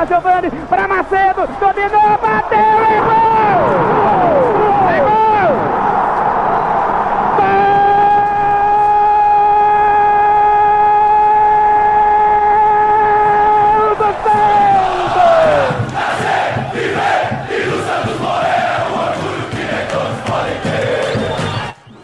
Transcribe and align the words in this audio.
para 0.00 0.06
Giovanni, 0.06 0.50
para 0.68 0.88
Macedo, 0.88 1.46
dominou, 1.58 2.18
bateu 2.18 2.58
e 2.58 3.00
gol! 3.00 3.20
É 4.88 5.00
gol! 5.00 5.20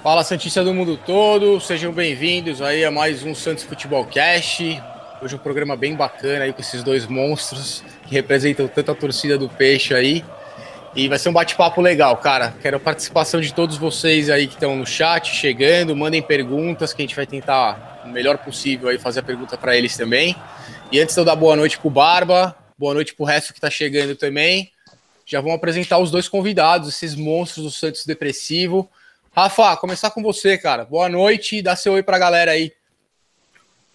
Fala 0.03 0.23
Santista 0.23 0.63
do 0.63 0.75
mundo 0.75 0.99
todo, 0.99 1.61
sejam 1.61 1.93
bem-vindos 1.93 2.61
aí 2.61 2.85
a 2.85 2.91
mais 2.91 3.25
um 3.25 3.35
Santos 3.35 3.65
Futebol 3.65 4.05
Cast. 4.05 4.83
Hoje 5.23 5.35
um 5.35 5.39
programa 5.39 5.75
bem 5.75 5.97
bacana 5.97 6.45
aí 6.45 6.53
com 6.53 6.61
esses 6.61 6.83
dois 6.83 7.07
monstros 7.07 7.83
que 8.07 8.15
representam 8.15 8.69
tanto 8.69 8.91
a 8.91 8.95
torcida 8.95 9.39
do 9.39 9.49
Peixe 9.49 9.95
aí. 9.95 10.23
E 10.95 11.09
vai 11.09 11.19
ser 11.19 11.31
um 11.31 11.33
bate-papo 11.33 11.81
legal, 11.81 12.19
cara. 12.19 12.55
Quero 12.61 12.77
a 12.77 12.81
participação 12.81 13.41
de 13.41 13.53
todos 13.55 13.79
vocês 13.79 14.29
aí 14.29 14.47
que 14.47 14.55
estão 14.55 14.77
no 14.77 14.87
chat, 14.87 15.35
chegando, 15.35 15.97
mandem 15.97 16.21
perguntas 16.21 16.93
que 16.93 17.01
a 17.01 17.05
gente 17.05 17.17
vai 17.17 17.27
tentar 17.27 18.03
o 18.05 18.09
melhor 18.09 18.37
possível 18.37 18.91
aí 18.91 18.99
fazer 18.99 19.21
a 19.21 19.23
pergunta 19.23 19.57
para 19.57 19.75
eles 19.75 19.97
também. 19.97 20.37
E 20.93 21.01
antes 21.01 21.15
de 21.15 21.21
eu 21.21 21.25
dar 21.25 21.35
boa 21.35 21.57
noite 21.57 21.79
pro 21.79 21.89
Barba, 21.89 22.55
boa 22.77 22.93
noite 22.93 23.15
pro 23.15 23.25
resto 23.25 23.55
que 23.55 23.61
tá 23.61 23.71
chegando 23.71 24.15
também. 24.17 24.71
Já 25.25 25.41
vamos 25.41 25.57
apresentar 25.57 25.99
os 25.99 26.11
dois 26.11 26.29
convidados, 26.29 26.91
esses 26.91 27.15
monstros 27.15 27.65
do 27.65 27.71
Santos 27.71 28.05
Depressivo. 28.05 28.89
Rafa, 29.35 29.77
começar 29.79 30.11
com 30.11 30.23
você, 30.23 30.59
cara. 30.59 30.85
Boa 30.85 31.09
noite 31.09 31.57
e 31.57 31.63
dá 31.63 31.75
seu 31.75 31.95
oi 31.95 32.03
para 32.03 32.17
a 32.17 32.21
galera 32.21 32.51
aí. 32.51 32.76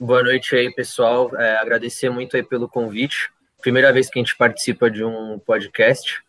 Boa 0.04 0.24
noite 0.24 0.56
aí, 0.56 0.74
pessoal. 0.74 1.30
É, 1.38 1.58
agradecer 1.58 2.10
muito 2.10 2.36
aí 2.36 2.42
pelo 2.42 2.68
convite. 2.68 3.30
Primeira 3.62 3.94
vez 3.94 4.10
que 4.10 4.18
a 4.18 4.22
gente 4.24 4.36
participa 4.36 4.90
de 4.90 5.04
um 5.04 5.38
podcast. 5.38 6.24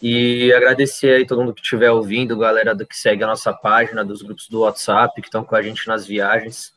E 0.00 0.52
agradecer 0.52 1.14
aí 1.14 1.26
todo 1.26 1.40
mundo 1.40 1.52
que 1.52 1.60
estiver 1.60 1.90
ouvindo, 1.90 2.38
galera 2.38 2.72
do 2.72 2.86
que 2.86 2.96
segue 2.96 3.24
a 3.24 3.26
nossa 3.26 3.52
página, 3.52 4.04
dos 4.04 4.22
grupos 4.22 4.46
do 4.48 4.60
WhatsApp, 4.60 5.20
que 5.20 5.26
estão 5.26 5.42
com 5.42 5.56
a 5.56 5.60
gente 5.60 5.88
nas 5.88 6.06
viagens. 6.06 6.72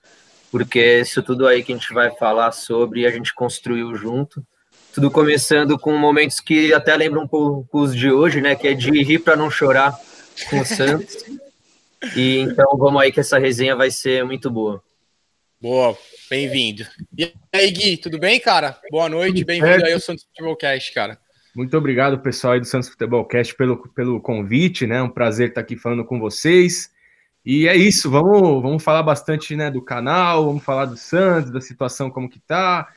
Porque 0.50 1.02
isso 1.02 1.22
tudo 1.22 1.46
aí 1.46 1.62
que 1.62 1.72
a 1.72 1.76
gente 1.76 1.94
vai 1.94 2.10
falar 2.10 2.52
sobre, 2.52 3.06
a 3.06 3.12
gente 3.12 3.32
construiu 3.32 3.96
junto. 3.96 4.44
Tudo 4.92 5.12
começando 5.12 5.78
com 5.78 5.96
momentos 5.96 6.40
que 6.40 6.74
até 6.74 6.98
lembram 6.98 7.26
um 7.26 7.28
pouco 7.28 7.80
os 7.80 7.96
de 7.96 8.12
hoje, 8.12 8.42
né? 8.42 8.56
Que 8.56 8.70
é 8.70 8.74
de 8.74 8.90
rir 9.04 9.20
para 9.20 9.36
não 9.36 9.52
chorar 9.52 9.96
com 10.50 10.62
o 10.62 10.66
Santos. 10.66 11.16
E 12.18 12.40
então 12.40 12.68
vamos 12.78 13.02
aí 13.02 13.14
que 13.14 13.22
essa 13.22 13.40
resenha 13.40 13.78
vai 13.78 13.90
ser 13.90 14.26
muito 14.26 14.52
boa. 14.52 14.84
Boa, 15.64 15.98
bem-vindo. 16.30 16.84
E 17.18 17.32
aí, 17.54 17.72
Gui, 17.72 17.96
tudo 17.96 18.20
bem, 18.20 18.38
cara? 18.38 18.78
Boa 18.92 19.08
noite, 19.08 19.46
bem-vindo 19.46 19.86
aí 19.86 19.94
ao 19.94 20.00
Santos 20.02 20.26
Futebolcast, 20.26 20.94
cara. 20.94 21.18
Muito 21.56 21.78
obrigado, 21.78 22.20
pessoal 22.20 22.52
aí 22.52 22.60
do 22.60 22.66
Santos 22.66 22.90
Futebolcast, 22.90 23.56
pelo, 23.56 23.78
pelo 23.78 24.20
convite, 24.20 24.86
né? 24.86 25.02
Um 25.02 25.08
prazer 25.08 25.48
estar 25.48 25.62
aqui 25.62 25.78
falando 25.78 26.04
com 26.04 26.20
vocês. 26.20 26.92
E 27.46 27.66
é 27.66 27.78
isso, 27.78 28.12
vamos, 28.12 28.62
vamos 28.62 28.84
falar 28.84 29.04
bastante 29.04 29.56
né, 29.56 29.72
do 29.72 29.82
canal, 29.82 30.44
vamos 30.48 30.66
falar 30.66 30.84
do 30.84 30.98
Santos, 30.98 31.50
da 31.50 31.62
situação 31.62 32.12
como 32.12 32.30
que 32.30 32.42
tá, 32.42 32.90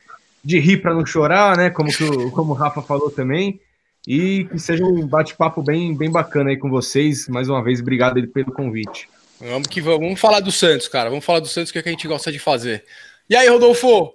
de 0.43 0.59
rir 0.59 0.81
para 0.81 0.93
não 0.93 1.05
chorar, 1.05 1.55
né? 1.55 1.69
Como, 1.69 1.89
que 1.89 2.03
o, 2.03 2.29
como 2.31 2.51
o 2.51 2.55
Rafa 2.55 2.81
falou 2.81 3.09
também. 3.09 3.61
E 4.05 4.43
que 4.43 4.59
seja 4.59 4.83
um 4.83 5.07
bate-papo 5.07 5.63
bem, 5.63 5.95
bem 5.95 6.11
bacana 6.11 6.49
aí 6.49 6.57
com 6.57 6.69
vocês. 6.69 7.29
Mais 7.29 7.47
uma 7.47 7.63
vez, 7.63 7.79
obrigado 7.79 8.21
pelo 8.27 8.51
convite. 8.51 9.07
Vamos 9.39 9.67
que 9.67 9.81
vamos. 9.81 10.01
Vamos 10.01 10.19
falar 10.19 10.39
do 10.39 10.51
Santos, 10.51 10.87
cara. 10.87 11.09
Vamos 11.09 11.25
falar 11.25 11.39
do 11.39 11.47
Santos, 11.47 11.71
que 11.71 11.77
é 11.77 11.83
que 11.83 11.89
a 11.89 11.91
gente 11.91 12.07
gosta 12.07 12.31
de 12.31 12.39
fazer. 12.39 12.83
E 13.29 13.35
aí, 13.35 13.47
Rodolfo? 13.47 14.13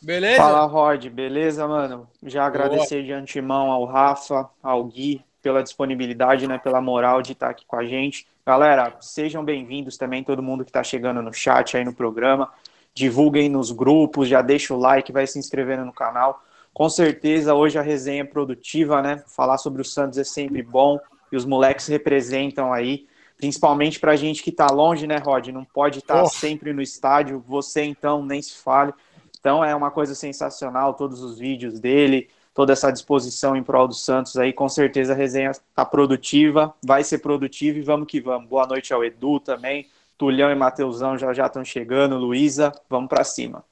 Beleza? 0.00 0.36
Fala, 0.36 0.64
Rod. 0.64 1.06
Beleza, 1.08 1.66
mano? 1.66 2.08
Já 2.22 2.46
agradecer 2.46 2.96
Boa. 2.96 3.04
de 3.04 3.12
antemão 3.12 3.70
ao 3.70 3.84
Rafa, 3.84 4.48
ao 4.62 4.84
Gui, 4.84 5.22
pela 5.42 5.62
disponibilidade, 5.62 6.46
né? 6.46 6.58
Pela 6.58 6.80
moral 6.80 7.20
de 7.20 7.32
estar 7.32 7.50
aqui 7.50 7.64
com 7.66 7.76
a 7.76 7.84
gente. 7.84 8.26
Galera, 8.46 8.96
sejam 9.00 9.44
bem-vindos 9.44 9.96
também, 9.96 10.24
todo 10.24 10.42
mundo 10.42 10.64
que 10.64 10.70
está 10.70 10.82
chegando 10.82 11.20
no 11.20 11.32
chat 11.32 11.76
aí 11.76 11.84
no 11.84 11.92
programa. 11.92 12.50
Divulguem 12.94 13.48
nos 13.48 13.70
grupos, 13.70 14.28
já 14.28 14.40
deixa 14.40 14.74
o 14.74 14.78
like, 14.78 15.12
vai 15.12 15.26
se 15.26 15.38
inscrevendo 15.38 15.84
no 15.84 15.92
canal. 15.92 16.42
Com 16.72 16.88
certeza, 16.88 17.54
hoje 17.54 17.78
a 17.78 17.82
resenha 17.82 18.22
é 18.22 18.24
produtiva, 18.24 19.02
né? 19.02 19.22
Falar 19.26 19.58
sobre 19.58 19.82
o 19.82 19.84
Santos 19.84 20.18
é 20.18 20.24
sempre 20.24 20.62
bom 20.62 20.98
e 21.30 21.36
os 21.36 21.44
moleques 21.44 21.86
representam 21.86 22.72
aí, 22.72 23.06
principalmente 23.40 23.98
para 23.98 24.12
a 24.12 24.16
gente 24.16 24.42
que 24.42 24.50
está 24.50 24.66
longe, 24.66 25.06
né, 25.06 25.16
Rod? 25.16 25.48
Não 25.48 25.64
pode 25.64 26.00
estar 26.00 26.16
tá 26.16 26.22
oh. 26.24 26.28
sempre 26.28 26.74
no 26.74 26.82
estádio, 26.82 27.42
você 27.48 27.82
então 27.82 28.22
nem 28.22 28.42
se 28.42 28.54
fale. 28.56 28.92
Então 29.40 29.64
é 29.64 29.74
uma 29.74 29.90
coisa 29.90 30.14
sensacional, 30.14 30.92
todos 30.92 31.22
os 31.22 31.38
vídeos 31.38 31.80
dele, 31.80 32.28
toda 32.52 32.74
essa 32.74 32.90
disposição 32.90 33.56
em 33.56 33.62
prol 33.62 33.88
do 33.88 33.94
Santos 33.94 34.36
aí, 34.36 34.52
com 34.52 34.68
certeza 34.68 35.14
a 35.14 35.16
resenha 35.16 35.52
está 35.52 35.86
produtiva, 35.86 36.74
vai 36.84 37.02
ser 37.02 37.18
produtiva 37.18 37.78
e 37.78 37.82
vamos 37.82 38.06
que 38.06 38.20
vamos. 38.20 38.46
Boa 38.46 38.66
noite 38.66 38.92
ao 38.92 39.02
Edu 39.02 39.40
também, 39.40 39.86
Tulhão 40.18 40.50
e 40.50 40.54
Mateusão 40.54 41.16
já 41.16 41.32
já 41.32 41.46
estão 41.46 41.64
chegando, 41.64 42.18
Luísa, 42.18 42.72
vamos 42.90 43.08
para 43.08 43.24
cima. 43.24 43.64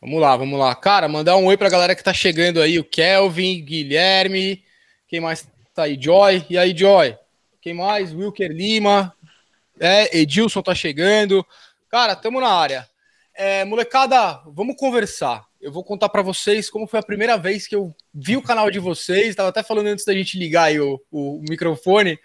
Vamos 0.00 0.18
lá, 0.18 0.34
vamos 0.34 0.58
lá. 0.58 0.74
Cara, 0.74 1.06
mandar 1.06 1.36
um 1.36 1.44
oi 1.44 1.58
pra 1.58 1.68
galera 1.68 1.94
que 1.94 2.02
tá 2.02 2.14
chegando 2.14 2.62
aí, 2.62 2.78
o 2.78 2.84
Kelvin, 2.84 3.62
Guilherme, 3.62 4.64
quem 5.06 5.20
mais 5.20 5.46
tá 5.74 5.82
aí? 5.82 5.98
Joy, 6.00 6.46
e 6.48 6.56
aí, 6.56 6.74
Joy? 6.74 7.14
Quem 7.60 7.74
mais? 7.74 8.12
Wilker 8.14 8.50
Lima, 8.50 9.14
é, 9.78 10.18
Edilson 10.18 10.62
tá 10.62 10.74
chegando. 10.74 11.46
Cara, 11.88 12.16
tamo 12.16 12.40
na 12.40 12.48
área. 12.48 12.88
É, 13.34 13.64
molecada, 13.64 14.42
vamos 14.46 14.76
conversar. 14.76 15.44
Eu 15.60 15.70
vou 15.70 15.84
contar 15.84 16.08
para 16.08 16.22
vocês 16.22 16.70
como 16.70 16.86
foi 16.86 17.00
a 17.00 17.02
primeira 17.02 17.36
vez 17.36 17.66
que 17.66 17.76
eu 17.76 17.94
vi 18.14 18.36
o 18.36 18.42
canal 18.42 18.70
de 18.70 18.78
vocês. 18.78 19.34
Tava 19.34 19.50
até 19.50 19.62
falando 19.62 19.88
antes 19.88 20.04
da 20.04 20.14
gente 20.14 20.38
ligar 20.38 20.72
o, 20.80 21.00
o 21.10 21.42
microfone. 21.48 22.18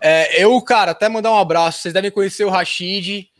É, 0.00 0.42
eu, 0.42 0.60
cara, 0.62 0.90
até 0.90 1.08
mandar 1.08 1.32
um 1.32 1.38
abraço. 1.38 1.82
Vocês 1.82 1.94
devem 1.94 2.10
conhecer 2.10 2.44
o 2.44 2.50
Rashid. 2.50 3.30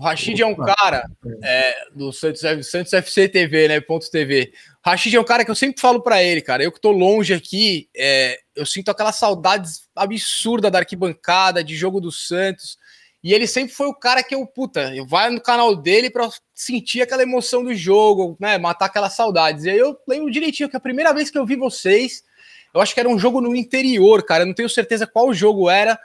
O 0.00 0.02
Rashid 0.02 0.40
é 0.40 0.46
um 0.46 0.54
cara 0.54 1.04
é, 1.44 1.76
do 1.94 2.10
Santos, 2.10 2.40
Santos 2.70 2.90
FC 2.90 3.28
TV, 3.28 3.68
né? 3.68 3.82
Ponto 3.82 4.10
TV. 4.10 4.50
O 4.82 4.88
Rashid 4.88 5.14
é 5.14 5.20
um 5.20 5.24
cara 5.24 5.44
que 5.44 5.50
eu 5.50 5.54
sempre 5.54 5.78
falo 5.78 6.00
para 6.00 6.22
ele, 6.22 6.40
cara. 6.40 6.64
Eu 6.64 6.72
que 6.72 6.80
tô 6.80 6.90
longe 6.90 7.34
aqui, 7.34 7.86
é, 7.94 8.40
eu 8.56 8.64
sinto 8.64 8.90
aquela 8.90 9.12
saudade 9.12 9.68
absurda 9.94 10.70
da 10.70 10.78
arquibancada, 10.78 11.62
de 11.62 11.76
jogo 11.76 12.00
do 12.00 12.10
Santos. 12.10 12.78
E 13.22 13.34
ele 13.34 13.46
sempre 13.46 13.74
foi 13.74 13.88
o 13.88 13.94
cara 13.94 14.22
que 14.22 14.34
eu, 14.34 14.46
puta, 14.46 14.90
eu 14.96 15.06
vai 15.06 15.28
no 15.28 15.38
canal 15.38 15.76
dele 15.76 16.08
para 16.08 16.30
sentir 16.54 17.02
aquela 17.02 17.22
emoção 17.22 17.62
do 17.62 17.74
jogo, 17.74 18.38
né? 18.40 18.56
Matar 18.56 18.86
aquelas 18.86 19.12
saudades. 19.12 19.66
E 19.66 19.70
aí 19.70 19.76
eu 19.76 19.94
lembro 20.08 20.30
direitinho 20.30 20.70
que 20.70 20.76
a 20.78 20.80
primeira 20.80 21.12
vez 21.12 21.28
que 21.28 21.36
eu 21.36 21.44
vi 21.44 21.56
vocês, 21.56 22.24
eu 22.72 22.80
acho 22.80 22.94
que 22.94 23.00
era 23.00 23.08
um 23.10 23.18
jogo 23.18 23.42
no 23.42 23.54
interior, 23.54 24.24
cara. 24.24 24.44
Eu 24.44 24.46
não 24.46 24.54
tenho 24.54 24.70
certeza 24.70 25.06
qual 25.06 25.34
jogo 25.34 25.68
era 25.68 26.00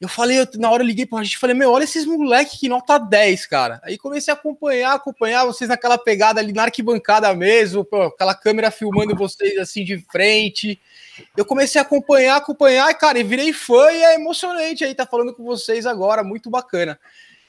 eu 0.00 0.08
falei, 0.08 0.38
eu, 0.38 0.46
na 0.58 0.70
hora 0.70 0.82
eu 0.82 0.86
liguei 0.86 1.04
pra 1.04 1.22
gente, 1.24 1.36
falei, 1.36 1.56
meu, 1.56 1.72
olha 1.72 1.82
esses 1.82 2.04
moleques 2.04 2.60
que 2.60 2.68
nota 2.68 2.98
10, 2.98 3.46
cara. 3.46 3.80
Aí 3.82 3.98
comecei 3.98 4.32
a 4.32 4.36
acompanhar, 4.36 4.94
acompanhar 4.94 5.44
vocês 5.44 5.68
naquela 5.68 5.98
pegada 5.98 6.40
ali 6.40 6.52
na 6.52 6.64
arquibancada 6.64 7.34
mesmo, 7.34 7.84
pô, 7.84 8.02
aquela 8.02 8.34
câmera 8.34 8.70
filmando 8.70 9.16
vocês 9.16 9.58
assim 9.58 9.84
de 9.84 9.98
frente. 10.10 10.80
Eu 11.36 11.44
comecei 11.44 11.80
a 11.80 11.82
acompanhar, 11.82 12.36
acompanhar, 12.36 12.88
e, 12.90 12.94
cara, 12.94 13.18
e 13.18 13.24
virei 13.24 13.52
fã 13.52 13.90
e 13.90 14.02
é 14.02 14.14
emocionante 14.14 14.84
aí 14.84 14.94
tá 14.94 15.04
falando 15.04 15.34
com 15.34 15.42
vocês 15.42 15.84
agora, 15.84 16.22
muito 16.22 16.48
bacana. 16.48 16.98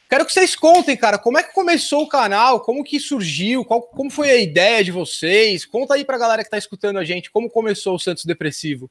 Quero 0.09 0.26
que 0.26 0.34
vocês 0.34 0.56
contem, 0.56 0.98
cara, 0.98 1.20
como 1.20 1.38
é 1.38 1.44
que 1.44 1.54
começou 1.54 2.02
o 2.02 2.09
canal, 2.09 2.62
como 2.62 2.84
que 2.84 3.00
surgiu, 3.00 3.64
qual, 3.64 3.84
como 3.84 4.09
foi 4.09 4.32
a 4.32 4.38
ideia 4.38 4.84
de 4.84 4.92
vocês? 4.92 5.68
Conta 5.68 5.94
aí 5.94 6.04
pra 6.04 6.18
galera 6.18 6.44
que 6.44 6.50
tá 6.50 6.58
escutando 6.58 6.98
a 6.98 7.06
gente, 7.06 7.30
como 7.30 7.48
começou 7.48 7.94
o 7.94 8.00
Santos 8.00 8.26
Depressivo. 8.26 8.90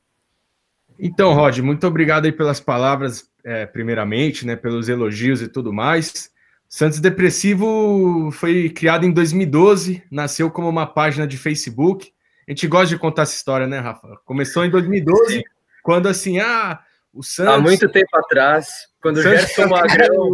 Então, 0.98 1.32
Rod, 1.32 1.58
muito 1.58 1.86
obrigado 1.86 2.24
aí 2.24 2.32
pelas 2.32 2.58
palavras, 2.58 3.30
é, 3.44 3.66
primeiramente, 3.66 4.44
né, 4.44 4.56
pelos 4.56 4.88
elogios 4.88 5.40
e 5.40 5.48
tudo 5.48 5.72
mais. 5.72 6.30
Santos 6.68 7.00
Depressivo 7.00 8.30
foi 8.32 8.68
criado 8.68 9.06
em 9.06 9.12
2012, 9.12 10.02
nasceu 10.10 10.50
como 10.50 10.68
uma 10.68 10.86
página 10.86 11.26
de 11.26 11.38
Facebook. 11.38 12.12
A 12.46 12.50
gente 12.50 12.66
gosta 12.66 12.88
de 12.88 12.98
contar 12.98 13.22
essa 13.22 13.34
história, 13.34 13.66
né, 13.66 13.78
Rafa? 13.78 14.18
Começou 14.24 14.64
em 14.64 14.70
2012, 14.70 15.34
Sim. 15.34 15.42
quando 15.82 16.08
assim, 16.08 16.40
ah, 16.40 16.80
o 17.12 17.22
Santos. 17.22 17.54
Há 17.54 17.58
muito 17.58 17.88
tempo 17.88 18.16
atrás, 18.16 18.68
quando 19.00 19.18
o 19.18 19.22
Gerson 19.22 19.66
Magrão. 19.66 20.30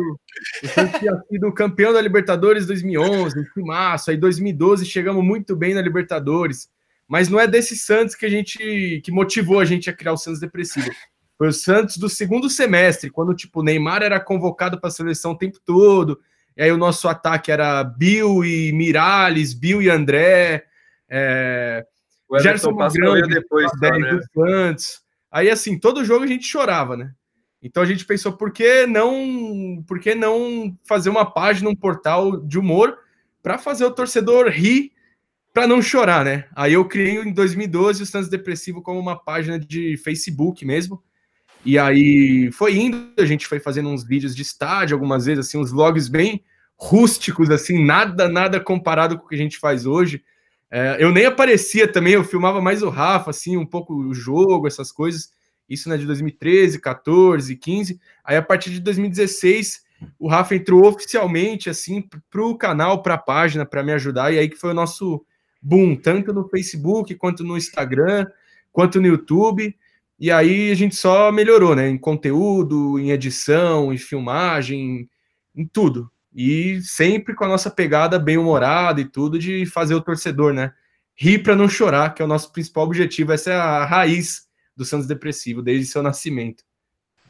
O 0.62 0.69
Santos 0.69 0.99
tinha 0.99 1.17
sido 1.28 1.52
campeão 1.52 1.93
da 1.93 2.00
Libertadores 2.00 2.67
2011, 2.67 3.38
em 3.56 3.64
março. 3.64 4.10
Aí, 4.10 4.17
2012, 4.17 4.84
chegamos 4.84 5.25
muito 5.25 5.55
bem 5.55 5.75
na 5.75 5.81
Libertadores. 5.81 6.69
Mas 7.06 7.28
não 7.28 7.38
é 7.38 7.46
desse 7.46 7.76
Santos 7.76 8.14
que 8.14 8.24
a 8.26 8.30
gente 8.30 9.00
que 9.04 9.12
motivou 9.12 9.60
a 9.60 9.64
gente 9.64 9.90
a 9.90 9.92
criar 9.92 10.12
o 10.12 10.16
Santos 10.16 10.40
depressivo. 10.40 10.90
Foi 11.36 11.48
o 11.48 11.52
Santos 11.52 11.96
do 11.96 12.08
segundo 12.08 12.48
semestre, 12.48 13.10
quando 13.10 13.34
tipo 13.34 13.62
Neymar 13.62 14.02
era 14.02 14.20
convocado 14.20 14.80
para 14.80 14.88
a 14.88 14.92
seleção 14.92 15.32
o 15.32 15.38
tempo 15.38 15.58
todo. 15.64 16.20
E 16.56 16.62
aí 16.62 16.70
o 16.70 16.78
nosso 16.78 17.08
ataque 17.08 17.50
era 17.50 17.82
Bill 17.82 18.44
e 18.44 18.72
Miralles, 18.72 19.52
Bill 19.52 19.82
e 19.82 19.90
André, 19.90 20.64
é, 21.08 21.84
o 22.28 22.38
Gerson 22.38 22.72
Magrão 22.72 23.20
depois 23.22 23.70
tá, 23.72 23.90
né? 23.98 24.20
Santos. 24.32 25.02
Aí 25.30 25.50
assim, 25.50 25.78
todo 25.78 26.04
jogo 26.04 26.24
a 26.24 26.28
gente 26.28 26.46
chorava, 26.46 26.96
né? 26.96 27.12
Então 27.60 27.82
a 27.82 27.86
gente 27.86 28.04
pensou 28.04 28.32
por 28.32 28.52
que 28.52 28.86
não, 28.86 29.82
por 29.86 29.98
que 29.98 30.14
não 30.14 30.76
fazer 30.86 31.10
uma 31.10 31.24
página, 31.24 31.68
um 31.68 31.74
portal 31.74 32.36
de 32.36 32.58
humor 32.58 32.96
para 33.42 33.58
fazer 33.58 33.84
o 33.84 33.90
torcedor 33.90 34.48
rir 34.48 34.92
para 35.54 35.68
não 35.68 35.80
chorar, 35.80 36.24
né? 36.24 36.46
Aí 36.56 36.72
eu 36.72 36.84
criei 36.84 37.16
em 37.16 37.32
2012 37.32 38.02
o 38.02 38.06
Santos 38.06 38.28
Depressivo 38.28 38.82
como 38.82 38.98
uma 38.98 39.16
página 39.16 39.56
de 39.56 39.96
Facebook 39.98 40.66
mesmo. 40.66 41.00
E 41.64 41.78
aí 41.78 42.50
foi 42.50 42.76
indo, 42.76 43.12
a 43.16 43.24
gente 43.24 43.46
foi 43.46 43.60
fazendo 43.60 43.88
uns 43.88 44.04
vídeos 44.04 44.34
de 44.34 44.42
estádio 44.42 44.96
algumas 44.96 45.26
vezes, 45.26 45.46
assim, 45.46 45.56
uns 45.56 45.70
vlogs 45.70 46.08
bem 46.08 46.42
rústicos, 46.76 47.50
assim, 47.50 47.84
nada, 47.84 48.28
nada 48.28 48.58
comparado 48.58 49.16
com 49.16 49.26
o 49.26 49.28
que 49.28 49.36
a 49.36 49.38
gente 49.38 49.56
faz 49.56 49.86
hoje. 49.86 50.24
É, 50.68 50.96
eu 50.98 51.12
nem 51.12 51.24
aparecia 51.24 51.86
também, 51.86 52.14
eu 52.14 52.24
filmava 52.24 52.60
mais 52.60 52.82
o 52.82 52.90
Rafa, 52.90 53.30
assim, 53.30 53.56
um 53.56 53.64
pouco 53.64 53.94
o 53.94 54.12
jogo, 54.12 54.66
essas 54.66 54.90
coisas. 54.90 55.30
Isso 55.68 55.88
né, 55.88 55.96
de 55.96 56.04
2013, 56.04 56.80
14, 56.80 57.54
15. 57.54 58.00
Aí 58.24 58.36
a 58.36 58.42
partir 58.42 58.70
de 58.70 58.80
2016, 58.80 59.84
o 60.18 60.28
Rafa 60.28 60.56
entrou 60.56 60.84
oficialmente, 60.84 61.70
assim, 61.70 62.02
para 62.28 62.44
o 62.44 62.58
canal, 62.58 63.02
para 63.04 63.14
a 63.14 63.18
página, 63.18 63.64
para 63.64 63.84
me 63.84 63.92
ajudar. 63.92 64.34
E 64.34 64.38
aí 64.40 64.48
que 64.48 64.56
foi 64.56 64.72
o 64.72 64.74
nosso 64.74 65.24
boom, 65.64 65.96
tanto 65.96 66.32
no 66.32 66.46
Facebook, 66.46 67.14
quanto 67.14 67.43
no 67.43 67.56
Instagram, 67.56 68.26
quanto 68.70 69.00
no 69.00 69.06
YouTube. 69.06 69.75
E 70.20 70.31
aí 70.31 70.70
a 70.70 70.75
gente 70.75 70.94
só 70.94 71.32
melhorou, 71.32 71.75
né? 71.75 71.88
Em 71.88 71.96
conteúdo, 71.96 72.99
em 72.99 73.11
edição, 73.11 73.93
em 73.93 73.99
filmagem, 73.99 75.08
em 75.56 75.66
tudo. 75.66 76.11
E 76.34 76.81
sempre 76.82 77.34
com 77.34 77.44
a 77.44 77.49
nossa 77.49 77.70
pegada 77.70 78.19
bem 78.19 78.37
humorada 78.37 79.00
e 79.00 79.05
tudo 79.05 79.38
de 79.38 79.64
fazer 79.66 79.94
o 79.94 80.00
torcedor, 80.00 80.52
né? 80.52 80.72
Rir 81.16 81.38
para 81.38 81.56
não 81.56 81.69
chorar, 81.69 82.14
que 82.14 82.20
é 82.20 82.25
o 82.25 82.28
nosso 82.28 82.52
principal 82.52 82.84
objetivo. 82.84 83.32
Essa 83.32 83.50
é 83.50 83.55
a 83.55 83.84
raiz 83.84 84.43
do 84.76 84.84
Santos 84.84 85.06
Depressivo, 85.06 85.62
desde 85.62 85.87
seu 85.87 86.02
nascimento. 86.02 86.64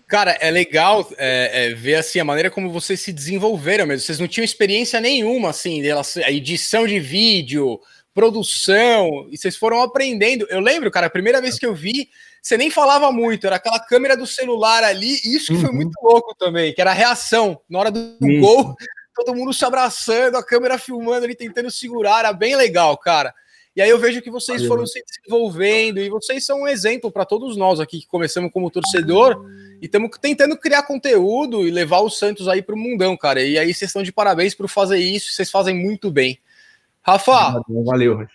Cara, 0.06 0.32
é 0.32 0.50
legal 0.50 1.10
é, 1.16 1.70
é, 1.70 1.74
ver 1.74 1.96
assim 1.96 2.18
a 2.18 2.24
maneira 2.24 2.50
como 2.50 2.70
vocês 2.70 3.00
se 3.00 3.12
desenvolveram 3.12 3.86
mesmo. 3.86 4.04
Vocês 4.04 4.18
não 4.18 4.28
tinham 4.28 4.44
experiência 4.44 5.00
nenhuma, 5.00 5.50
assim, 5.50 5.82
a 6.22 6.30
edição 6.30 6.86
de 6.86 7.00
vídeo, 7.00 7.80
produção, 8.14 9.26
e 9.30 9.36
vocês 9.36 9.56
foram 9.56 9.82
aprendendo. 9.82 10.46
Eu 10.48 10.60
lembro, 10.60 10.90
cara, 10.90 11.08
a 11.08 11.10
primeira 11.10 11.40
vez 11.40 11.58
que 11.58 11.66
eu 11.66 11.74
vi, 11.74 12.08
você 12.40 12.56
nem 12.56 12.70
falava 12.70 13.10
muito, 13.10 13.46
era 13.46 13.56
aquela 13.56 13.80
câmera 13.80 14.16
do 14.16 14.26
celular 14.26 14.84
ali, 14.84 15.18
e 15.24 15.34
isso 15.34 15.52
que 15.52 15.60
foi 15.60 15.70
uhum. 15.70 15.76
muito 15.76 15.98
louco 16.00 16.34
também, 16.38 16.72
que 16.72 16.80
era 16.80 16.92
a 16.92 16.94
reação. 16.94 17.60
Na 17.68 17.80
hora 17.80 17.90
do 17.90 18.16
gol, 18.40 18.76
todo 19.14 19.34
mundo 19.34 19.52
se 19.52 19.64
abraçando, 19.64 20.36
a 20.36 20.44
câmera 20.44 20.78
filmando 20.78 21.24
ali, 21.24 21.34
tentando 21.34 21.70
segurar, 21.70 22.20
era 22.20 22.32
bem 22.32 22.54
legal, 22.54 22.96
cara. 22.96 23.34
E 23.76 23.82
aí 23.82 23.90
eu 23.90 23.98
vejo 23.98 24.22
que 24.22 24.30
vocês 24.30 24.62
Valeu. 24.62 24.68
foram 24.68 24.86
se 24.86 25.02
desenvolvendo 25.04 25.98
e 25.98 26.08
vocês 26.08 26.46
são 26.46 26.60
um 26.60 26.68
exemplo 26.68 27.10
para 27.10 27.24
todos 27.24 27.56
nós 27.56 27.80
aqui 27.80 28.00
que 28.00 28.06
começamos 28.06 28.52
como 28.52 28.70
torcedor 28.70 29.44
e 29.82 29.86
estamos 29.86 30.10
tentando 30.20 30.56
criar 30.56 30.84
conteúdo 30.84 31.66
e 31.66 31.72
levar 31.72 32.00
os 32.00 32.16
Santos 32.16 32.46
aí 32.46 32.62
para 32.62 32.76
o 32.76 32.78
mundão, 32.78 33.16
cara. 33.16 33.42
E 33.42 33.58
aí 33.58 33.74
vocês 33.74 33.88
estão 33.88 34.04
de 34.04 34.12
parabéns 34.12 34.54
por 34.54 34.68
fazer 34.68 34.98
isso, 34.98 35.32
vocês 35.32 35.50
fazem 35.50 35.74
muito 35.74 36.08
bem. 36.08 36.38
Rafa, 37.04 37.60
valeu. 37.68 38.26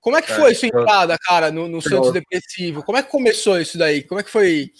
Como 0.00 0.16
é 0.16 0.22
que 0.22 0.32
foi 0.32 0.50
é, 0.50 0.54
sua 0.54 0.66
entrada, 0.66 1.16
cara, 1.16 1.50
no, 1.50 1.68
no 1.68 1.80
Santos 1.80 2.12
Depressivo? 2.12 2.82
Como 2.82 2.98
é 2.98 3.02
que 3.02 3.10
começou 3.10 3.60
isso 3.60 3.78
daí? 3.78 4.02
Como 4.02 4.20
é 4.20 4.24
que 4.24 4.30
foi? 4.30 4.70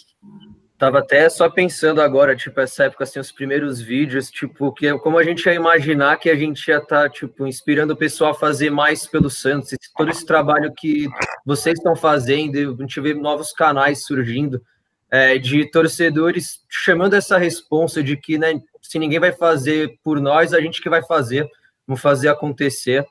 Tava 0.77 0.99
até 0.99 1.29
só 1.29 1.49
pensando 1.49 2.01
agora, 2.01 2.35
tipo, 2.35 2.59
essa 2.59 2.83
época, 2.83 3.05
assim, 3.05 3.19
os 3.19 3.31
primeiros 3.31 3.79
vídeos, 3.79 4.29
tipo, 4.29 4.73
que 4.73 4.91
como 4.99 5.17
a 5.17 5.23
gente 5.23 5.45
ia 5.45 5.53
imaginar 5.53 6.17
que 6.17 6.29
a 6.29 6.35
gente 6.35 6.67
ia 6.67 6.77
estar, 6.77 7.03
tá, 7.03 7.09
tipo, 7.09 7.47
inspirando 7.47 7.93
o 7.93 7.97
pessoal 7.97 8.31
a 8.31 8.35
fazer 8.35 8.69
mais 8.69 9.07
pelo 9.07 9.29
Santos, 9.29 9.71
todo 9.95 10.11
esse 10.11 10.25
trabalho 10.25 10.73
que 10.75 11.07
vocês 11.45 11.77
estão 11.77 11.95
fazendo, 11.95 12.75
a 12.77 12.81
gente 12.81 12.99
vê 12.99 13.13
novos 13.13 13.53
canais 13.53 14.03
surgindo, 14.03 14.61
é, 15.09 15.37
de 15.37 15.69
torcedores 15.71 16.59
chamando 16.67 17.13
essa 17.13 17.37
responsa 17.37 18.03
de 18.03 18.17
que, 18.17 18.37
né, 18.37 18.59
se 18.81 18.99
ninguém 18.99 19.19
vai 19.19 19.31
fazer 19.31 19.97
por 20.03 20.19
nós, 20.19 20.53
a 20.53 20.59
gente 20.59 20.81
que 20.81 20.89
vai 20.89 21.01
fazer, 21.01 21.47
vamos 21.87 22.01
fazer 22.01 22.27
acontecer. 22.27 23.05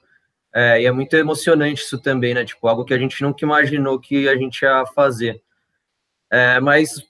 É, 0.55 0.83
e 0.83 0.87
é 0.87 0.93
muito 0.93 1.17
emocionante 1.17 1.83
isso 1.83 1.99
também, 1.99 2.35
né? 2.35 2.45
Tipo, 2.45 2.69
algo 2.69 2.85
que 2.85 2.93
a 2.93 2.99
gente 2.99 3.23
nunca 3.23 3.45
imaginou 3.45 3.99
que 3.99 4.29
a 4.29 4.37
gente 4.37 4.63
ia 4.63 4.85
fazer. 4.87 5.41
É, 6.31 6.61
mas 6.61 7.03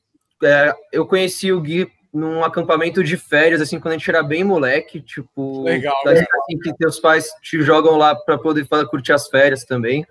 é, 0.42 0.74
eu 0.92 1.06
conheci 1.06 1.52
o 1.52 1.60
Gui 1.60 1.90
num 2.12 2.44
acampamento 2.44 3.02
de 3.02 3.16
férias, 3.16 3.60
assim, 3.60 3.80
quando 3.80 3.94
a 3.94 3.96
gente 3.96 4.10
era 4.10 4.22
bem 4.22 4.44
moleque, 4.44 5.00
tipo, 5.00 5.62
legal, 5.62 5.96
assim, 6.06 6.58
que 6.62 6.76
teus 6.76 7.00
pais 7.00 7.30
te 7.40 7.62
jogam 7.62 7.96
lá 7.96 8.14
para 8.14 8.36
poder 8.36 8.66
fazer, 8.66 8.86
curtir 8.86 9.12
as 9.12 9.28
férias 9.28 9.64
também. 9.64 10.06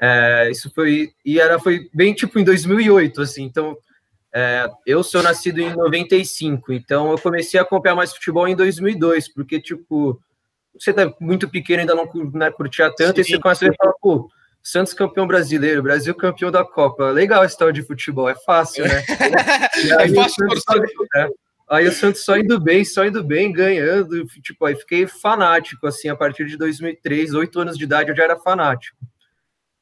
É, 0.00 0.48
isso 0.50 0.70
foi 0.74 1.12
e 1.24 1.40
era 1.40 1.58
foi 1.58 1.88
bem 1.92 2.14
tipo 2.14 2.38
em 2.38 2.44
2008, 2.44 3.22
assim. 3.22 3.42
Então, 3.44 3.76
é, 4.32 4.70
eu 4.86 5.02
sou 5.02 5.22
nascido 5.22 5.60
em 5.60 5.74
95, 5.74 6.72
então 6.72 7.10
eu 7.10 7.18
comecei 7.18 7.58
a 7.58 7.62
acompanhar 7.62 7.94
mais 7.94 8.12
futebol 8.12 8.46
em 8.46 8.54
2002, 8.54 9.28
porque 9.28 9.60
tipo 9.60 10.20
você 10.78 10.92
tá 10.92 11.12
muito 11.20 11.48
pequeno 11.48 11.80
ainda 11.80 11.94
não 11.94 12.08
né, 12.32 12.50
curtia 12.50 12.92
tanto, 12.94 13.16
Sim. 13.16 13.20
e 13.20 13.24
você 13.24 13.40
começa 13.40 13.68
a 13.68 13.74
falar, 13.74 13.94
pô, 14.00 14.30
Santos 14.62 14.92
campeão 14.94 15.26
brasileiro, 15.26 15.82
Brasil 15.82 16.14
campeão 16.14 16.50
da 16.50 16.64
Copa. 16.64 17.10
Legal 17.10 17.42
a 17.42 17.46
história 17.46 17.72
de 17.72 17.82
futebol, 17.82 18.28
é 18.28 18.34
fácil, 18.34 18.84
né? 18.84 19.02
é 20.00 20.08
fácil 20.12 20.44
só, 20.58 20.74
é, 21.14 21.28
Aí 21.68 21.86
o 21.86 21.92
Santos 21.92 22.24
só 22.24 22.36
indo 22.36 22.60
bem, 22.60 22.84
só 22.84 23.04
indo 23.04 23.22
bem, 23.24 23.52
ganhando. 23.52 24.24
Tipo, 24.42 24.66
aí 24.66 24.76
fiquei 24.76 25.06
fanático, 25.06 25.86
assim, 25.86 26.08
a 26.08 26.16
partir 26.16 26.46
de 26.46 26.56
2003, 26.56 27.34
oito 27.34 27.60
anos 27.60 27.76
de 27.76 27.84
idade 27.84 28.10
eu 28.10 28.16
já 28.16 28.24
era 28.24 28.38
fanático. 28.38 28.96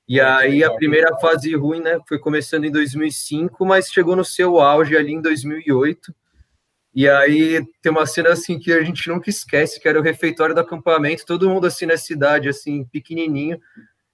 E 0.07 0.21
aí 0.21 0.63
a 0.63 0.71
primeira 0.71 1.17
fase 1.17 1.55
ruim, 1.55 1.81
né, 1.81 1.99
foi 2.07 2.19
começando 2.19 2.65
em 2.65 2.71
2005, 2.71 3.65
mas 3.65 3.89
chegou 3.89 4.15
no 4.15 4.25
seu 4.25 4.61
auge 4.61 4.97
ali 4.97 5.13
em 5.13 5.21
2008. 5.21 6.15
E 6.95 7.09
aí 7.09 7.65
tem 7.83 7.91
uma 7.91 8.07
cena 8.07 8.31
assim 8.31 8.59
que 8.59 8.73
a 8.73 8.83
gente 8.83 9.09
nunca 9.09 9.29
esquece, 9.29 9.81
que 9.81 9.89
era 9.89 9.99
o 9.99 10.03
refeitório 10.03 10.55
do 10.55 10.61
acampamento, 10.61 11.27
todo 11.27 11.51
mundo 11.51 11.67
assim 11.67 11.87
na 11.87 11.97
cidade, 11.97 12.49
assim, 12.49 12.85
pequenininho, 12.85 13.61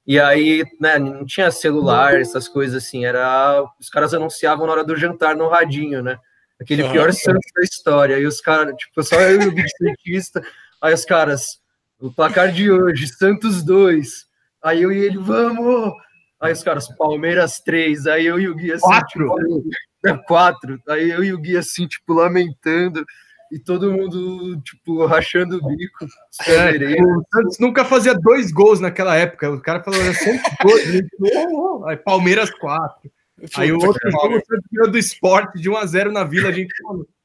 e 0.06 0.18
aí, 0.18 0.64
né, 0.80 0.98
não 0.98 1.24
tinha 1.24 1.50
celular, 1.52 2.20
essas 2.20 2.48
coisas 2.48 2.82
assim, 2.82 3.04
era. 3.04 3.62
Os 3.78 3.88
caras 3.88 4.12
anunciavam 4.12 4.66
na 4.66 4.72
hora 4.72 4.84
do 4.84 4.96
jantar 4.96 5.36
no 5.36 5.48
radinho, 5.48 6.02
né? 6.02 6.18
Aquele 6.60 6.82
pior 6.88 7.12
Santos 7.12 7.50
da 7.54 7.62
história. 7.62 8.18
E 8.18 8.26
os 8.26 8.40
caras, 8.40 8.74
tipo, 8.76 9.02
só 9.04 9.20
eu 9.20 9.40
e 9.40 9.46
o 9.46 9.52
Bicicletista. 9.52 10.42
Aí 10.82 10.92
os 10.92 11.04
caras, 11.04 11.60
o 12.00 12.12
placar 12.12 12.50
de 12.50 12.70
hoje, 12.70 13.06
Santos 13.06 13.62
2. 13.62 14.26
Aí 14.64 14.82
eu 14.82 14.90
e 14.90 14.98
ele, 14.98 15.18
vamos! 15.18 15.92
Aí 16.40 16.52
os 16.52 16.62
caras, 16.64 16.88
Palmeiras 16.96 17.60
3. 17.60 18.08
Aí 18.08 18.26
eu 18.26 18.40
e 18.40 18.48
o 18.48 18.54
Gui 18.56 18.72
assim, 18.72 18.84
quatro. 18.84 19.26
Tipo, 19.26 19.62
quatro. 20.26 20.80
Aí 20.88 21.10
eu 21.10 21.22
e 21.22 21.32
o 21.32 21.38
Gui 21.38 21.56
assim, 21.56 21.86
tipo, 21.86 22.14
lamentando 22.14 23.04
e 23.50 23.58
todo 23.58 23.92
mundo, 23.92 24.60
tipo, 24.62 25.04
rachando 25.06 25.56
o 25.56 25.76
bico. 25.76 26.06
É, 26.46 26.70
o 27.02 27.24
Santos 27.32 27.58
nunca 27.58 27.84
fazia 27.84 28.14
dois 28.14 28.52
gols 28.52 28.80
naquela 28.80 29.16
época. 29.16 29.50
O 29.50 29.60
cara 29.60 29.82
falou, 29.82 30.00
era 30.00 30.14
sempre 30.14 30.50
gols. 30.62 30.82
Oh, 31.34 31.80
oh. 31.80 31.86
Aí 31.86 31.96
Palmeiras 31.96 32.50
4. 32.50 33.10
Aí 33.56 33.72
o 33.72 33.78
outro 33.84 34.10
jogo, 34.10 34.36
o 34.36 34.44
Santos 34.44 34.92
do 34.92 34.98
esporte 34.98 35.60
de 35.60 35.68
1 35.68 35.76
a 35.76 35.86
0 35.86 36.12
na 36.12 36.24
Vila, 36.24 36.48
a 36.48 36.52
gente 36.52 36.72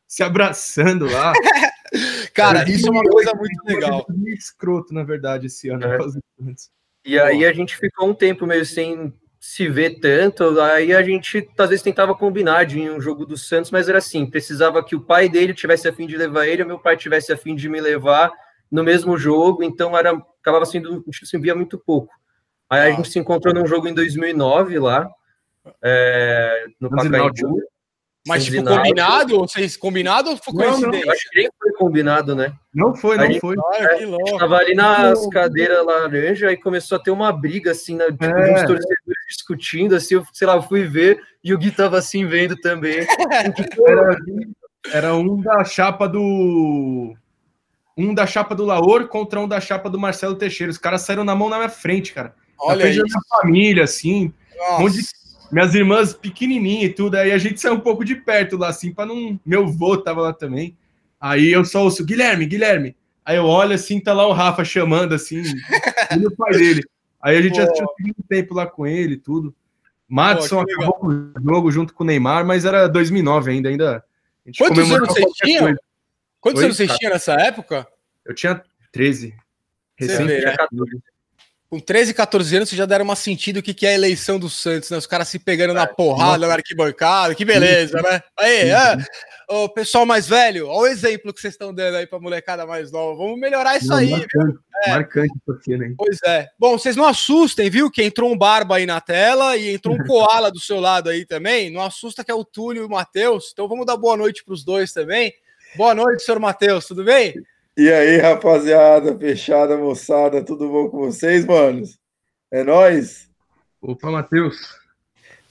se 0.07 0.23
abraçando 0.23 1.05
lá. 1.05 1.33
cara, 2.33 2.67
isso 2.69 2.88
é 2.88 2.91
uma 2.91 3.03
coisa 3.03 3.33
muito 3.35 3.63
legal. 3.65 4.05
Escroto, 4.27 4.93
na 4.93 5.03
verdade, 5.03 5.47
esse 5.47 5.69
ano. 5.69 5.85
É. 5.85 5.97
E 7.05 7.19
aí 7.19 7.45
a 7.45 7.53
gente 7.53 7.77
ficou 7.77 8.09
um 8.09 8.15
tempo 8.15 8.47
meio 8.47 8.65
sem 8.65 9.13
se 9.47 9.69
vê 9.69 9.91
tanto, 9.91 10.59
aí 10.59 10.91
a 10.91 11.03
gente 11.03 11.47
às 11.55 11.69
vezes 11.69 11.83
tentava 11.83 12.15
combinar 12.15 12.65
de 12.65 12.79
um 12.89 12.99
jogo 12.99 13.27
do 13.27 13.37
Santos, 13.37 13.69
mas 13.69 13.87
era 13.87 13.99
assim, 13.99 14.25
precisava 14.25 14.83
que 14.83 14.95
o 14.95 15.01
pai 15.01 15.29
dele 15.29 15.53
tivesse 15.53 15.87
a 15.87 15.93
fim 15.93 16.07
de 16.07 16.17
levar 16.17 16.47
ele, 16.47 16.63
o 16.63 16.67
meu 16.67 16.79
pai 16.79 16.97
tivesse 16.97 17.31
a 17.31 17.37
fim 17.37 17.55
de 17.55 17.69
me 17.69 17.79
levar 17.79 18.31
no 18.71 18.83
mesmo 18.83 19.15
jogo, 19.19 19.63
então 19.63 19.95
era 19.95 20.19
acabava 20.41 20.65
sendo, 20.65 20.89
a 20.89 21.11
gente 21.11 21.27
se 21.27 21.37
via 21.37 21.53
muito 21.53 21.77
pouco. 21.77 22.11
Aí 22.67 22.91
a 22.91 22.95
gente 22.95 23.07
se 23.07 23.19
encontrou 23.19 23.53
num 23.53 23.67
jogo 23.67 23.87
em 23.87 23.93
2009 23.93 24.79
lá, 24.79 25.07
é, 25.83 26.65
no 26.81 26.89
Pacaembu, 26.89 27.61
mas, 28.27 28.45
tipo, 28.45 28.63
combinado? 28.63 29.37
Vocês 29.37 29.77
combinado 29.77 30.31
ou 30.31 30.37
foi 30.37 30.55
coincidência? 30.55 31.05
Não, 31.05 31.13
acho 31.13 31.29
que 31.29 31.39
nem 31.39 31.49
foi 31.61 31.71
combinado, 31.73 32.35
né? 32.35 32.51
Não 32.73 32.95
foi, 32.95 33.17
não 33.17 33.39
foi. 33.39 33.55
Olha, 33.55 33.95
que 33.95 34.05
louco. 34.05 34.39
Tava 34.39 34.57
ali 34.57 34.73
nas 34.73 35.27
cadeiras 35.27 35.85
laranja 35.85 36.51
e 36.51 36.57
começou 36.57 36.95
a 36.95 36.99
ter 36.99 37.11
uma 37.11 37.31
briga, 37.31 37.69
assim, 37.69 37.95
né, 37.95 38.05
tipo, 38.05 38.25
é. 38.25 38.55
uns 38.55 38.61
torcedores 38.61 39.14
discutindo, 39.27 39.96
assim, 39.96 40.15
eu, 40.15 40.25
sei 40.34 40.48
lá, 40.48 40.62
fui 40.62 40.84
ver 40.84 41.22
e 41.44 41.53
o 41.53 41.58
Gui 41.58 41.72
tava 41.72 41.98
assim 41.98 42.25
vendo 42.25 42.55
também. 42.58 43.00
era, 43.88 44.17
era 44.91 45.15
um 45.15 45.41
da 45.41 45.63
chapa 45.63 46.08
do... 46.08 47.15
Um 47.98 48.13
da 48.13 48.27
chapa 48.27 48.53
do 48.53 48.65
Laor 48.65 49.08
contra 49.08 49.39
um 49.39 49.48
da 49.48 49.62
chapa 49.62 49.89
do 49.89 50.00
Marcelo 50.00 50.36
Teixeira. 50.36 50.72
Os 50.72 50.77
caras 50.77 51.01
saíram 51.03 51.24
na 51.24 51.34
mão 51.34 51.50
na 51.50 51.58
minha 51.58 51.70
frente, 51.70 52.13
cara. 52.13 52.36
Olha 52.60 52.75
na 52.75 52.82
frente 52.82 52.98
da 52.98 53.03
minha 53.03 53.22
família, 53.29 53.84
assim. 53.86 54.34
Nossa. 54.58 54.74
Um 54.74 54.79
monte 54.82 54.98
de 54.98 55.03
minhas 55.51 55.75
irmãs 55.75 56.13
pequenininhas 56.13 56.91
e 56.91 56.94
tudo, 56.94 57.15
aí 57.15 57.32
a 57.32 57.38
gente 57.38 57.62
saiu 57.62 57.75
um 57.75 57.79
pouco 57.79 58.03
de 58.03 58.15
perto 58.15 58.58
lá, 58.58 58.70
assim, 58.70 58.94
para 58.94 59.05
não. 59.05 59.39
Meu 59.46 59.67
vô 59.67 59.98
tava 59.98 60.22
lá 60.22 60.34
também. 60.34 60.75
Aí 61.20 61.51
eu 61.51 61.63
só 61.63 61.84
ouço, 61.84 62.05
Guilherme, 62.05 62.46
Guilherme. 62.46 62.96
Aí 63.24 63.38
eu 63.38 63.46
olho 63.46 63.74
assim, 63.74 64.00
tá 64.00 64.13
lá 64.13 64.27
o 64.27 64.34
Rafa 64.34 64.63
chamando, 64.63 65.15
assim, 65.15 65.41
e 66.20 66.25
o 66.25 66.36
pai 66.36 66.51
dele. 66.51 66.84
Aí 67.25 67.38
a 67.38 67.41
gente 67.41 67.60
assistiu 67.60 67.88
um 68.20 68.24
tempo 68.29 68.53
lá 68.53 68.67
com 68.67 68.86
ele 68.86 69.15
e 69.15 69.17
tudo. 69.17 69.51
Madison 70.08 70.60
acabou 70.60 70.94
com 70.94 71.08
o 71.08 71.34
jogo 71.44 71.72
junto 71.72 71.91
com 71.91 72.03
o 72.03 72.05
Neymar, 72.05 72.46
mas 72.46 72.65
era 72.65 72.88
2009 72.88 73.50
ainda. 73.50 73.70
ainda 73.70 74.05
Quantos 74.55 74.91
anos 74.91 75.08
vocês 75.08 75.34
tinham? 75.38 75.75
Quantos 76.39 76.62
anos 76.62 76.77
vocês 76.77 76.96
tinham 77.00 77.12
nessa 77.12 77.34
época? 77.34 77.88
Eu 78.24 78.36
tinha 78.36 78.63
13. 78.91 79.36
Recém. 79.98 80.27
Vê, 80.27 80.46
né? 80.46 80.55
Com 81.69 81.79
13, 81.79 82.13
14 82.13 82.55
anos, 82.55 82.69
vocês 82.69 82.77
já 82.77 82.86
deram 82.86 83.05
uma 83.05 83.15
sentido 83.15 83.57
o 83.57 83.63
que, 83.63 83.74
que 83.74 83.86
é 83.86 83.89
a 83.89 83.95
eleição 83.95 84.39
do 84.39 84.50
Santos, 84.50 84.89
né? 84.89 84.98
Os 84.98 85.07
caras 85.07 85.27
se 85.27 85.39
pegando 85.39 85.74
na 85.74 85.88
porrada 85.88 86.48
na 86.48 86.53
arquibancada, 86.53 87.34
que 87.34 87.43
beleza, 87.43 88.01
né? 88.01 88.22
Aí, 88.38 88.69
é. 88.69 88.98
Ô, 89.48 89.69
pessoal 89.69 90.05
mais 90.05 90.27
velho, 90.27 90.67
olha 90.67 90.89
o 90.89 90.93
exemplo 90.93 91.34
que 91.34 91.39
vocês 91.39 91.53
estão 91.53 91.74
dando 91.74 91.95
aí 91.95 92.07
pra 92.07 92.19
molecada 92.19 92.65
mais 92.65 92.91
nova. 92.91 93.15
Vamos 93.15 93.39
melhorar 93.39 93.77
isso 93.77 93.89
Não, 93.89 93.98
aí, 93.98 94.10
marcante? 94.10 94.60
É. 94.86 94.89
Marcante 94.89 95.34
isso 95.36 95.51
aqui, 95.51 95.77
né? 95.77 95.93
Pois 95.98 96.19
é. 96.25 96.48
Bom, 96.57 96.77
vocês 96.77 96.95
não 96.95 97.05
assustem, 97.05 97.69
viu? 97.69 97.91
Que 97.91 98.03
entrou 98.03 98.31
um 98.31 98.38
barba 98.38 98.77
aí 98.77 98.86
na 98.86 99.01
tela 99.01 99.55
e 99.57 99.74
entrou 99.74 99.95
um 99.95 100.03
koala 100.05 100.51
do 100.51 100.60
seu 100.60 100.79
lado 100.79 101.10
aí 101.10 101.25
também. 101.25 101.72
Não 101.72 101.81
assusta 101.81 102.24
que 102.24 102.31
é 102.31 102.36
o 102.36 102.45
Túlio 102.45 102.84
e 102.84 102.86
o 102.86 102.89
Matheus. 102.89 103.50
Então 103.53 103.67
vamos 103.67 103.86
dar 103.86 103.98
boa 103.98 104.17
noite 104.17 104.43
pros 104.43 104.63
dois 104.63 104.91
também. 104.91 105.34
Boa 105.75 105.93
noite, 105.93 106.24
senhor 106.24 106.39
Matheus, 106.39 106.86
tudo 106.86 107.03
bem? 107.03 107.36
E 107.77 107.91
aí, 107.91 108.17
rapaziada, 108.17 109.17
fechada, 109.17 109.77
moçada, 109.77 110.44
tudo 110.44 110.70
bom 110.70 110.89
com 110.89 110.98
vocês, 111.00 111.46
manos? 111.46 112.00
É 112.50 112.63
nóis? 112.63 113.29
Opa, 113.82 114.10
Matheus. 114.10 114.58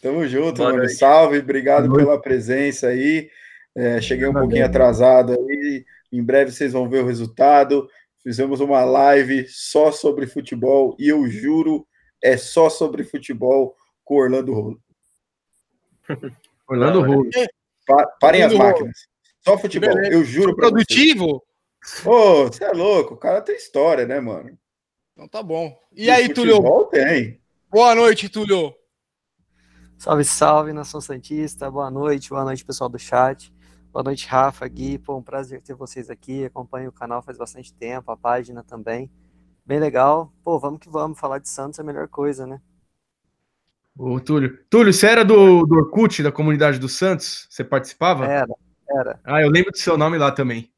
Tamo 0.01 0.27
junto, 0.27 0.57
Boa 0.59 0.71
mano. 0.71 0.79
noite. 0.85 0.95
Salve, 0.97 1.39
obrigado 1.39 1.93
pela 1.95 2.21
presença 2.21 2.89
aí. 2.89 3.31
É, 3.75 4.01
cheguei 4.01 4.27
um 4.27 4.33
Boa 4.33 4.43
pouquinho 4.45 4.65
atrasado 4.65 5.33
aí. 5.33 5.85
Em 6.11 6.23
breve 6.23 6.51
vocês 6.51 6.73
vão 6.73 6.89
ver 6.89 7.03
o 7.03 7.07
resultado. 7.07 7.89
Fizemos 8.23 8.61
uma 8.61 8.85
live 8.85 9.47
só 9.49 9.93
sobre 9.93 10.27
futebol 10.27 10.97
e 10.99 11.09
eu 11.09 11.27
juro, 11.29 11.87
é 12.23 12.39
só 12.39 12.71
sobre 12.71 13.05
futebol 13.05 13.77
com 14.03 14.15
Orlando 14.17 14.55
Rolo. 14.55 14.81
Orlando. 16.67 17.03
Rolo. 17.03 17.29
Pa- 17.87 18.07
parem 18.19 18.43
as 18.43 18.55
máquinas. 18.55 19.07
Só 19.43 19.59
futebol, 19.59 19.99
eu 20.11 20.25
juro. 20.25 20.57
Produtivo? 20.57 21.43
Ô, 22.05 22.47
você 22.47 22.65
é 22.65 22.73
louco, 22.73 23.15
o 23.15 23.17
cara 23.17 23.43
tem 23.43 23.55
história, 23.55 24.07
né, 24.07 24.19
mano? 24.19 24.59
Então 25.13 25.29
tá 25.29 25.43
bom. 25.43 25.79
E 25.93 26.11
aí, 26.11 26.33
Túlio? 26.33 26.61
tem. 26.91 27.41
Boa 27.71 27.95
noite, 27.95 28.29
Túlio. 28.29 28.75
Salve, 29.99 30.25
salve, 30.25 30.73
Nação 30.73 31.01
Santista. 31.01 31.71
Boa 31.71 31.91
noite, 31.91 32.31
boa 32.31 32.45
noite, 32.45 32.65
pessoal 32.65 32.89
do 32.91 32.99
chat. 32.99 33.53
Boa 33.93 34.03
noite, 34.03 34.27
Rafa, 34.27 34.67
Gui. 34.67 34.99
Pô, 34.99 35.17
um 35.17 35.23
prazer 35.23 35.63
ter 35.63 35.75
vocês 35.75 36.11
aqui. 36.11 36.45
Acompanho 36.45 36.89
o 36.89 36.93
canal 36.93 37.23
faz 37.23 37.39
bastante 37.39 37.73
tempo, 37.73 38.11
a 38.11 38.17
página 38.17 38.65
também. 38.65 39.11
Bem 39.65 39.79
legal. 39.79 40.33
Pô, 40.43 40.59
vamos 40.59 40.81
que 40.81 40.89
vamos. 40.89 41.19
Falar 41.19 41.39
de 41.39 41.49
Santos 41.49 41.79
é 41.79 41.83
a 41.83 41.85
melhor 41.85 42.09
coisa, 42.09 42.47
né? 42.47 42.61
Ô, 43.97 44.19
Túlio. 44.19 44.59
Túlio, 44.69 44.93
você 44.93 45.07
era 45.07 45.25
do, 45.25 45.65
do 45.65 45.77
Orkut, 45.77 46.23
da 46.23 46.33
comunidade 46.33 46.79
do 46.81 46.89
Santos? 46.89 47.47
Você 47.49 47.63
participava? 47.63 48.27
Era, 48.27 48.55
era. 48.89 49.21
Ah, 49.23 49.41
eu 49.41 49.49
lembro 49.49 49.71
do 49.71 49.79
seu 49.79 49.97
nome 49.97 50.19
lá 50.19 50.33
também. 50.33 50.74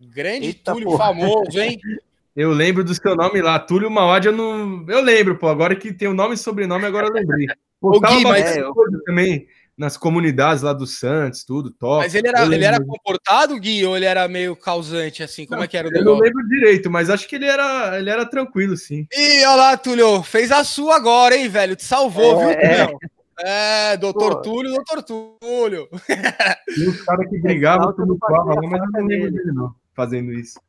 Grande 0.00 0.46
Eita, 0.46 0.72
Túlio, 0.72 0.86
porra. 0.88 1.06
famoso, 1.06 1.60
hein? 1.60 1.78
Eu 2.36 2.52
lembro 2.52 2.84
do 2.84 2.94
seu 2.94 3.16
nome 3.16 3.42
lá. 3.42 3.58
Túlio 3.58 3.90
Mauad, 3.90 4.24
eu 4.24 4.32
não. 4.32 4.86
Eu 4.88 5.02
lembro, 5.02 5.36
pô. 5.36 5.48
Agora 5.48 5.74
que 5.74 5.92
tem 5.92 6.06
o 6.06 6.14
nome 6.14 6.34
e 6.36 6.38
sobrenome, 6.38 6.86
agora 6.86 7.08
eu 7.08 7.12
lembrei. 7.12 7.46
Ô, 7.82 7.90
Postava 7.90 8.14
Gui, 8.14 8.22
mas- 8.22 8.56
É, 8.56 8.60
eu- 8.62 8.72
também 9.04 9.48
nas 9.76 9.96
comunidades 9.96 10.62
lá 10.62 10.72
do 10.72 10.86
Santos, 10.86 11.44
tudo, 11.44 11.70
top. 11.72 12.04
Mas 12.04 12.14
ele 12.14 12.28
era, 12.28 12.44
ele 12.44 12.64
era 12.64 12.82
comportado, 12.82 13.58
Gui, 13.58 13.84
ou 13.84 13.96
ele 13.96 14.06
era 14.06 14.28
meio 14.28 14.54
causante, 14.54 15.24
assim? 15.24 15.44
Como 15.44 15.62
é 15.62 15.66
que 15.66 15.76
era 15.76 15.88
o 15.88 15.92
Eu 15.94 16.04
não 16.04 16.18
lembro 16.18 16.46
direito, 16.48 16.88
mas 16.88 17.10
acho 17.10 17.28
que 17.28 17.34
ele 17.34 17.46
era, 17.46 17.98
ele 17.98 18.08
era 18.08 18.24
tranquilo, 18.24 18.76
sim. 18.76 19.06
Ih, 19.12 19.44
olha 19.44 19.56
lá, 19.56 19.76
Túlio, 19.76 20.22
fez 20.22 20.52
a 20.52 20.62
sua 20.62 20.96
agora, 20.96 21.34
hein, 21.36 21.48
velho? 21.48 21.74
Te 21.74 21.84
salvou, 21.84 22.40
É. 22.40 22.46
viu, 22.46 22.86
Túlio? 22.86 22.98
É, 23.40 23.96
doutor 23.96 24.36
Pô. 24.36 24.42
Túlio, 24.42 24.72
doutor 24.74 25.02
Túlio. 25.02 25.88
Tem 26.06 26.88
uns 26.88 27.00
caras 27.02 27.28
que 27.28 27.38
brigavam, 27.38 27.86
Não, 27.86 27.92
tudo 27.94 28.16
fazia 28.20 28.68
mas 28.68 28.80
eu 28.82 28.90
não 28.92 29.06
lembro 29.06 29.30
dele, 29.32 29.52
não, 29.52 29.74
fazendo 29.94 30.32
isso. 30.32 30.60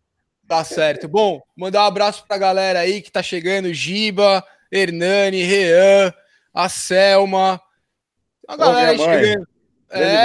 Tá 0.48 0.64
certo. 0.64 1.08
Bom, 1.08 1.42
mandar 1.56 1.84
um 1.84 1.88
abraço 1.88 2.26
pra 2.28 2.38
galera 2.38 2.80
aí 2.80 3.02
que 3.02 3.12
tá 3.12 3.24
chegando: 3.24 3.74
Giba, 3.74 4.44
Hernani, 4.72 5.44
Rean, 5.44 6.14
a 6.54 6.68
Selma. 6.68 7.62
A 8.48 8.58
galera 8.58 8.92
aí 8.92 8.98
chegando. 8.98 9.48
Grande 9.90 10.16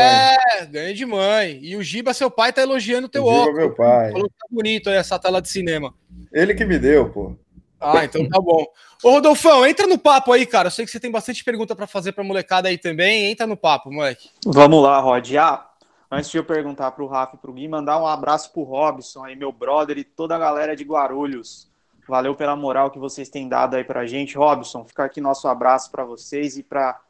É, 0.62 0.67
ganha 0.67 0.95
de 0.95 1.05
mãe. 1.05 1.59
E 1.62 1.76
o 1.76 1.83
Giba, 1.83 2.15
seu 2.15 2.31
pai, 2.31 2.53
tá 2.53 2.62
elogiando 2.62 3.07
o 3.07 3.11
teu 3.11 3.23
Giba, 3.25 3.35
óculos. 3.37 3.57
meu 3.57 3.75
pai. 3.75 4.12
Falou 4.12 4.29
que 4.29 4.35
tá 4.38 4.47
bonito 4.50 4.88
aí 4.91 4.97
essa 4.97 5.19
tela 5.19 5.43
de 5.43 5.49
cinema. 5.49 5.93
Ele 6.33 6.55
que 6.55 6.65
me 6.65 6.79
deu, 6.79 7.11
pô. 7.11 7.37
Ah, 7.81 8.05
então 8.05 8.26
tá 8.29 8.41
bom. 8.41 8.65
Ô, 9.03 9.11
Rodolfão, 9.11 9.67
entra 9.67 9.87
no 9.87 9.99
papo 9.99 10.33
aí, 10.33 10.47
cara. 10.47 10.69
Eu 10.69 10.73
sei 10.73 10.85
que 10.85 10.91
você 10.91 10.99
tem 10.99 11.11
bastante 11.11 11.45
pergunta 11.45 11.76
pra 11.76 11.87
fazer 11.87 12.12
pra 12.12 12.25
molecada 12.25 12.69
aí 12.69 12.79
também. 12.79 13.31
Entra 13.31 13.47
no 13.47 13.57
papo, 13.57 13.93
moleque. 13.93 14.31
Vamos 14.45 14.83
lá, 14.83 14.99
Rod. 14.99 15.35
Ah, 15.37 15.69
antes 16.10 16.30
de 16.30 16.38
eu 16.38 16.44
perguntar 16.44 16.90
pro 16.92 17.06
Rafa 17.06 17.36
e 17.36 17.38
pro 17.38 17.52
Gui, 17.52 17.68
mandar 17.68 18.00
um 18.00 18.06
abraço 18.06 18.52
pro 18.52 18.62
Robson 18.62 19.25
aí, 19.25 19.36
meu 19.36 19.52
brother, 19.52 19.98
e 19.98 20.04
toda 20.04 20.36
a 20.36 20.38
galera 20.38 20.76
de 20.76 20.84
Guarulhos. 20.84 21.70
Valeu 22.08 22.34
pela 22.34 22.54
moral 22.54 22.90
que 22.90 22.98
vocês 22.98 23.28
têm 23.28 23.48
dado 23.48 23.75
aí 23.75 23.82
pra 23.82 24.06
gente. 24.06 24.38
Robson, 24.38 24.84
fica 24.84 25.04
aqui 25.04 25.20
nosso 25.20 25.48
abraço 25.48 25.90
pra 25.90 26.04
vocês 26.04 26.56
e 26.56 26.62
pra 26.62 27.00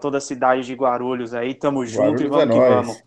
toda 0.00 0.18
a 0.18 0.20
cidade 0.20 0.62
de 0.62 0.74
Guarulhos 0.74 1.32
aí. 1.34 1.54
Tamo 1.54 1.86
junto 1.86 2.22
e 2.22 2.26
Guarulhos 2.26 2.30
vamos 2.30 2.56
é 2.56 2.68
que 2.68 2.74
vamos. 2.74 3.02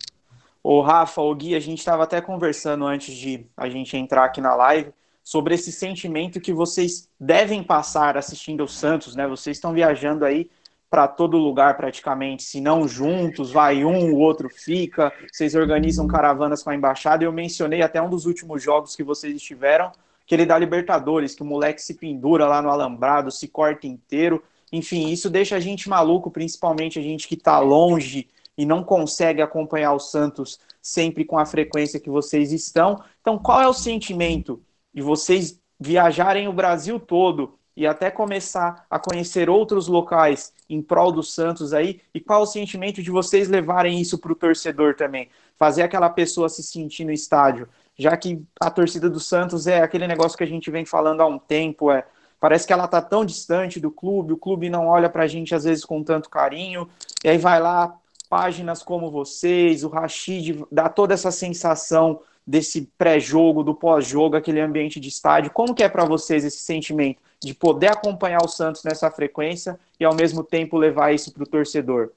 Ô, 0.64 0.80
Rafa, 0.80 1.22
ô 1.22 1.36
Gui, 1.36 1.56
a 1.56 1.60
gente 1.60 1.80
estava 1.80 2.04
até 2.04 2.22
conversando 2.22 2.86
antes 2.86 3.14
de 3.16 3.46
a 3.58 3.68
gente 3.68 3.98
entrar 3.98 4.26
aqui 4.26 4.40
na 4.40 4.56
live 4.56 4.94
sobre 5.24 5.54
esse 5.56 5.72
sentimento 5.72 6.40
que 6.40 6.54
vocês 6.54 7.10
devem 7.20 7.62
passar 7.62 8.16
assistindo 8.16 8.64
o 8.64 8.68
Santos, 8.68 9.16
né? 9.16 9.28
Vocês 9.28 9.58
estão 9.58 9.74
viajando 9.74 10.24
aí 10.24 10.50
para 10.92 11.08
todo 11.08 11.38
lugar 11.38 11.78
praticamente, 11.78 12.44
se 12.44 12.60
não 12.60 12.86
juntos, 12.86 13.50
vai 13.50 13.86
um, 13.86 14.14
o 14.14 14.18
outro 14.18 14.50
fica, 14.50 15.14
vocês 15.32 15.56
organizam 15.56 16.06
caravanas 16.06 16.62
com 16.62 16.70
a 16.70 16.76
embaixada. 16.76 17.24
Eu 17.24 17.32
mencionei 17.32 17.82
até 17.82 18.02
um 18.02 18.10
dos 18.10 18.26
últimos 18.26 18.62
jogos 18.62 18.94
que 18.94 19.02
vocês 19.02 19.34
estiveram, 19.34 19.90
aquele 20.22 20.46
da 20.46 20.60
Libertadores, 20.60 21.34
que 21.34 21.44
o 21.44 21.46
moleque 21.46 21.82
se 21.82 21.94
pendura 21.94 22.46
lá 22.46 22.62
no 22.62 22.70
alambrado, 22.70 23.32
se 23.32 23.48
corta 23.48 23.88
inteiro. 23.88 24.44
Enfim, 24.70 25.08
isso 25.08 25.30
deixa 25.30 25.56
a 25.56 25.62
gente 25.62 25.88
maluco, 25.88 26.30
principalmente 26.30 27.00
a 27.00 27.02
gente 27.02 27.26
que 27.26 27.36
está 27.36 27.58
longe 27.58 28.28
e 28.58 28.66
não 28.66 28.84
consegue 28.84 29.42
acompanhar 29.42 29.94
o 29.94 30.00
Santos 30.00 30.60
sempre 30.82 31.24
com 31.24 31.40
a 31.40 31.46
frequência 31.46 32.02
que 32.02 32.10
vocês 32.10 32.52
estão. 32.52 33.02
Então, 33.22 33.40
qual 33.40 33.62
é 33.62 33.68
o 33.68 33.74
sentimento 33.74 34.62
de 34.94 35.02
vocês 35.02 35.58
viajarem 35.80 36.50
o 36.50 36.54
Brasil 36.54 37.00
todo 37.00 37.58
e 37.82 37.88
até 37.88 38.12
começar 38.12 38.86
a 38.90 39.00
conhecer 39.00 39.50
outros 39.50 39.88
locais 39.88 40.54
em 40.70 40.82
prol 40.82 41.12
do 41.12 41.24
Santos 41.24 41.74
aí? 41.74 42.00
E 42.14 42.20
qual 42.20 42.44
o 42.44 42.46
sentimento 42.46 43.02
de 43.02 43.10
vocês 43.10 43.50
levarem 43.50 44.00
isso 44.00 44.20
para 44.20 44.32
o 44.32 44.36
torcedor 44.36 44.96
também? 44.96 45.30
Fazer 45.58 45.82
aquela 45.82 46.10
pessoa 46.10 46.48
se 46.48 46.62
sentir 46.62 47.06
no 47.06 47.12
estádio, 47.12 47.68
já 47.98 48.16
que 48.16 48.42
a 48.60 48.70
torcida 48.70 49.10
do 49.10 49.20
Santos 49.20 49.66
é 49.66 49.82
aquele 49.82 50.06
negócio 50.06 50.38
que 50.38 50.44
a 50.44 50.48
gente 50.48 50.70
vem 50.70 50.86
falando 50.86 51.22
há 51.22 51.26
um 51.26 51.40
tempo, 51.40 51.92
é 51.92 52.06
Parece 52.40 52.66
que 52.66 52.74
ela 52.74 52.88
tá 52.88 53.00
tão 53.00 53.24
distante 53.24 53.80
do 53.80 53.92
clube, 53.92 54.34
o 54.34 54.38
clube 54.38 54.68
não 54.68 54.88
olha 54.88 55.08
pra 55.08 55.28
gente 55.28 55.54
às 55.54 55.64
vezes 55.64 55.86
com 55.86 56.04
tanto 56.04 56.28
carinho, 56.28 56.90
e 57.24 57.30
aí 57.30 57.38
vai 57.38 57.62
lá, 57.62 57.96
páginas 58.28 58.82
como 58.82 59.12
vocês, 59.12 59.84
o 59.84 59.90
Rashid, 59.90 60.66
dá 60.72 60.90
toda 60.90 61.14
essa 61.14 61.30
sensação 61.30 62.22
desse 62.46 62.90
pré-jogo, 62.98 63.64
do 63.64 63.76
pós-jogo, 63.76 64.36
aquele 64.36 64.60
ambiente 64.60 65.00
de 65.00 65.08
estádio. 65.08 65.52
Como 65.52 65.76
que 65.76 65.84
é 65.84 65.90
para 65.90 66.04
vocês 66.04 66.44
esse 66.44 66.60
sentimento 66.60 67.22
de 67.42 67.54
poder 67.54 67.92
acompanhar 67.92 68.44
o 68.44 68.48
Santos 68.48 68.84
nessa 68.84 69.10
frequência 69.10 69.80
e 70.00 70.06
ao 70.06 70.16
mesmo 70.16 70.44
tempo 70.44 70.78
levar 70.78 71.14
isso 71.14 71.34
para 71.34 71.44
o 71.44 71.48
torcedor? 71.48 72.12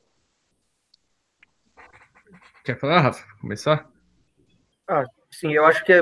Quer 2.64 2.78
falar, 2.78 3.00
Rafa? 3.00 3.24
Começar? 3.40 3.90
Sim, 5.30 5.52
eu 5.52 5.64
acho 5.64 5.84
que 5.84 5.92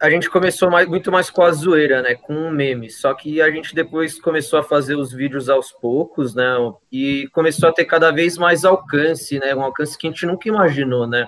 a 0.00 0.10
gente 0.10 0.28
começou 0.28 0.70
mais, 0.70 0.86
muito 0.86 1.10
mais 1.10 1.30
com 1.30 1.42
a 1.42 1.50
zoeira, 1.50 2.02
né? 2.02 2.14
Com 2.14 2.34
um 2.34 2.50
meme. 2.50 2.90
Só 2.90 3.14
que 3.14 3.40
a 3.40 3.50
gente 3.50 3.74
depois 3.74 4.20
começou 4.20 4.58
a 4.58 4.62
fazer 4.62 4.94
os 4.94 5.12
vídeos 5.12 5.48
aos 5.48 5.72
poucos, 5.72 6.34
né? 6.34 6.44
E 6.92 7.28
começou 7.32 7.68
a 7.68 7.72
ter 7.72 7.84
cada 7.84 8.10
vez 8.10 8.36
mais 8.36 8.64
alcance, 8.64 9.38
né? 9.38 9.54
Um 9.54 9.62
alcance 9.62 9.96
que 9.96 10.06
a 10.06 10.10
gente 10.10 10.26
nunca 10.26 10.48
imaginou, 10.48 11.06
né? 11.06 11.26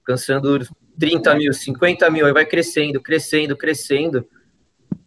Alcançando 0.00 0.58
30 0.98 1.34
mil, 1.36 1.52
50 1.52 2.10
mil, 2.10 2.26
aí 2.26 2.32
vai 2.32 2.44
crescendo, 2.44 3.00
crescendo, 3.00 3.56
crescendo. 3.56 4.26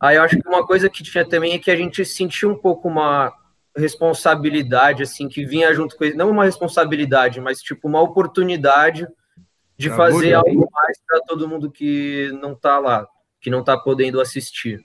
Aí 0.01 0.17
eu 0.17 0.24
acho 0.24 0.39
que 0.41 0.48
uma 0.48 0.65
coisa 0.65 0.89
que 0.89 1.03
tinha 1.03 1.24
também 1.24 1.53
é 1.53 1.60
que 1.60 1.70
a 1.70 1.75
gente 1.75 2.03
sentiu 2.03 2.50
um 2.50 2.58
pouco 2.58 2.88
uma 2.88 3.31
responsabilidade, 3.77 5.03
assim, 5.03 5.27
que 5.29 5.46
vinha 5.46 5.74
junto 5.74 5.96
com 5.96 6.03
ele. 6.03 6.15
Não 6.15 6.29
uma 6.29 6.43
responsabilidade, 6.46 7.39
mas 7.39 7.62
tipo 7.62 7.88
uma 7.88 8.01
oportunidade 8.01 9.08
de 9.77 9.89
Tá 9.89 9.96
fazer 9.96 10.31
bom, 10.31 10.38
algo 10.39 10.70
mais 10.72 10.98
para 11.08 11.22
todo 11.22 11.48
mundo 11.48 11.72
que 11.72 12.31
não 12.41 12.55
tá 12.55 12.79
lá, 12.79 13.08
que 13.39 13.50
não 13.50 13.63
tá 13.63 13.77
podendo 13.77 14.20
assistir. 14.20 14.84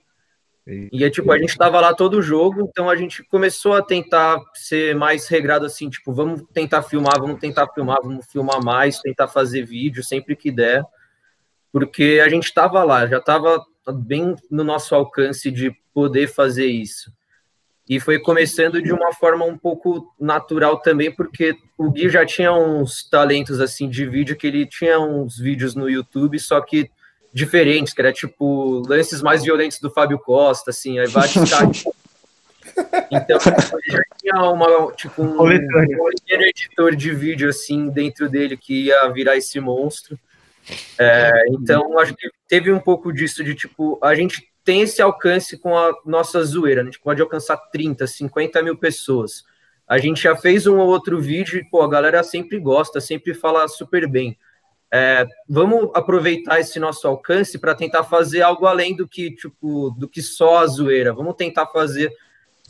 E- 0.66 0.88
E 0.92 1.04
é 1.04 1.10
tipo, 1.10 1.30
a 1.32 1.38
gente 1.38 1.56
tava 1.56 1.80
lá 1.80 1.94
todo 1.94 2.20
jogo, 2.22 2.60
então 2.62 2.90
a 2.90 2.96
gente 2.96 3.22
começou 3.24 3.72
a 3.74 3.82
tentar 3.82 4.38
ser 4.54 4.94
mais 4.96 5.28
regrado 5.28 5.64
assim, 5.64 5.88
tipo, 5.88 6.12
vamos 6.12 6.42
tentar 6.52 6.82
filmar, 6.82 7.18
vamos 7.20 7.38
tentar 7.40 7.68
filmar, 7.68 7.98
vamos 8.02 8.26
filmar 8.26 8.62
mais, 8.62 9.00
tentar 9.00 9.28
fazer 9.28 9.64
vídeo 9.64 10.02
sempre 10.02 10.34
que 10.36 10.50
der, 10.50 10.84
porque 11.72 12.20
a 12.24 12.28
gente 12.28 12.52
tava 12.52 12.82
lá, 12.84 13.06
já 13.06 13.20
tava 13.20 13.64
bem 13.92 14.34
no 14.50 14.64
nosso 14.64 14.94
alcance 14.94 15.50
de 15.50 15.74
poder 15.92 16.28
fazer 16.28 16.66
isso. 16.66 17.12
E 17.88 18.00
foi 18.00 18.18
começando 18.18 18.82
de 18.82 18.92
uma 18.92 19.12
forma 19.12 19.44
um 19.44 19.56
pouco 19.56 20.12
natural 20.18 20.80
também, 20.80 21.10
porque 21.10 21.56
o 21.78 21.90
Gui 21.90 22.08
já 22.08 22.26
tinha 22.26 22.52
uns 22.52 23.08
talentos 23.08 23.60
assim 23.60 23.88
de 23.88 24.04
vídeo, 24.04 24.36
que 24.36 24.46
ele 24.46 24.66
tinha 24.66 24.98
uns 24.98 25.38
vídeos 25.38 25.76
no 25.76 25.88
YouTube, 25.88 26.38
só 26.40 26.60
que 26.60 26.90
diferentes, 27.32 27.94
que 27.94 28.00
era 28.00 28.12
tipo 28.12 28.82
lances 28.88 29.22
mais 29.22 29.44
violentos 29.44 29.78
do 29.78 29.90
Fábio 29.90 30.18
Costa, 30.18 30.70
assim, 30.70 30.98
aí 30.98 31.06
vários 31.06 31.34
caras 31.48 31.84
Então, 33.10 33.38
ele 33.46 33.96
já 33.96 34.02
tinha 34.20 34.42
uma, 34.50 34.92
tipo, 34.92 35.22
um, 35.22 35.40
um 35.42 35.52
editor 35.52 36.96
de 36.96 37.14
vídeo, 37.14 37.48
assim, 37.48 37.88
dentro 37.88 38.28
dele 38.28 38.56
que 38.56 38.86
ia 38.86 39.08
virar 39.10 39.36
esse 39.36 39.60
monstro. 39.60 40.18
É, 40.98 41.30
então, 41.50 41.98
acho 41.98 42.14
que 42.14 42.28
teve 42.48 42.72
um 42.72 42.80
pouco 42.80 43.12
disso 43.12 43.44
de, 43.44 43.54
tipo, 43.54 43.98
a 44.02 44.14
gente 44.14 44.48
tem 44.64 44.80
esse 44.80 45.00
alcance 45.00 45.56
com 45.56 45.76
a 45.76 45.92
nossa 46.04 46.42
zoeira, 46.42 46.82
a 46.82 46.84
gente 46.84 47.00
pode 47.00 47.22
alcançar 47.22 47.56
30, 47.56 48.06
50 48.06 48.62
mil 48.62 48.76
pessoas. 48.76 49.44
A 49.86 49.98
gente 49.98 50.22
já 50.22 50.34
fez 50.34 50.66
um 50.66 50.78
ou 50.78 50.88
outro 50.88 51.20
vídeo 51.20 51.60
e, 51.60 51.64
pô, 51.64 51.82
a 51.82 51.88
galera 51.88 52.22
sempre 52.24 52.58
gosta, 52.58 53.00
sempre 53.00 53.32
fala 53.32 53.68
super 53.68 54.08
bem. 54.08 54.36
É, 54.92 55.26
vamos 55.48 55.90
aproveitar 55.94 56.60
esse 56.60 56.80
nosso 56.80 57.06
alcance 57.06 57.58
para 57.58 57.74
tentar 57.74 58.04
fazer 58.04 58.42
algo 58.42 58.66
além 58.66 58.94
do 58.94 59.06
que 59.06 59.32
tipo 59.32 59.90
do 59.90 60.08
que 60.08 60.22
só 60.22 60.58
a 60.58 60.66
zoeira. 60.66 61.12
Vamos 61.12 61.34
tentar 61.36 61.66
fazer 61.66 62.12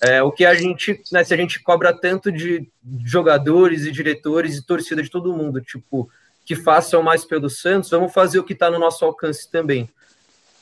é, 0.02 0.22
o 0.22 0.30
que 0.30 0.44
a 0.44 0.54
gente, 0.54 1.02
né, 1.10 1.24
se 1.24 1.32
a 1.32 1.36
gente 1.36 1.62
cobra 1.62 1.92
tanto 1.92 2.30
de 2.30 2.70
jogadores 3.04 3.86
e 3.86 3.92
diretores 3.92 4.56
e 4.56 4.66
torcida 4.66 5.02
de 5.02 5.10
todo 5.10 5.32
mundo, 5.32 5.60
tipo 5.60 6.10
que 6.46 6.54
façam 6.54 7.02
mais 7.02 7.24
pelo 7.24 7.50
Santos, 7.50 7.90
vamos 7.90 8.12
fazer 8.12 8.38
o 8.38 8.44
que 8.44 8.52
está 8.52 8.70
no 8.70 8.78
nosso 8.78 9.04
alcance 9.04 9.50
também. 9.50 9.90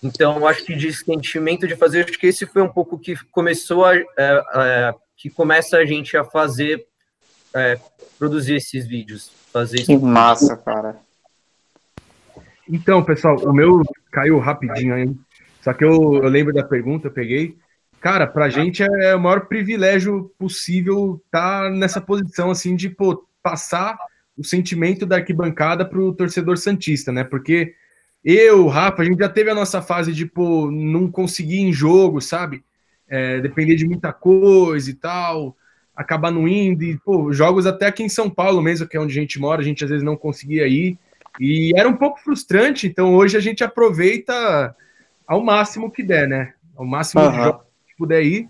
Então, 0.03 0.47
acho 0.47 0.65
que 0.65 0.75
de 0.75 0.91
sentimento 0.93 1.69
de 1.69 1.77
fazer, 1.77 2.05
acho 2.05 2.19
que 2.19 2.27
esse 2.27 2.47
foi 2.47 2.63
um 2.63 2.69
pouco 2.69 2.99
que 2.99 3.15
começou 3.31 3.85
a, 3.85 3.95
é, 3.95 4.05
é, 4.19 4.95
que 5.15 5.29
começa 5.29 5.77
a 5.77 5.85
gente 5.85 6.17
a 6.17 6.25
fazer, 6.25 6.87
é, 7.55 7.79
produzir 8.19 8.57
esses 8.57 8.87
vídeos. 8.87 9.31
Fazer 9.53 9.85
que 9.85 9.97
massa, 9.99 10.57
cara. 10.57 10.97
Então, 12.69 13.05
pessoal, 13.05 13.37
o 13.37 13.53
meu 13.53 13.83
caiu 14.11 14.39
rapidinho 14.39 14.95
aí. 14.95 15.15
Só 15.63 15.75
que 15.75 15.85
eu, 15.85 16.15
eu 16.15 16.29
lembro 16.29 16.53
da 16.53 16.65
pergunta, 16.65 17.09
eu 17.09 17.13
peguei. 17.13 17.59
Cara, 18.01 18.27
pra 18.27 18.49
gente 18.49 18.83
é 18.83 19.15
o 19.15 19.21
maior 19.21 19.47
privilégio 19.47 20.33
possível 20.39 21.21
estar 21.27 21.65
tá 21.65 21.71
nessa 21.71 22.01
posição, 22.01 22.51
assim, 22.51 22.75
de 22.75 22.89
pô, 22.89 23.27
passar 23.43 23.99
o 24.37 24.45
sentimento 24.45 25.07
da 25.07 25.17
arquibancada 25.17 25.85
pro 25.85 26.13
torcedor 26.13 26.57
Santista, 26.59 27.13
né? 27.13 27.25
Porque 27.25 27.75
eu, 28.25 28.67
Rafa, 28.67 29.03
a 29.03 29.05
gente 29.05 29.19
já 29.19 29.29
teve 29.29 29.51
a 29.51 29.55
nossa 29.55 29.83
fase 29.83 30.13
de, 30.13 30.27
pô, 30.27 30.71
não 30.71 31.11
conseguir 31.11 31.61
em 31.61 31.73
jogo, 31.73 32.21
sabe? 32.21 32.65
É, 33.07 33.41
depender 33.41 33.77
de 33.77 33.87
muita 33.87 34.13
coisa 34.13 34.91
e 34.91 34.95
tal, 34.95 35.57
acabar 35.95 36.31
não 36.31 36.49
indo. 36.49 36.83
E, 36.83 36.99
pô, 36.99 37.33
jogos 37.33 37.67
até 37.67 37.87
aqui 37.87 38.03
em 38.03 38.09
São 38.09 38.31
Paulo 38.31 38.63
mesmo, 38.63 38.89
que 38.89 38.97
é 38.97 39.01
onde 39.01 39.17
a 39.17 39.21
gente 39.21 39.39
mora, 39.39 39.61
a 39.61 39.65
gente 39.65 39.85
às 39.85 39.91
vezes 39.91 40.05
não 40.05 40.17
conseguia 40.17 40.67
ir. 40.67 40.99
E 41.39 41.73
era 41.77 41.89
um 41.89 41.97
pouco 41.97 42.21
frustrante, 42.21 42.87
então 42.87 43.15
hoje 43.15 43.37
a 43.37 43.41
gente 43.41 43.63
aproveita 43.63 44.75
ao 45.27 45.43
máximo 45.45 45.91
que 45.91 46.03
der, 46.03 46.29
né? 46.29 46.55
Ao 46.77 46.85
máximo 46.85 47.23
uhum. 47.23 47.53
que 47.87 47.97
puder 47.99 48.23
ir. 48.23 48.49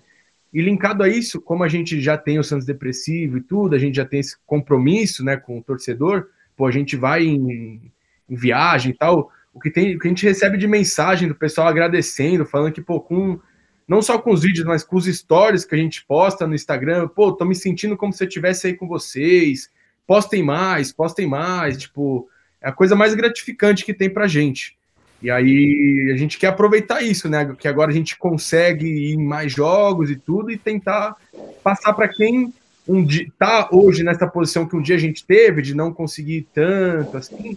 E 0.55 0.63
linkado 0.63 1.03
a 1.03 1.09
isso, 1.09 1.41
como 1.41 1.65
a 1.65 1.69
gente 1.69 2.01
já 2.01 2.17
tem 2.17 2.39
o 2.39 2.45
Santos 2.45 2.65
Depressivo 2.65 3.39
e 3.39 3.41
tudo, 3.41 3.75
a 3.75 3.79
gente 3.79 3.97
já 3.97 4.05
tem 4.05 4.21
esse 4.21 4.37
compromisso 4.47 5.25
né, 5.25 5.37
com 5.37 5.59
o 5.59 5.63
torcedor, 5.63 6.29
pô, 6.57 6.69
a 6.69 6.71
gente 6.71 6.97
vai 6.97 7.25
em, 7.25 7.91
em 8.31 8.37
viagem 8.37 8.93
e 8.93 8.95
tal. 8.95 9.33
O 9.53 9.59
que, 9.59 9.69
tem, 9.69 9.97
o 9.97 9.99
que 9.99 10.07
a 10.07 10.11
gente 10.11 10.25
recebe 10.25 10.57
de 10.57 10.69
mensagem 10.69 11.27
do 11.27 11.35
pessoal 11.35 11.67
agradecendo, 11.67 12.47
falando 12.47 12.73
que, 12.73 12.81
pô, 12.81 13.01
com 13.01 13.41
não 13.87 14.01
só 14.01 14.17
com 14.17 14.31
os 14.31 14.43
vídeos, 14.43 14.65
mas 14.65 14.85
com 14.85 14.95
os 14.95 15.07
stories 15.07 15.65
que 15.65 15.75
a 15.75 15.79
gente 15.79 16.05
posta 16.07 16.47
no 16.47 16.55
Instagram, 16.55 17.09
pô, 17.09 17.33
tô 17.33 17.45
me 17.45 17.57
sentindo 17.57 17.97
como 17.97 18.13
se 18.13 18.23
eu 18.23 18.29
estivesse 18.29 18.69
aí 18.69 18.75
com 18.75 18.87
vocês. 18.87 19.69
Postem 20.07 20.43
mais, 20.43 20.93
postem 20.93 21.27
mais, 21.27 21.77
tipo, 21.77 22.29
é 22.61 22.69
a 22.69 22.73
coisa 22.73 22.95
mais 22.95 23.13
gratificante 23.13 23.85
que 23.85 23.93
tem 23.93 24.09
pra 24.09 24.29
gente. 24.29 24.79
E 25.25 25.31
aí 25.31 26.11
a 26.13 26.19
gente 26.19 26.37
quer 26.37 26.49
aproveitar 26.49 27.01
isso, 27.01 27.31
né? 27.31 27.57
Que 27.59 27.67
agora 27.67 27.91
a 27.91 27.95
gente 27.95 28.15
consegue 28.15 28.87
ir 28.87 29.15
em 29.15 29.25
mais 29.25 29.51
jogos 29.51 30.11
e 30.11 30.17
tudo 30.17 30.51
e 30.51 30.59
tentar 30.59 31.17
passar 31.63 31.95
para 31.95 32.09
quem 32.09 32.53
um 32.87 33.03
dia 33.03 33.27
tá 33.39 33.71
hoje 33.73 34.05
nessa 34.05 34.27
posição 34.27 34.69
que 34.69 34.77
um 34.77 34.83
dia 34.83 34.97
a 34.97 34.99
gente 34.99 35.25
teve 35.25 35.63
de 35.63 35.75
não 35.75 35.95
conseguir 35.95 36.47
tanto 36.53 37.17
assim, 37.17 37.57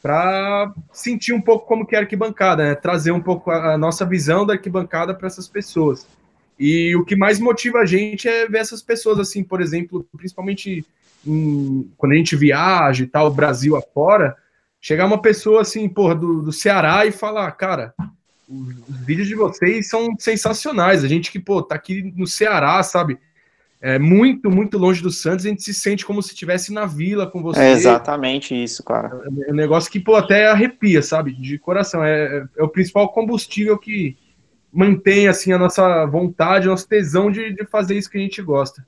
para 0.00 0.72
sentir 0.92 1.32
um 1.32 1.40
pouco 1.40 1.66
como 1.66 1.84
que 1.84 1.96
é 1.96 1.98
a 1.98 2.02
arquibancada, 2.02 2.62
né? 2.62 2.74
Trazer 2.76 3.10
um 3.10 3.20
pouco 3.20 3.50
a, 3.50 3.76
nossa 3.76 4.06
visão 4.06 4.46
da 4.46 4.52
arquibancada 4.52 5.12
para 5.12 5.26
essas 5.26 5.48
pessoas. 5.48 6.06
E 6.56 6.94
o 6.94 7.04
que 7.04 7.16
mais 7.16 7.40
motiva 7.40 7.80
a 7.80 7.86
gente 7.86 8.28
é 8.28 8.46
ver 8.46 8.58
essas 8.58 8.82
pessoas 8.82 9.18
assim, 9.18 9.42
por 9.42 9.60
exemplo, 9.60 10.06
principalmente 10.16 10.86
em, 11.26 11.90
quando 11.96 12.12
a 12.12 12.16
gente 12.16 12.36
viaja 12.36 13.02
e 13.02 13.08
tal, 13.08 13.32
Brasil 13.32 13.74
afora, 13.74 14.36
chegar 14.80 15.06
uma 15.06 15.20
pessoa 15.20 15.60
assim, 15.60 15.88
porra, 15.88 16.14
do, 16.14 16.42
do 16.42 16.52
Ceará 16.52 17.04
e 17.04 17.12
falar, 17.12 17.50
cara, 17.52 17.94
os, 18.48 18.68
os, 18.88 18.96
vídeos 19.04 19.28
de 19.28 19.34
vocês 19.34 19.88
são 19.88 20.08
sensacionais. 20.18 21.04
A 21.04 21.08
gente 21.08 21.30
que, 21.30 21.38
pô, 21.38 21.62
tá 21.62 21.74
aqui 21.74 22.12
no 22.16 22.26
Ceará, 22.26 22.82
sabe? 22.82 23.18
É 23.82 23.98
muito, 23.98 24.50
muito 24.50 24.76
longe 24.76 25.02
do 25.02 25.10
Santos, 25.10 25.46
a 25.46 25.48
gente 25.48 25.62
se 25.62 25.72
sente 25.72 26.04
como 26.04 26.22
se 26.22 26.32
estivesse 26.32 26.70
na 26.70 26.84
vila 26.84 27.26
com 27.26 27.42
você. 27.42 27.60
É 27.60 27.72
exatamente 27.72 28.54
isso, 28.54 28.82
cara. 28.84 29.22
É 29.46 29.52
um 29.52 29.54
negócio 29.54 29.90
que, 29.90 29.98
pô, 29.98 30.16
até 30.16 30.48
arrepia, 30.48 31.02
sabe? 31.02 31.32
De 31.32 31.58
coração. 31.58 32.04
É, 32.04 32.46
é 32.58 32.62
o 32.62 32.68
principal 32.68 33.10
combustível 33.10 33.78
que 33.78 34.18
mantém, 34.70 35.28
assim, 35.28 35.52
a 35.52 35.58
nossa 35.58 36.04
vontade, 36.06 36.68
o 36.68 36.70
nosso 36.70 36.86
tesão 36.86 37.30
de, 37.30 37.54
de 37.54 37.64
fazer 37.64 37.96
isso 37.96 38.10
que 38.10 38.18
a 38.18 38.20
gente 38.20 38.42
gosta. 38.42 38.86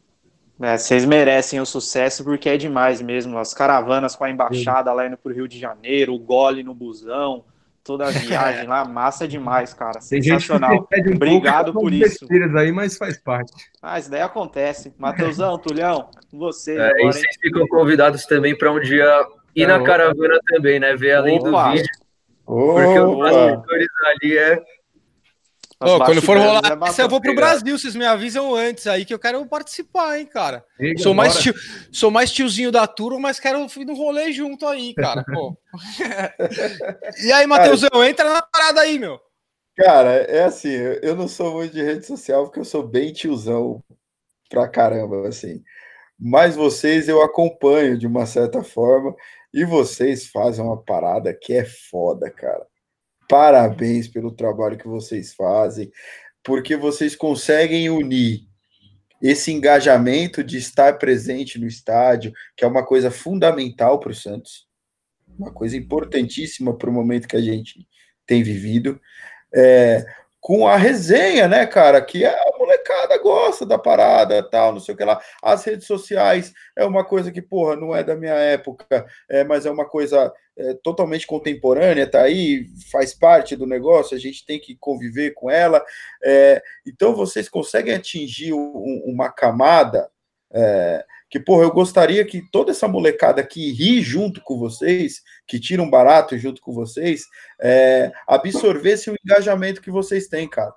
É, 0.61 0.77
vocês 0.77 1.05
merecem 1.05 1.61
o 1.61 1.67
sucesso 1.67 2.23
porque 2.23 2.49
é 2.49 2.57
demais 2.57 3.03
mesmo. 3.03 3.39
As 3.39 3.53
caravanas 3.53 4.15
com 4.15 4.25
a 4.25 4.31
embaixada 4.31 4.91
Sim. 4.91 4.97
lá 4.97 5.07
indo 5.07 5.17
pro 5.17 5.33
Rio 5.33 5.49
de 5.49 5.59
Janeiro, 5.59 6.15
o 6.15 6.19
gole 6.19 6.63
no 6.63 6.75
busão, 6.75 7.45
toda 7.83 8.07
a 8.07 8.11
viagem 8.13 8.67
lá, 8.67 8.85
massa 8.85 9.27
demais, 9.27 9.75
cara. 9.75 10.01
Sensacional. 10.01 10.87
Um 10.93 11.15
Obrigado 11.15 11.73
por 11.73 11.93
isso. 11.93 12.27
aí, 12.57 12.71
mas 12.71 12.97
faz 12.97 13.19
parte. 13.19 13.53
Ah, 13.83 13.99
isso 13.99 14.11
daí 14.11 14.23
acontece. 14.23 14.93
Mateusão, 14.99 15.59
Tulhão, 15.59 16.09
você. 16.33 16.77
É, 16.77 16.91
agora, 16.91 17.01
e 17.01 17.07
vocês 17.07 17.37
ficam 17.41 17.67
convidados 17.67 18.25
também 18.27 18.57
para 18.57 18.71
um 18.71 18.81
dia 18.81 19.27
ir 19.55 19.67
na 19.67 19.83
caravana 19.83 20.39
também, 20.47 20.79
né? 20.79 20.95
Ver 20.95 21.15
além 21.15 21.39
Opa. 21.39 21.51
do 21.51 21.73
vídeo. 21.73 21.91
Porque 22.45 22.99
os 22.99 23.19
bastidores 23.19 23.89
ali 24.07 24.39
é 24.39 24.63
Oh, 25.85 25.99
quando 26.05 26.23
for 26.23 26.39
rolar 26.39 26.63
é 26.65 26.89
essa, 26.89 27.03
eu 27.03 27.09
vou 27.09 27.21
pro 27.21 27.35
Brasil. 27.35 27.77
Vocês 27.77 27.95
me 27.95 28.05
avisam 28.05 28.55
antes 28.55 28.87
aí 28.87 29.05
que 29.05 29.13
eu 29.13 29.19
quero 29.19 29.45
participar, 29.47 30.19
hein, 30.19 30.27
cara. 30.27 30.65
sou, 30.99 31.15
mais 31.15 31.39
tio, 31.39 31.55
sou 31.91 32.11
mais 32.11 32.31
tiozinho 32.31 32.71
da 32.71 32.87
turma, 32.87 33.19
mas 33.19 33.41
quero 33.41 33.67
ir 33.77 33.85
no 33.85 33.95
rolê 33.95 34.33
junto 34.33 34.67
aí, 34.67 34.95
cara. 34.95 35.25
e 37.25 37.33
aí, 37.33 37.47
Matheusão, 37.47 38.05
entra 38.05 38.33
na 38.33 38.43
parada 38.43 38.81
aí, 38.81 38.99
meu. 38.99 39.21
Cara, 39.77 40.11
é 40.11 40.45
assim, 40.45 40.73
eu 41.03 41.17
não 41.17 41.27
sou 41.27 41.55
muito 41.55 41.73
de 41.73 41.83
rede 41.83 42.07
social 42.07 42.45
porque 42.45 42.61
eu 42.61 42.65
sou 42.65 42.87
bem 42.87 43.13
tiozão 43.13 43.83
pra 44.49 44.69
caramba, 44.69 45.27
assim. 45.29 45.63
Mas 46.19 46.55
vocês 46.55 47.09
eu 47.09 47.23
acompanho 47.23 47.99
de 47.99 48.07
uma 48.07 48.27
certa 48.27 48.63
forma 48.63 49.15
e 49.53 49.65
vocês 49.65 50.27
fazem 50.27 50.65
uma 50.65 50.81
parada 50.81 51.33
que 51.35 51.55
é 51.55 51.65
foda, 51.65 52.31
cara 52.31 52.67
parabéns 53.33 54.07
pelo 54.09 54.31
trabalho 54.31 54.77
que 54.77 54.87
vocês 54.87 55.33
fazem, 55.33 55.91
porque 56.45 56.77
vocês 56.77 57.17
conseguem 57.17 57.89
unir 57.89 58.47
esse 59.23 59.51
engajamento 59.51 60.45
de 60.45 60.59
estar 60.59 60.99
presente 60.99 61.59
no 61.59 61.67
estádio, 61.67 62.35
que 62.55 62.63
é 62.63 62.69
uma 62.69 62.85
coisa 62.85 63.11
fundamental 63.11 63.99
para 63.99 64.13
o 64.13 64.15
Santos, 64.15 64.67
uma 65.27 65.51
coisa 65.51 65.79
importantíssima 65.79 66.77
para 66.77 66.91
o 66.91 66.93
momento 66.93 67.27
que 67.27 67.37
a 67.37 67.41
gente 67.41 67.89
tem 68.27 68.43
vivido, 68.43 69.01
é, 69.55 70.05
com 70.39 70.69
a 70.69 70.77
resenha, 70.77 71.49
né, 71.49 71.65
cara, 71.65 72.03
que 72.03 72.27
é 72.27 72.37
molecada 72.93 73.19
gosta 73.19 73.67
da 73.67 73.79
parada, 73.79 74.43
tal, 74.43 74.73
não 74.73 74.81
sei 74.81 74.95
o 74.95 74.97
que 74.97 75.05
lá. 75.05 75.21
As 75.43 75.65
redes 75.65 75.87
sociais 75.87 76.53
é 76.77 76.85
uma 76.85 77.05
coisa 77.05 77.33
que, 77.33 77.41
porra, 77.41 77.77
não 77.77 77.95
é 77.95 78.05
da 78.05 78.15
minha 78.15 78.35
época, 78.35 79.07
é, 79.29 79.43
mas 79.45 79.67
é 79.67 79.71
uma 79.71 79.87
coisa 79.87 80.33
é, 80.57 80.75
totalmente 80.83 81.27
contemporânea, 81.27 82.07
tá 82.07 82.23
aí, 82.23 82.67
faz 82.91 83.15
parte 83.15 83.57
do 83.57 83.67
negócio, 83.67 84.17
a 84.17 84.21
gente 84.21 84.45
tem 84.45 84.61
que 84.61 84.77
conviver 84.77 85.33
com 85.33 85.51
ela. 85.51 85.83
É, 86.23 86.63
então, 86.87 87.15
vocês 87.15 87.49
conseguem 87.49 87.95
atingir 87.95 88.53
um, 88.53 89.03
uma 89.07 89.31
camada 89.31 90.11
é, 90.55 91.05
que, 91.31 91.41
porra, 91.41 91.63
eu 91.63 91.73
gostaria 91.73 92.25
que 92.27 92.43
toda 92.51 92.73
essa 92.73 92.87
molecada 92.87 93.43
que 93.43 93.73
ri 93.73 94.03
junto 94.03 94.43
com 94.43 94.59
vocês, 94.59 95.23
que 95.47 95.59
tira 95.59 95.83
um 95.83 95.89
barato 95.89 96.37
junto 96.37 96.61
com 96.61 96.73
vocês, 96.73 97.25
é, 97.59 98.13
absorvesse 98.27 99.11
o 99.11 99.17
engajamento 99.25 99.81
que 99.81 99.91
vocês 99.91 100.29
têm, 100.29 100.47
cara 100.49 100.75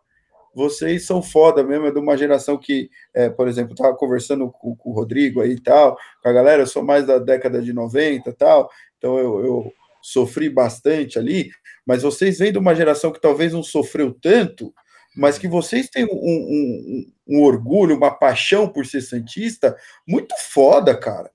vocês 0.56 1.06
são 1.06 1.22
foda 1.22 1.62
mesmo, 1.64 1.88
é 1.88 1.92
de 1.92 2.00
uma 2.00 2.18
geração 2.18 2.58
que, 2.58 2.90
é, 3.14 3.30
por 3.30 3.50
exemplo, 3.50 3.74
estava 3.74 3.94
conversando 3.94 4.50
com, 4.50 4.74
com, 4.74 4.90
o 4.90 4.94
Rodrigo 4.94 5.42
aí 5.42 5.52
e 5.52 5.60
tal, 5.62 5.98
com 6.24 6.30
a 6.30 6.34
galera, 6.34 6.62
eu 6.62 6.68
sou 6.68 6.82
mais 6.82 7.06
da 7.06 7.20
década 7.20 7.62
de 7.62 7.74
90 7.74 8.30
e 8.30 8.34
tal, 8.34 8.70
então 8.98 9.20
eu, 9.20 9.46
eu 9.46 9.74
sofri 10.02 10.50
bastante 10.50 11.20
ali, 11.20 11.50
mas 11.86 12.04
vocês 12.04 12.40
vêm 12.40 12.54
de 12.54 12.58
uma 12.58 12.74
geração 12.74 13.12
que 13.12 13.20
talvez 13.20 13.52
não 13.52 13.62
sofreu 13.62 14.14
tanto, 14.14 14.74
mas 15.16 15.38
que 15.38 15.48
vocês 15.48 15.90
têm 15.90 16.06
um, 16.06 16.16
um, 16.16 17.06
um, 17.28 17.44
orgulho, 17.44 17.98
uma 17.98 18.12
paixão 18.12 18.68
por 18.68 18.86
ser 18.86 19.02
Santista 19.02 19.76
muito 20.08 20.34
foda, 20.38 20.96
cara. 20.96 21.30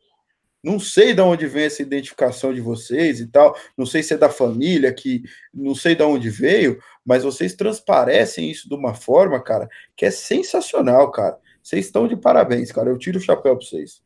Não 0.62 0.79
sei 0.79 1.14
de 1.14 1.23
onde 1.23 1.46
vem 1.46 1.64
essa 1.64 1.83
identificação 1.83 2.53
de 2.53 2.61
vocês 2.61 3.20
e 3.20 3.27
tal. 3.27 3.57
Não 3.77 3.87
sei 3.87 4.03
se 4.03 4.14
é 4.14 4.16
da 4.16 4.29
família, 4.29 4.92
que 4.92 5.23
não 5.53 5.75
sei 5.75 5.94
de 5.94 6.03
onde 6.03 6.29
veio, 6.29 6.79
mas 7.05 7.25
vocês 7.25 7.55
transparecem 7.55 8.51
isso 8.51 8.68
de 8.68 8.75
uma 8.75 8.94
forma, 8.94 9.42
cara, 9.42 9.68
que 9.96 10.05
é 10.05 10.11
sensacional, 10.11 11.11
cara. 11.11 11.38
Vocês 11.62 11.87
estão 11.87 12.07
de 12.07 12.16
parabéns, 12.16 12.70
cara. 12.70 12.90
Eu 12.90 12.99
tiro 12.99 13.18
o 13.18 13.23
chapéu 13.23 13.57
para 13.57 13.66
vocês. 13.66 14.03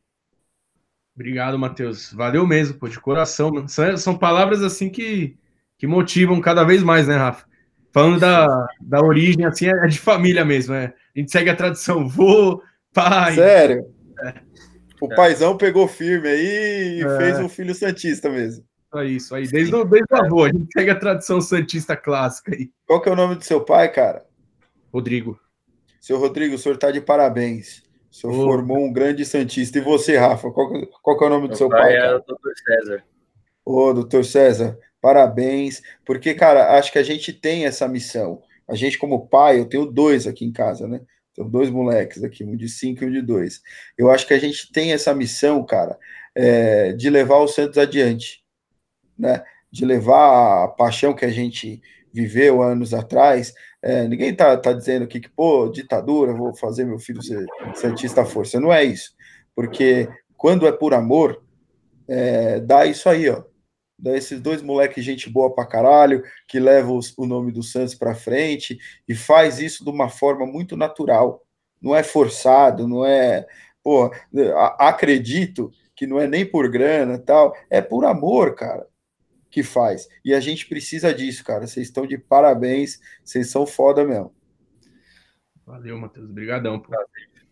Obrigado, 1.14 1.58
Matheus. 1.58 2.12
Valeu 2.12 2.46
mesmo, 2.46 2.78
pô, 2.78 2.88
de 2.88 3.00
coração. 3.00 3.66
São, 3.68 3.96
são 3.96 4.18
palavras 4.18 4.62
assim 4.62 4.90
que, 4.90 5.36
que 5.78 5.86
motivam 5.86 6.40
cada 6.40 6.64
vez 6.64 6.82
mais, 6.82 7.06
né, 7.06 7.16
Rafa? 7.16 7.46
Falando 7.92 8.18
da, 8.18 8.66
da 8.80 9.00
origem, 9.00 9.44
assim, 9.44 9.68
é 9.68 9.86
de 9.86 10.00
família 10.00 10.44
mesmo, 10.44 10.74
é. 10.74 10.92
A 11.14 11.18
gente 11.18 11.30
segue 11.30 11.48
a 11.48 11.54
tradição, 11.54 12.08
vô, 12.08 12.60
pai. 12.92 13.36
Sério? 13.36 13.86
É. 14.24 14.34
O 15.04 15.14
paizão 15.14 15.56
pegou 15.56 15.86
firme 15.86 16.28
aí 16.28 16.98
e 16.98 17.04
é. 17.04 17.16
fez 17.18 17.38
um 17.38 17.48
filho 17.48 17.74
santista 17.74 18.30
mesmo. 18.30 18.64
É 18.94 19.04
isso 19.04 19.34
aí, 19.34 19.46
desde, 19.48 19.74
o, 19.74 19.84
desde 19.84 20.14
o 20.14 20.16
avô, 20.16 20.44
a 20.44 20.48
gente 20.48 20.68
segue 20.72 20.90
a 20.90 20.98
tradição 20.98 21.40
santista 21.40 21.96
clássica 21.96 22.54
aí. 22.54 22.70
Qual 22.86 23.02
que 23.02 23.08
é 23.08 23.12
o 23.12 23.16
nome 23.16 23.34
do 23.34 23.44
seu 23.44 23.60
pai, 23.60 23.90
cara? 23.90 24.24
Rodrigo. 24.92 25.38
Seu 26.00 26.18
Rodrigo, 26.18 26.54
o 26.54 26.58
senhor 26.58 26.76
tá 26.78 26.90
de 26.90 27.00
parabéns. 27.00 27.82
O 28.10 28.14
senhor 28.14 28.34
oh. 28.34 28.44
formou 28.44 28.78
um 28.78 28.92
grande 28.92 29.24
santista. 29.24 29.78
E 29.78 29.80
você, 29.80 30.16
Rafa, 30.16 30.50
qual, 30.50 30.70
qual 31.02 31.18
que 31.18 31.24
é 31.24 31.26
o 31.26 31.30
nome 31.30 31.42
Meu 31.42 31.50
do 31.50 31.56
seu 31.56 31.68
pai? 31.68 31.80
pai 31.80 31.96
é 31.96 32.14
o 32.14 32.20
doutor 32.20 32.52
César. 32.56 33.04
Ô, 33.64 33.92
doutor 33.92 34.24
César, 34.24 34.78
parabéns. 35.00 35.82
Porque, 36.04 36.32
cara, 36.32 36.78
acho 36.78 36.92
que 36.92 36.98
a 36.98 37.02
gente 37.02 37.32
tem 37.32 37.66
essa 37.66 37.88
missão. 37.88 38.42
A 38.68 38.76
gente, 38.76 38.96
como 38.96 39.26
pai, 39.26 39.58
eu 39.58 39.66
tenho 39.66 39.86
dois 39.86 40.26
aqui 40.26 40.44
em 40.44 40.52
casa, 40.52 40.86
né? 40.86 41.00
Tenho 41.34 41.48
dois 41.48 41.68
moleques 41.68 42.22
aqui, 42.22 42.44
um 42.44 42.56
de 42.56 42.68
cinco 42.68 43.04
e 43.04 43.06
um 43.06 43.12
de 43.12 43.20
dois. 43.20 43.60
Eu 43.98 44.10
acho 44.10 44.26
que 44.26 44.34
a 44.34 44.38
gente 44.38 44.70
tem 44.72 44.92
essa 44.92 45.14
missão, 45.14 45.64
cara, 45.64 45.98
é, 46.34 46.92
de 46.92 47.10
levar 47.10 47.38
o 47.38 47.48
Santos 47.48 47.78
adiante 47.78 48.44
né, 49.18 49.42
de 49.70 49.84
levar 49.84 50.64
a 50.64 50.68
paixão 50.68 51.14
que 51.14 51.24
a 51.24 51.30
gente 51.30 51.80
viveu 52.12 52.62
anos 52.62 52.94
atrás. 52.94 53.52
É, 53.82 54.06
ninguém 54.06 54.30
está 54.30 54.56
tá 54.56 54.72
dizendo 54.72 55.04
aqui 55.04 55.20
que, 55.20 55.30
pô, 55.30 55.68
ditadura, 55.68 56.32
vou 56.32 56.54
fazer 56.54 56.84
meu 56.84 56.98
filho 56.98 57.22
ser 57.22 57.44
Santista 57.74 58.22
à 58.22 58.24
força. 58.24 58.60
Não 58.60 58.72
é 58.72 58.84
isso. 58.84 59.14
Porque 59.54 60.08
quando 60.36 60.66
é 60.66 60.72
por 60.72 60.94
amor, 60.94 61.42
é, 62.08 62.60
dá 62.60 62.86
isso 62.86 63.08
aí, 63.08 63.28
ó. 63.28 63.42
Dá 63.98 64.16
esses 64.16 64.40
dois 64.40 64.60
moleques, 64.60 65.04
gente 65.04 65.30
boa 65.30 65.54
pra 65.54 65.66
caralho, 65.66 66.22
que 66.48 66.58
levam 66.58 66.98
o 67.16 67.26
nome 67.26 67.52
do 67.52 67.62
Santos 67.62 67.94
pra 67.94 68.14
frente 68.14 68.78
e 69.08 69.14
faz 69.14 69.60
isso 69.60 69.84
de 69.84 69.90
uma 69.90 70.08
forma 70.08 70.46
muito 70.46 70.76
natural. 70.76 71.44
Não 71.80 71.94
é 71.94 72.02
forçado, 72.02 72.88
não 72.88 73.04
é. 73.04 73.46
Pô, 73.82 74.10
acredito 74.78 75.70
que 75.94 76.06
não 76.06 76.18
é 76.18 76.26
nem 76.26 76.44
por 76.44 76.68
grana 76.68 77.18
tal, 77.18 77.54
é 77.70 77.80
por 77.80 78.04
amor, 78.04 78.54
cara 78.54 78.86
que 79.54 79.62
faz. 79.62 80.08
E 80.24 80.34
a 80.34 80.40
gente 80.40 80.66
precisa 80.66 81.14
disso, 81.14 81.44
cara. 81.44 81.64
Vocês 81.64 81.86
estão 81.86 82.04
de 82.04 82.18
parabéns, 82.18 82.98
vocês 83.24 83.48
são 83.48 83.64
foda 83.64 84.04
mesmo. 84.04 84.34
Valeu, 85.64 85.96
Matheus. 85.96 86.28
Obrigadão. 86.28 86.82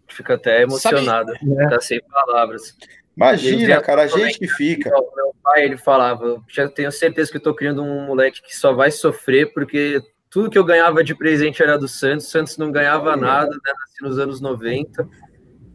Fica 0.09 0.35
até 0.35 0.63
emocionado. 0.63 1.33
Sabe, 1.33 1.71
tá 1.71 1.81
sem 1.81 2.03
palavras. 2.03 2.77
Imagina, 3.17 3.81
cara, 3.81 4.03
a 4.03 4.07
gente 4.07 4.39
que 4.39 4.49
fica. 4.49 4.91
Meu 4.91 5.35
pai, 5.43 5.65
ele 5.65 5.77
falava, 5.77 6.43
já 6.49 6.69
tenho 6.69 6.91
certeza 6.91 7.31
que 7.31 7.37
eu 7.37 7.43
tô 7.43 7.55
criando 7.55 7.83
um 7.83 8.07
moleque 8.07 8.43
que 8.43 8.57
só 8.57 8.73
vai 8.73 8.91
sofrer, 8.91 9.53
porque 9.53 10.01
tudo 10.31 10.49
que 10.49 10.59
eu 10.59 10.65
ganhava 10.65 11.05
de 11.05 11.15
presente 11.15 11.63
era 11.63 11.79
do 11.79 11.87
Santos, 11.87 12.27
o 12.27 12.31
Santos 12.31 12.57
não 12.57 12.73
ganhava 12.73 13.17
nada, 13.17 13.51
né, 13.51 13.73
nasci 13.79 14.03
nos 14.03 14.19
anos 14.19 14.41
90, 14.41 15.07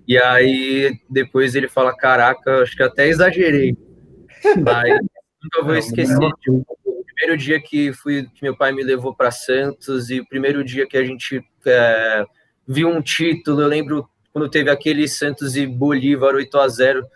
e 0.08 0.18
aí 0.18 1.00
depois 1.08 1.54
ele 1.54 1.68
fala, 1.68 1.96
caraca, 1.96 2.64
acho 2.64 2.76
que 2.76 2.82
até 2.82 3.08
exagerei, 3.08 3.78
mas 4.64 5.00
Nunca 5.44 5.64
vou 5.64 5.76
esquecer. 5.76 6.18
tipo, 6.42 6.66
o 6.86 7.04
primeiro 7.16 7.38
dia 7.38 7.62
que 7.62 7.94
fui 7.94 8.28
que 8.34 8.44
meu 8.44 8.56
pai 8.56 8.72
me 8.72 8.84
levou 8.84 9.16
para 9.16 9.32
Santos 9.32 10.10
e 10.10 10.20
o 10.20 10.28
primeiro 10.28 10.64
dia 10.64 10.88
que 10.88 10.98
a 10.98 11.06
gente 11.06 11.42
é, 11.66 12.26
viu 12.68 12.90
um 12.90 13.02
título. 13.02 13.62
Eu 13.62 13.68
lembro 13.68 14.10
quando 14.34 14.50
teve 14.50 14.70
aquele 14.70 15.08
Santos 15.08 15.56
e 15.56 15.66
Bolívar 15.66 16.36
8 16.36 16.58
a 16.60 16.68
0 16.68 17.08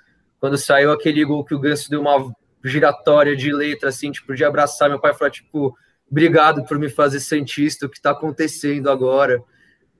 quando 0.41 0.57
saiu 0.57 0.91
aquele 0.91 1.23
gol 1.23 1.45
que 1.45 1.55
o 1.55 1.59
Ganso 1.59 1.89
deu 1.89 2.01
uma 2.01 2.33
giratória 2.65 3.35
de 3.35 3.53
letra 3.53 3.89
assim, 3.89 4.11
tipo, 4.11 4.35
de 4.35 4.43
abraçar 4.43 4.89
meu 4.89 4.99
pai 4.99 5.11
e 5.11 5.13
falar 5.13 5.31
tipo, 5.31 5.73
obrigado 6.09 6.65
por 6.65 6.77
me 6.77 6.89
fazer 6.89 7.21
santista, 7.21 7.85
o 7.85 7.89
que 7.89 7.97
está 7.97 8.11
acontecendo 8.11 8.89
agora. 8.89 9.41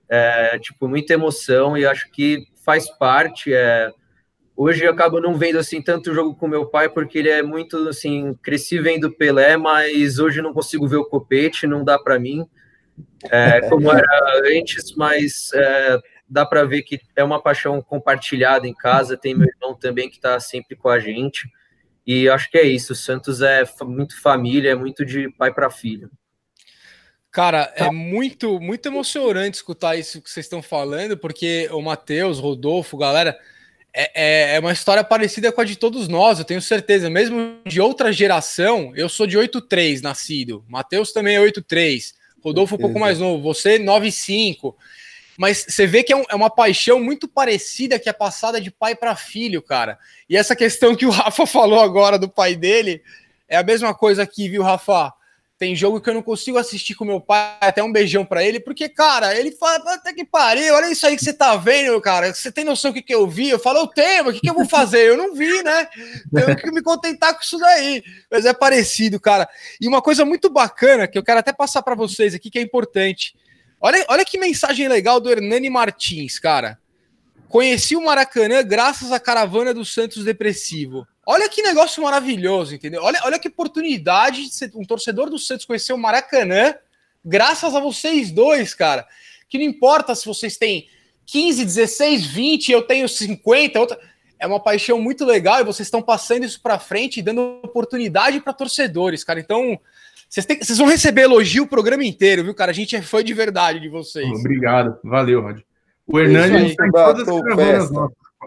É, 0.08 0.58
tipo, 0.58 0.86
muita 0.86 1.14
emoção 1.14 1.78
e 1.78 1.86
acho 1.86 2.10
que 2.10 2.44
faz 2.62 2.90
parte. 2.98 3.54
É, 3.54 3.90
Hoje 4.54 4.84
eu 4.84 4.92
acabo 4.92 5.18
não 5.18 5.34
vendo 5.34 5.58
assim 5.58 5.80
tanto 5.80 6.12
jogo 6.12 6.34
com 6.34 6.46
meu 6.46 6.66
pai 6.66 6.88
porque 6.88 7.18
ele 7.18 7.30
é 7.30 7.42
muito 7.42 7.88
assim, 7.88 8.34
cresci 8.42 8.78
vendo 8.78 9.10
Pelé, 9.10 9.56
mas 9.56 10.18
hoje 10.18 10.42
não 10.42 10.52
consigo 10.52 10.86
ver 10.86 10.96
o 10.96 11.06
Copete, 11.06 11.66
não 11.66 11.82
dá 11.82 11.98
para 11.98 12.18
mim. 12.18 12.46
É, 13.30 13.62
como 13.68 13.90
era 13.90 14.06
antes, 14.44 14.94
mas 14.94 15.50
é, 15.54 15.98
dá 16.32 16.46
para 16.46 16.64
ver 16.64 16.82
que 16.82 16.98
é 17.14 17.22
uma 17.22 17.40
paixão 17.40 17.82
compartilhada 17.82 18.66
em 18.66 18.72
casa. 18.72 19.16
Tem 19.16 19.34
meu 19.34 19.46
irmão 19.46 19.74
também 19.74 20.08
que 20.08 20.16
está 20.16 20.40
sempre 20.40 20.74
com 20.74 20.88
a 20.88 20.98
gente. 20.98 21.46
E 22.06 22.28
acho 22.28 22.50
que 22.50 22.56
é 22.56 22.62
isso. 22.62 22.94
O 22.94 22.96
Santos 22.96 23.42
é 23.42 23.62
muito 23.82 24.20
família, 24.20 24.70
é 24.70 24.74
muito 24.74 25.04
de 25.04 25.28
pai 25.30 25.52
para 25.52 25.70
filho. 25.70 26.10
Cara, 27.30 27.72
é 27.76 27.90
muito, 27.90 28.58
muito 28.60 28.86
emocionante 28.86 29.56
escutar 29.56 29.96
isso 29.96 30.20
que 30.20 30.30
vocês 30.30 30.44
estão 30.44 30.62
falando, 30.62 31.16
porque 31.16 31.68
o 31.72 31.80
Matheus, 31.80 32.38
Rodolfo, 32.38 32.96
galera, 32.96 33.38
é, 33.94 34.10
é, 34.14 34.56
é, 34.56 34.60
uma 34.60 34.72
história 34.72 35.04
parecida 35.04 35.50
com 35.50 35.60
a 35.60 35.64
de 35.64 35.76
todos 35.76 36.08
nós, 36.08 36.38
eu 36.38 36.44
tenho 36.44 36.60
certeza. 36.60 37.08
Mesmo 37.08 37.58
de 37.66 37.80
outra 37.80 38.12
geração, 38.12 38.92
eu 38.94 39.08
sou 39.08 39.26
de 39.26 39.38
8-3 39.38 40.02
nascido. 40.02 40.64
Matheus 40.68 41.12
também 41.12 41.36
é 41.36 41.40
8-3. 41.40 42.12
Rodolfo 42.42 42.74
um 42.74 42.78
pouco 42.78 42.98
mais 42.98 43.18
novo. 43.18 43.42
Você 43.42 43.78
9-5. 43.78 44.74
Mas 45.36 45.64
você 45.68 45.86
vê 45.86 46.02
que 46.02 46.12
é, 46.12 46.16
um, 46.16 46.24
é, 46.28 46.34
uma 46.34 46.50
paixão 46.50 47.00
muito 47.00 47.26
parecida 47.26 47.98
que 47.98 48.08
é 48.08 48.12
passada 48.12 48.60
de 48.60 48.70
pai 48.70 48.94
para 48.94 49.16
filho, 49.16 49.62
cara. 49.62 49.98
E 50.28 50.36
essa 50.36 50.54
questão 50.54 50.94
que 50.94 51.06
o 51.06 51.10
Rafa 51.10 51.44
falou 51.46 51.80
agora 51.80 52.18
do 52.18 52.28
pai 52.28 52.54
dele 52.54 53.02
é 53.48 53.56
a 53.56 53.62
mesma 53.62 53.94
coisa 53.94 54.22
aqui, 54.22 54.48
viu, 54.48 54.62
Rafa? 54.62 55.12
Tem 55.58 55.76
jogo 55.76 56.00
que 56.00 56.10
eu 56.10 56.14
não 56.14 56.22
consigo 56.22 56.58
assistir 56.58 56.94
com 56.94 57.04
meu 57.04 57.20
pai, 57.20 57.56
até 57.60 57.80
um 57.84 57.92
beijão 57.92 58.24
para 58.24 58.42
ele, 58.42 58.58
porque, 58.58 58.88
cara, 58.88 59.38
ele 59.38 59.52
fala, 59.52 59.94
até 59.94 60.12
que 60.12 60.24
pariu, 60.24 60.74
olha 60.74 60.90
isso 60.90 61.06
aí 61.06 61.16
que 61.16 61.22
você 61.22 61.32
tá 61.32 61.54
vendo, 61.54 62.00
cara. 62.00 62.34
Você 62.34 62.50
tem 62.50 62.64
noção 62.64 62.90
do 62.90 62.94
que, 62.94 63.02
que 63.02 63.14
eu 63.14 63.28
vi? 63.28 63.48
Eu 63.48 63.60
falo, 63.60 63.78
eu 63.78 63.86
tenho, 63.86 64.28
o 64.28 64.32
que, 64.32 64.40
que 64.40 64.50
eu 64.50 64.54
vou 64.54 64.68
fazer? 64.68 65.08
Eu 65.08 65.16
não 65.16 65.36
vi, 65.36 65.62
né? 65.62 65.86
Tenho 66.34 66.56
que 66.56 66.72
me 66.72 66.82
contentar 66.82 67.32
com 67.34 67.42
isso 67.42 67.58
daí. 67.58 68.02
Mas 68.28 68.44
é 68.44 68.52
parecido, 68.52 69.20
cara. 69.20 69.48
E 69.80 69.86
uma 69.86 70.02
coisa 70.02 70.24
muito 70.24 70.50
bacana, 70.50 71.06
que 71.06 71.16
eu 71.16 71.22
quero 71.22 71.38
até 71.38 71.52
passar 71.52 71.80
para 71.82 71.94
vocês 71.94 72.34
aqui, 72.34 72.50
que 72.50 72.58
é 72.58 72.62
importante. 72.62 73.32
Olha, 73.84 74.06
olha 74.08 74.24
que 74.24 74.38
mensagem 74.38 74.86
legal 74.86 75.18
do 75.18 75.28
Hernani 75.28 75.68
Martins, 75.68 76.38
cara. 76.38 76.78
Conheci 77.48 77.96
o 77.96 78.00
Maracanã 78.00 78.62
graças 78.62 79.10
à 79.10 79.18
caravana 79.18 79.74
do 79.74 79.84
Santos 79.84 80.24
Depressivo. 80.24 81.04
Olha 81.26 81.48
que 81.48 81.62
negócio 81.62 82.00
maravilhoso, 82.00 82.76
entendeu? 82.76 83.02
Olha, 83.02 83.20
olha 83.24 83.40
que 83.40 83.48
oportunidade 83.48 84.44
de 84.44 84.54
ser 84.54 84.70
um 84.76 84.84
torcedor 84.84 85.28
do 85.28 85.38
Santos 85.38 85.66
conhecer 85.66 85.92
o 85.92 85.98
Maracanã, 85.98 86.76
graças 87.24 87.74
a 87.74 87.80
vocês 87.80 88.30
dois, 88.30 88.72
cara. 88.72 89.04
Que 89.48 89.58
não 89.58 89.64
importa 89.64 90.14
se 90.14 90.26
vocês 90.26 90.56
têm 90.56 90.88
15, 91.26 91.64
16, 91.64 92.24
20, 92.26 92.70
eu 92.70 92.82
tenho 92.82 93.08
50, 93.08 93.80
outra... 93.80 93.98
é 94.38 94.46
uma 94.46 94.60
paixão 94.60 95.00
muito 95.00 95.24
legal 95.24 95.60
e 95.60 95.64
vocês 95.64 95.88
estão 95.88 96.00
passando 96.00 96.44
isso 96.44 96.60
para 96.62 96.78
frente 96.78 97.18
e 97.18 97.22
dando 97.22 97.60
oportunidade 97.64 98.40
para 98.40 98.52
torcedores, 98.52 99.24
cara. 99.24 99.40
Então, 99.40 99.76
vocês, 100.32 100.46
têm... 100.46 100.58
vocês, 100.58 100.78
vão 100.78 100.88
receber 100.88 101.22
elogio 101.22 101.64
o 101.64 101.68
programa 101.68 102.02
inteiro, 102.02 102.42
viu, 102.42 102.54
cara? 102.54 102.70
A 102.70 102.74
gente 102.74 102.96
é 102.96 103.02
fã 103.02 103.22
de 103.22 103.34
verdade 103.34 103.78
de 103.78 103.90
vocês. 103.90 104.26
Obrigado, 104.30 104.98
valeu, 105.04 105.42
Rod. 105.42 105.60
O 106.06 106.18
Hernani 106.18 106.70
está 106.70 106.86
em 106.86 106.90
todas 106.90 107.28
as 107.28 107.40
caravanas 107.42 107.90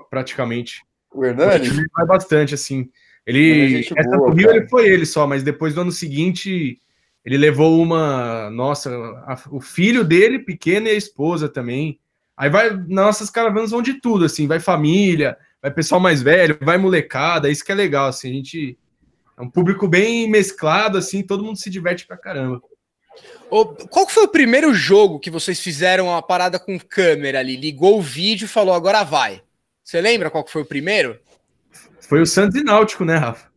praticamente. 0.09 0.83
O 1.13 1.23
Hernani? 1.23 1.69
vai 1.95 2.05
bastante, 2.07 2.55
assim. 2.55 2.89
Ele. 3.25 3.85
É 3.95 3.99
essa 3.99 4.17
boa, 4.17 4.31
do 4.31 4.35
Rio 4.35 4.49
ele 4.49 4.67
foi 4.67 4.87
ele 4.87 5.05
só, 5.05 5.27
mas 5.27 5.43
depois 5.43 5.75
do 5.75 5.81
ano 5.81 5.91
seguinte 5.91 6.81
ele 7.23 7.37
levou 7.37 7.79
uma. 7.79 8.49
Nossa, 8.49 8.89
a, 8.89 9.39
o 9.51 9.61
filho 9.61 10.03
dele, 10.03 10.39
pequeno, 10.39 10.87
e 10.87 10.89
a 10.89 10.95
esposa 10.95 11.47
também. 11.47 11.99
Aí 12.35 12.49
vai. 12.49 12.75
Nossas 12.87 13.29
caravanas 13.29 13.69
vão 13.69 13.83
de 13.83 14.01
tudo, 14.01 14.25
assim, 14.25 14.47
vai 14.47 14.59
família, 14.59 15.37
vai 15.61 15.69
pessoal 15.69 16.01
mais 16.01 16.19
velho, 16.19 16.57
vai 16.61 16.79
molecada, 16.79 17.47
isso 17.47 17.63
que 17.63 17.71
é 17.71 17.75
legal, 17.75 18.07
assim, 18.07 18.31
a 18.31 18.33
gente. 18.33 18.75
É 19.37 19.41
um 19.41 19.49
público 19.49 19.87
bem 19.87 20.29
mesclado, 20.29 20.97
assim, 20.97 21.21
todo 21.21 21.43
mundo 21.43 21.57
se 21.57 21.69
diverte 21.69 22.07
pra 22.07 22.17
caramba. 22.17 22.61
Qual 23.49 24.07
foi 24.09 24.23
o 24.23 24.29
primeiro 24.29 24.73
jogo 24.73 25.19
que 25.19 25.29
vocês 25.29 25.59
fizeram 25.59 26.07
uma 26.07 26.21
parada 26.21 26.59
com 26.59 26.79
câmera 26.79 27.39
ali? 27.39 27.55
Ligou 27.55 27.99
o 27.99 28.01
vídeo 28.01 28.45
e 28.45 28.49
falou, 28.49 28.73
agora 28.73 29.03
vai. 29.03 29.41
Você 29.83 30.01
lembra 30.01 30.29
qual 30.29 30.45
foi 30.47 30.61
o 30.63 30.65
primeiro? 30.65 31.19
Foi 32.01 32.21
o 32.21 32.25
Santos 32.25 32.59
e 32.59 32.63
Náutico, 32.63 33.05
né, 33.05 33.17
Rafa? 33.17 33.47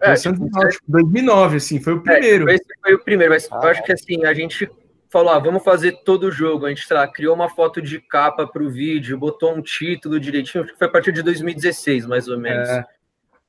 É, 0.00 0.06
foi 0.06 0.14
o 0.14 0.16
Santos 0.18 0.46
e 0.46 0.50
Náutico, 0.50 0.84
2009, 0.88 1.56
assim, 1.56 1.80
foi 1.80 1.94
o 1.94 1.98
é, 1.98 2.00
primeiro. 2.00 2.50
É, 2.50 2.54
esse 2.54 2.66
foi 2.80 2.94
o 2.94 3.02
primeiro, 3.02 3.32
mas 3.32 3.48
ah, 3.50 3.60
eu 3.62 3.68
acho 3.70 3.82
que 3.82 3.92
assim, 3.92 4.24
a 4.24 4.34
gente 4.34 4.70
falou, 5.10 5.30
ah, 5.30 5.38
vamos 5.38 5.62
fazer 5.62 6.00
todo 6.04 6.24
o 6.24 6.30
jogo. 6.30 6.66
A 6.66 6.68
gente 6.68 6.92
lá, 6.92 7.06
criou 7.06 7.34
uma 7.34 7.48
foto 7.48 7.80
de 7.80 8.00
capa 8.00 8.46
para 8.46 8.62
o 8.62 8.70
vídeo, 8.70 9.18
botou 9.18 9.54
um 9.54 9.62
título 9.62 10.18
direitinho, 10.18 10.64
acho 10.64 10.72
que 10.72 10.78
foi 10.78 10.88
a 10.88 10.90
partir 10.90 11.12
de 11.12 11.22
2016, 11.22 12.06
mais 12.06 12.28
ou 12.28 12.38
menos. 12.38 12.68
É. 12.68 12.84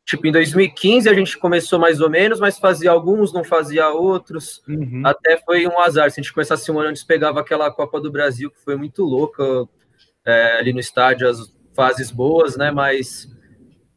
Tipo, 0.05 0.27
em 0.27 0.31
2015 0.31 1.09
a 1.09 1.13
gente 1.15 1.35
começou 1.35 1.79
mais 1.79 1.99
ou 1.99 2.09
menos, 2.09 2.39
mas 2.39 2.59
fazia 2.59 2.91
alguns, 2.91 3.33
não 3.33 3.43
fazia 3.43 3.89
outros. 3.89 4.61
Uhum. 4.67 5.01
Até 5.03 5.37
foi 5.37 5.65
um 5.67 5.79
azar. 5.79 6.11
Se 6.11 6.19
a 6.19 6.23
gente 6.23 6.31
começasse 6.31 6.71
um 6.71 6.79
ano 6.79 6.89
antes, 6.89 7.03
pegava 7.03 7.39
aquela 7.39 7.71
Copa 7.71 7.99
do 7.99 8.11
Brasil, 8.11 8.51
que 8.51 8.63
foi 8.63 8.75
muito 8.75 9.03
louca 9.03 9.67
é, 10.23 10.59
ali 10.59 10.71
no 10.71 10.79
estádio 10.79 11.27
as 11.27 11.51
fases 11.73 12.11
boas, 12.11 12.55
né? 12.55 12.69
Mas 12.69 13.27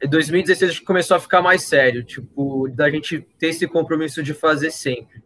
em 0.02 0.08
2016 0.08 0.70
a 0.70 0.74
gente 0.74 0.84
começou 0.84 1.16
a 1.16 1.20
ficar 1.20 1.42
mais 1.42 1.64
sério, 1.64 2.02
tipo, 2.02 2.68
da 2.70 2.88
gente 2.88 3.20
ter 3.38 3.48
esse 3.48 3.66
compromisso 3.68 4.22
de 4.22 4.32
fazer 4.32 4.70
sempre. 4.70 5.22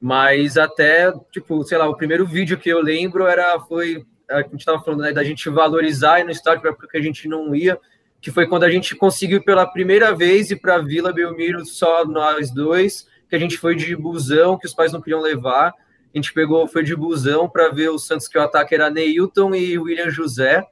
Mas 0.00 0.56
até, 0.56 1.12
tipo, 1.32 1.64
sei 1.64 1.78
lá, 1.78 1.88
o 1.88 1.96
primeiro 1.96 2.26
vídeo 2.26 2.58
que 2.58 2.68
eu 2.68 2.80
lembro 2.80 3.26
era, 3.26 3.58
foi, 3.60 4.04
a 4.30 4.42
gente 4.42 4.58
estava 4.58 4.82
falando, 4.82 5.00
né, 5.00 5.12
da 5.12 5.24
gente 5.24 5.48
valorizar 5.48 6.24
no 6.24 6.30
estádio, 6.30 6.74
porque 6.76 6.98
a 6.98 7.02
gente 7.02 7.26
não 7.26 7.54
ia, 7.54 7.78
que 8.22 8.30
foi 8.30 8.46
quando 8.46 8.62
a 8.62 8.70
gente 8.70 8.94
conseguiu 8.94 9.42
pela 9.42 9.66
primeira 9.66 10.14
vez 10.14 10.52
ir 10.52 10.56
para 10.56 10.78
Vila 10.78 11.12
Belmiro 11.12 11.66
só 11.66 12.06
nós 12.06 12.52
dois, 12.52 13.04
que 13.28 13.34
a 13.34 13.38
gente 13.38 13.58
foi 13.58 13.74
de 13.74 13.96
busão, 13.96 14.56
que 14.56 14.64
os 14.64 14.72
pais 14.72 14.92
não 14.92 15.02
queriam 15.02 15.20
levar, 15.20 15.70
a 16.14 16.18
gente 16.18 16.32
pegou, 16.32 16.68
foi 16.68 16.84
de 16.84 16.94
busão 16.94 17.48
para 17.48 17.70
ver 17.70 17.88
o 17.88 17.98
Santos, 17.98 18.28
que 18.28 18.38
o 18.38 18.42
ataque 18.42 18.76
era 18.76 18.88
Neilton 18.88 19.52
e 19.56 19.76
William 19.76 20.08
José, 20.08 20.64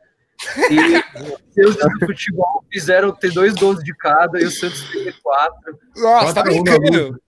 e 0.71 1.03
seus 1.53 1.75
do 1.75 2.07
futebol 2.07 2.65
fizeram 2.73 3.11
ter 3.11 3.33
dois 3.33 3.55
gols 3.55 3.83
de 3.83 3.95
cada 3.97 4.41
e 4.41 4.45
o 4.45 4.51
Santos 4.51 4.89
teve 4.89 5.13
quatro. 5.21 5.79
Nossa, 5.97 6.35
tá 6.35 6.43
brincando. 6.45 7.21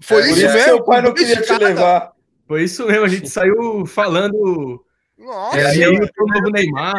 Foi 0.00 0.22
é, 0.22 0.30
isso 0.30 0.40
mesmo? 0.40 0.58
Seu 0.60 0.84
pai 0.84 1.02
não 1.02 1.14
queria 1.14 1.40
te 1.40 1.52
levar. 1.56 2.12
Foi 2.48 2.64
isso 2.64 2.84
mesmo, 2.84 3.04
a 3.04 3.08
gente 3.08 3.28
saiu 3.28 3.86
falando. 3.86 4.84
Nossa, 5.18 5.58
é, 5.58 5.66
aí 5.66 5.88
o 5.88 6.26
novo 6.26 6.50
Neymar. 6.50 6.94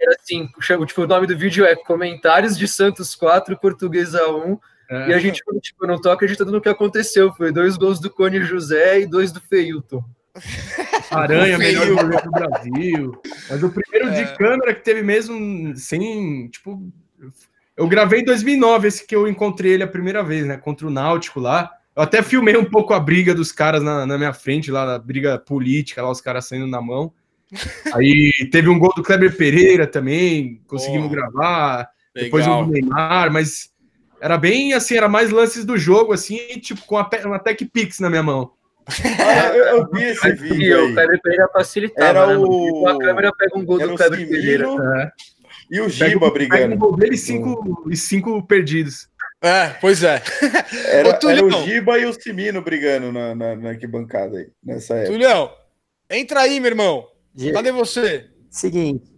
Era 0.00 0.16
assim, 0.18 0.48
tipo, 0.86 1.02
o 1.02 1.06
nome 1.06 1.28
do 1.28 1.38
vídeo 1.38 1.64
é 1.64 1.76
Comentários 1.76 2.58
de 2.58 2.66
Santos 2.66 3.14
4, 3.14 3.56
Portuguesa 3.58 4.28
1. 4.28 4.58
É. 4.90 5.08
E 5.10 5.14
a 5.14 5.18
gente, 5.18 5.40
tipo, 5.60 5.86
não 5.86 6.00
toca 6.00 6.16
acreditando 6.16 6.50
no 6.50 6.60
que 6.60 6.68
aconteceu. 6.68 7.32
Foi 7.32 7.52
dois 7.52 7.76
gols 7.76 8.00
do 8.00 8.10
Cone 8.10 8.42
José 8.42 9.00
e 9.00 9.06
dois 9.06 9.30
do 9.30 9.40
Feilton. 9.40 10.02
Aranha, 11.10 11.56
melhor 11.56 11.86
goleiro 11.86 12.24
do 12.24 12.30
Brasil. 12.30 13.22
Mas 13.48 13.62
o 13.62 13.70
primeiro 13.70 14.08
é. 14.08 14.24
de 14.24 14.36
câmera 14.36 14.74
que 14.74 14.82
teve 14.82 15.02
mesmo, 15.02 15.76
sem, 15.76 16.48
tipo... 16.48 16.82
Eu 17.76 17.86
gravei 17.86 18.20
em 18.20 18.24
2009, 18.24 18.88
esse 18.88 19.06
que 19.06 19.14
eu 19.14 19.28
encontrei 19.28 19.72
ele 19.72 19.82
a 19.82 19.88
primeira 19.88 20.22
vez, 20.22 20.44
né? 20.44 20.56
Contra 20.56 20.86
o 20.86 20.90
Náutico 20.90 21.38
lá. 21.38 21.70
Eu 21.94 22.02
até 22.02 22.22
filmei 22.22 22.56
um 22.56 22.64
pouco 22.64 22.92
a 22.92 23.00
briga 23.00 23.34
dos 23.34 23.52
caras 23.52 23.82
na, 23.82 24.04
na 24.04 24.18
minha 24.18 24.32
frente, 24.32 24.70
lá, 24.70 24.96
a 24.96 24.98
briga 24.98 25.38
política, 25.38 26.02
lá 26.02 26.10
os 26.10 26.20
caras 26.20 26.46
saindo 26.46 26.66
na 26.66 26.80
mão. 26.80 27.12
Aí 27.94 28.32
teve 28.50 28.68
um 28.68 28.78
gol 28.78 28.92
do 28.94 29.02
Kleber 29.02 29.36
Pereira 29.36 29.86
também, 29.86 30.60
conseguimos 30.66 31.06
oh, 31.06 31.10
gravar. 31.10 31.88
Legal. 32.14 32.24
Depois 32.24 32.46
um 32.46 32.66
do 32.66 32.72
Neymar, 32.72 33.32
mas 33.32 33.70
era 34.20 34.38
bem 34.38 34.72
assim, 34.72 34.96
era 34.96 35.08
mais 35.08 35.30
lances 35.30 35.64
do 35.64 35.76
jogo, 35.76 36.12
assim, 36.12 36.38
tipo, 36.60 36.82
com 36.86 36.96
uma 37.24 37.38
Tech 37.38 37.64
Pix 37.66 37.98
na 37.98 38.08
minha 38.08 38.22
mão. 38.22 38.52
Ah, 39.18 39.48
eu, 39.54 39.64
eu, 39.64 39.90
vi 39.90 40.04
esse 40.04 40.32
vídeo. 40.32 40.78
Aí. 40.78 40.90
O 40.90 40.94
Kleber 40.94 41.20
Pereira 41.22 41.48
facilitava. 41.52 42.08
Era 42.08 42.26
né? 42.26 42.36
o... 42.36 42.86
A 42.88 42.98
câmera 42.98 43.32
pega 43.32 43.58
um 43.58 43.64
gol 43.64 43.80
era 43.80 43.88
do 43.88 43.96
Kleber 43.96 44.28
Pereira. 44.28 44.66
É. 44.66 45.10
E 45.70 45.80
o 45.80 45.88
Giba 45.88 46.30
brigando. 46.30 46.74
Um 46.74 46.78
gol 46.78 46.96
dele 46.96 47.14
e 47.14 47.18
cinco, 47.18 47.88
e 47.90 47.96
cinco 47.96 48.46
perdidos. 48.46 49.08
É, 49.40 49.70
pois 49.80 50.04
é. 50.04 50.22
Era, 50.86 51.08
Ô, 51.08 51.28
era 51.28 51.44
o 51.44 51.50
Giba 51.64 51.98
e 51.98 52.06
o 52.06 52.12
Simino 52.12 52.62
brigando 52.62 53.10
na, 53.10 53.34
na, 53.34 53.56
na 53.56 53.68
arquibancada 53.70 54.38
aí, 54.38 54.48
nessa 54.62 54.94
época. 54.94 55.12
Tulião, 55.12 55.52
entra 56.08 56.42
aí, 56.42 56.60
meu 56.60 56.70
irmão. 56.70 57.08
Cadê 57.52 57.72
você? 57.72 58.30
Seguinte, 58.50 59.10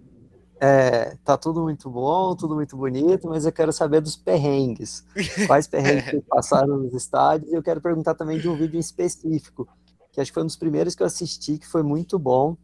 é, 0.60 1.16
tá 1.24 1.36
tudo 1.36 1.62
muito 1.62 1.90
bom, 1.90 2.34
tudo 2.36 2.54
muito 2.54 2.76
bonito, 2.76 3.28
mas 3.28 3.44
eu 3.44 3.52
quero 3.52 3.72
saber 3.72 4.00
dos 4.00 4.16
perrengues. 4.16 5.04
Quais 5.46 5.66
perrengues 5.66 6.10
que 6.10 6.20
passaram 6.22 6.78
nos 6.78 6.94
estádios? 6.94 7.50
E 7.50 7.54
eu 7.54 7.62
quero 7.62 7.80
perguntar 7.80 8.14
também 8.14 8.38
de 8.38 8.48
um 8.48 8.56
vídeo 8.56 8.76
em 8.76 8.80
específico, 8.80 9.68
que 10.12 10.20
acho 10.20 10.30
que 10.30 10.34
foi 10.34 10.42
um 10.42 10.46
dos 10.46 10.56
primeiros 10.56 10.94
que 10.94 11.02
eu 11.02 11.06
assisti, 11.06 11.58
que 11.58 11.66
foi 11.66 11.82
muito 11.82 12.18
bom. 12.18 12.56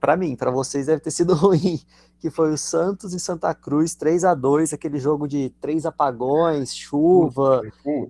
Para 0.00 0.16
mim, 0.16 0.34
para 0.34 0.50
vocês 0.50 0.86
deve 0.86 1.02
ter 1.02 1.10
sido 1.10 1.34
ruim, 1.36 1.78
que 2.18 2.30
foi 2.30 2.50
o 2.50 2.56
Santos 2.56 3.12
e 3.12 3.20
Santa 3.20 3.54
Cruz 3.54 3.94
3 3.94 4.24
a 4.24 4.34
2 4.34 4.72
aquele 4.72 4.98
jogo 4.98 5.28
de 5.28 5.50
três 5.60 5.84
apagões, 5.84 6.74
chuva. 6.74 7.62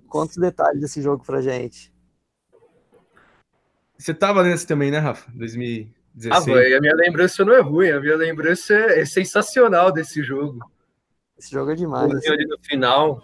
Quantos 0.07 0.37
detalhes 0.37 0.79
desse 0.79 1.01
jogo 1.01 1.23
pra 1.25 1.41
gente? 1.41 1.93
Você 3.97 4.13
tava 4.13 4.41
nesse 4.41 4.65
também, 4.65 4.89
né, 4.89 4.99
Rafa? 4.99 5.29
2000 5.31 6.00
16. 6.13 6.41
Ah, 6.41 6.45
boy, 6.45 6.75
a 6.75 6.81
minha 6.81 6.95
lembrança 6.95 7.45
não 7.45 7.53
é 7.53 7.61
ruim, 7.61 7.89
a 7.89 7.99
minha 7.99 8.15
lembrança 8.15 8.73
é 8.73 9.05
sensacional 9.05 9.91
desse 9.91 10.21
jogo. 10.21 10.59
Esse 11.37 11.51
jogo 11.51 11.71
é 11.71 11.75
demais. 11.75 12.13
Assim. 12.13 12.29
ali 12.29 12.45
no 12.45 12.57
final. 12.61 13.23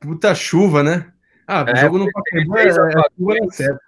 Puta 0.00 0.34
chuva, 0.34 0.82
né? 0.82 1.12
Ah, 1.46 1.64
é, 1.68 1.72
o 1.72 1.76
jogo 1.76 1.98
no 1.98 2.10
Pacaembu 2.10 2.58
é, 2.58 2.68
é 2.68 3.50
certo. 3.50 3.80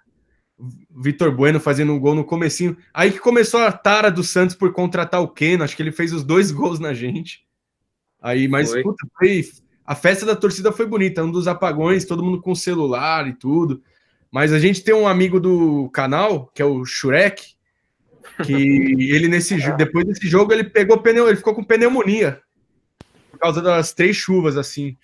Vitor 0.95 1.31
Bueno 1.31 1.59
fazendo 1.59 1.91
um 1.93 1.99
gol 1.99 2.15
no 2.15 2.23
comecinho. 2.23 2.77
Aí 2.93 3.11
que 3.11 3.19
começou 3.19 3.59
a 3.61 3.71
tara 3.71 4.09
do 4.11 4.23
Santos 4.23 4.55
por 4.55 4.71
contratar 4.71 5.21
o 5.21 5.27
Keno, 5.27 5.63
acho 5.63 5.75
que 5.75 5.81
ele 5.81 5.91
fez 5.91 6.13
os 6.13 6.23
dois 6.23 6.51
gols 6.51 6.79
na 6.79 6.93
gente. 6.93 7.45
Aí, 8.21 8.47
mas 8.47 8.69
foi. 8.71 8.83
puta, 8.83 9.05
foi, 9.17 9.43
a 9.85 9.95
festa 9.95 10.25
da 10.25 10.35
torcida 10.35 10.71
foi 10.71 10.85
bonita, 10.85 11.23
um 11.23 11.31
dos 11.31 11.47
apagões, 11.47 12.05
todo 12.05 12.23
mundo 12.23 12.41
com 12.41 12.55
celular 12.55 13.27
e 13.27 13.33
tudo. 13.33 13.81
Mas 14.31 14.53
a 14.53 14.59
gente 14.59 14.83
tem 14.83 14.93
um 14.93 15.07
amigo 15.07 15.39
do 15.39 15.89
canal, 15.89 16.47
que 16.53 16.61
é 16.61 16.65
o 16.65 16.85
Shurek, 16.85 17.55
que 18.43 18.53
ele 18.53 19.27
nesse 19.27 19.55
depois 19.75 20.05
desse 20.05 20.27
jogo 20.27 20.53
ele 20.53 20.63
pegou 20.63 20.99
pneu, 20.99 21.27
ele 21.27 21.37
ficou 21.37 21.53
com 21.53 21.63
pneumonia 21.63 22.41
por 23.31 23.39
causa 23.39 23.61
das 23.61 23.93
três 23.93 24.15
chuvas 24.15 24.57
assim. 24.57 24.97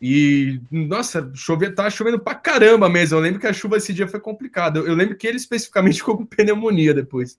E 0.00 0.60
nossa, 0.68 1.30
chovia, 1.32 1.72
tava 1.72 1.88
chovendo 1.88 2.18
pra 2.18 2.34
caramba 2.34 2.88
mesmo. 2.88 3.16
Eu 3.16 3.22
lembro 3.22 3.38
que 3.38 3.46
a 3.46 3.52
chuva 3.52 3.76
esse 3.76 3.92
dia 3.92 4.08
foi 4.08 4.18
complicada. 4.18 4.80
Eu, 4.80 4.88
eu 4.88 4.94
lembro 4.94 5.16
que 5.16 5.28
ele 5.28 5.36
especificamente 5.36 5.98
ficou 6.02 6.16
com 6.16 6.26
pneumonia 6.26 6.92
depois. 6.92 7.38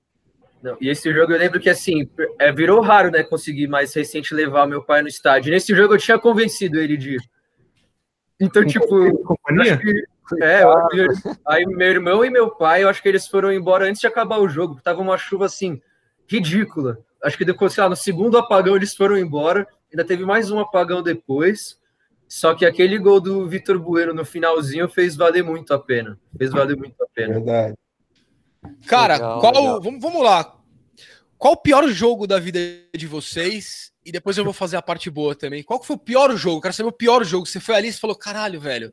Não, 0.61 0.77
e 0.79 0.87
esse 0.87 1.13
jogo 1.13 1.33
eu 1.33 1.37
lembro 1.37 1.59
que 1.59 1.69
assim, 1.69 2.09
é, 2.39 2.49
virou 2.53 2.79
raro, 2.79 3.11
né, 3.11 3.21
conseguir 3.21 3.67
mais 3.67 3.93
recente 3.93 4.33
levar 4.33 4.65
meu 4.65 4.81
pai 4.81 5.01
no 5.01 5.09
estádio. 5.09 5.51
Nesse 5.51 5.75
jogo 5.75 5.93
eu 5.93 5.97
tinha 5.97 6.17
convencido 6.17 6.79
ele 6.79 6.95
de 6.95 7.15
ir. 7.15 7.21
Então, 8.39 8.65
tipo, 8.65 9.17
companhia? 9.23 9.79
É, 10.41 10.63
aí 11.45 11.65
meu 11.65 11.87
irmão 11.87 12.23
e 12.23 12.29
meu 12.29 12.49
pai, 12.49 12.83
eu 12.83 12.89
acho 12.89 13.01
que 13.01 13.09
eles 13.09 13.27
foram 13.27 13.51
embora 13.51 13.85
antes 13.85 13.99
de 13.99 14.07
acabar 14.07 14.39
o 14.39 14.47
jogo, 14.47 14.79
tava 14.81 15.01
uma 15.01 15.17
chuva 15.17 15.45
assim, 15.45 15.81
ridícula. 16.27 16.97
Acho 17.21 17.37
que 17.37 17.45
depois, 17.45 17.73
sei 17.73 17.83
lá, 17.83 17.89
no 17.89 17.95
segundo 17.95 18.37
apagão 18.37 18.75
eles 18.75 18.95
foram 18.95 19.17
embora, 19.17 19.67
ainda 19.91 20.05
teve 20.05 20.25
mais 20.25 20.49
um 20.49 20.59
apagão 20.59 21.03
depois. 21.03 21.81
Só 22.27 22.55
que 22.55 22.65
aquele 22.65 22.97
gol 22.97 23.19
do 23.19 23.47
Vitor 23.47 23.77
Bueno 23.77 24.13
no 24.13 24.25
finalzinho 24.25 24.89
fez 24.89 25.15
valer 25.15 25.43
muito 25.43 25.73
a 25.73 25.79
pena. 25.79 26.19
Fez 26.35 26.51
valer 26.51 26.75
muito 26.75 26.95
a 27.03 27.07
pena. 27.13 27.35
Verdade. 27.35 27.75
Cara, 28.87 29.13
legal, 29.15 29.39
qual. 29.39 29.53
Legal. 29.53 29.81
Vamos, 29.81 30.01
vamos 30.01 30.23
lá. 30.23 30.57
Qual 31.37 31.53
o 31.53 31.57
pior 31.57 31.87
jogo 31.89 32.25
da 32.25 32.39
vida 32.39 32.59
de 32.95 33.05
vocês? 33.05 33.91
E 34.03 34.11
depois 34.11 34.37
eu 34.37 34.43
vou 34.43 34.53
fazer 34.53 34.77
a 34.77 34.81
parte 34.81 35.11
boa 35.11 35.35
também. 35.35 35.61
Qual 35.61 35.83
foi 35.83 35.95
o 35.95 35.99
pior 35.99 36.35
jogo? 36.35 36.61
Quero 36.61 36.73
saber 36.73 36.89
o 36.89 36.93
pior 36.93 37.23
jogo. 37.23 37.45
Você 37.45 37.59
foi 37.59 37.75
ali 37.75 37.89
e 37.89 37.93
falou: 37.93 38.15
caralho, 38.15 38.59
velho 38.59 38.91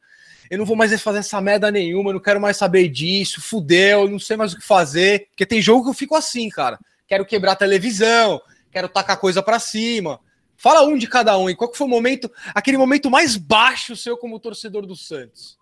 eu 0.51 0.59
não 0.59 0.67
vou 0.67 0.77
mais 0.77 1.01
fazer 1.01 1.19
essa 1.19 1.41
merda 1.41 1.71
nenhuma, 1.71 2.11
eu 2.11 2.15
não 2.15 2.21
quero 2.21 2.41
mais 2.41 2.57
saber 2.57 2.89
disso, 2.89 3.41
fudeu, 3.41 4.01
eu 4.01 4.11
não 4.11 4.19
sei 4.19 4.37
mais 4.37 4.53
o 4.53 4.59
que 4.59 4.65
fazer. 4.65 5.29
Porque 5.29 5.47
tem 5.47 5.63
jogo 5.63 5.85
que 5.85 5.91
eu 5.91 5.95
fico 5.95 6.17
assim, 6.17 6.49
cara. 6.49 6.77
Quero 7.07 7.25
quebrar 7.25 7.53
a 7.53 7.57
televisão, 7.57 8.43
quero 8.73 8.89
tacar 8.89 9.17
coisa 9.17 9.41
para 9.45 9.61
cima. 9.61 10.19
Fala 10.57 10.83
um 10.83 10.99
de 10.99 11.07
cada 11.07 11.39
um. 11.39 11.49
E 11.49 11.55
qual 11.55 11.71
que 11.71 11.79
foi 11.79 11.87
o 11.87 11.91
momento, 11.91 12.29
aquele 12.53 12.77
momento 12.77 13.09
mais 13.09 13.37
baixo 13.37 13.95
seu 13.95 14.19
como 14.19 14.41
torcedor 14.41 14.85
do 14.85 14.97
Santos? 14.97 15.57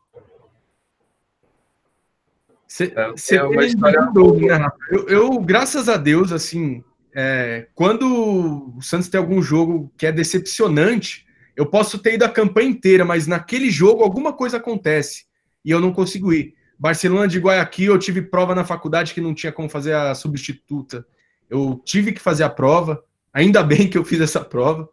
Você 2.66 2.94
é, 2.96 3.36
é 3.36 3.42
uma 3.42 3.64
história 3.64 4.00
né, 4.00 4.70
eu, 4.90 5.08
eu, 5.08 5.40
graças 5.40 5.88
a 5.88 5.96
Deus, 5.96 6.32
assim, 6.32 6.82
é, 7.14 7.66
quando 7.74 8.74
o 8.76 8.82
Santos 8.82 9.08
tem 9.08 9.18
algum 9.18 9.42
jogo 9.42 9.92
que 9.96 10.06
é 10.06 10.12
decepcionante, 10.12 11.26
eu 11.58 11.66
posso 11.66 11.98
ter 11.98 12.14
ido 12.14 12.24
a 12.24 12.28
campanha 12.28 12.68
inteira, 12.68 13.04
mas 13.04 13.26
naquele 13.26 13.68
jogo 13.68 14.04
alguma 14.04 14.32
coisa 14.32 14.58
acontece 14.58 15.24
e 15.64 15.72
eu 15.72 15.80
não 15.80 15.92
consigo 15.92 16.32
ir. 16.32 16.54
Barcelona 16.78 17.26
de 17.26 17.40
Guayaquil, 17.40 17.92
eu 17.92 17.98
tive 17.98 18.22
prova 18.22 18.54
na 18.54 18.64
faculdade 18.64 19.12
que 19.12 19.20
não 19.20 19.34
tinha 19.34 19.50
como 19.50 19.68
fazer 19.68 19.92
a 19.92 20.14
substituta. 20.14 21.04
Eu 21.50 21.82
tive 21.84 22.12
que 22.12 22.20
fazer 22.20 22.44
a 22.44 22.48
prova. 22.48 23.02
Ainda 23.32 23.60
bem 23.64 23.90
que 23.90 23.98
eu 23.98 24.04
fiz 24.04 24.20
essa 24.20 24.40
prova, 24.40 24.88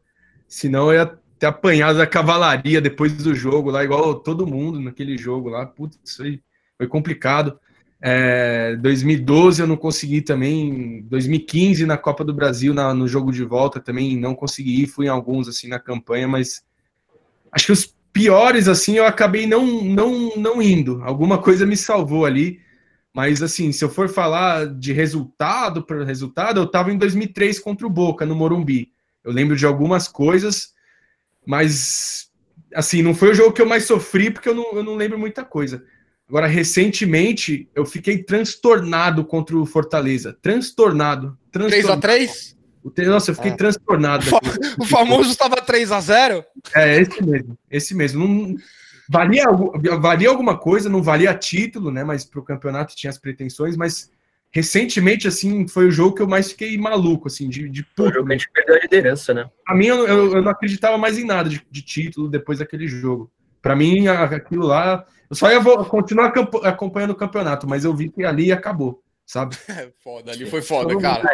senão 0.48 0.92
eu 0.92 1.02
ia 1.02 1.20
ter 1.38 1.46
apanhado 1.46 2.00
da 2.00 2.08
cavalaria 2.08 2.82
depois 2.82 3.14
do 3.14 3.36
jogo 3.36 3.70
lá, 3.70 3.84
igual 3.84 4.16
todo 4.16 4.48
mundo 4.48 4.80
naquele 4.80 5.20
jogo 5.20 5.50
lá. 5.50 5.68
Putz, 5.68 6.00
isso 6.04 6.24
aí 6.24 6.42
foi 6.80 6.88
complicado. 6.88 7.60
É, 8.08 8.76
2012 8.76 9.60
eu 9.60 9.68
não 9.68 9.76
consegui 9.76 10.22
também. 10.22 11.02
2015 11.10 11.88
na 11.88 11.98
Copa 11.98 12.24
do 12.24 12.36
Brasil, 12.36 12.72
na, 12.72 12.94
no 12.94 13.08
jogo 13.08 13.32
de 13.32 13.44
volta 13.44 13.80
também 13.80 14.16
não 14.16 14.36
consegui. 14.36 14.86
Fui 14.86 15.08
em 15.08 15.10
alguns 15.10 15.48
assim 15.48 15.68
na 15.68 15.80
campanha, 15.80 16.28
mas 16.28 16.64
acho 17.52 17.66
que 17.66 17.72
os 17.72 17.96
piores 18.14 18.68
assim 18.68 18.98
eu 18.98 19.08
acabei 19.08 19.48
não 19.48 19.66
não 19.84 20.36
não 20.36 20.62
indo. 20.62 21.02
Alguma 21.04 21.42
coisa 21.42 21.66
me 21.66 21.76
salvou 21.76 22.26
ali. 22.26 22.60
Mas 23.12 23.42
assim, 23.42 23.72
se 23.72 23.84
eu 23.84 23.90
for 23.90 24.08
falar 24.08 24.68
de 24.68 24.94
resultado 24.94 25.84
para 25.84 26.06
resultado, 26.06 26.60
eu 26.60 26.66
estava 26.66 26.94
em 26.94 27.00
2003 27.00 27.58
contra 27.58 27.88
o 27.88 27.90
Boca 27.90 28.24
no 28.24 28.36
Morumbi. 28.36 28.92
Eu 29.24 29.32
lembro 29.32 29.56
de 29.56 29.66
algumas 29.66 30.08
coisas, 30.08 30.76
mas 31.44 32.30
assim, 32.76 33.02
não 33.02 33.16
foi 33.16 33.32
o 33.32 33.34
jogo 33.34 33.54
que 33.54 33.64
eu 33.64 33.66
mais 33.66 33.86
sofri 33.86 34.30
porque 34.30 34.50
eu 34.50 34.54
não, 34.54 34.74
eu 34.74 34.84
não 34.84 34.96
lembro 34.96 35.18
muita 35.18 35.44
coisa. 35.44 35.84
Agora, 36.28 36.48
recentemente, 36.48 37.70
eu 37.76 37.86
fiquei 37.86 38.24
transtornado 38.24 39.24
contra 39.24 39.56
o 39.58 39.66
Fortaleza. 39.66 40.36
Transtornado. 40.42 41.38
transtornado. 41.52 42.02
3x3? 42.02 42.56
O 42.84 42.92
Nossa, 43.10 43.32
eu 43.32 43.36
fiquei 43.36 43.52
É. 43.52 43.56
transtornado. 43.56 44.26
Daquilo. 44.30 44.76
O 44.80 44.86
famoso 44.86 45.30
estava 45.32 45.56
3 45.58 45.92
a 45.92 46.00
0 46.00 46.44
É, 46.76 47.00
esse 47.00 47.24
mesmo. 47.24 47.58
Esse 47.70 47.96
mesmo. 47.96 48.28
Não, 48.28 48.56
valia, 49.10 49.46
valia 50.00 50.30
alguma 50.30 50.58
coisa, 50.58 50.90
não 50.90 51.02
valia 51.04 51.34
título, 51.34 51.92
né? 51.92 52.04
Mas 52.04 52.26
pro 52.26 52.44
campeonato 52.44 52.96
tinha 52.96 53.10
as 53.10 53.18
pretensões, 53.18 53.76
mas 53.78 54.10
recentemente, 54.52 55.28
assim, 55.28 55.68
foi 55.68 55.86
o 55.88 55.92
jogo 55.92 56.16
que 56.16 56.22
eu 56.22 56.28
mais 56.28 56.52
fiquei 56.52 56.78
maluco, 56.78 57.28
assim, 57.28 57.50
de, 57.50 57.68
de 57.70 57.82
Foi 57.96 58.06
o 58.08 58.08
puto. 58.08 58.14
jogo 58.16 58.28
que 58.28 58.34
a 58.34 58.38
gente 58.38 58.52
perdeu 58.52 58.76
a 58.76 58.80
liderança, 58.80 59.34
né? 59.34 59.46
Pra 59.66 59.76
mim, 59.76 59.88
eu, 59.88 60.08
eu- 60.08 60.34
eu 60.38 60.42
não 60.42 60.52
acreditava 60.52 60.98
mais 60.98 61.18
em 61.18 61.26
nada 61.26 61.50
de, 61.50 61.62
de 61.70 61.82
título 61.82 62.30
depois 62.30 62.60
daquele 62.60 62.88
jogo. 62.88 63.32
Pra 63.62 63.76
mim, 63.76 64.08
a- 64.08 64.24
aquilo 64.24 64.66
lá. 64.68 65.06
Eu 65.30 65.36
só 65.36 65.52
ia 65.52 65.62
continuar 65.86 66.34
acompanhando 66.64 67.12
o 67.12 67.16
campeonato, 67.16 67.68
mas 67.68 67.84
eu 67.84 67.94
vi 67.96 68.10
que 68.10 68.24
ali 68.24 68.52
acabou, 68.52 69.02
sabe? 69.26 69.56
Foda, 70.04 70.32
ali 70.32 70.46
foi 70.46 70.62
foda, 70.62 70.98
cara. 71.00 71.30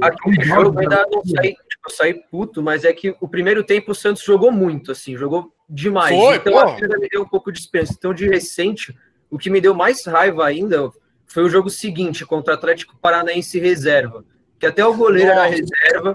Aquele 0.00 0.44
jogo 0.44 0.78
ainda 0.78 1.06
não 1.10 1.24
saí, 1.24 1.50
tipo, 1.50 1.88
eu 1.88 1.90
saí 1.90 2.14
puto, 2.30 2.62
mas 2.62 2.84
é 2.84 2.92
que 2.92 3.16
o 3.20 3.28
primeiro 3.28 3.64
tempo 3.64 3.92
o 3.92 3.94
Santos 3.94 4.22
jogou 4.22 4.52
muito, 4.52 4.92
assim, 4.92 5.16
jogou 5.16 5.52
demais. 5.68 6.14
Foi, 6.14 6.36
então 6.36 6.52
pô. 6.52 6.58
aquilo 6.58 7.00
me 7.00 7.08
deu 7.08 7.22
um 7.22 7.28
pouco 7.28 7.50
de 7.50 7.58
esperança. 7.58 7.94
Então, 7.96 8.12
de 8.12 8.28
recente, 8.28 8.96
o 9.30 9.38
que 9.38 9.48
me 9.48 9.60
deu 9.60 9.74
mais 9.74 10.04
raiva 10.04 10.44
ainda 10.44 10.90
foi 11.26 11.42
o 11.42 11.48
jogo 11.48 11.70
seguinte, 11.70 12.26
contra 12.26 12.52
o 12.52 12.56
Atlético 12.56 12.94
Paranaense 13.00 13.58
reserva. 13.58 14.24
Que 14.58 14.66
até 14.66 14.84
o 14.84 14.94
goleiro 14.94 15.30
era 15.30 15.48
Nossa. 15.48 15.56
reserva, 15.56 16.14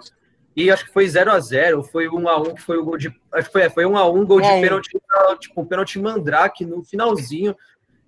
e 0.57 0.71
acho 0.71 0.85
que 0.85 0.91
foi 0.91 1.07
0 1.07 1.31
a 1.31 1.39
0 1.39 1.83
foi 1.83 2.09
1 2.09 2.27
a 2.27 2.41
1 2.41 2.55
que 2.55 2.61
foi 2.63 2.77
o 2.79 2.83
gol 2.83 2.97
de. 2.97 3.15
Acho 3.31 3.45
que 3.45 3.53
foi, 3.53 3.61
é, 3.61 3.69
foi 3.69 3.85
1 3.85 3.95
a 3.95 4.09
1 4.09 4.25
gol 4.25 4.41
1 4.41 4.43
a 4.43 4.53
1. 4.53 4.55
de 4.55 4.61
pênalti, 4.61 4.89
tipo, 5.39 5.61
um 5.61 5.65
pênalti 5.65 5.99
mandrake 5.99 6.65
no 6.65 6.83
finalzinho, 6.83 7.55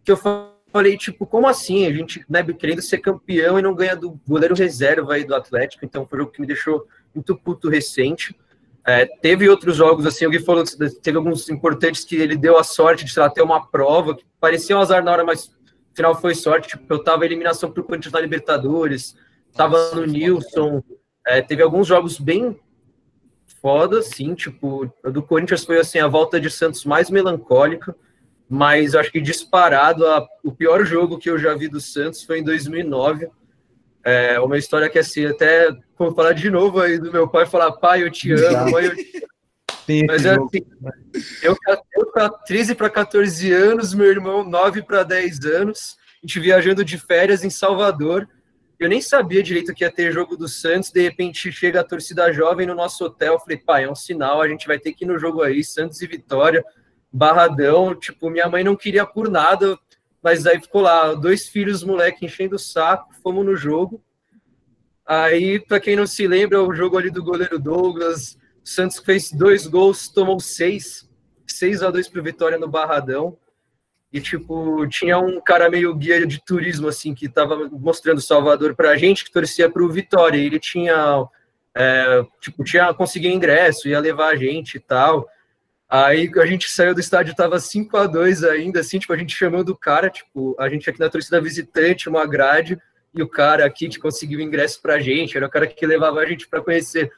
que 0.04 0.12
eu 0.12 0.18
falei, 0.18 0.98
tipo, 0.98 1.28
como 1.28 1.48
assim? 1.48 1.86
A 1.86 1.94
gente 1.94 2.26
né, 2.28 2.44
querendo 2.44 2.82
ser 2.82 2.98
campeão 2.98 3.60
e 3.60 3.62
não 3.62 3.76
ganha 3.76 3.96
do 3.96 4.20
goleiro 4.28 4.56
reserva 4.56 5.14
aí 5.14 5.24
do 5.24 5.36
Atlético, 5.36 5.86
então 5.86 6.08
foi 6.08 6.18
um 6.18 6.22
jogo 6.22 6.32
que 6.32 6.42
me 6.42 6.48
deixou 6.48 6.88
muito 7.14 7.38
puto 7.38 7.70
recente. 7.70 8.36
É, 8.84 9.06
teve 9.06 9.48
outros 9.48 9.76
jogos, 9.76 10.08
assim, 10.08 10.26
o 10.26 10.32
Gui 10.32 10.40
falou 10.40 10.64
que 10.64 10.90
teve 11.02 11.18
alguns 11.18 11.48
importantes 11.50 12.04
que 12.04 12.16
ele 12.16 12.36
deu 12.36 12.58
a 12.58 12.64
sorte 12.64 13.06
de, 13.06 13.14
sei 13.14 13.22
lá, 13.22 13.30
ter 13.30 13.44
uma 13.44 13.68
prova, 13.68 14.16
que 14.16 14.26
parecia 14.40 14.76
um 14.76 14.82
azar 14.82 15.04
na 15.04 15.12
hora, 15.12 15.24
mas 15.24 15.50
no 15.50 15.96
final 15.96 16.20
foi 16.20 16.34
sorte. 16.34 16.70
Tipo, 16.70 16.92
eu 16.96 17.04
tava 17.04 17.24
em 17.24 17.28
eliminação 17.28 17.70
pro 17.70 17.84
Corinthians 17.84 18.12
na 18.12 18.20
Libertadores, 18.20 19.16
tava 19.54 19.78
Nossa, 19.78 19.96
no. 19.98 20.08
Nilson, 20.08 20.82
é, 21.30 21.42
teve 21.42 21.62
alguns 21.62 21.88
jogos 21.88 22.20
bem 22.20 22.60
foda, 23.62 24.00
assim, 24.00 24.34
tipo, 24.34 24.92
o 25.04 25.12
do 25.12 25.22
Corinthians 25.22 25.64
foi, 25.66 25.80
assim, 25.80 26.00
a 26.00 26.08
volta 26.08 26.40
de 26.40 26.50
Santos 26.50 26.86
mais 26.86 27.10
melancólica, 27.10 27.96
mas 28.50 28.96
acho 28.96 29.12
que 29.12 29.22
disparado, 29.22 30.06
a- 30.08 30.28
o 30.44 30.52
pior 30.52 30.84
jogo 30.86 31.18
que 31.18 31.30
eu 31.30 31.38
já 31.38 31.54
vi 31.56 31.68
do 31.68 31.80
Santos 31.80 32.24
foi 32.24 32.40
em 32.40 32.44
2009, 32.44 33.28
é 34.04 34.40
uma 34.40 34.58
história 34.58 34.90
que, 34.90 34.98
assim, 34.98 35.26
até 35.26 35.70
vou 35.98 36.16
falar 36.16 36.34
de 36.34 36.50
novo 36.50 36.80
aí 36.80 36.98
do 36.98 37.12
meu 37.12 37.28
pai, 37.28 37.46
falar, 37.46 37.72
pai, 37.74 38.02
eu 38.04 38.10
te 38.10 38.32
amo, 38.32 38.72
mãe, 38.72 38.86
eu 38.86 38.96
te 38.96 39.28
mas 40.06 40.24
é 40.24 40.36
assim, 40.36 40.62
eu, 41.42 41.56
eu 41.96 42.06
com 42.12 42.30
13 42.46 42.76
para 42.76 42.90
14 42.90 43.52
anos, 43.52 43.94
meu 43.94 44.06
irmão 44.06 44.44
9 44.48 44.84
para 44.84 45.02
10 45.04 45.44
anos, 45.46 45.98
a 46.22 46.28
gente 46.28 46.40
viajando 46.40 46.86
de 46.86 46.98
férias 46.98 47.44
em 47.44 47.50
Salvador. 47.50 48.28
Eu 48.80 48.88
nem 48.88 49.02
sabia 49.02 49.44
direito 49.44 49.74
que 49.74 49.84
ia 49.84 49.92
ter 49.92 50.12
jogo 50.12 50.38
do 50.38 50.48
Santos, 50.48 50.92
de 50.92 51.02
repente 51.02 51.52
chega 51.52 51.82
a 51.82 51.84
torcida 51.84 52.32
jovem 52.32 52.66
no 52.66 52.74
nosso 52.74 53.04
hotel, 53.04 53.34
eu 53.34 53.40
falei, 53.40 53.58
pai, 53.58 53.84
é 53.84 53.92
um 53.92 53.96
sinal, 53.96 54.42
a 54.42 54.48
gente 54.48 54.66
vai 54.66 54.80
ter 54.80 54.94
que 54.94 55.04
ir 55.04 55.08
no 55.08 55.20
jogo 55.20 55.42
aí, 55.42 55.64
Santos 55.64 56.02
e 56.02 56.08
Vitória, 56.08 56.64
Barradão, 57.12 57.94
tipo, 57.94 58.30
minha 58.30 58.48
mãe 58.48 58.64
não 58.64 58.76
queria 58.76 59.06
por 59.06 59.30
nada, 59.30 59.78
mas 60.24 60.48
aí 60.48 60.60
ficou 60.62 60.82
lá, 60.82 61.14
dois 61.14 61.50
filhos, 61.50 61.84
moleque, 61.84 62.26
enchendo 62.26 62.56
o 62.56 62.60
saco, 62.60 63.14
fomos 63.22 63.46
no 63.46 63.56
jogo. 63.56 64.02
Aí, 65.06 65.60
para 65.60 65.80
quem 65.80 65.96
não 65.96 66.06
se 66.08 66.28
lembra, 66.28 66.64
o 66.64 66.74
jogo 66.74 66.98
ali 66.98 67.10
do 67.10 67.24
goleiro 67.24 67.60
Douglas, 67.60 68.38
Santos 68.64 69.00
fez 69.00 69.32
dois 69.32 69.66
gols, 69.66 70.08
tomou 70.08 70.40
seis, 70.40 71.10
6 71.52 71.84
a 71.84 71.90
2 71.90 72.08
para 72.10 72.22
Vitória 72.22 72.58
no 72.58 72.68
Barradão. 72.68 73.38
E, 74.12 74.20
tipo, 74.20 74.88
tinha 74.88 75.20
um 75.20 75.40
cara 75.40 75.70
meio 75.70 75.94
guia 75.96 76.26
de 76.26 76.44
turismo, 76.44 76.88
assim, 76.88 77.14
que 77.14 77.30
tava 77.30 77.70
mostrando 77.72 78.20
Salvador 78.20 78.76
pra 78.76 78.98
gente, 78.98 79.24
que 79.24 79.32
torcia 79.32 79.70
pro 79.70 79.90
Vitória. 79.90 80.38
E 80.38 80.46
ele 80.46 80.60
tinha, 80.60 81.28
é, 81.76 82.26
tipo, 82.42 82.64
tinha 82.64 82.92
conseguido 82.94 83.36
ingresso, 83.36 83.88
ia 83.88 84.00
levar 84.00 84.30
a 84.30 84.36
gente 84.36 84.76
e 84.76 84.80
tal. 84.80 85.28
Aí 85.88 86.30
a 86.38 86.46
gente 86.46 86.70
saiu 86.70 86.94
do 86.94 87.00
estádio, 87.00 87.36
tava 87.36 87.60
5 87.60 87.98
a 87.98 88.06
2 88.06 88.44
ainda, 88.44 88.80
assim, 88.80 89.00
tipo, 89.00 89.12
a 89.12 89.18
gente 89.18 89.36
chamando 89.36 89.70
o 89.70 89.78
cara, 89.78 90.10
tipo, 90.10 90.56
a 90.60 90.70
gente 90.70 90.88
aqui 90.88 91.00
na 91.00 91.10
torcida 91.10 91.42
visitante, 91.42 92.08
uma 92.08 92.28
grade, 92.28 92.78
e 93.12 93.24
o 93.24 93.28
cara 93.28 93.66
aqui 93.66 93.90
que 93.90 93.98
conseguiu 93.98 94.40
ingresso 94.40 94.80
pra 94.84 95.00
gente, 95.00 95.36
era 95.36 95.48
o 95.48 95.50
cara 95.50 95.66
que 95.66 95.86
levava 95.88 96.20
a 96.20 96.26
gente 96.26 96.48
para 96.48 96.62
conhecer 96.62 97.12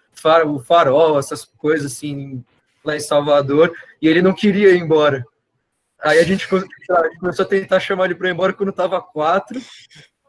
o 0.46 0.60
farol, 0.60 1.20
essas 1.20 1.44
coisas 1.44 1.92
assim, 1.92 2.42
lá 2.84 2.96
em 2.96 3.00
Salvador, 3.02 3.74
e 4.02 4.08
ele 4.08 4.22
não 4.22 4.34
queria 4.34 4.72
ir 4.72 4.80
embora. 4.80 5.26
Aí 6.04 6.20
a 6.20 6.24
gente, 6.24 6.48
lá, 6.54 7.00
a 7.00 7.04
gente 7.08 7.20
começou 7.20 7.46
a 7.46 7.48
tentar 7.48 7.80
chamar 7.80 8.06
ele 8.06 8.16
para 8.16 8.30
ir 8.30 8.32
embora 8.32 8.54
quando 8.54 8.72
tava 8.72 9.02
quatro. 9.02 9.62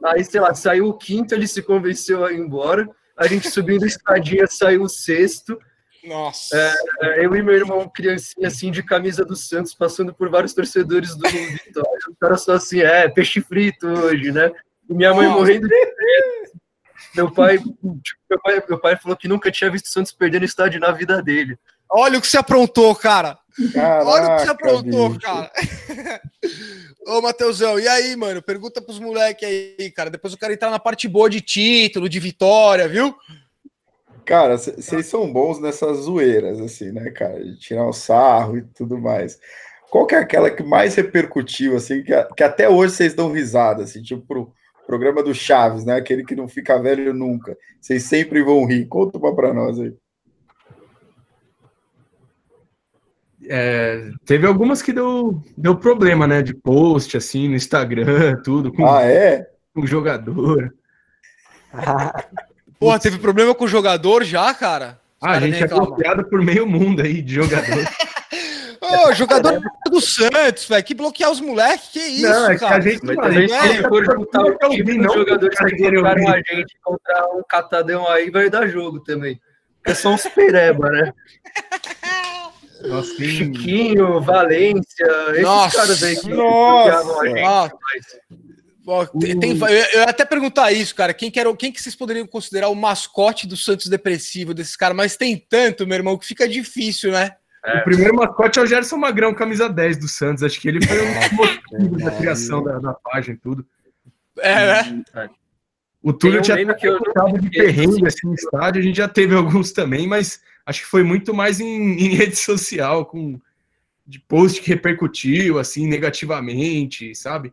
Aí, 0.05 0.25
sei 0.25 0.41
lá, 0.41 0.53
saiu 0.55 0.89
o 0.89 0.99
quinto, 0.99 1.35
ele 1.35 1.47
se 1.47 1.63
convenceu 1.63 2.25
a 2.25 2.33
ir 2.33 2.39
embora. 2.39 2.89
A 3.17 3.27
gente 3.27 3.49
subindo 3.51 3.85
a 3.85 3.87
escadinha, 3.87 4.47
saiu 4.47 4.83
o 4.83 4.89
sexto. 4.89 5.59
Nossa. 6.05 6.57
É, 7.01 7.25
Eu 7.25 7.35
e 7.37 7.43
meu 7.43 7.55
irmão, 7.55 7.89
criancinha 7.89 8.49
assim, 8.49 8.71
de 8.71 8.83
camisa 8.83 9.25
do 9.25 9.37
Santos, 9.37 9.75
passando 9.75 10.13
por 10.13 10.29
vários 10.29 10.53
torcedores 10.53 11.15
do 11.15 11.29
Vitória. 11.29 11.99
O 12.09 12.17
cara 12.21 12.37
só 12.37 12.55
assim, 12.55 12.81
é, 12.81 13.09
peixe 13.09 13.41
frito 13.41 13.87
hoje, 13.87 14.33
né? 14.33 14.51
E 14.91 14.95
minha 14.95 15.15
mãe 15.15 15.27
Nossa. 15.27 15.39
morrendo 15.39 15.69
de. 15.69 15.75
Meu 17.15 17.31
pai, 17.31 17.59
meu 17.83 18.41
pai, 18.43 18.63
meu 18.69 18.81
pai 18.81 18.97
falou 18.97 19.17
que 19.17 19.29
nunca 19.29 19.51
tinha 19.51 19.71
visto 19.71 19.87
o 19.87 19.91
Santos 19.91 20.13
perder 20.13 20.41
no 20.41 20.47
estádio 20.47 20.81
na 20.81 20.91
vida 20.91 21.23
dele. 21.23 21.59
Olha 21.89 22.19
o 22.19 22.21
que 22.21 22.27
você 22.27 22.39
aprontou, 22.39 22.95
cara. 22.97 23.39
Olha 23.59 23.65
o 23.65 24.37
que 24.37 24.43
você 24.43 24.47
Caraca, 24.47 24.51
aprontou, 24.53 25.09
bicho. 25.11 25.21
cara. 25.21 25.53
Ô, 27.07 27.21
Matheusão, 27.21 27.79
e 27.79 27.87
aí, 27.89 28.15
mano? 28.17 28.41
Pergunta 28.43 28.81
pros 28.81 28.99
moleques 28.99 29.47
aí, 29.49 29.91
cara. 29.91 30.09
Depois 30.11 30.33
eu 30.33 30.39
quero 30.39 30.53
entrar 30.53 30.71
na 30.71 30.79
parte 30.79 31.09
boa 31.09 31.29
de 31.29 31.41
título, 31.41 32.09
de 32.09 32.19
vitória, 32.21 32.89
viu? 32.89 33.15
Cara, 34.25 34.57
vocês 34.57 35.07
são 35.07 35.31
bons 35.33 35.61
nessas 35.61 35.99
zoeiras, 35.99 36.61
assim, 36.61 36.93
né, 36.93 37.11
cara? 37.11 37.43
De 37.43 37.59
tirar 37.59 37.87
o 37.87 37.93
sarro 37.93 38.57
e 38.59 38.63
tudo 38.63 38.97
mais. 38.99 39.39
Qual 39.91 40.07
que 40.07 40.15
é 40.15 40.19
aquela 40.19 40.51
que 40.51 40.63
mais 40.63 40.95
repercutiu, 40.95 41.77
assim, 41.77 42.03
que, 42.03 42.15
a- 42.15 42.25
que 42.35 42.43
até 42.43 42.69
hoje 42.69 42.95
vocês 42.95 43.15
dão 43.15 43.33
risada, 43.33 43.83
assim, 43.83 44.01
tipo 44.01 44.25
pro 44.27 44.53
programa 44.87 45.23
do 45.23 45.35
Chaves, 45.35 45.85
né? 45.85 45.97
Aquele 45.97 46.25
que 46.25 46.37
não 46.37 46.49
fica 46.49 46.81
velho 46.81 47.13
nunca. 47.13 47.57
Vocês 47.81 48.05
sempre 48.05 48.43
vão 48.43 48.65
rir. 48.65 48.87
Conta 48.87 49.19
uma 49.19 49.35
pra 49.35 49.53
nós 49.53 49.79
aí. 49.81 49.93
É, 53.49 54.11
teve 54.25 54.47
algumas 54.47 54.83
que 54.83 54.93
deu, 54.93 55.43
deu 55.57 55.77
problema, 55.77 56.27
né? 56.27 56.43
De 56.43 56.55
post, 56.55 57.17
assim, 57.17 57.49
no 57.49 57.57
Instagram, 57.57 58.41
tudo, 58.43 58.73
com, 58.73 58.87
Ah, 58.87 59.03
é? 59.03 59.47
com 59.75 59.87
jogador. 59.87 60.75
Porra, 62.79 62.99
teve 62.99 63.19
problema 63.19 63.55
com 63.55 63.65
o 63.65 63.69
jogador 63.69 64.25
já, 64.25 64.53
cara? 64.55 64.99
Os 65.21 65.29
Ah, 65.29 65.33
a 65.33 65.41
gente 65.41 65.63
é 65.63 65.69
bloqueado 65.69 66.25
por 66.29 66.43
meio 66.43 66.67
mundo 66.67 67.03
aí 67.03 67.23
de 67.23 67.35
jogador. 67.35 67.85
Ô, 68.83 69.13
jogador 69.13 69.61
do 69.89 70.01
Santos, 70.01 70.67
velho. 70.67 70.83
Que 70.83 70.93
bloquear 70.93 71.31
os 71.31 71.41
moleques, 71.41 71.89
que 71.89 72.01
isso, 72.01 72.29
Não, 72.29 72.51
é 72.51 72.55
que 72.55 72.61
cara? 72.61 72.77
a 72.77 72.81
gente, 72.81 73.05
Mas 73.05 73.17
mano, 73.17 73.29
também, 73.29 73.49
não 73.49 73.63
se 73.63 73.69
é, 73.79 73.89
for 73.89 74.05
juntar 74.05 74.43
o 74.43 74.59
time 74.59 74.99
dos 74.99 75.15
jogadores 75.15 75.59
que 75.59 75.65
a 75.65 76.57
gente 76.57 76.79
contra 76.83 77.27
um 77.33 77.43
catadão 77.49 78.09
aí, 78.09 78.29
vai 78.31 78.51
dar 78.51 78.67
jogo 78.67 78.99
também. 79.01 79.41
É 79.87 79.95
só 79.95 80.11
uns 80.11 80.27
pereba, 80.27 80.91
né? 80.91 81.13
Nossa, 82.89 83.17
tem- 83.17 83.29
Chiquinho, 83.29 84.21
Valência, 84.21 85.07
esses 85.31 85.43
Nossa, 85.43 85.77
caras 85.77 86.03
aí 86.03 86.17
que 86.17 86.29
nossa. 86.29 87.27
gente. 87.27 87.41
Ó, 88.85 89.07
tem- 89.07 89.39
tem- 89.39 89.57
eu 89.59 90.01
ia 90.01 90.05
até 90.05 90.25
perguntar 90.25 90.73
isso, 90.73 90.95
cara. 90.95 91.15
Quem 91.15 91.31
que, 91.31 91.39
era, 91.39 91.49
o- 91.49 91.57
quem 91.57 91.71
que 91.71 91.81
vocês 91.81 91.95
poderiam 91.95 92.27
considerar 92.27 92.69
o 92.69 92.75
mascote 92.75 93.47
do 93.47 93.57
Santos 93.57 93.87
depressivo 93.87 94.53
desses 94.53 94.75
caras? 94.77 94.97
Mas 94.97 95.17
tem 95.17 95.37
tanto, 95.37 95.87
meu 95.87 95.97
irmão, 95.97 96.19
que 96.19 96.27
fica 96.27 96.49
difícil, 96.49 97.13
né? 97.13 97.37
O 97.65 97.85
primeiro 97.85 98.17
mascote 98.17 98.59
é 98.59 98.63
o 98.63 98.67
Gerson 98.67 98.97
Magrão, 98.97 99.33
camisa 99.33 99.69
10 99.69 99.97
do 99.97 100.09
Santos. 100.09 100.43
Acho 100.43 100.61
que 100.61 100.67
ele 100.67 100.85
foi 100.85 101.01
um 101.01 101.13
dos 101.15 101.33
motivos 101.33 102.03
da 102.03 102.11
criação 102.11 102.65
da, 102.65 102.81
da 102.81 102.93
página 102.93 103.37
e 103.37 103.39
tudo. 103.39 103.65
É, 104.41 104.83
né? 104.83 105.05
O 106.03 106.13
Túlio 106.13 106.41
um 106.41 106.43
tinha 106.43 106.75
que 106.75 106.89
eu 106.89 106.99
de 107.41 107.51
perrengue 107.51 108.05
assim, 108.09 108.27
no 108.27 108.35
estádio, 108.35 108.81
a 108.81 108.85
gente 108.85 108.97
já 108.97 109.07
teve 109.07 109.37
alguns 109.37 109.71
também, 109.71 110.09
mas 110.09 110.41
acho 110.67 110.81
que 110.81 110.87
foi 110.87 111.03
muito 111.03 111.35
mais 111.35 111.61
em, 111.61 111.67
em 111.99 112.15
rede 112.15 112.37
social, 112.37 113.07
com 113.07 113.41
de 114.05 114.19
post 114.19 114.61
que 114.61 114.69
repercutiu 114.69 115.59
assim 115.59 115.87
negativamente, 115.87 117.15
sabe? 117.15 117.53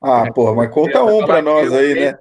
Ah, 0.00 0.30
porra, 0.32 0.54
mas 0.54 0.70
conta 0.70 1.02
um 1.02 1.24
pra 1.26 1.42
nós 1.42 1.72
aí, 1.72 1.94
né? 1.94 2.18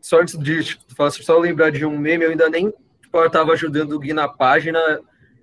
Só 0.00 0.20
antes 0.20 0.36
de 0.36 0.64
tipo, 0.64 0.82
falar, 0.94 1.10
só 1.10 1.38
lembrar 1.38 1.70
de 1.70 1.86
um 1.86 1.96
meme, 1.96 2.24
eu 2.24 2.30
ainda 2.30 2.50
nem 2.50 2.72
tipo, 3.00 3.18
eu 3.18 3.30
tava 3.30 3.52
ajudando 3.52 3.92
o 3.92 3.98
Gui 3.98 4.12
na 4.12 4.28
página. 4.28 4.78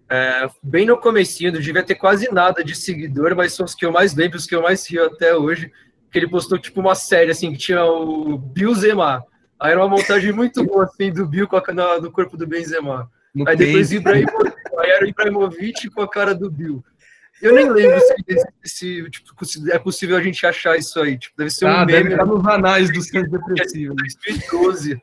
é, 0.10 0.48
bem 0.62 0.86
no 0.86 0.98
comecinho, 0.98 1.54
não 1.54 1.62
devia 1.62 1.84
ter 1.84 1.96
quase 1.96 2.32
nada 2.32 2.64
de 2.64 2.76
seguidor, 2.76 3.36
mas 3.36 3.54
são 3.54 3.66
os 3.66 3.74
que 3.74 3.86
eu 3.86 3.92
mais 3.92 4.14
lembro, 4.14 4.38
os 4.38 4.46
que 4.46 4.56
eu 4.56 4.62
mais 4.62 4.88
rio 4.88 5.06
até 5.06 5.36
hoje. 5.36 5.72
Que 6.12 6.20
ele 6.20 6.28
postou 6.28 6.58
tipo 6.58 6.80
uma 6.80 6.96
série 6.96 7.32
assim 7.32 7.52
que 7.52 7.58
tinha 7.58 7.86
o 7.86 8.38
Bill 8.38 8.74
Zemar. 8.74 9.24
Aí 9.60 9.72
era 9.72 9.80
uma 9.80 9.96
montagem 9.96 10.32
muito 10.32 10.64
boa, 10.64 10.86
assim, 10.86 11.12
do 11.12 11.28
Bill 11.28 11.48
com 11.48 11.58
a 11.58 11.64
na, 11.74 12.00
no 12.00 12.12
corpo 12.12 12.36
do 12.36 12.48
Benzema. 12.48 13.10
No 13.44 13.50
Aí 13.50 13.56
depois. 13.56 13.92
Ibrahimovic, 13.92 14.54
aí 14.80 14.90
era 14.92 15.06
o 15.06 15.08
Ibrahimovic 15.08 15.90
com 15.92 16.02
a 16.02 16.10
cara 16.10 16.36
do 16.36 16.50
Bill. 16.52 16.84
Eu 17.42 17.54
nem 17.56 17.70
lembro 17.70 18.00
se, 18.02 18.16
se, 18.66 19.10
tipo, 19.10 19.34
é 19.72 19.80
possível 19.80 20.18
a 20.18 20.22
gente 20.22 20.46
achar 20.46 20.78
isso 20.78 21.00
aí. 21.00 21.18
Tipo, 21.18 21.38
deve 21.38 21.50
ser 21.50 21.66
um 21.66 21.70
Ah, 21.70 21.86
deve 21.86 22.04
meme 22.04 22.12
estar 22.16 22.26
nos 22.26 22.46
anais 22.46 22.92
do 22.92 23.02
Santos 23.02 23.32
Depressivo. 23.32 23.94
né? 23.96 24.04
2012. 24.28 25.02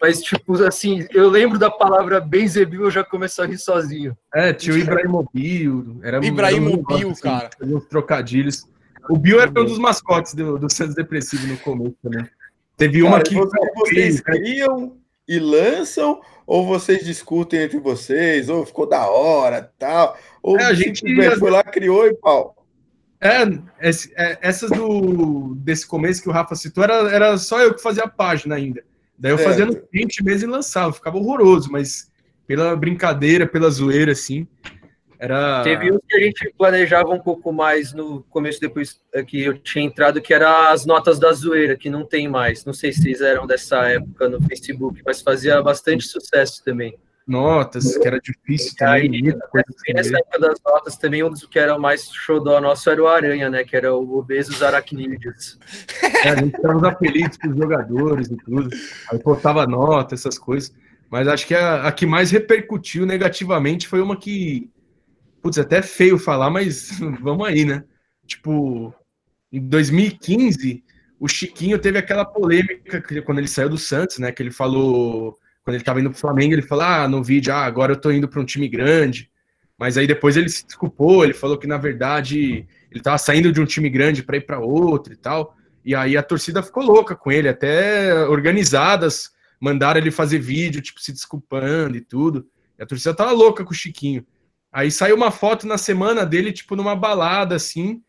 Mas, 0.00 0.20
tipo, 0.22 0.62
assim, 0.64 1.06
eu 1.12 1.28
lembro 1.28 1.58
da 1.58 1.70
palavra 1.70 2.20
Benzebil, 2.20 2.82
eu 2.82 2.90
já 2.90 3.02
começo 3.04 3.40
a 3.42 3.46
rir 3.46 3.58
sozinho. 3.58 4.16
É, 4.34 4.52
tinha 4.52 4.74
o 4.74 4.78
Ibrahimobil. 4.78 6.00
Era 6.02 6.20
um- 6.20 6.24
Ibrahimobil, 6.24 6.96
um 6.96 7.00
negócio, 7.00 7.22
cara. 7.22 7.50
uns 7.62 7.84
trocadilhos. 7.86 8.64
O 9.08 9.16
Bill 9.18 9.40
era 9.40 9.50
um 9.50 9.64
dos 9.64 9.78
mascotes 9.78 10.34
do, 10.34 10.58
do 10.58 10.72
Santos 10.72 10.94
Depressivo 10.94 11.46
no 11.48 11.56
começo 11.58 11.96
também. 12.02 12.28
Teve 12.76 13.02
uma 13.02 13.12
Cara, 13.12 13.22
que. 13.24 13.34
vocês, 13.34 13.70
vocês 13.74 14.20
criam 14.20 14.96
e 15.26 15.38
lançam, 15.38 16.20
ou 16.46 16.66
vocês 16.66 17.04
discutem 17.04 17.62
entre 17.62 17.78
vocês, 17.78 18.48
ou 18.48 18.66
ficou 18.66 18.88
da 18.88 19.08
hora 19.08 19.72
tal, 19.78 20.16
ou 20.42 20.58
É, 20.58 20.64
a 20.64 20.74
gente- 20.74 21.02
foi 21.38 21.50
lá, 21.50 21.62
criou 21.62 22.06
e 22.06 22.14
pau. 22.14 22.56
É, 23.20 23.42
é, 23.80 24.38
essas 24.42 24.70
do, 24.70 25.54
desse 25.56 25.86
começo 25.86 26.20
que 26.20 26.28
o 26.28 26.32
Rafa 26.32 26.56
citou, 26.56 26.82
era, 26.82 26.94
era 27.12 27.38
só 27.38 27.60
eu 27.60 27.72
que 27.72 27.80
fazia 27.80 28.02
a 28.02 28.08
página 28.08 28.56
ainda. 28.56 28.82
Daí 29.16 29.30
eu 29.30 29.38
Certo. 29.38 29.48
fazia 29.50 29.66
no 29.66 29.76
print 29.76 30.24
mesmo 30.24 30.48
e 30.48 30.52
lançava, 30.52 30.92
ficava 30.92 31.16
horroroso, 31.18 31.70
mas 31.70 32.10
pela 32.48 32.74
brincadeira, 32.74 33.46
pela 33.46 33.70
zoeira, 33.70 34.10
assim, 34.10 34.46
era. 35.22 35.62
Teve 35.62 35.92
uns 35.92 36.00
que 36.08 36.16
a 36.16 36.20
gente 36.20 36.52
planejava 36.58 37.10
um 37.10 37.20
pouco 37.20 37.52
mais 37.52 37.92
no 37.92 38.24
começo, 38.24 38.60
depois 38.60 39.00
é, 39.14 39.22
que 39.22 39.40
eu 39.40 39.56
tinha 39.56 39.84
entrado, 39.84 40.20
que 40.20 40.34
era 40.34 40.72
as 40.72 40.84
notas 40.84 41.20
da 41.20 41.32
zoeira, 41.32 41.76
que 41.76 41.88
não 41.88 42.04
tem 42.04 42.28
mais. 42.28 42.64
Não 42.64 42.72
sei 42.72 42.92
se 42.92 43.02
vocês 43.02 43.20
eram 43.20 43.46
dessa 43.46 43.88
época 43.88 44.28
no 44.28 44.42
Facebook, 44.42 45.00
mas 45.06 45.22
fazia 45.22 45.62
bastante 45.62 46.04
sucesso 46.08 46.64
também. 46.64 46.98
notas, 47.24 47.96
que 47.96 48.04
era 48.04 48.18
difícil 48.18 48.72
Aí, 48.80 49.04
também, 49.04 49.22
muita 49.22 49.46
coisa 49.46 49.64
Bem 49.68 49.76
assim, 49.76 49.92
nessa 49.94 50.10
né? 50.10 50.18
época 50.18 50.40
das 50.40 50.58
notas, 50.66 50.96
também 50.96 51.22
um 51.22 51.30
dos 51.30 51.46
que 51.46 51.58
era 51.58 51.78
mais 51.78 52.10
xodó 52.12 52.60
nosso 52.60 52.90
era 52.90 53.00
o 53.00 53.06
Aranha, 53.06 53.48
né? 53.48 53.62
Que 53.62 53.76
era 53.76 53.94
o 53.94 54.18
Obesos 54.18 54.60
Aracnídeos. 54.60 55.56
É, 56.24 56.30
a 56.30 56.36
gente 56.36 56.60
dava 56.60 56.78
os 56.78 56.84
apelidos 56.84 57.36
pros 57.36 57.56
jogadores 57.56 58.26
e 58.26 58.36
tudo. 58.38 58.68
Aí 59.12 59.18
botava 59.22 59.68
nota, 59.68 60.16
essas 60.16 60.36
coisas. 60.36 60.74
Mas 61.08 61.28
acho 61.28 61.46
que 61.46 61.54
a, 61.54 61.86
a 61.86 61.92
que 61.92 62.06
mais 62.06 62.30
repercutiu 62.30 63.04
negativamente 63.04 63.86
foi 63.86 64.00
uma 64.00 64.16
que. 64.16 64.68
Putz, 65.42 65.58
até 65.58 65.78
é 65.78 65.82
feio 65.82 66.18
falar, 66.18 66.48
mas 66.48 66.98
vamos 67.20 67.46
aí, 67.46 67.64
né? 67.64 67.84
Tipo, 68.26 68.94
em 69.50 69.60
2015, 69.60 70.82
o 71.18 71.28
Chiquinho 71.28 71.78
teve 71.78 71.98
aquela 71.98 72.24
polêmica 72.24 73.02
quando 73.22 73.38
ele 73.38 73.48
saiu 73.48 73.68
do 73.68 73.76
Santos, 73.76 74.18
né? 74.18 74.32
Que 74.32 74.42
ele 74.42 74.52
falou. 74.52 75.38
Quando 75.64 75.76
ele 75.76 75.84
tava 75.84 76.00
indo 76.00 76.10
pro 76.10 76.18
Flamengo, 76.18 76.54
ele 76.54 76.62
falou: 76.62 76.84
Ah, 76.84 77.08
no 77.08 77.22
vídeo, 77.22 77.52
ah, 77.52 77.64
agora 77.64 77.92
eu 77.92 78.00
tô 78.00 78.10
indo 78.10 78.28
para 78.28 78.40
um 78.40 78.44
time 78.44 78.68
grande. 78.68 79.30
Mas 79.76 79.98
aí 79.98 80.06
depois 80.06 80.36
ele 80.36 80.48
se 80.48 80.64
desculpou, 80.64 81.24
ele 81.24 81.34
falou 81.34 81.58
que 81.58 81.66
na 81.66 81.76
verdade 81.76 82.66
ele 82.90 83.00
tava 83.02 83.18
saindo 83.18 83.52
de 83.52 83.60
um 83.60 83.64
time 83.64 83.90
grande 83.90 84.22
para 84.22 84.36
ir 84.36 84.46
para 84.46 84.60
outro 84.60 85.12
e 85.12 85.16
tal. 85.16 85.56
E 85.84 85.94
aí 85.94 86.16
a 86.16 86.22
torcida 86.22 86.62
ficou 86.62 86.84
louca 86.84 87.16
com 87.16 87.32
ele, 87.32 87.48
até 87.48 88.14
organizadas 88.26 89.32
mandaram 89.60 90.00
ele 90.00 90.10
fazer 90.10 90.38
vídeo, 90.38 90.82
tipo, 90.82 91.00
se 91.00 91.12
desculpando 91.12 91.96
e 91.96 92.00
tudo. 92.00 92.46
E 92.78 92.82
a 92.82 92.86
torcida 92.86 93.14
tava 93.14 93.32
louca 93.32 93.64
com 93.64 93.70
o 93.70 93.74
Chiquinho. 93.74 94.26
Aí 94.72 94.90
saiu 94.90 95.16
uma 95.16 95.30
foto 95.30 95.66
na 95.66 95.76
semana 95.76 96.24
dele, 96.24 96.50
tipo, 96.52 96.74
numa 96.74 96.96
balada, 96.96 97.54
assim, 97.54 98.02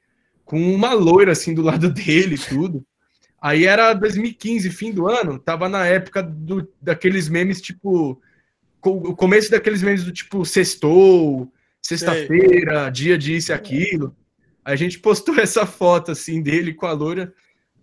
com 0.45 0.73
uma 0.73 0.93
loira, 0.93 1.33
assim, 1.33 1.53
do 1.53 1.61
lado 1.61 1.89
dele 1.91 2.35
e 2.35 2.39
tudo. 2.39 2.85
Aí 3.41 3.65
era 3.65 3.93
2015, 3.93 4.69
fim 4.69 4.91
do 4.93 5.09
ano, 5.09 5.37
tava 5.37 5.67
na 5.67 5.85
época 5.85 6.23
do, 6.23 6.65
daqueles 6.81 7.27
memes, 7.27 7.61
tipo, 7.61 8.21
o 8.81 9.15
começo 9.15 9.51
daqueles 9.51 9.81
memes 9.81 10.05
do 10.05 10.13
tipo, 10.13 10.45
sextou, 10.45 11.51
sexta-feira, 11.81 12.89
dia 12.89 13.17
disso 13.17 13.51
e 13.51 13.53
aquilo. 13.53 14.15
Aí 14.63 14.73
a 14.73 14.77
gente 14.77 14.99
postou 14.99 15.35
essa 15.39 15.65
foto, 15.65 16.11
assim, 16.11 16.41
dele 16.41 16.73
com 16.73 16.85
a 16.85 16.93
loira, 16.93 17.33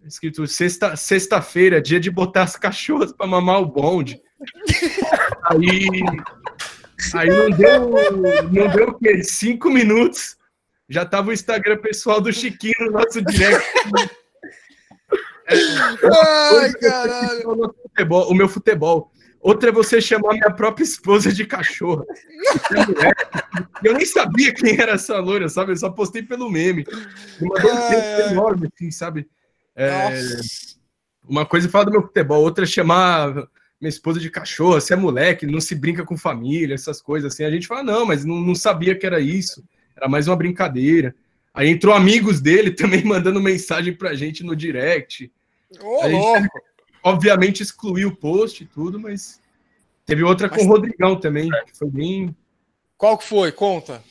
escrito 0.07 0.47
sexta- 0.47 0.97
sexta-feira, 0.97 1.83
dia 1.83 2.01
de 2.01 2.11
botar 2.11 2.45
as 2.45 2.57
cachorras 2.57 3.13
para 3.13 3.27
mamar 3.27 3.61
o 3.61 3.67
bonde. 3.67 4.19
Aí, 5.45 5.89
aí 7.15 7.29
não 7.29 7.51
deu, 7.51 7.91
não 8.51 8.69
deu 8.69 8.89
o 8.89 8.95
quê? 8.99 9.23
Cinco 9.23 9.71
minutos. 9.71 10.37
Já 10.89 11.05
tava 11.05 11.31
o 11.31 11.33
Instagram 11.33 11.79
pessoal 11.79 12.21
do 12.21 12.33
Chiquinho 12.33 12.75
no 12.81 12.91
nosso 12.93 13.23
direct. 13.23 13.65
Ai, 15.49 16.73
caralho. 16.75 17.49
O 17.49 17.57
nosso 17.57 17.75
futebol- 17.83 18.31
o 18.31 18.35
meu 18.35 18.49
futebol. 18.49 19.13
Outra 19.41 19.71
é 19.71 19.73
você 19.73 20.01
chamar 20.03 20.35
minha 20.35 20.51
própria 20.51 20.85
esposa 20.85 21.33
de 21.33 21.47
cachorra. 21.47 22.05
Eu 23.83 23.95
nem 23.95 24.05
sabia 24.05 24.53
quem 24.53 24.79
era 24.79 24.93
essa 24.93 25.19
loira, 25.19 25.49
sabe? 25.49 25.73
Eu 25.73 25.77
só 25.77 25.89
postei 25.91 26.23
pelo 26.23 26.51
meme. 26.51 26.85
Um 27.41 27.49
Ai, 27.57 27.63
texto 27.63 28.23
ai. 28.27 28.31
enorme, 28.33 28.69
assim, 28.75 28.91
sabe? 28.91 29.27
É, 29.75 30.11
uma 31.27 31.47
coisa 31.47 31.69
é 31.69 31.71
falar 31.71 31.85
do 31.85 31.91
meu 31.93 32.03
futebol, 32.03 32.43
outra 32.43 32.65
é 32.65 32.67
chamar 32.67 33.33
minha 33.81 33.89
esposa 33.89 34.21
de 34.21 34.29
cachorra, 34.31 34.81
se 34.81 34.93
é 34.93 34.97
moleque, 34.97 35.47
não 35.47 35.61
se 35.61 35.75
brinca 35.75 36.05
com 36.05 36.17
família, 36.17 36.75
essas 36.75 37.01
coisas 37.01 37.33
assim. 37.33 37.45
A 37.45 37.51
gente 37.51 37.67
fala, 37.67 37.83
não, 37.83 38.05
mas 38.05 38.25
não, 38.25 38.37
não 38.41 38.55
sabia 38.55 38.95
que 38.95 39.07
era 39.07 39.19
isso. 39.21 39.65
Era 39.97 40.09
mais 40.09 40.29
uma 40.29 40.37
brincadeira. 40.37 41.15
Aí 41.55 41.69
entrou 41.69 41.95
amigos 41.95 42.41
dele 42.41 42.71
também 42.77 43.03
mandando 43.05 43.41
mensagem 43.41 43.95
pra 43.95 44.15
gente 44.15 44.45
no 44.45 44.55
direct. 44.55 45.33
Ô, 45.81 46.03
gente- 46.03 46.13
louco. 46.13 46.61
Obviamente 47.03 47.63
excluiu 47.63 48.09
o 48.11 48.17
post 48.17 48.63
e 48.63 48.67
tudo, 48.67 49.01
mas 49.01 49.41
teve 50.05 50.23
outra 50.23 50.51
com 50.51 50.57
Mas- 50.57 50.67
o 50.67 50.69
Rodrigão 50.69 51.19
também, 51.19 51.49
que 51.49 51.77
foi 51.79 51.89
bem. 51.89 52.37
Qual 52.99 53.17
que 53.17 53.25
foi? 53.25 53.51
Conta. 53.51 54.03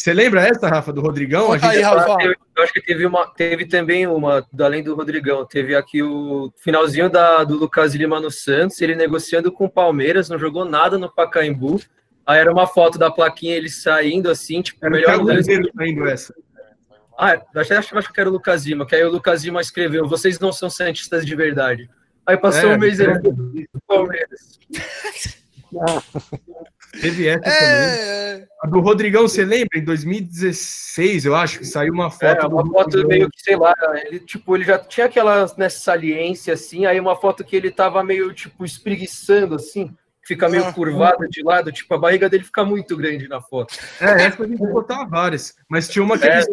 Você 0.00 0.14
lembra 0.14 0.40
essa, 0.40 0.66
Rafa, 0.66 0.94
do 0.94 1.02
Rodrigão? 1.02 1.52
A 1.52 1.56
Conta 1.58 1.68
aí, 1.68 1.76
gente- 1.76 1.84
Rafa. 1.84 2.22
Eu, 2.24 2.34
eu 2.56 2.62
acho 2.62 2.72
que 2.72 2.80
teve 2.80 3.04
uma, 3.04 3.26
teve 3.34 3.66
também 3.66 4.06
uma, 4.06 4.42
além 4.58 4.82
do 4.82 4.94
Rodrigão, 4.94 5.44
teve 5.44 5.74
aqui 5.76 6.02
o 6.02 6.50
finalzinho 6.56 7.10
da, 7.10 7.44
do 7.44 7.54
Lucas 7.56 7.94
Lima 7.94 8.18
no 8.18 8.30
Santos, 8.30 8.80
ele 8.80 8.94
negociando 8.94 9.52
com 9.52 9.66
o 9.66 9.70
Palmeiras, 9.70 10.30
não 10.30 10.38
jogou 10.38 10.64
nada 10.64 10.96
no 10.96 11.12
Pacaembu. 11.12 11.78
Aí 12.26 12.38
era 12.38 12.50
uma 12.50 12.66
foto 12.66 12.98
da 12.98 13.10
plaquinha 13.10 13.54
ele 13.54 13.68
saindo 13.68 14.30
assim, 14.30 14.62
tipo, 14.62 14.78
Era 14.82 14.88
o 14.94 14.96
melhor 14.96 15.22
lance. 15.22 15.70
Saindo 15.76 16.08
essa. 16.08 16.34
Ah, 17.18 17.38
acho, 17.56 17.74
acho, 17.74 17.98
acho 17.98 18.10
que 18.12 18.20
era 18.20 18.30
o 18.30 18.32
Lucas 18.32 18.64
Lima, 18.64 18.86
que 18.86 18.94
aí 18.94 19.04
o 19.04 19.10
Lucas 19.10 19.44
Lima 19.44 19.60
escreveu: 19.60 20.08
vocês 20.08 20.38
não 20.40 20.50
são 20.50 20.70
santistas 20.70 21.26
de 21.26 21.36
verdade. 21.36 21.90
Aí 22.24 22.38
passou 22.38 22.70
É, 22.70 22.74
um 22.74 22.78
mês 22.78 22.98
é. 23.00 23.04
ele 23.04 23.18
do 23.74 23.80
Palmeiras. 23.86 24.58
Teve 26.98 27.28
essa 27.28 27.40
também. 27.42 27.58
É, 27.58 28.40
é. 28.42 28.46
A 28.62 28.66
do 28.66 28.80
Rodrigão, 28.80 29.22
você 29.22 29.44
lembra? 29.44 29.78
Em 29.78 29.84
2016, 29.84 31.24
eu 31.24 31.34
acho, 31.36 31.58
que 31.60 31.64
saiu 31.66 31.92
uma 31.92 32.10
foto. 32.10 32.24
É, 32.24 32.48
do 32.48 32.54
uma 32.54 32.64
foto 32.66 32.72
Rodrigão. 32.96 33.08
meio 33.08 33.30
que, 33.30 33.40
sei 33.42 33.56
lá, 33.56 33.74
ele, 34.06 34.20
tipo, 34.20 34.56
ele 34.56 34.64
já 34.64 34.78
tinha 34.78 35.06
aquela 35.06 35.46
né, 35.56 35.68
saliência, 35.68 36.54
assim, 36.54 36.86
aí 36.86 36.98
uma 37.00 37.16
foto 37.16 37.44
que 37.44 37.54
ele 37.56 37.70
tava 37.70 38.02
meio, 38.02 38.32
tipo, 38.32 38.64
espreguiçando, 38.64 39.54
assim, 39.54 39.94
fica 40.22 40.48
meio 40.48 40.64
Ah. 40.64 40.72
curvado 40.72 41.28
de 41.28 41.42
lado, 41.42 41.72
tipo, 41.72 41.92
a 41.94 41.98
barriga 41.98 42.28
dele 42.28 42.44
fica 42.44 42.64
muito 42.64 42.96
grande 42.96 43.28
na 43.28 43.40
foto. 43.40 43.74
É, 44.00 44.24
essa 44.26 44.42
a 44.42 44.46
gente 44.46 44.58
botava 44.58 45.08
várias. 45.08 45.54
Mas 45.68 45.88
tinha 45.88 46.02
uma 46.04 46.18
que 46.18 46.26
É. 46.26 46.34
eles 46.34 46.46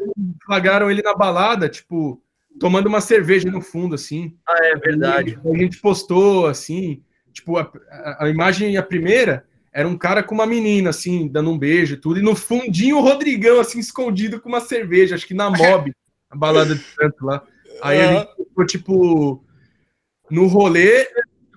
flagraram 0.46 0.90
ele 0.90 1.02
na 1.02 1.14
balada, 1.16 1.68
tipo, 1.68 2.22
tomando 2.60 2.88
uma 2.88 3.02
cerveja 3.02 3.50
no 3.52 3.62
fundo, 3.62 3.96
assim. 3.96 4.36
Ah, 4.48 4.66
é 4.68 4.76
verdade. 4.76 5.40
A 5.46 5.58
gente 5.58 5.80
postou, 5.80 6.48
assim, 6.48 7.04
tipo, 7.34 7.58
a, 7.58 7.70
a- 7.92 8.26
a 8.26 8.30
imagem, 8.30 8.78
a 8.78 8.84
primeira, 8.84 9.46
era 9.78 9.88
um 9.88 9.96
cara 9.96 10.24
com 10.24 10.34
uma 10.34 10.48
menina, 10.48 10.90
assim, 10.90 11.28
dando 11.28 11.52
um 11.52 11.58
beijo 11.58 11.94
e 11.94 11.98
tudo, 11.98 12.20
e 12.20 12.24
no 12.24 12.36
fundinho 12.36 12.98
o 12.98 13.02
Rodrigão, 13.02 13.60
assim, 13.60 13.78
escondido 13.78 14.42
com 14.42 14.50
uma 14.50 14.60
cerveja, 14.60 15.14
acho 15.14 15.28
que 15.28 15.36
na 15.36 15.52
Mob, 15.52 15.94
a 16.32 16.36
balada 16.36 16.74
de 16.74 16.82
Santo 16.82 17.24
lá. 17.24 17.44
Aí 17.84 18.00
ele 18.00 18.28
ficou, 18.50 18.66
tipo, 18.66 19.44
no 20.32 20.48
rolê, 20.48 21.08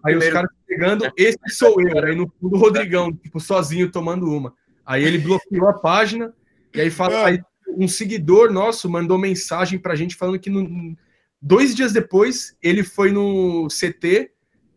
aí 0.05 0.15
os 0.15 0.29
caras 0.29 0.51
pegando, 0.67 1.11
esse 1.17 1.39
sou 1.49 1.81
eu, 1.81 2.05
aí 2.05 2.15
no 2.15 2.31
fundo 2.39 2.57
o 2.57 2.59
Rodrigão, 2.59 3.11
tipo, 3.11 3.41
sozinho 3.41 3.91
tomando 3.91 4.31
uma. 4.31 4.53
Aí 4.85 5.03
ele 5.03 5.17
bloqueou 5.17 5.67
a 5.71 5.73
página, 5.73 6.35
e 6.75 6.81
aí 6.83 6.91
fala, 6.91 7.23
Ah. 7.23 7.27
aí 7.29 7.41
um 7.75 7.89
seguidor 7.89 8.53
nosso 8.53 8.87
mandou 8.91 9.17
mensagem 9.17 9.79
pra 9.79 9.95
gente 9.97 10.15
falando 10.15 10.39
que 10.39 10.51
no- 10.51 10.95
dois 11.41 11.75
dias 11.75 11.91
depois 11.91 12.55
ele 12.63 12.83
foi 12.85 13.13
no 13.13 13.67
CT 13.71 14.31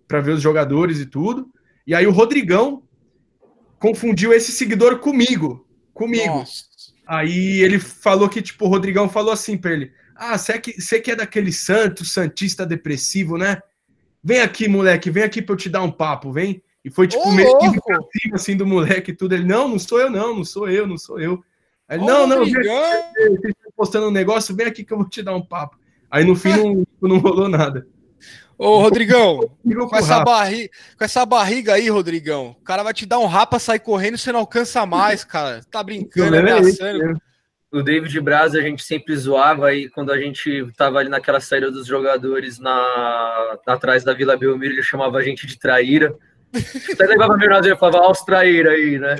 para 0.08 0.22
ver 0.22 0.32
os 0.32 0.42
jogadores 0.42 1.00
e 1.02 1.06
tudo. 1.06 1.52
E 1.86 1.94
aí 1.94 2.08
o 2.08 2.12
Rodrigão 2.12 2.84
confundiu 3.84 4.32
esse 4.32 4.54
seguidor 4.54 5.00
comigo. 5.00 5.68
Comigo. 5.94 6.26
Nossa. 6.26 6.64
Aí 7.06 7.60
ele 7.60 7.78
falou 7.78 8.30
que, 8.30 8.42
tipo, 8.42 8.64
o 8.64 8.70
Rodrigão 8.70 9.10
falou 9.10 9.34
assim 9.34 9.58
pra 9.58 9.74
ele: 9.74 9.92
Ah, 10.16 10.38
você 10.38 10.58
que, 10.58 10.82
você 10.82 11.02
que 11.02 11.12
é 11.12 11.16
daquele 11.18 11.52
santo, 11.52 12.06
santista 12.06 12.66
depressivo, 12.66 13.38
né? 13.38 13.62
Vem 14.24 14.40
aqui, 14.40 14.70
moleque, 14.70 15.12
vem 15.12 15.24
aqui 15.24 15.42
pra 15.42 15.52
eu 15.52 15.58
te 15.58 15.70
dar 15.70 15.84
um 15.84 15.92
papo, 15.92 16.32
vem. 16.32 16.64
E 16.86 16.90
foi, 16.90 17.08
tipo, 17.10 17.28
Ô, 17.28 17.32
meio 17.34 17.58
que 17.60 17.68
cima, 18.22 18.36
assim, 18.36 18.56
do 18.56 18.66
moleque 18.66 19.12
e 19.12 19.16
tudo. 19.16 19.36
Ele, 19.36 19.44
não, 19.44 19.68
não 19.68 19.78
sou 19.78 20.00
eu, 20.00 20.10
não, 20.10 20.34
não 20.34 20.46
sou 20.46 20.70
eu, 20.70 20.88
não 20.88 20.98
sou 20.98 21.20
eu. 21.20 21.44
Aí, 21.86 21.98
ele, 21.98 22.06
Ô, 22.06 22.08
não, 22.08 22.26
não, 22.26 22.46
vocês 22.46 22.56
estão 22.56 23.72
postando 23.76 24.08
um 24.08 24.12
negócio, 24.12 24.56
vem 24.56 24.68
aqui 24.68 24.86
que 24.86 24.94
eu 24.94 24.98
vou 24.98 25.10
te 25.10 25.22
dar 25.22 25.36
um 25.36 25.46
papo. 25.46 25.78
Aí 26.10 26.24
no 26.24 26.38
fim 26.38 26.52
não, 27.02 27.10
não 27.10 27.18
rolou 27.18 27.50
nada. 27.50 27.86
Ô, 28.58 28.80
Rodrigão, 28.80 29.40
com 29.90 29.96
essa, 29.96 30.24
barriga, 30.24 30.70
com 30.98 31.04
essa 31.04 31.26
barriga 31.26 31.74
aí, 31.74 31.90
Rodrigão, 31.90 32.56
o 32.60 32.64
cara 32.64 32.84
vai 32.84 32.94
te 32.94 33.06
dar 33.06 33.20
um 33.20 33.26
rapa, 33.26 33.60
sair 33.60 33.80
correndo 33.80 34.16
e 34.16 34.18
você 34.18 34.32
não 34.32 34.42
alcança 34.42 34.86
mais, 34.86 35.24
cara. 35.24 35.62
Tá 35.70 35.84
brincando, 35.84 36.38
ameaçando. 36.38 37.20
O 37.72 37.82
David 37.82 38.22
Braz 38.22 38.54
a 38.54 38.62
gente 38.62 38.84
sempre 38.84 39.18
zoava 39.18 39.68
aí 39.68 39.90
quando 39.90 40.12
a 40.12 40.18
gente 40.20 40.72
tava 40.78 41.00
ali 41.00 41.10
naquela 41.10 41.40
saída 41.40 41.72
dos 41.72 41.88
jogadores 41.88 42.60
na, 42.60 43.58
atrás 43.66 44.04
da 44.04 44.14
Vila 44.14 44.38
Belmiro, 44.38 44.76
ele 44.76 44.84
chamava 44.84 45.18
a 45.18 45.24
gente 45.24 45.48
de 45.48 45.58
traíra. 45.58 46.16
Até 46.94 47.06
levava 47.08 47.36
meu 47.36 47.50
nós 47.50 47.66
e 47.66 47.76
falava, 47.76 48.06
aos 48.06 48.22
traíra 48.22 48.70
aí, 48.70 49.00
né? 49.00 49.16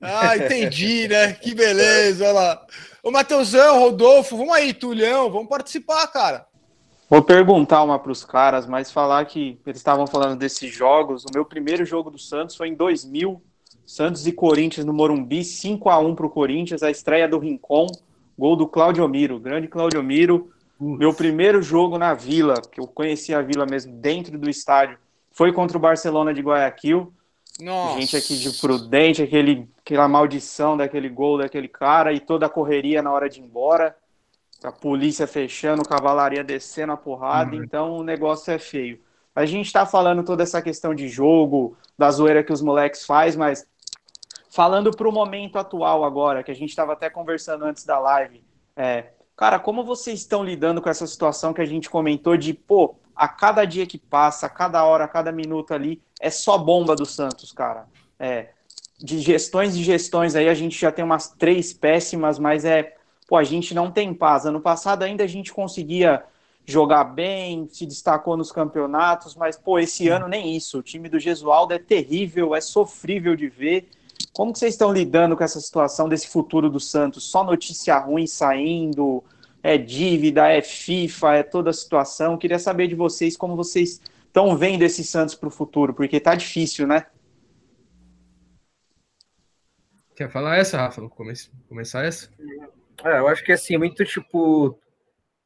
Ah, 0.00 0.36
entendi, 0.36 1.08
né? 1.08 1.32
Que 1.32 1.52
beleza, 1.52 2.24
olha 2.24 2.32
lá. 2.32 2.66
Ô, 3.02 3.10
Matheusão, 3.10 3.80
Rodolfo, 3.80 4.36
vamos 4.36 4.54
aí, 4.54 4.72
Tulhão, 4.72 5.28
vamos 5.28 5.48
participar, 5.48 6.06
cara. 6.06 6.46
Vou 7.10 7.22
perguntar 7.22 7.82
uma 7.82 7.98
para 7.98 8.12
os 8.12 8.24
caras, 8.24 8.68
mas 8.68 8.92
falar 8.92 9.24
que 9.24 9.58
eles 9.66 9.80
estavam 9.80 10.06
falando 10.06 10.38
desses 10.38 10.72
jogos. 10.72 11.24
O 11.24 11.34
meu 11.34 11.44
primeiro 11.44 11.84
jogo 11.84 12.08
do 12.08 12.20
Santos 12.20 12.54
foi 12.54 12.68
em 12.68 12.74
2000, 12.76 13.42
Santos 13.84 14.28
e 14.28 14.32
Corinthians 14.32 14.86
no 14.86 14.92
Morumbi, 14.92 15.42
5 15.42 15.90
a 15.90 15.98
1 15.98 16.14
para 16.14 16.26
o 16.26 16.30
Corinthians, 16.30 16.84
a 16.84 16.90
estreia 16.90 17.26
do 17.26 17.40
Rincon, 17.40 17.88
gol 18.38 18.54
do 18.54 18.64
Claudio 18.64 19.08
Miro, 19.08 19.40
grande 19.40 19.66
Claudio 19.66 20.00
Miro. 20.04 20.52
Meu 20.78 21.12
primeiro 21.12 21.60
jogo 21.60 21.98
na 21.98 22.14
Vila, 22.14 22.54
que 22.70 22.80
eu 22.80 22.86
conheci 22.86 23.34
a 23.34 23.42
Vila 23.42 23.66
mesmo 23.66 23.92
dentro 23.92 24.38
do 24.38 24.48
estádio, 24.48 24.96
foi 25.32 25.52
contra 25.52 25.76
o 25.76 25.80
Barcelona 25.80 26.32
de 26.32 26.40
Guayaquil. 26.40 27.12
Nossa. 27.60 28.00
Gente 28.00 28.16
aqui 28.16 28.36
de 28.36 28.52
Prudente, 28.60 29.20
aquele, 29.20 29.68
aquela 29.80 30.06
maldição 30.06 30.76
daquele 30.76 31.08
gol 31.08 31.38
daquele 31.38 31.66
cara 31.66 32.12
e 32.12 32.20
toda 32.20 32.46
a 32.46 32.48
correria 32.48 33.02
na 33.02 33.10
hora 33.10 33.28
de 33.28 33.40
ir 33.40 33.42
embora 33.42 33.96
a 34.62 34.72
polícia 34.72 35.26
fechando, 35.26 35.82
cavalaria 35.82 36.44
descendo 36.44 36.92
a 36.92 36.96
porrada, 36.96 37.56
uhum. 37.56 37.64
então 37.64 37.96
o 37.96 38.02
negócio 38.02 38.52
é 38.52 38.58
feio. 38.58 39.00
A 39.34 39.46
gente 39.46 39.66
está 39.66 39.86
falando 39.86 40.22
toda 40.24 40.42
essa 40.42 40.60
questão 40.60 40.94
de 40.94 41.08
jogo, 41.08 41.76
da 41.96 42.10
zoeira 42.10 42.42
que 42.42 42.52
os 42.52 42.60
moleques 42.60 43.06
faz, 43.06 43.36
mas 43.36 43.66
falando 44.50 44.90
para 44.90 45.08
o 45.08 45.12
momento 45.12 45.58
atual 45.58 46.04
agora, 46.04 46.42
que 46.42 46.50
a 46.50 46.54
gente 46.54 46.70
estava 46.70 46.92
até 46.92 47.08
conversando 47.08 47.64
antes 47.64 47.84
da 47.84 47.98
live, 47.98 48.44
é, 48.76 49.06
cara, 49.36 49.58
como 49.58 49.84
vocês 49.84 50.20
estão 50.20 50.44
lidando 50.44 50.82
com 50.82 50.88
essa 50.88 51.06
situação 51.06 51.52
que 51.52 51.60
a 51.60 51.66
gente 51.66 51.88
comentou 51.88 52.36
de, 52.36 52.52
pô, 52.52 52.96
a 53.14 53.28
cada 53.28 53.64
dia 53.64 53.86
que 53.86 53.98
passa, 53.98 54.46
a 54.46 54.50
cada 54.50 54.84
hora, 54.84 55.04
a 55.04 55.08
cada 55.08 55.30
minuto 55.30 55.72
ali, 55.72 56.02
é 56.20 56.30
só 56.30 56.58
bomba 56.58 56.96
do 56.96 57.06
Santos, 57.06 57.52
cara. 57.52 57.86
É, 58.18 58.48
de 58.98 59.18
gestões 59.20 59.74
e 59.76 59.82
gestões 59.82 60.34
aí, 60.34 60.48
a 60.48 60.54
gente 60.54 60.78
já 60.78 60.92
tem 60.92 61.04
umas 61.04 61.28
três 61.28 61.72
péssimas, 61.72 62.38
mas 62.38 62.64
é 62.64 62.96
pô, 63.30 63.36
a 63.36 63.44
gente 63.44 63.72
não 63.72 63.92
tem 63.92 64.12
paz. 64.12 64.44
Ano 64.44 64.60
passado 64.60 65.04
ainda 65.04 65.22
a 65.22 65.26
gente 65.28 65.52
conseguia 65.52 66.24
jogar 66.66 67.04
bem, 67.04 67.68
se 67.70 67.86
destacou 67.86 68.36
nos 68.36 68.50
campeonatos, 68.50 69.36
mas, 69.36 69.56
pô, 69.56 69.78
esse 69.78 70.08
ano 70.08 70.26
nem 70.26 70.56
isso. 70.56 70.80
O 70.80 70.82
time 70.82 71.08
do 71.08 71.16
Gesualdo 71.20 71.72
é 71.72 71.78
terrível, 71.78 72.56
é 72.56 72.60
sofrível 72.60 73.36
de 73.36 73.48
ver. 73.48 73.88
Como 74.32 74.52
que 74.52 74.58
vocês 74.58 74.74
estão 74.74 74.92
lidando 74.92 75.36
com 75.36 75.44
essa 75.44 75.60
situação 75.60 76.08
desse 76.08 76.26
futuro 76.26 76.68
do 76.68 76.80
Santos? 76.80 77.22
Só 77.22 77.44
notícia 77.44 77.96
ruim 77.98 78.26
saindo, 78.26 79.22
é 79.62 79.78
dívida, 79.78 80.48
é 80.48 80.60
FIFA, 80.60 81.34
é 81.36 81.42
toda 81.44 81.70
a 81.70 81.72
situação. 81.72 82.36
Queria 82.36 82.58
saber 82.58 82.88
de 82.88 82.96
vocês 82.96 83.36
como 83.36 83.54
vocês 83.54 84.00
estão 84.26 84.56
vendo 84.56 84.82
esse 84.82 85.04
Santos 85.04 85.36
para 85.36 85.48
o 85.48 85.52
futuro, 85.52 85.94
porque 85.94 86.18
tá 86.18 86.34
difícil, 86.34 86.84
né? 86.84 87.06
Quer 90.16 90.28
falar 90.28 90.56
essa, 90.56 90.78
Rafa? 90.78 91.08
Começar 91.68 92.04
essa? 92.04 92.28
É, 93.04 93.18
eu 93.18 93.28
acho 93.28 93.44
que 93.44 93.52
assim, 93.52 93.76
muito 93.76 94.04
tipo. 94.04 94.78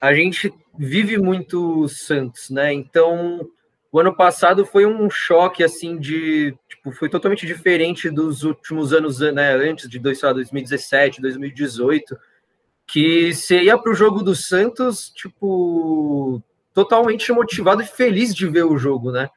A 0.00 0.12
gente 0.12 0.52
vive 0.78 1.16
muito 1.16 1.88
Santos, 1.88 2.50
né? 2.50 2.72
Então, 2.72 3.48
o 3.90 4.00
ano 4.00 4.14
passado 4.14 4.66
foi 4.66 4.84
um 4.84 5.08
choque, 5.08 5.62
assim, 5.62 5.98
de. 5.98 6.54
Tipo, 6.68 6.92
foi 6.92 7.08
totalmente 7.08 7.46
diferente 7.46 8.10
dos 8.10 8.42
últimos 8.42 8.92
anos, 8.92 9.20
né? 9.20 9.54
Antes 9.54 9.88
de 9.88 9.98
2017, 9.98 11.22
2018, 11.22 12.18
que 12.86 13.32
você 13.32 13.62
ia 13.62 13.78
para 13.78 13.92
o 13.92 13.94
jogo 13.94 14.22
do 14.22 14.34
Santos, 14.34 15.10
tipo, 15.10 16.42
totalmente 16.74 17.32
motivado 17.32 17.82
e 17.82 17.86
feliz 17.86 18.34
de 18.34 18.46
ver 18.48 18.64
o 18.64 18.76
jogo, 18.76 19.10
né? 19.12 19.28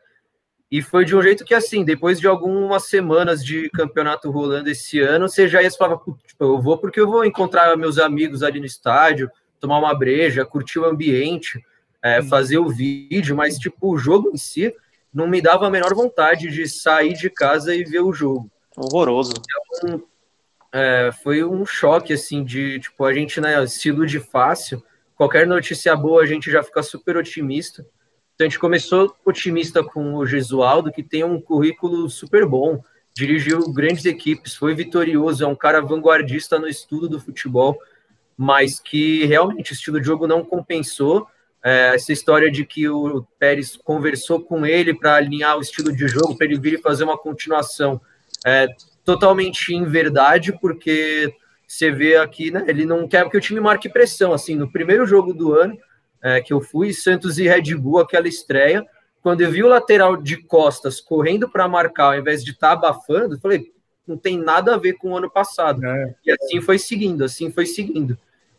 E 0.69 0.81
foi 0.81 1.05
de 1.05 1.15
um 1.15 1.21
jeito 1.21 1.45
que, 1.45 1.53
assim, 1.53 1.85
depois 1.85 2.19
de 2.19 2.27
algumas 2.27 2.83
semanas 2.83 3.43
de 3.43 3.69
campeonato 3.69 4.29
rolando 4.29 4.69
esse 4.69 4.99
ano, 4.99 5.29
você 5.29 5.47
já 5.47 5.61
ia 5.61 5.71
falar, 5.71 5.97
tipo, 5.97 6.43
eu 6.43 6.61
vou 6.61 6.77
porque 6.77 6.99
eu 6.99 7.07
vou 7.07 7.23
encontrar 7.23 7.75
meus 7.77 7.97
amigos 7.97 8.43
ali 8.43 8.59
no 8.59 8.65
estádio, 8.65 9.31
tomar 9.59 9.79
uma 9.79 9.97
breja, 9.97 10.45
curtir 10.45 10.79
o 10.79 10.85
ambiente, 10.85 11.63
é, 12.03 12.21
fazer 12.21 12.57
o 12.57 12.67
vídeo, 12.67 13.35
mas, 13.35 13.57
tipo, 13.57 13.93
o 13.93 13.97
jogo 13.97 14.29
em 14.33 14.37
si 14.37 14.73
não 15.13 15.25
me 15.25 15.41
dava 15.41 15.67
a 15.67 15.69
menor 15.69 15.93
vontade 15.95 16.49
de 16.49 16.67
sair 16.67 17.13
de 17.13 17.29
casa 17.29 17.73
e 17.73 17.83
ver 17.85 18.01
o 18.01 18.11
jogo. 18.11 18.51
Horroroso. 18.75 19.33
Então, 19.77 20.03
é, 20.73 21.11
foi 21.23 21.45
um 21.45 21.65
choque, 21.65 22.11
assim, 22.11 22.43
de, 22.43 22.79
tipo, 22.81 23.05
a 23.05 23.13
gente, 23.13 23.39
né, 23.39 23.65
se 23.67 23.87
ilude 23.87 24.19
fácil, 24.19 24.83
qualquer 25.15 25.47
notícia 25.47 25.95
boa 25.95 26.21
a 26.21 26.25
gente 26.25 26.51
já 26.51 26.61
fica 26.61 26.83
super 26.83 27.15
otimista, 27.15 27.85
então 28.37 28.45
a 28.45 28.49
gente 28.49 28.59
começou 28.59 29.15
otimista 29.25 29.83
com 29.83 30.13
o 30.13 30.23
Gesualdo, 30.23 30.91
que 30.91 31.01
tem 31.01 31.23
um 31.23 31.41
currículo 31.41 32.07
super 32.07 32.45
bom, 32.45 32.79
dirigiu 33.11 33.73
grandes 33.73 34.05
equipes, 34.05 34.53
foi 34.53 34.75
vitorioso, 34.75 35.43
é 35.43 35.47
um 35.47 35.55
cara 35.55 35.81
vanguardista 35.81 36.59
no 36.59 36.67
estudo 36.67 37.09
do 37.09 37.19
futebol, 37.19 37.75
mas 38.37 38.79
que 38.79 39.25
realmente 39.25 39.71
o 39.71 39.73
estilo 39.73 39.99
de 39.99 40.05
jogo 40.05 40.27
não 40.27 40.45
compensou. 40.45 41.25
É, 41.63 41.95
essa 41.95 42.13
história 42.13 42.51
de 42.51 42.63
que 42.63 42.87
o 42.87 43.25
Pérez 43.39 43.75
conversou 43.75 44.39
com 44.39 44.67
ele 44.67 44.93
para 44.93 45.15
alinhar 45.15 45.57
o 45.57 45.61
estilo 45.61 45.91
de 45.91 46.07
jogo, 46.07 46.37
para 46.37 46.45
ele 46.45 46.59
vir 46.59 46.73
e 46.75 46.81
fazer 46.81 47.05
uma 47.05 47.17
continuação, 47.17 47.99
é 48.45 48.67
totalmente 49.03 49.73
em 49.73 49.83
verdade, 49.83 50.53
porque 50.61 51.33
você 51.67 51.89
vê 51.89 52.17
aqui, 52.17 52.51
né, 52.51 52.65
ele 52.67 52.85
não 52.85 53.07
quer 53.07 53.27
que 53.27 53.37
o 53.37 53.41
time 53.41 53.59
marque 53.59 53.89
pressão, 53.89 54.31
assim, 54.31 54.53
no 54.53 54.71
primeiro 54.71 55.07
jogo 55.07 55.33
do 55.33 55.55
ano, 55.55 55.75
é, 56.21 56.41
que 56.41 56.53
eu 56.53 56.61
fui, 56.61 56.93
Santos 56.93 57.37
e 57.37 57.47
Red 57.47 57.75
Bull, 57.75 57.99
aquela 57.99 58.27
estreia. 58.27 58.85
Quando 59.21 59.41
eu 59.41 59.51
vi 59.51 59.63
o 59.63 59.67
lateral 59.67 60.17
de 60.17 60.37
costas 60.37 61.01
correndo 61.01 61.49
para 61.49 61.67
marcar, 61.67 62.13
ao 62.13 62.19
invés 62.19 62.43
de 62.43 62.51
estar 62.51 62.69
tá 62.69 62.73
abafando, 62.73 63.35
eu 63.35 63.39
falei, 63.39 63.71
não 64.07 64.17
tem 64.17 64.37
nada 64.37 64.73
a 64.73 64.77
ver 64.77 64.93
com 64.93 65.11
o 65.11 65.17
ano 65.17 65.29
passado. 65.29 65.85
É. 65.85 66.15
E 66.25 66.31
assim 66.31 66.61
foi 66.61 66.79
seguindo, 66.79 67.23
assim 67.23 67.51
foi 67.51 67.65
seguindo. 67.65 68.17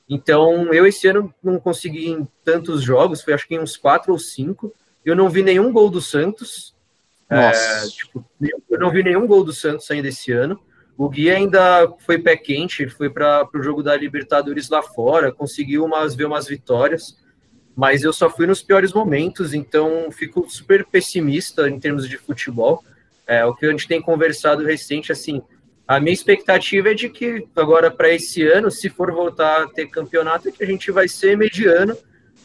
Então, 0.09 0.73
eu 0.73 0.87
esse 0.87 1.07
ano 1.07 1.33
não 1.43 1.59
consegui 1.59 2.09
em 2.09 2.27
tantos 2.45 2.83
jogos, 2.83 3.23
foi 3.23 3.35
acho 3.35 3.47
que 3.47 3.55
em 3.55 3.61
uns 3.61 3.77
quatro 3.77 4.13
ou 4.13 4.19
cinco. 4.19 4.75
Eu 5.05 5.15
não 5.15 5.29
vi 5.29 5.43
nenhum 5.43 5.73
gol 5.73 5.91
do 5.91 6.01
Santos. 6.01 6.75
É, 7.31 7.53
tipo, 7.89 8.25
eu 8.71 8.79
não 8.79 8.91
vi 8.91 9.03
nenhum 9.03 9.27
gol 9.27 9.45
do 9.45 9.53
Santos 9.53 9.91
ainda 9.91 10.09
esse 10.09 10.33
ano. 10.33 10.59
O 10.97 11.09
Gui 11.09 11.31
ainda 11.31 11.87
foi 12.01 12.19
pé 12.19 12.37
quente, 12.37 12.89
foi 12.89 13.09
para 13.09 13.49
o 13.55 13.63
jogo 13.63 13.83
da 13.83 13.95
Libertadores 13.95 14.69
lá 14.69 14.83
fora, 14.83 15.31
conseguiu 15.31 15.85
umas, 15.85 16.15
ver 16.15 16.25
umas 16.25 16.49
vitórias 16.49 17.17
mas 17.79 18.03
eu 18.03 18.13
só 18.13 18.29
fui 18.29 18.45
nos 18.45 18.61
piores 18.61 18.93
momentos, 18.93 19.55
então 19.55 20.11
fico 20.11 20.51
super 20.51 20.85
pessimista 20.85 21.71
em 21.71 21.79
termos 21.79 22.09
de 22.09 22.19
futebol. 22.19 22.83
É, 23.25 23.45
o 23.45 23.55
que 23.55 23.65
a 23.67 23.71
gente 23.71 23.87
tem 23.87 24.03
conversado 24.03 24.65
recente, 24.65 25.13
assim, 25.13 25.41
a 25.87 26.01
minha 26.01 26.13
expectativa 26.13 26.91
é 26.91 26.95
de 26.95 27.09
que 27.09 27.47
agora 27.55 27.89
para 27.89 28.13
esse 28.13 28.43
ano, 28.43 28.69
se 28.69 28.89
for 28.89 29.13
voltar 29.13 29.63
a 29.63 29.67
ter 29.69 29.87
campeonato, 29.87 30.49
é 30.49 30.51
que 30.51 30.65
a 30.65 30.67
gente 30.67 30.91
vai 30.91 31.07
ser 31.07 31.37
mediano, 31.37 31.97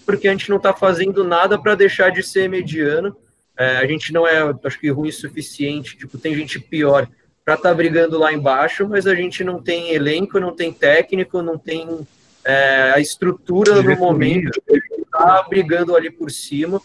porque 0.05 0.27
a 0.27 0.31
gente 0.31 0.51
não 0.51 0.57
está 0.57 0.71
fazendo 0.71 1.23
nada 1.23 1.57
para 1.57 1.73
deixar 1.73 2.11
de 2.11 2.21
ser 2.21 2.47
mediano. 2.47 3.17
É, 3.57 3.77
a 3.77 3.87
gente 3.87 4.13
não 4.13 4.27
é, 4.27 4.37
acho 4.63 4.79
que, 4.79 4.91
ruim 4.91 5.09
o 5.09 5.11
suficiente, 5.11 5.97
tipo, 5.97 6.15
tem 6.19 6.35
gente 6.35 6.59
pior 6.59 7.07
para 7.43 7.55
estar 7.55 7.69
tá 7.69 7.75
brigando 7.75 8.19
lá 8.19 8.31
embaixo, 8.31 8.87
mas 8.87 9.07
a 9.07 9.15
gente 9.15 9.43
não 9.43 9.59
tem 9.59 9.95
elenco, 9.95 10.39
não 10.39 10.55
tem 10.55 10.71
técnico, 10.71 11.41
não 11.41 11.57
tem 11.57 12.05
é, 12.45 12.91
a 12.93 12.99
estrutura 12.99 13.81
no 13.81 13.95
momento 13.97 14.61
está 14.69 15.43
brigando 15.43 15.95
ali 15.95 16.11
por 16.11 16.29
cima. 16.29 16.81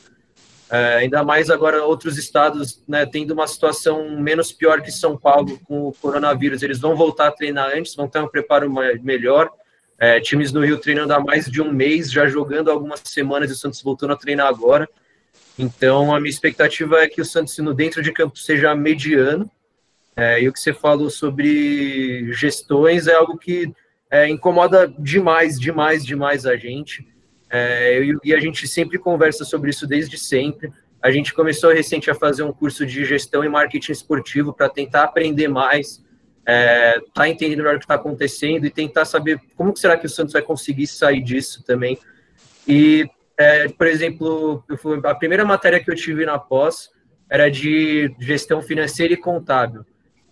É, 0.71 0.97
ainda 0.97 1.25
mais 1.25 1.49
agora 1.49 1.83
outros 1.83 2.19
estados 2.19 2.83
né, 2.87 3.07
tendo 3.07 3.33
uma 3.33 3.47
situação 3.47 4.21
menos 4.21 4.53
pior 4.53 4.83
que 4.83 4.93
São 4.93 5.17
Paulo 5.17 5.59
com 5.65 5.89
o 5.89 5.93
coronavírus, 5.95 6.63
eles 6.63 6.79
vão 6.79 6.95
voltar 6.95 7.29
a 7.29 7.33
treinar 7.33 7.73
antes, 7.75 7.95
vão 7.95 8.07
ter 8.07 8.21
um 8.21 8.29
preparo 8.29 8.71
melhor. 9.03 9.51
É, 9.99 10.21
times 10.21 10.53
no 10.53 10.65
Rio 10.65 10.79
treinando 10.79 11.13
há 11.13 11.19
mais 11.19 11.47
de 11.47 11.61
um 11.61 11.73
mês, 11.73 12.13
já 12.13 12.27
jogando 12.29 12.71
algumas 12.71 13.01
semanas 13.05 13.51
e 13.51 13.55
o 13.55 13.57
Santos 13.57 13.83
voltando 13.83 14.13
a 14.13 14.17
treinar 14.17 14.47
agora. 14.47 14.89
Então, 15.59 16.15
a 16.15 16.21
minha 16.21 16.31
expectativa 16.31 17.03
é 17.03 17.09
que 17.09 17.21
o 17.21 17.25
Santos, 17.25 17.59
no 17.59 17.75
dentro 17.75 18.01
de 18.01 18.13
campo, 18.13 18.39
seja 18.39 18.75
mediano. 18.77 19.51
É, 20.15 20.41
e 20.41 20.49
o 20.49 20.53
que 20.53 20.61
você 20.61 20.73
falou 20.73 21.11
sobre 21.11 22.33
gestões 22.33 23.09
é 23.09 23.15
algo 23.15 23.37
que 23.37 23.73
é, 24.11 24.29
incomoda 24.29 24.93
demais, 24.99 25.59
demais, 25.59 26.05
demais 26.05 26.47
a 26.47 26.57
gente. 26.57 27.07
É, 27.51 27.99
eu, 27.99 28.19
e 28.25 28.35
a 28.35 28.41
gente 28.41 28.67
sempre 28.67 28.99
conversa 28.99 29.45
sobre 29.45 29.71
isso 29.71 29.87
desde 29.87 30.19
sempre. 30.19 30.73
A 31.03 31.11
gente 31.11 31.33
começou 31.33 31.73
recente 31.73 32.11
a 32.11 32.15
fazer 32.15 32.43
um 32.43 32.53
curso 32.53 32.85
de 32.85 33.05
gestão 33.05 33.45
e 33.45 33.49
marketing 33.49 33.93
esportivo 33.93 34.53
para 34.53 34.69
tentar 34.69 35.05
aprender 35.05 35.49
mais, 35.49 36.05
é, 36.45 37.01
tá 37.15 37.29
entendendo 37.29 37.59
melhor 37.59 37.77
o 37.77 37.79
que 37.79 37.85
está 37.85 37.95
acontecendo 37.95 38.67
e 38.67 38.71
tentar 38.71 39.05
saber 39.05 39.41
como 39.55 39.77
será 39.77 39.97
que 39.97 40.07
o 40.07 40.09
Santos 40.09 40.33
vai 40.33 40.43
conseguir 40.43 40.87
sair 40.87 41.23
disso 41.23 41.63
também. 41.63 41.99
E 42.67 43.09
é, 43.39 43.69
por 43.69 43.87
exemplo, 43.87 44.65
a 45.05 45.15
primeira 45.15 45.45
matéria 45.45 45.79
que 45.79 45.91
eu 45.91 45.95
tive 45.95 46.27
na 46.27 46.39
pós 46.39 46.91
era 47.31 47.49
de 47.49 48.13
gestão 48.19 48.61
financeira 48.61 49.15
e 49.15 49.17
contábil. 49.17 49.85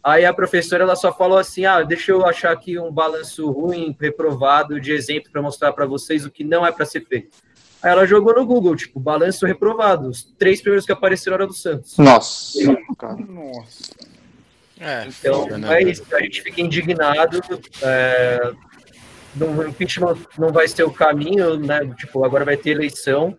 Aí 0.06 0.24
a 0.24 0.32
professora 0.32 0.84
ela 0.84 0.94
só 0.94 1.12
falou 1.12 1.36
assim: 1.36 1.64
ah, 1.64 1.82
deixa 1.82 2.12
eu 2.12 2.24
achar 2.24 2.52
aqui 2.52 2.78
um 2.78 2.92
balanço 2.92 3.50
ruim, 3.50 3.96
reprovado, 4.00 4.80
de 4.80 4.92
exemplo 4.92 5.32
para 5.32 5.42
mostrar 5.42 5.72
para 5.72 5.84
vocês 5.84 6.24
o 6.24 6.30
que 6.30 6.44
não 6.44 6.64
é 6.64 6.70
para 6.70 6.86
ser 6.86 7.04
feito. 7.04 7.36
Aí 7.82 7.90
ela 7.90 8.06
jogou 8.06 8.32
no 8.32 8.46
Google, 8.46 8.76
tipo, 8.76 9.00
balanço 9.00 9.44
reprovado. 9.44 10.08
Os 10.08 10.22
três 10.38 10.60
primeiros 10.60 10.86
que 10.86 10.92
apareceram 10.92 11.34
eram 11.34 11.48
do 11.48 11.52
Santos. 11.52 11.98
Nossa, 11.98 12.56
cara. 12.96 13.16
Nossa. 13.16 13.90
É, 14.78 15.08
então, 15.08 15.42
foda, 15.42 15.58
né, 15.58 15.82
é 15.82 15.90
isso. 15.90 16.04
A 16.14 16.20
gente 16.20 16.40
fica 16.40 16.60
indignado. 16.60 17.40
É, 17.82 18.52
não, 19.34 19.58
o 19.58 19.68
impeachment 19.68 20.18
não 20.38 20.52
vai 20.52 20.68
ser 20.68 20.84
o 20.84 20.92
caminho, 20.92 21.58
né? 21.58 21.80
Tipo, 21.96 22.24
agora 22.24 22.44
vai 22.44 22.56
ter 22.56 22.70
eleição 22.70 23.36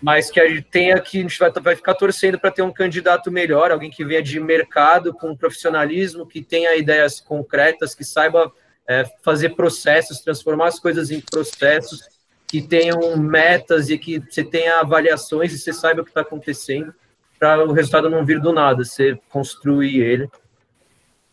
mas 0.00 0.30
que 0.30 0.40
a 0.40 0.48
gente 0.48 0.62
tenha 0.62 1.00
que 1.00 1.18
a 1.18 1.22
gente 1.22 1.38
vai, 1.38 1.50
vai 1.50 1.76
ficar 1.76 1.94
torcendo 1.94 2.38
para 2.38 2.50
ter 2.50 2.62
um 2.62 2.72
candidato 2.72 3.30
melhor, 3.30 3.70
alguém 3.70 3.90
que 3.90 4.04
venha 4.04 4.22
de 4.22 4.38
mercado 4.38 5.12
com 5.12 5.36
profissionalismo, 5.36 6.26
que 6.26 6.42
tenha 6.42 6.76
ideias 6.76 7.20
concretas, 7.20 7.94
que 7.94 8.04
saiba 8.04 8.52
é, 8.86 9.04
fazer 9.22 9.50
processos, 9.50 10.20
transformar 10.20 10.68
as 10.68 10.78
coisas 10.78 11.10
em 11.10 11.20
processos, 11.20 12.08
que 12.46 12.62
tenham 12.62 13.16
metas 13.16 13.90
e 13.90 13.98
que 13.98 14.20
você 14.20 14.42
tenha 14.42 14.80
avaliações 14.80 15.52
e 15.52 15.58
você 15.58 15.72
saiba 15.72 16.00
o 16.00 16.04
que 16.04 16.10
está 16.10 16.22
acontecendo, 16.22 16.94
para 17.38 17.62
o 17.64 17.72
resultado 17.72 18.08
não 18.08 18.24
vir 18.24 18.40
do 18.40 18.52
nada, 18.52 18.84
você 18.84 19.18
construir 19.28 20.00
ele. 20.00 20.28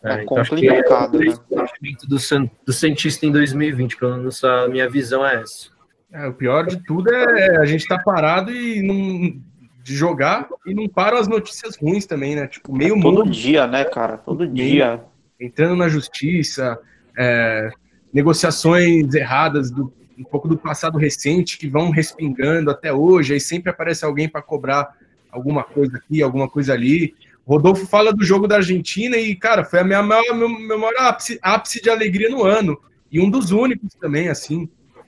É, 0.02 0.10
é 0.10 0.22
então 0.22 0.44
complicado, 0.44 1.22
é 1.22 1.28
o 1.28 1.30
né? 1.54 1.96
do, 2.06 2.50
do 2.66 2.72
cientista 2.72 3.26
em 3.26 3.32
2020, 3.32 3.96
pelo 3.96 4.16
menos 4.18 4.44
a 4.44 4.68
minha 4.68 4.88
visão 4.88 5.26
é 5.26 5.36
essa. 5.36 5.75
É, 6.16 6.26
o 6.26 6.32
pior 6.32 6.66
de 6.66 6.82
tudo 6.82 7.12
é 7.14 7.58
a 7.58 7.66
gente 7.66 7.82
estar 7.82 7.98
tá 7.98 8.02
parado 8.02 8.50
e 8.50 8.80
não 8.80 9.38
de 9.82 9.94
jogar 9.94 10.48
e 10.66 10.74
não 10.74 10.88
param 10.88 11.18
as 11.18 11.28
notícias 11.28 11.76
ruins 11.76 12.06
também, 12.06 12.34
né? 12.34 12.46
Tipo, 12.46 12.74
meio 12.74 12.96
é, 12.96 13.02
Todo 13.02 13.24
mundo, 13.24 13.30
dia, 13.30 13.66
né, 13.66 13.84
cara? 13.84 14.16
Todo 14.16 14.48
dia. 14.48 15.04
Entrando 15.38 15.76
na 15.76 15.88
justiça, 15.88 16.78
é, 17.16 17.70
negociações 18.12 19.14
erradas 19.14 19.70
do 19.70 19.92
um 20.18 20.24
pouco 20.24 20.48
do 20.48 20.56
passado 20.56 20.96
recente 20.96 21.58
que 21.58 21.68
vão 21.68 21.90
respingando 21.90 22.70
até 22.70 22.90
hoje, 22.90 23.34
aí 23.34 23.40
sempre 23.40 23.70
aparece 23.70 24.02
alguém 24.02 24.26
para 24.26 24.40
cobrar 24.40 24.96
alguma 25.30 25.62
coisa 25.62 25.98
aqui, 25.98 26.22
alguma 26.22 26.48
coisa 26.48 26.72
ali. 26.72 27.14
Rodolfo 27.46 27.86
fala 27.86 28.14
do 28.14 28.24
jogo 28.24 28.48
da 28.48 28.56
Argentina 28.56 29.18
e, 29.18 29.36
cara, 29.36 29.62
foi 29.62 29.80
a 29.80 29.84
minha 29.84 30.02
maior, 30.02 30.34
meu 30.34 30.78
maior 30.78 30.94
ápice, 31.00 31.38
ápice 31.42 31.82
de 31.82 31.90
alegria 31.90 32.30
no 32.30 32.42
ano. 32.42 32.80
E 33.12 33.20
um 33.20 33.28
dos 33.28 33.50
únicos 33.50 33.94
também, 34.00 34.30
assim. 34.30 34.66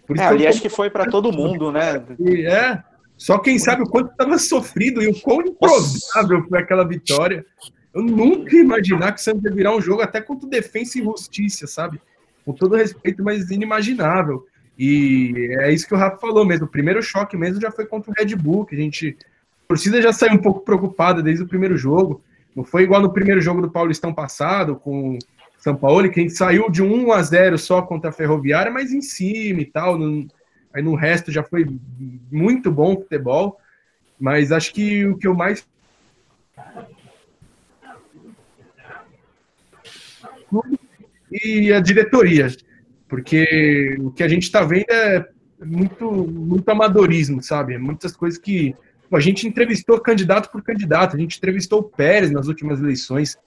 Por 0.08 0.18
é, 0.18 0.24
ali 0.24 0.46
acho 0.46 0.62
que 0.62 0.70
foi 0.70 0.88
para 0.88 1.04
todo 1.04 1.30
mundo, 1.30 1.70
né? 1.70 2.02
É, 2.46 2.82
só 3.14 3.38
quem 3.38 3.58
sabe 3.58 3.82
o 3.82 3.86
quanto 3.86 4.10
estava 4.10 4.38
sofrido 4.38 5.02
e 5.02 5.06
o 5.06 5.20
quão 5.20 5.42
improvável 5.42 6.48
foi 6.48 6.58
aquela 6.58 6.82
vitória. 6.82 7.44
Eu 7.92 8.02
nunca 8.02 8.56
ia 8.56 8.62
imaginar 8.62 9.12
que 9.12 9.20
o 9.20 9.22
Santos 9.22 9.44
ia 9.44 9.52
virar 9.52 9.76
um 9.76 9.82
jogo 9.82 10.00
até 10.00 10.18
contra 10.18 10.48
defesa 10.48 10.98
e 10.98 11.02
justiça, 11.02 11.66
sabe? 11.66 12.00
Com 12.42 12.54
todo 12.54 12.74
respeito, 12.74 13.22
mas 13.22 13.50
inimaginável. 13.50 14.46
E 14.78 15.54
é 15.60 15.72
isso 15.72 15.86
que 15.86 15.94
o 15.94 15.98
Rafa 15.98 16.16
falou 16.16 16.42
mesmo. 16.46 16.64
O 16.64 16.70
primeiro 16.70 17.02
choque 17.02 17.36
mesmo 17.36 17.60
já 17.60 17.70
foi 17.70 17.84
contra 17.84 18.10
o 18.10 18.14
Red 18.16 18.34
Bull, 18.34 18.64
que 18.64 18.74
a 18.74 18.78
gente. 18.78 19.14
A 19.64 19.68
torcida 19.68 20.00
já 20.00 20.10
saiu 20.10 20.32
um 20.32 20.38
pouco 20.38 20.60
preocupada 20.60 21.22
desde 21.22 21.42
o 21.42 21.48
primeiro 21.48 21.76
jogo. 21.76 22.22
Não 22.56 22.64
foi 22.64 22.84
igual 22.84 23.02
no 23.02 23.12
primeiro 23.12 23.42
jogo 23.42 23.60
do 23.60 23.70
Paulistão 23.70 24.14
passado, 24.14 24.76
com 24.76 25.18
são 25.58 25.74
Paulo, 25.76 26.08
que 26.08 26.20
a 26.20 26.22
gente 26.22 26.34
saiu 26.34 26.70
de 26.70 26.82
1 26.82 27.12
a 27.12 27.22
0 27.22 27.58
só 27.58 27.82
contra 27.82 28.10
a 28.10 28.12
Ferroviária, 28.12 28.70
mas 28.70 28.92
em 28.92 29.02
cima 29.02 29.60
e 29.60 29.64
tal. 29.66 29.98
Aí 30.72 30.82
no 30.82 30.94
resto 30.94 31.32
já 31.32 31.42
foi 31.42 31.66
muito 32.30 32.70
bom 32.70 32.94
o 32.94 33.00
futebol. 33.00 33.58
Mas 34.18 34.52
acho 34.52 34.72
que 34.72 35.04
o 35.04 35.16
que 35.16 35.26
eu 35.26 35.34
mais. 35.34 35.66
E 41.30 41.72
a 41.72 41.80
diretoria. 41.80 42.48
Porque 43.08 43.96
o 44.00 44.10
que 44.12 44.22
a 44.22 44.28
gente 44.28 44.44
está 44.44 44.62
vendo 44.62 44.90
é 44.90 45.28
muito, 45.64 46.10
muito 46.10 46.68
amadorismo, 46.68 47.42
sabe? 47.42 47.76
Muitas 47.78 48.16
coisas 48.16 48.38
que. 48.38 48.74
A 49.10 49.20
gente 49.20 49.48
entrevistou 49.48 49.98
candidato 49.98 50.50
por 50.50 50.62
candidato, 50.62 51.16
a 51.16 51.18
gente 51.18 51.38
entrevistou 51.38 51.80
o 51.80 51.82
Pérez 51.82 52.30
nas 52.30 52.46
últimas 52.46 52.78
eleições 52.78 53.38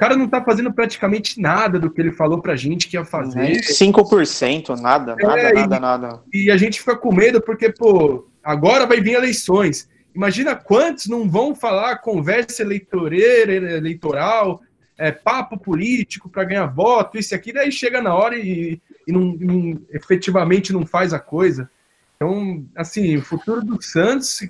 cara 0.00 0.16
não 0.16 0.26
tá 0.26 0.42
fazendo 0.42 0.72
praticamente 0.72 1.38
nada 1.38 1.78
do 1.78 1.90
que 1.90 2.00
ele 2.00 2.10
falou 2.10 2.40
pra 2.40 2.56
gente 2.56 2.88
que 2.88 2.96
ia 2.96 3.04
fazer. 3.04 3.60
5%, 3.60 4.80
nada, 4.80 5.14
nada, 5.14 5.38
é, 5.38 5.52
nada, 5.52 5.76
e, 5.76 5.80
nada. 5.80 6.22
E 6.32 6.50
a 6.50 6.56
gente 6.56 6.80
fica 6.80 6.96
com 6.96 7.14
medo 7.14 7.38
porque, 7.42 7.70
pô, 7.70 8.26
agora 8.42 8.86
vai 8.86 8.98
vir 9.02 9.12
eleições. 9.12 9.90
Imagina 10.14 10.56
quantos 10.56 11.06
não 11.06 11.28
vão 11.28 11.54
falar 11.54 11.98
conversa 11.98 12.62
eleitoreira, 12.62 13.52
eleitoral, 13.52 14.62
é, 14.96 15.12
papo 15.12 15.58
político 15.58 16.30
para 16.30 16.44
ganhar 16.44 16.66
voto, 16.66 17.18
isso 17.18 17.34
e 17.34 17.36
aquilo, 17.36 17.58
aí 17.58 17.70
chega 17.70 18.00
na 18.00 18.14
hora 18.14 18.38
e, 18.38 18.80
e 19.06 19.12
não, 19.12 19.36
não, 19.38 19.80
efetivamente 19.90 20.72
não 20.72 20.86
faz 20.86 21.12
a 21.12 21.18
coisa. 21.18 21.70
Então, 22.16 22.64
assim, 22.74 23.18
o 23.18 23.22
futuro 23.22 23.62
do 23.62 23.82
Santos 23.82 24.48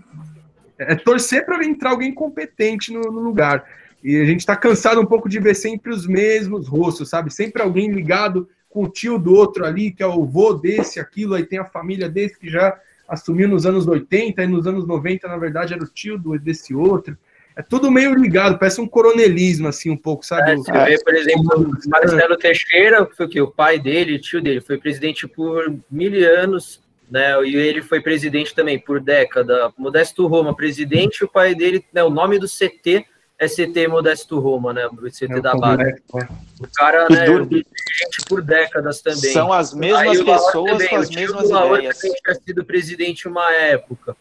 é 0.79 0.95
torcer 0.95 1.45
para 1.45 1.65
entrar 1.65 1.91
alguém 1.91 2.15
competente 2.15 2.93
no, 2.93 3.01
no 3.01 3.21
lugar. 3.21 3.65
E 4.03 4.17
a 4.17 4.25
gente 4.25 4.41
está 4.41 4.57
cansado 4.57 5.01
um 5.01 5.07
pouco 5.07 5.29
de 5.29 5.39
ver 5.39 5.55
sempre 5.55 5.93
os 5.93 6.07
mesmos 6.07 6.67
rostos, 6.67 7.09
sabe? 7.09 7.33
Sempre 7.33 7.63
alguém 7.63 7.91
ligado 7.91 8.49
com 8.69 8.85
o 8.85 8.89
tio 8.89 9.19
do 9.19 9.35
outro 9.35 9.65
ali, 9.67 9.91
que 9.91 10.03
é 10.03 10.07
o 10.07 10.25
vô 10.25 10.55
desse, 10.55 11.01
aquilo, 11.01 11.35
aí 11.35 11.45
tem 11.45 11.59
a 11.59 11.65
família 11.65 12.09
desse 12.09 12.39
que 12.39 12.49
já 12.49 12.79
assumiu 13.09 13.49
nos 13.49 13.67
anos 13.67 13.87
80, 13.89 14.43
e 14.43 14.47
nos 14.47 14.67
anos 14.67 14.87
90, 14.87 15.27
na 15.27 15.37
verdade, 15.37 15.75
era 15.75 15.83
o 15.83 15.89
tio 15.89 16.17
do, 16.17 16.39
desse 16.39 16.73
outro. 16.75 17.19
É 17.57 17.63
tudo 17.63 17.91
meio 17.91 18.15
ligado, 18.15 18.59
parece 18.59 18.81
um 18.81 18.87
coronelismo, 18.87 19.67
assim, 19.67 19.91
um 19.91 19.97
pouco, 19.97 20.25
sabe? 20.25 20.53
É, 20.53 20.57
você 20.57 20.73
vê, 20.73 20.99
por 21.03 21.15
exemplo, 21.15 21.71
Marcelo 21.89 22.37
Teixeira, 22.37 23.05
foi 23.15 23.27
o 23.27 23.29
que? 23.29 23.41
O 23.41 23.51
pai 23.51 23.79
dele, 23.79 24.15
o 24.15 24.21
tio 24.21 24.41
dele, 24.41 24.61
foi 24.61 24.79
presidente 24.79 25.27
por 25.27 25.75
mil 25.91 26.13
anos, 26.39 26.81
né? 27.11 27.43
E 27.45 27.57
ele 27.57 27.83
foi 27.83 28.01
presidente 28.01 28.55
também 28.55 28.79
por 28.79 29.01
década. 29.01 29.73
Modesto 29.77 30.29
Roma, 30.29 30.55
presidente, 30.55 31.25
o 31.25 31.29
pai 31.29 31.55
dele, 31.55 31.85
né, 31.93 32.05
o 32.05 32.11
nome 32.11 32.39
do 32.39 32.47
CT 32.47 33.05
ST 33.41 33.89
Modesto 33.89 34.39
Roma, 34.39 34.73
né? 34.73 34.87
O 34.87 34.97
CT 34.97 35.33
é, 35.33 35.41
da 35.41 35.55
base. 35.55 35.83
É. 35.83 36.29
O 36.61 36.69
cara, 36.75 37.09
né, 37.09 37.27
gente 37.27 38.25
por 38.29 38.43
décadas 38.43 39.01
também. 39.01 39.33
São 39.33 39.53
as 39.53 39.73
mesmas 39.73 40.19
Aí, 40.19 40.25
pessoas 40.25 40.73
também, 40.73 40.89
com 40.89 40.97
as 40.97 41.11
mesmas 41.11 41.51
ideias. 41.51 41.99
tinha 41.99 42.35
sido 42.35 42.65
presidente 42.65 43.27
uma 43.27 43.51
época. 43.53 44.15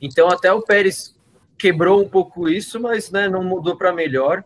Então 0.00 0.28
até 0.28 0.52
o 0.52 0.60
Pérez 0.60 1.14
quebrou 1.56 2.02
um 2.02 2.08
pouco 2.08 2.48
isso, 2.48 2.80
mas 2.80 3.10
né, 3.10 3.28
não 3.28 3.44
mudou 3.44 3.76
para 3.76 3.92
melhor. 3.92 4.42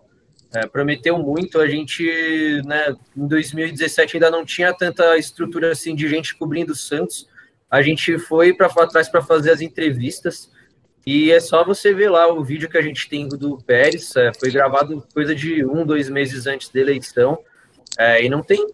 É, 0.55 0.67
prometeu 0.67 1.19
muito. 1.19 1.59
A 1.59 1.67
gente, 1.67 2.63
né, 2.65 2.95
em 3.17 3.27
2017 3.27 4.17
ainda 4.17 4.31
não 4.31 4.45
tinha 4.45 4.73
tanta 4.75 5.17
estrutura 5.17 5.73
assim 5.73 5.95
de 5.95 6.09
gente 6.09 6.37
cobrindo 6.37 6.73
o 6.73 6.77
Santos. 6.77 7.29
A 7.71 7.83
gente 7.83 8.19
foi 8.19 8.53
para 8.53 8.69
trás 8.87 9.09
para 9.09 9.23
fazer 9.23 9.51
as 9.51 9.61
entrevistas. 9.61 10.51
E 11.11 11.33
é 11.33 11.41
só 11.41 11.65
você 11.65 11.95
ver 11.95 12.11
lá 12.11 12.31
o 12.31 12.45
vídeo 12.45 12.69
que 12.69 12.77
a 12.77 12.83
gente 12.83 13.09
tem 13.09 13.27
do 13.27 13.57
Pérez, 13.57 14.15
é, 14.15 14.31
foi 14.39 14.51
gravado 14.51 15.03
coisa 15.15 15.35
de 15.35 15.65
um, 15.65 15.87
dois 15.87 16.11
meses 16.11 16.47
antes 16.47 16.69
da 16.69 16.79
eleição, 16.79 17.39
é, 17.97 18.23
e 18.23 18.29
não 18.29 18.43
tem, 18.43 18.67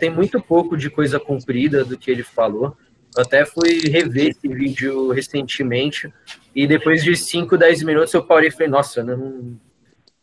tem 0.00 0.10
muito 0.10 0.40
pouco 0.40 0.76
de 0.76 0.90
coisa 0.90 1.20
cumprida 1.20 1.84
do 1.84 1.96
que 1.96 2.10
ele 2.10 2.24
falou. 2.24 2.76
Eu 3.16 3.22
até 3.22 3.46
fui 3.46 3.88
rever 3.88 4.30
esse 4.30 4.48
vídeo 4.48 5.12
recentemente, 5.12 6.12
e 6.52 6.66
depois 6.66 7.04
de 7.04 7.14
5, 7.14 7.56
10 7.56 7.84
minutos 7.84 8.12
eu 8.12 8.24
parei 8.24 8.48
e 8.48 8.52
falei, 8.52 8.66
nossa, 8.66 9.04
não, 9.04 9.56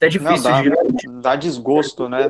é 0.01 0.09
difícil 0.09 0.51
não, 0.51 0.69
dá, 0.69 0.83
de... 0.91 1.21
Dá 1.21 1.35
desgosto, 1.37 2.09
né? 2.09 2.29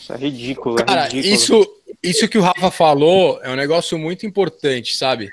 Isso 0.00 0.14
é 0.14 0.16
ridículo. 0.16 0.80
É 0.80 0.84
Cara, 0.84 1.04
ridículo. 1.08 1.34
Isso, 1.34 1.74
isso 2.02 2.26
que 2.26 2.38
o 2.38 2.40
Rafa 2.40 2.70
falou 2.70 3.38
é 3.42 3.50
um 3.50 3.56
negócio 3.56 3.98
muito 3.98 4.24
importante, 4.24 4.96
sabe? 4.96 5.30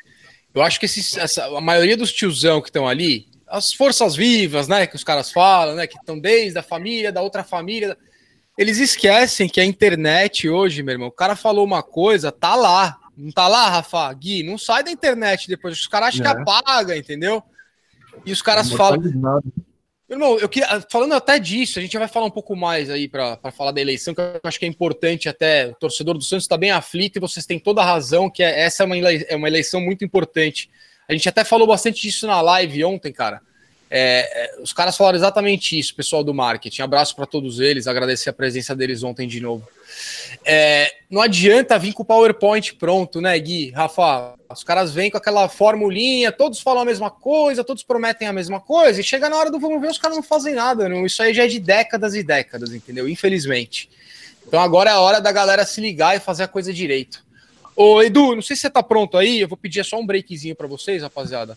Eu 0.58 0.64
acho 0.64 0.80
que 0.80 0.86
esses, 0.86 1.16
essa, 1.18 1.46
a 1.46 1.62
maioria 1.62 1.96
dos 1.96 2.12
tiozão 2.12 2.62
que 2.62 2.70
estão 2.70 2.88
ali, 2.88 3.28
as 3.48 3.72
forças 3.74 4.16
vivas, 4.16 4.68
né, 4.68 4.88
que 4.88 4.96
os 4.96 5.04
caras 5.04 5.32
falam, 5.32 5.76
né, 5.76 5.88
que 5.88 5.98
estão 5.98 6.20
desde 6.20 6.58
a 6.58 6.64
família, 6.64 7.12
da 7.12 7.22
outra 7.22 7.44
família, 7.44 7.98
eles 8.58 8.80
esquecem 8.80 9.48
que 9.48 9.62
a 9.62 9.66
internet 9.66 10.50
hoje, 10.50 10.82
meu 10.82 10.94
irmão, 10.94 11.08
o 11.10 11.12
cara 11.12 11.36
falou 11.36 11.64
uma 11.64 11.84
coisa, 11.84 12.32
tá 12.32 12.56
lá. 12.56 12.98
Não 13.16 13.32
tá 13.32 13.48
lá, 13.48 13.70
Rafa? 13.70 14.12
Gui, 14.14 14.44
não 14.44 14.58
sai 14.58 14.84
da 14.84 14.92
internet 14.92 15.48
depois. 15.48 15.80
Os 15.80 15.88
caras 15.88 16.10
acham 16.10 16.26
é. 16.26 16.36
que 16.36 16.42
apaga, 16.42 16.98
entendeu? 16.98 17.42
E 18.26 18.32
os 18.32 18.42
caras 18.42 18.72
falam. 18.72 19.02
Irmão, 20.10 20.40
eu 20.40 20.48
queria, 20.48 20.82
falando 20.90 21.14
até 21.14 21.38
disso, 21.38 21.80
a 21.80 21.82
gente 21.82 21.98
vai 21.98 22.08
falar 22.08 22.28
um 22.28 22.32
pouco 22.32 22.56
mais 22.56 22.90
aí 22.90 23.10
para 23.10 23.38
falar 23.52 23.72
da 23.72 23.82
eleição, 23.82 24.14
que 24.16 24.22
eu 24.22 24.40
acho 24.42 24.58
que 24.58 24.66
é 24.66 24.68
importante 24.68 25.28
até. 25.28 25.68
O 25.68 25.76
torcedor 25.76 26.18
do 26.18 26.24
Santos 26.24 26.46
está 26.46 26.56
bem 26.58 26.72
aflito 26.72 27.18
e 27.18 27.20
vocês 27.20 27.46
têm 27.46 27.60
toda 27.60 27.82
a 27.82 27.86
razão, 27.86 28.30
que 28.30 28.42
é, 28.42 28.62
essa 28.62 28.84
é 28.84 28.86
uma, 28.86 28.98
é 28.98 29.36
uma 29.36 29.48
eleição 29.50 29.82
muito 29.82 30.06
importante. 30.06 30.70
A 31.10 31.14
gente 31.14 31.28
até 31.28 31.44
falou 31.44 31.68
bastante 31.68 32.02
disso 32.02 32.26
na 32.26 32.40
live 32.40 32.86
ontem, 32.86 33.12
cara. 33.12 33.42
É, 33.90 34.60
é, 34.60 34.62
os 34.62 34.72
caras 34.72 34.96
falaram 34.96 35.18
exatamente 35.18 35.78
isso, 35.78 35.94
pessoal 35.94 36.24
do 36.24 36.34
marketing. 36.34 36.82
Abraço 36.82 37.14
para 37.14 37.26
todos 37.26 37.60
eles, 37.60 37.86
agradecer 37.86 38.30
a 38.30 38.34
presença 38.34 38.74
deles 38.74 39.04
ontem 39.04 39.28
de 39.28 39.42
novo. 39.42 39.68
É, 40.46 40.90
não 41.10 41.22
adianta 41.22 41.78
vir 41.78 41.92
com 41.92 42.04
o 42.04 42.06
PowerPoint 42.06 42.76
pronto, 42.76 43.20
né, 43.20 43.38
Gui? 43.40 43.72
Rafa, 43.72 44.37
Os 44.50 44.64
caras 44.64 44.94
vêm 44.94 45.12
com 45.12 45.18
aquela 45.18 45.50
formulinha, 45.50 46.32
todos 46.32 46.60
falam 46.60 46.82
a 46.82 46.86
mesma 46.86 47.12
coisa, 47.12 47.64
todos 47.64 47.84
prometem 47.84 48.28
a 48.28 48.34
mesma 48.34 48.60
coisa, 48.60 49.02
e 49.02 49.04
chega 49.04 49.30
na 49.30 49.36
hora 49.36 49.52
do 49.52 49.60
vamos 49.60 49.82
ver, 49.82 49.90
os 49.90 49.98
caras 49.98 50.16
não 50.16 50.24
fazem 50.24 50.56
nada. 50.56 50.88
Não. 50.88 51.06
Isso 51.06 51.22
aí 51.22 51.34
já 51.34 51.44
é 51.44 51.48
de 51.48 51.60
décadas 51.60 52.16
e 52.16 52.24
décadas, 52.24 52.74
entendeu? 52.74 53.08
Infelizmente. 53.08 53.90
Então 54.48 54.60
agora 54.62 54.90
é 54.90 54.94
a 54.94 55.00
hora 55.00 55.20
da 55.20 55.32
galera 55.32 55.66
se 55.66 55.82
ligar 55.82 56.16
e 56.16 56.20
fazer 56.20 56.44
a 56.44 56.48
coisa 56.48 56.74
direito. 56.74 57.26
Ô, 57.76 58.02
Edu, 58.02 58.34
não 58.34 58.42
sei 58.42 58.56
se 58.56 58.64
você 58.64 58.70
tá 58.72 58.82
pronto 58.82 59.18
aí, 59.18 59.40
eu 59.42 59.48
vou 59.48 59.58
pedir 59.58 59.86
só 59.86 60.00
um 60.00 60.06
breakzinho 60.06 60.56
para 60.56 60.66
vocês, 60.66 61.04
rapaziada. 61.04 61.56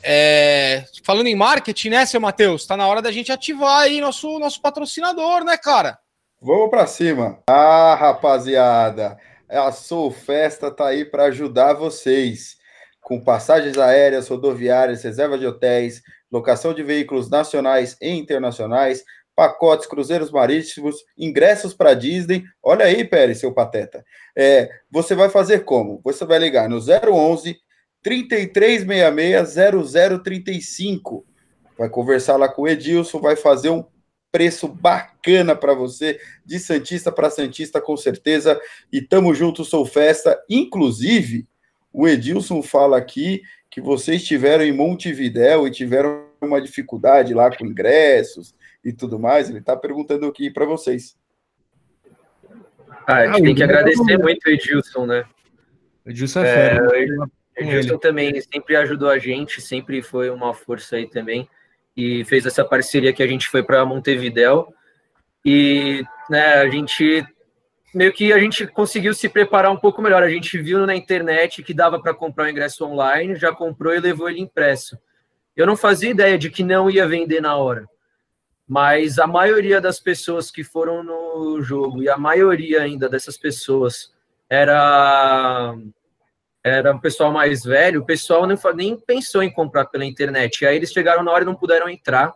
É, 0.00 0.84
falando 1.02 1.26
em 1.26 1.34
marketing, 1.34 1.88
né, 1.88 2.06
seu 2.06 2.20
Matheus? 2.20 2.64
Tá 2.64 2.76
na 2.76 2.86
hora 2.86 3.02
da 3.02 3.10
gente 3.10 3.32
ativar 3.32 3.80
aí 3.80 4.00
nosso, 4.00 4.38
nosso 4.38 4.60
patrocinador, 4.60 5.42
né, 5.42 5.56
cara? 5.56 5.98
Vamos 6.40 6.70
para 6.70 6.86
cima. 6.86 7.40
Ah, 7.48 7.96
rapaziada, 7.98 9.18
a 9.48 9.70
Soul 9.72 10.10
Festa 10.10 10.70
tá 10.70 10.88
aí 10.88 11.04
para 11.04 11.24
ajudar 11.24 11.74
vocês 11.74 12.56
com 13.00 13.20
passagens 13.20 13.78
aéreas, 13.78 14.28
rodoviárias, 14.28 15.04
reserva 15.04 15.38
de 15.38 15.46
hotéis, 15.46 16.02
locação 16.30 16.74
de 16.74 16.82
veículos 16.82 17.30
nacionais 17.30 17.96
e 18.00 18.10
internacionais, 18.10 19.04
pacotes, 19.34 19.86
cruzeiros 19.86 20.30
marítimos, 20.30 20.96
ingressos 21.16 21.72
para 21.72 21.94
Disney. 21.94 22.42
Olha 22.62 22.86
aí, 22.86 23.04
Pérez, 23.04 23.38
seu 23.38 23.52
pateta. 23.52 24.04
É, 24.36 24.68
você 24.90 25.14
vai 25.14 25.28
fazer 25.28 25.60
como? 25.60 26.00
Você 26.02 26.24
vai 26.24 26.38
ligar 26.38 26.68
no 26.68 26.78
011 26.78 27.56
3366 28.02 29.54
0035. 30.22 31.24
Vai 31.78 31.88
conversar 31.88 32.36
lá 32.36 32.48
com 32.48 32.62
o 32.62 32.68
Edilson, 32.68 33.20
vai 33.20 33.36
fazer 33.36 33.68
um 33.70 33.84
preço 34.36 34.68
bacana 34.68 35.56
para 35.56 35.72
você, 35.72 36.20
de 36.44 36.58
Santista 36.58 37.10
para 37.10 37.30
Santista, 37.30 37.80
com 37.80 37.96
certeza. 37.96 38.60
E 38.92 39.00
tamo 39.00 39.34
junto, 39.34 39.64
sou 39.64 39.86
festa. 39.86 40.38
Inclusive, 40.46 41.48
o 41.90 42.06
Edilson 42.06 42.62
fala 42.62 42.98
aqui 42.98 43.40
que 43.70 43.80
vocês 43.80 44.22
tiveram 44.22 44.62
em 44.62 44.72
Montevidéu 44.72 45.66
e 45.66 45.70
tiveram 45.70 46.26
uma 46.38 46.60
dificuldade 46.60 47.32
lá 47.32 47.50
com 47.50 47.64
ingressos 47.64 48.54
e 48.84 48.92
tudo 48.92 49.18
mais. 49.18 49.48
Ele 49.48 49.60
está 49.60 49.74
perguntando 49.74 50.26
aqui 50.26 50.50
para 50.50 50.66
vocês. 50.66 51.16
Ah, 53.06 53.20
a 53.20 53.26
gente 53.28 53.40
ah, 53.40 53.42
tem 53.42 53.54
que 53.54 53.62
agradecer 53.62 54.18
muito 54.18 54.46
o 54.46 54.50
Edilson, 54.50 55.06
né? 55.06 55.24
O 56.04 56.10
Edilson 56.10 56.40
é, 56.40 56.48
é 56.48 56.74
fera. 56.74 57.30
Edilson 57.56 57.96
também 57.96 58.38
sempre 58.42 58.76
ajudou 58.76 59.08
a 59.08 59.18
gente, 59.18 59.62
sempre 59.62 60.02
foi 60.02 60.28
uma 60.28 60.52
força 60.52 60.96
aí 60.96 61.08
também 61.08 61.48
e 61.96 62.24
fez 62.24 62.44
essa 62.44 62.64
parceria 62.64 63.12
que 63.12 63.22
a 63.22 63.26
gente 63.26 63.48
foi 63.48 63.62
para 63.62 63.84
Montevidéu 63.84 64.72
e 65.44 66.04
né, 66.28 66.54
a 66.54 66.68
gente 66.68 67.24
meio 67.94 68.12
que 68.12 68.30
a 68.32 68.38
gente 68.38 68.66
conseguiu 68.66 69.14
se 69.14 69.26
preparar 69.26 69.72
um 69.72 69.76
pouco 69.76 70.02
melhor. 70.02 70.22
A 70.22 70.28
gente 70.28 70.58
viu 70.58 70.86
na 70.86 70.94
internet 70.94 71.62
que 71.62 71.72
dava 71.72 71.98
para 71.98 72.12
comprar 72.12 72.44
o 72.44 72.50
ingresso 72.50 72.84
online, 72.84 73.36
já 73.36 73.52
comprou 73.52 73.94
e 73.94 74.00
levou 74.00 74.28
ele 74.28 74.40
impresso. 74.40 74.98
Eu 75.56 75.66
não 75.66 75.76
fazia 75.76 76.10
ideia 76.10 76.36
de 76.36 76.50
que 76.50 76.62
não 76.62 76.90
ia 76.90 77.08
vender 77.08 77.40
na 77.40 77.56
hora, 77.56 77.88
mas 78.68 79.18
a 79.18 79.26
maioria 79.26 79.80
das 79.80 79.98
pessoas 79.98 80.50
que 80.50 80.62
foram 80.62 81.02
no 81.02 81.62
jogo 81.62 82.02
e 82.02 82.08
a 82.10 82.18
maioria 82.18 82.82
ainda 82.82 83.08
dessas 83.08 83.38
pessoas 83.38 84.12
era 84.50 85.74
era 86.66 86.92
um 86.92 86.98
pessoal 86.98 87.30
mais 87.30 87.62
velho, 87.62 88.00
o 88.00 88.04
pessoal 88.04 88.44
nem, 88.44 88.58
nem 88.74 88.96
pensou 88.98 89.40
em 89.40 89.48
comprar 89.48 89.84
pela 89.84 90.04
internet. 90.04 90.62
E 90.62 90.66
aí 90.66 90.74
eles 90.74 90.90
chegaram 90.90 91.22
na 91.22 91.30
hora 91.30 91.44
e 91.44 91.46
não 91.46 91.54
puderam 91.54 91.88
entrar. 91.88 92.34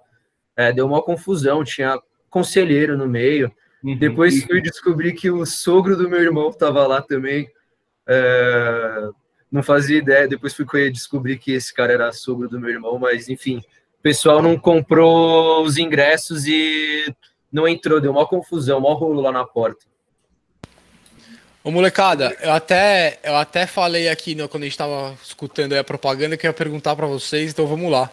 É, 0.56 0.72
deu 0.72 0.86
uma 0.86 1.02
confusão, 1.02 1.64
tinha 1.64 2.00
conselheiro 2.28 2.96
no 2.96 3.08
meio. 3.08 3.50
Uhum. 3.82 3.98
Depois 3.98 4.44
fui 4.44 4.60
descobrir 4.62 5.14
que 5.14 5.28
o 5.32 5.44
sogro 5.44 5.96
do 5.96 6.08
meu 6.08 6.20
irmão 6.20 6.48
estava 6.48 6.86
lá 6.86 7.02
também. 7.02 7.50
É, 8.06 9.08
não 9.50 9.64
fazia 9.64 9.98
ideia. 9.98 10.28
Depois 10.28 10.54
fui 10.54 10.90
descobrir 10.92 11.36
que 11.36 11.50
esse 11.50 11.74
cara 11.74 11.92
era 11.92 12.12
sogro 12.12 12.48
do 12.48 12.60
meu 12.60 12.70
irmão, 12.70 13.00
mas 13.00 13.28
enfim, 13.28 13.58
o 13.98 14.02
pessoal 14.02 14.40
não 14.40 14.56
comprou 14.56 15.64
os 15.64 15.76
ingressos 15.76 16.46
e 16.46 17.12
não 17.50 17.66
entrou, 17.66 18.00
deu 18.00 18.12
uma 18.12 18.28
confusão, 18.28 18.78
uma 18.78 18.94
rolo 18.94 19.22
lá 19.22 19.32
na 19.32 19.44
porta. 19.44 19.89
Ô, 21.62 21.70
molecada, 21.70 22.34
eu 22.40 22.52
até, 22.52 23.18
eu 23.22 23.36
até 23.36 23.66
falei 23.66 24.08
aqui 24.08 24.34
no, 24.34 24.48
quando 24.48 24.62
a 24.62 24.66
gente 24.66 24.78
tava 24.78 25.14
escutando 25.22 25.74
a 25.74 25.84
propaganda 25.84 26.34
que 26.34 26.46
eu 26.46 26.48
ia 26.48 26.54
perguntar 26.54 26.96
para 26.96 27.06
vocês, 27.06 27.50
então 27.50 27.66
vamos 27.66 27.92
lá. 27.92 28.10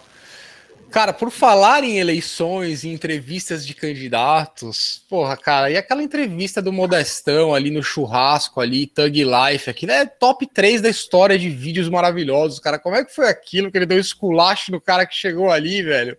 Cara, 0.91 1.13
por 1.13 1.31
falar 1.31 1.81
em 1.81 1.97
eleições 1.97 2.83
e 2.83 2.89
entrevistas 2.89 3.65
de 3.65 3.73
candidatos, 3.73 5.01
porra, 5.09 5.37
cara, 5.37 5.71
e 5.71 5.77
aquela 5.77 6.03
entrevista 6.03 6.61
do 6.61 6.73
Modestão 6.73 7.55
ali 7.55 7.71
no 7.71 7.81
churrasco 7.81 8.59
ali, 8.59 8.85
Thug 8.85 9.23
Life, 9.23 9.69
aquilo 9.69 9.93
é 9.93 10.05
top 10.05 10.45
3 10.45 10.81
da 10.81 10.89
história 10.89 11.39
de 11.39 11.49
vídeos 11.49 11.87
maravilhosos, 11.87 12.59
cara. 12.59 12.77
Como 12.77 12.97
é 12.97 13.05
que 13.05 13.15
foi 13.15 13.29
aquilo 13.29 13.71
que 13.71 13.77
ele 13.77 13.85
deu 13.85 13.99
esculacho 13.99 14.73
no 14.73 14.81
cara 14.81 15.05
que 15.05 15.15
chegou 15.15 15.49
ali, 15.49 15.81
velho? 15.81 16.17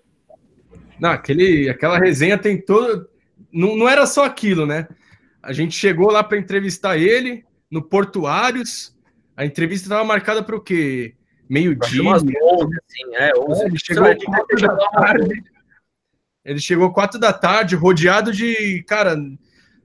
Não, 0.99 1.11
aquele, 1.11 1.68
aquela 1.68 1.99
resenha 1.99 2.39
tem 2.39 2.59
todo. 2.59 3.07
Não, 3.53 3.76
não 3.76 3.89
era 3.89 4.07
só 4.07 4.24
aquilo, 4.24 4.66
né? 4.66 4.87
A 5.49 5.53
gente 5.55 5.74
chegou 5.74 6.11
lá 6.11 6.22
para 6.22 6.36
entrevistar 6.36 6.99
ele 6.99 7.42
no 7.70 7.80
Portuários. 7.80 8.94
A 9.34 9.46
entrevista 9.46 9.86
estava 9.86 10.05
marcada 10.05 10.42
para 10.42 10.55
o 10.55 10.61
quê? 10.61 11.14
Meio-dia. 11.49 12.03
Umas 12.03 12.22
11, 12.22 12.30
assim, 12.34 13.14
é, 13.14 13.32
11. 13.34 13.64
Ele 13.64 13.78
chegou 13.78 14.16
quatro 14.26 14.61
da 14.61 14.76
tarde. 14.90 15.44
Ele 16.44 16.61
chegou 16.61 16.92
quatro 16.92 17.18
da 17.18 17.32
tarde, 17.32 17.76
rodeado 17.76 18.30
de, 18.30 18.82
cara, 18.86 19.16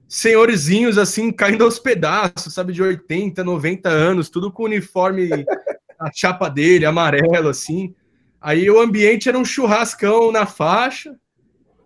senhorzinhos 0.06 0.98
assim, 0.98 1.32
caindo 1.32 1.64
aos 1.64 1.78
pedaços, 1.78 2.52
sabe, 2.52 2.74
de 2.74 2.82
80, 2.82 3.42
90 3.42 3.88
anos, 3.88 4.28
tudo 4.28 4.52
com 4.52 4.64
o 4.64 4.66
uniforme, 4.66 5.30
a 5.98 6.10
chapa 6.14 6.50
dele, 6.50 6.84
amarelo, 6.84 7.48
assim. 7.48 7.94
Aí 8.38 8.68
o 8.68 8.78
ambiente 8.82 9.30
era 9.30 9.38
um 9.38 9.46
churrascão 9.46 10.30
na 10.30 10.44
faixa, 10.44 11.18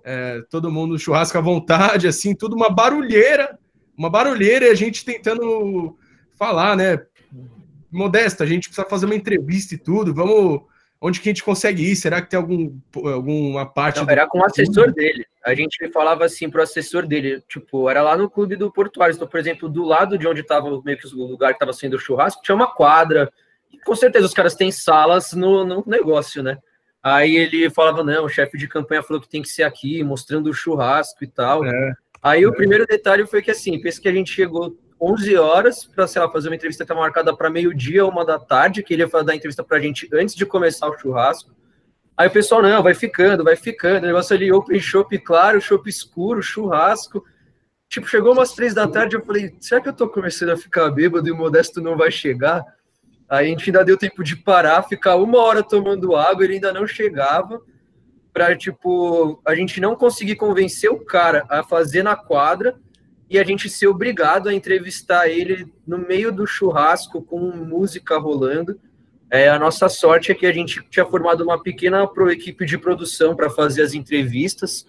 é, 0.02 0.42
todo 0.50 0.68
mundo 0.68 0.98
churrasco 0.98 1.38
à 1.38 1.40
vontade, 1.40 2.08
assim, 2.08 2.34
tudo 2.34 2.56
uma 2.56 2.70
barulheira 2.70 3.56
uma 3.98 4.08
barulheira 4.08 4.66
e 4.66 4.70
a 4.70 4.74
gente 4.74 5.04
tentando 5.04 5.98
falar, 6.38 6.76
né? 6.76 7.04
Modesta, 7.90 8.44
a 8.44 8.46
gente 8.46 8.68
precisa 8.68 8.88
fazer 8.88 9.06
uma 9.06 9.14
entrevista 9.16 9.74
e 9.74 9.78
tudo. 9.78 10.14
Vamos. 10.14 10.62
Onde 11.00 11.20
que 11.20 11.28
a 11.28 11.32
gente 11.32 11.44
consegue 11.44 11.82
ir? 11.82 11.94
Será 11.94 12.20
que 12.20 12.28
tem 12.28 12.38
algum, 12.38 12.76
alguma 13.04 13.64
parte. 13.66 13.98
Não, 13.98 14.06
do... 14.06 14.10
Era 14.10 14.26
com 14.26 14.38
o 14.38 14.44
assessor 14.44 14.92
dele. 14.92 15.24
A 15.44 15.54
gente 15.54 15.90
falava 15.92 16.24
assim 16.24 16.50
pro 16.50 16.62
assessor 16.62 17.06
dele, 17.06 17.40
tipo, 17.48 17.88
era 17.88 18.02
lá 18.02 18.16
no 18.16 18.28
clube 18.28 18.56
do 18.56 18.70
Portuário. 18.70 19.14
Então, 19.14 19.28
por 19.28 19.38
exemplo, 19.38 19.68
do 19.68 19.84
lado 19.84 20.18
de 20.18 20.26
onde 20.26 20.40
estava 20.40 20.68
meio 20.82 20.98
que 20.98 21.06
o 21.06 21.26
lugar 21.26 21.50
que 21.50 21.56
estava 21.56 21.72
sendo 21.72 21.94
o 21.94 22.00
churrasco, 22.00 22.42
tinha 22.42 22.54
uma 22.54 22.66
quadra. 22.66 23.32
E, 23.72 23.78
com 23.78 23.94
certeza 23.94 24.26
os 24.26 24.34
caras 24.34 24.54
têm 24.54 24.72
salas 24.72 25.32
no, 25.32 25.64
no 25.64 25.84
negócio, 25.86 26.42
né? 26.42 26.58
Aí 27.00 27.36
ele 27.36 27.70
falava: 27.70 28.02
não, 28.02 28.24
o 28.24 28.28
chefe 28.28 28.58
de 28.58 28.66
campanha 28.66 29.02
falou 29.02 29.22
que 29.22 29.28
tem 29.28 29.40
que 29.42 29.48
ser 29.48 29.62
aqui, 29.62 30.02
mostrando 30.02 30.50
o 30.50 30.54
churrasco 30.54 31.22
e 31.22 31.28
tal. 31.28 31.64
É. 31.64 31.94
Aí 32.22 32.46
o 32.46 32.52
primeiro 32.52 32.86
detalhe 32.86 33.26
foi 33.26 33.42
que 33.42 33.50
assim, 33.50 33.80
pensa 33.80 34.00
que 34.00 34.08
a 34.08 34.12
gente 34.12 34.32
chegou 34.32 34.76
11 35.00 35.36
horas 35.36 35.84
para, 35.84 36.06
sei 36.06 36.20
lá, 36.20 36.30
fazer 36.30 36.48
uma 36.48 36.56
entrevista 36.56 36.84
que 36.84 36.86
estava 36.86 37.00
marcada 37.00 37.34
para 37.36 37.48
meio-dia, 37.48 38.04
uma 38.04 38.24
da 38.24 38.38
tarde, 38.38 38.82
que 38.82 38.92
ele 38.92 39.02
ia 39.02 39.24
dar 39.24 39.34
entrevista 39.34 39.62
para 39.62 39.76
a 39.76 39.80
gente 39.80 40.08
antes 40.12 40.34
de 40.34 40.44
começar 40.44 40.88
o 40.88 40.98
churrasco. 40.98 41.54
Aí 42.16 42.26
o 42.26 42.32
pessoal, 42.32 42.60
não, 42.60 42.82
vai 42.82 42.94
ficando, 42.94 43.44
vai 43.44 43.54
ficando. 43.54 44.02
O 44.02 44.06
negócio 44.06 44.34
ali, 44.34 44.50
open 44.50 44.80
shop 44.80 45.16
claro, 45.20 45.60
shop 45.60 45.88
escuro, 45.88 46.42
churrasco. 46.42 47.24
Tipo, 47.88 48.08
chegou 48.08 48.32
umas 48.32 48.52
três 48.52 48.74
da 48.74 48.88
tarde, 48.88 49.14
eu 49.14 49.24
falei, 49.24 49.54
será 49.60 49.80
que 49.80 49.88
eu 49.88 49.92
tô 49.92 50.08
começando 50.08 50.50
a 50.50 50.56
ficar 50.56 50.90
bêbado 50.90 51.28
e 51.28 51.30
o 51.30 51.36
Modesto 51.36 51.80
não 51.80 51.96
vai 51.96 52.10
chegar? 52.10 52.64
Aí 53.28 53.46
a 53.46 53.48
gente 53.48 53.70
ainda 53.70 53.84
deu 53.84 53.96
tempo 53.96 54.24
de 54.24 54.34
parar, 54.34 54.82
ficar 54.82 55.14
uma 55.16 55.38
hora 55.38 55.62
tomando 55.62 56.16
água, 56.16 56.44
ele 56.44 56.54
ainda 56.54 56.72
não 56.72 56.86
chegava 56.86 57.62
para 58.32 58.56
tipo 58.56 59.40
a 59.44 59.54
gente 59.54 59.80
não 59.80 59.96
conseguir 59.96 60.36
convencer 60.36 60.90
o 60.90 61.04
cara 61.04 61.44
a 61.48 61.62
fazer 61.62 62.02
na 62.02 62.14
quadra 62.16 62.78
e 63.30 63.38
a 63.38 63.44
gente 63.44 63.68
ser 63.68 63.86
obrigado 63.88 64.48
a 64.48 64.54
entrevistar 64.54 65.28
ele 65.28 65.70
no 65.86 65.98
meio 65.98 66.32
do 66.32 66.46
churrasco 66.46 67.22
com 67.22 67.38
música 67.38 68.18
rolando. 68.18 68.80
É, 69.30 69.48
a 69.50 69.58
nossa 69.58 69.88
sorte 69.88 70.32
é 70.32 70.34
que 70.34 70.46
a 70.46 70.52
gente 70.52 70.82
tinha 70.88 71.04
formado 71.04 71.44
uma 71.44 71.62
pequena 71.62 72.06
pro 72.06 72.30
equipe 72.30 72.64
de 72.64 72.78
produção 72.78 73.36
para 73.36 73.50
fazer 73.50 73.82
as 73.82 73.92
entrevistas. 73.92 74.86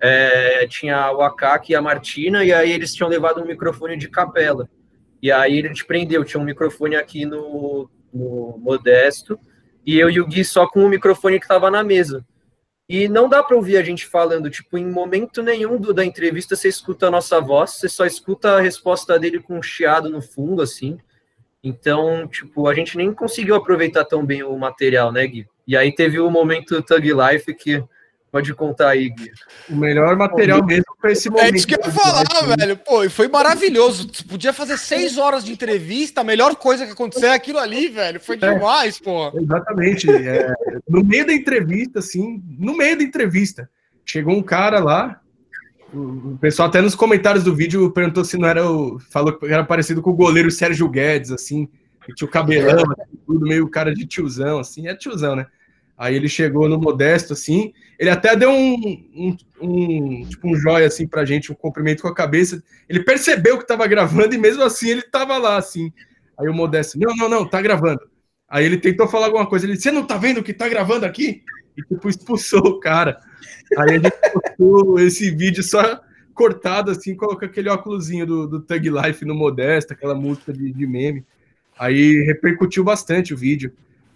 É, 0.00 0.66
tinha 0.68 1.10
o 1.12 1.22
Akaki 1.22 1.72
e 1.72 1.76
a 1.76 1.82
Martina, 1.82 2.44
e 2.44 2.52
aí 2.52 2.70
eles 2.70 2.94
tinham 2.94 3.08
levado 3.08 3.40
um 3.40 3.46
microfone 3.46 3.96
de 3.96 4.08
capela. 4.08 4.68
E 5.20 5.32
aí 5.32 5.60
a 5.60 5.68
gente 5.68 5.84
prendeu, 5.84 6.24
tinha 6.24 6.40
um 6.40 6.44
microfone 6.44 6.94
aqui 6.94 7.24
no, 7.24 7.90
no 8.12 8.58
Modesto, 8.58 9.38
e 9.84 9.98
eu 9.98 10.08
e 10.08 10.20
o 10.20 10.26
Gui 10.26 10.44
só 10.44 10.66
com 10.66 10.84
o 10.84 10.88
microfone 10.88 11.38
que 11.38 11.44
estava 11.44 11.70
na 11.70 11.82
mesa. 11.82 12.24
E 12.92 13.08
não 13.08 13.26
dá 13.26 13.42
para 13.42 13.56
ouvir 13.56 13.78
a 13.78 13.82
gente 13.82 14.06
falando, 14.06 14.50
tipo, 14.50 14.76
em 14.76 14.84
momento 14.84 15.42
nenhum 15.42 15.78
do, 15.78 15.94
da 15.94 16.04
entrevista 16.04 16.54
você 16.54 16.68
escuta 16.68 17.06
a 17.06 17.10
nossa 17.10 17.40
voz, 17.40 17.70
você 17.70 17.88
só 17.88 18.04
escuta 18.04 18.50
a 18.50 18.60
resposta 18.60 19.18
dele 19.18 19.40
com 19.40 19.56
um 19.56 19.62
chiado 19.62 20.10
no 20.10 20.20
fundo, 20.20 20.60
assim. 20.60 20.98
Então, 21.64 22.28
tipo, 22.28 22.68
a 22.68 22.74
gente 22.74 22.98
nem 22.98 23.14
conseguiu 23.14 23.54
aproveitar 23.54 24.04
tão 24.04 24.26
bem 24.26 24.42
o 24.42 24.54
material, 24.58 25.10
né, 25.10 25.26
Gui? 25.26 25.48
E 25.66 25.74
aí 25.74 25.90
teve 25.90 26.20
o 26.20 26.30
momento 26.30 26.82
Thug 26.82 27.14
Life 27.14 27.54
que 27.54 27.82
Pode 28.32 28.54
contar 28.54 28.88
aí, 28.88 29.10
Gui. 29.10 29.30
O 29.68 29.76
melhor 29.76 30.16
material 30.16 30.64
mesmo 30.64 30.86
foi 30.98 31.12
esse 31.12 31.28
momento. 31.28 31.52
É 31.52 31.56
isso 31.56 31.66
que 31.66 31.74
eu 31.74 31.80
ia 31.84 31.90
falar, 31.92 32.56
velho. 32.56 32.78
Pô, 32.78 33.04
e 33.04 33.10
foi 33.10 33.28
maravilhoso. 33.28 34.08
Podia 34.26 34.54
fazer 34.54 34.78
seis 34.78 35.18
horas 35.18 35.44
de 35.44 35.52
entrevista, 35.52 36.22
a 36.22 36.24
melhor 36.24 36.56
coisa 36.56 36.86
que 36.86 36.92
aconteceu 36.92 37.28
é 37.28 37.34
aquilo 37.34 37.58
ali, 37.58 37.88
velho. 37.88 38.18
Foi 38.18 38.36
É. 38.40 38.54
demais, 38.54 38.98
pô. 38.98 39.30
Exatamente. 39.38 40.10
é, 40.10 40.50
no 40.88 41.04
meio 41.04 41.26
da 41.26 41.34
entrevista, 41.34 41.98
assim, 41.98 42.42
no 42.58 42.74
meio 42.74 42.96
da 42.96 43.04
entrevista, 43.04 43.68
chegou 44.02 44.34
um 44.34 44.42
cara 44.42 44.80
lá. 44.80 45.20
O 45.92 46.38
pessoal 46.40 46.70
até 46.70 46.80
nos 46.80 46.94
comentários 46.94 47.44
do 47.44 47.54
vídeo 47.54 47.90
perguntou 47.90 48.24
se 48.24 48.38
não 48.38 48.48
era 48.48 48.66
o. 48.66 48.98
Falou 49.10 49.34
que 49.34 49.44
era 49.44 49.62
parecido 49.62 50.00
com 50.00 50.08
o 50.08 50.14
goleiro 50.16 50.50
Sérgio 50.50 50.88
Guedes, 50.88 51.30
assim, 51.30 51.68
que 52.06 52.14
tinha 52.14 52.26
o 52.26 52.30
cabelão, 52.30 52.82
assim, 52.98 53.18
tudo 53.26 53.46
meio 53.46 53.68
cara 53.68 53.92
de 53.94 54.06
tiozão, 54.06 54.58
assim, 54.58 54.88
é 54.88 54.94
tiozão, 54.94 55.36
né? 55.36 55.46
Aí 56.02 56.16
ele 56.16 56.28
chegou 56.28 56.68
no 56.68 56.80
Modesto, 56.80 57.32
assim, 57.32 57.72
ele 57.96 58.10
até 58.10 58.34
deu 58.34 58.50
um, 58.50 59.06
um, 59.14 59.36
um, 59.60 60.26
tipo, 60.28 60.48
um 60.48 60.56
joia, 60.56 60.88
assim, 60.88 61.06
pra 61.06 61.24
gente, 61.24 61.52
um 61.52 61.54
cumprimento 61.54 62.02
com 62.02 62.08
a 62.08 62.14
cabeça. 62.14 62.60
Ele 62.88 63.04
percebeu 63.04 63.56
que 63.56 63.64
tava 63.64 63.86
gravando 63.86 64.34
e 64.34 64.38
mesmo 64.38 64.64
assim 64.64 64.90
ele 64.90 65.02
tava 65.02 65.38
lá, 65.38 65.56
assim. 65.58 65.92
Aí 66.36 66.48
o 66.48 66.52
Modesto, 66.52 66.98
não, 66.98 67.14
não, 67.14 67.28
não, 67.28 67.48
tá 67.48 67.62
gravando. 67.62 68.00
Aí 68.48 68.64
ele 68.64 68.78
tentou 68.78 69.06
falar 69.06 69.26
alguma 69.26 69.46
coisa, 69.46 69.64
ele 69.64 69.74
disse, 69.74 69.84
você 69.84 69.92
não 69.92 70.04
tá 70.04 70.16
vendo 70.16 70.42
que 70.42 70.52
tá 70.52 70.68
gravando 70.68 71.06
aqui? 71.06 71.44
E 71.76 71.82
tipo, 71.82 72.08
expulsou 72.08 72.66
o 72.66 72.80
cara. 72.80 73.20
Aí 73.78 73.90
a 73.90 73.98
gente 74.00 74.10
postou 74.32 74.98
esse 74.98 75.30
vídeo 75.30 75.62
só 75.62 76.00
cortado, 76.34 76.90
assim, 76.90 77.14
com 77.14 77.26
aquele 77.26 77.68
óculosinho 77.68 78.26
do, 78.26 78.48
do 78.48 78.60
Thug 78.60 78.90
Life 78.90 79.24
no 79.24 79.36
Modesto, 79.36 79.92
aquela 79.92 80.16
música 80.16 80.52
de, 80.52 80.72
de 80.72 80.84
meme. 80.84 81.24
Aí 81.78 82.24
repercutiu 82.24 82.82
bastante 82.82 83.32
o 83.32 83.36
vídeo. 83.36 83.72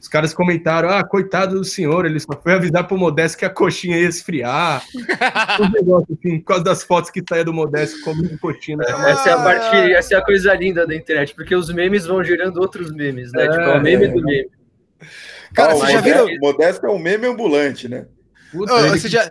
Os 0.07 0.09
caras 0.09 0.33
comentaram, 0.33 0.89
ah, 0.89 1.03
coitado 1.03 1.57
do 1.59 1.65
senhor, 1.65 2.07
ele 2.07 2.21
só 2.21 2.41
foi 2.41 2.53
avisar 2.53 2.87
pro 2.87 2.97
Modesto 2.97 3.39
que 3.39 3.45
a 3.45 3.51
coxinha 3.51 3.99
ia 3.99 4.09
esfriar. 4.09 4.85
um 5.61 5.69
negócio 5.69 6.17
assim, 6.17 6.39
por 6.39 6.45
causa 6.47 6.63
das 6.63 6.85
fotos 6.85 7.11
que 7.11 7.21
saia 7.29 7.45
do 7.45 7.53
Modesto 7.53 8.01
comendo 8.03 8.39
coxinha. 8.39 8.79
Essa 8.83 9.31
é 9.31 9.33
a 9.33 9.43
parte, 9.43 9.77
essa 9.95 10.15
é 10.15 10.19
a 10.19 10.25
coisa 10.25 10.55
linda 10.55 10.87
da 10.87 10.95
internet, 10.95 11.35
porque 11.35 11.57
os 11.57 11.73
memes 11.73 12.07
vão 12.07 12.23
gerando 12.23 12.59
outros 12.61 12.93
memes, 12.93 13.33
né? 13.33 13.47
É, 13.47 13.51
tipo, 13.51 13.63
é 13.63 13.79
o 13.79 13.83
meme 13.83 14.05
é. 14.05 14.09
do 14.09 14.23
meme. 14.23 14.49
Cara, 15.53 15.75
vocês 15.75 15.91
já 15.91 15.99
Modesto- 16.01 16.25
viram. 16.27 16.39
Modesto 16.41 16.87
é 16.87 16.91
um 16.91 16.99
meme 17.01 17.27
ambulante, 17.27 17.89
né? 17.89 18.07
Puta, 18.53 18.75
Ô, 18.75 18.79
ele- 18.79 19.01
você 19.01 19.09
já- 19.09 19.29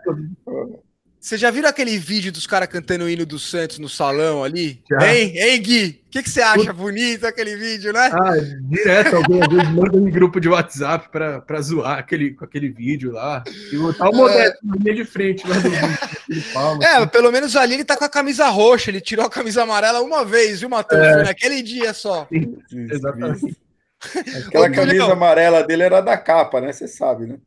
Vocês 1.26 1.42
já 1.42 1.50
viram 1.50 1.68
aquele 1.68 1.98
vídeo 1.98 2.32
dos 2.32 2.46
caras 2.46 2.68
cantando 2.68 3.06
o 3.06 3.10
hino 3.10 3.26
do 3.26 3.40
Santos 3.40 3.80
no 3.80 3.90
salão 3.90 4.44
ali? 4.44 4.84
Já. 4.88 5.12
Hein, 5.12 5.36
hein, 5.36 5.60
Gui? 5.60 6.04
O 6.06 6.10
que, 6.12 6.22
que 6.22 6.30
você 6.30 6.40
acha 6.40 6.72
bonito 6.72 7.26
aquele 7.26 7.56
vídeo, 7.56 7.92
né? 7.92 8.12
Ah, 8.14 8.34
direto, 8.70 9.16
alguém 9.16 9.40
vezes 9.40 9.70
manda 9.72 9.98
em 9.98 10.12
grupo 10.12 10.40
de 10.40 10.48
WhatsApp 10.48 11.10
pra, 11.10 11.42
pra 11.42 11.60
zoar 11.62 11.98
aquele, 11.98 12.36
com 12.36 12.46
aquele 12.46 12.70
vídeo 12.70 13.12
lá. 13.12 13.44
E 13.72 13.76
botar 13.76 14.08
o 14.12 14.16
Modesto 14.16 14.60
na 14.62 14.76
linha 14.76 14.94
de 14.94 15.04
frente 15.04 15.48
lá 15.48 15.56
do 15.56 15.62
vídeo. 15.68 15.98
aquele 16.22 16.42
palmo, 16.54 16.84
É, 16.84 16.98
assim. 16.98 17.08
pelo 17.08 17.32
menos 17.32 17.56
ali 17.56 17.74
ele 17.74 17.84
tá 17.84 17.98
com 17.98 18.06
a 18.06 18.10
camisa 18.10 18.48
roxa. 18.50 18.92
Ele 18.92 19.02
tirou 19.02 19.26
a 19.26 19.30
camisa 19.30 19.64
amarela 19.64 20.02
uma 20.02 20.24
vez, 20.24 20.60
viu, 20.60 20.70
Matheus? 20.70 21.02
É. 21.02 21.24
Naquele 21.24 21.64
dia 21.64 21.92
só. 21.96 22.28
Exatamente. 22.72 23.58
Aquela 24.46 24.68
Ô, 24.68 24.72
camisa 24.72 25.12
amarela 25.12 25.64
dele 25.64 25.82
era 25.82 26.02
da 26.02 26.18
capa, 26.20 26.62
né? 26.62 26.72
Você 26.72 26.88
sabe, 26.88 27.26
né? 27.26 27.38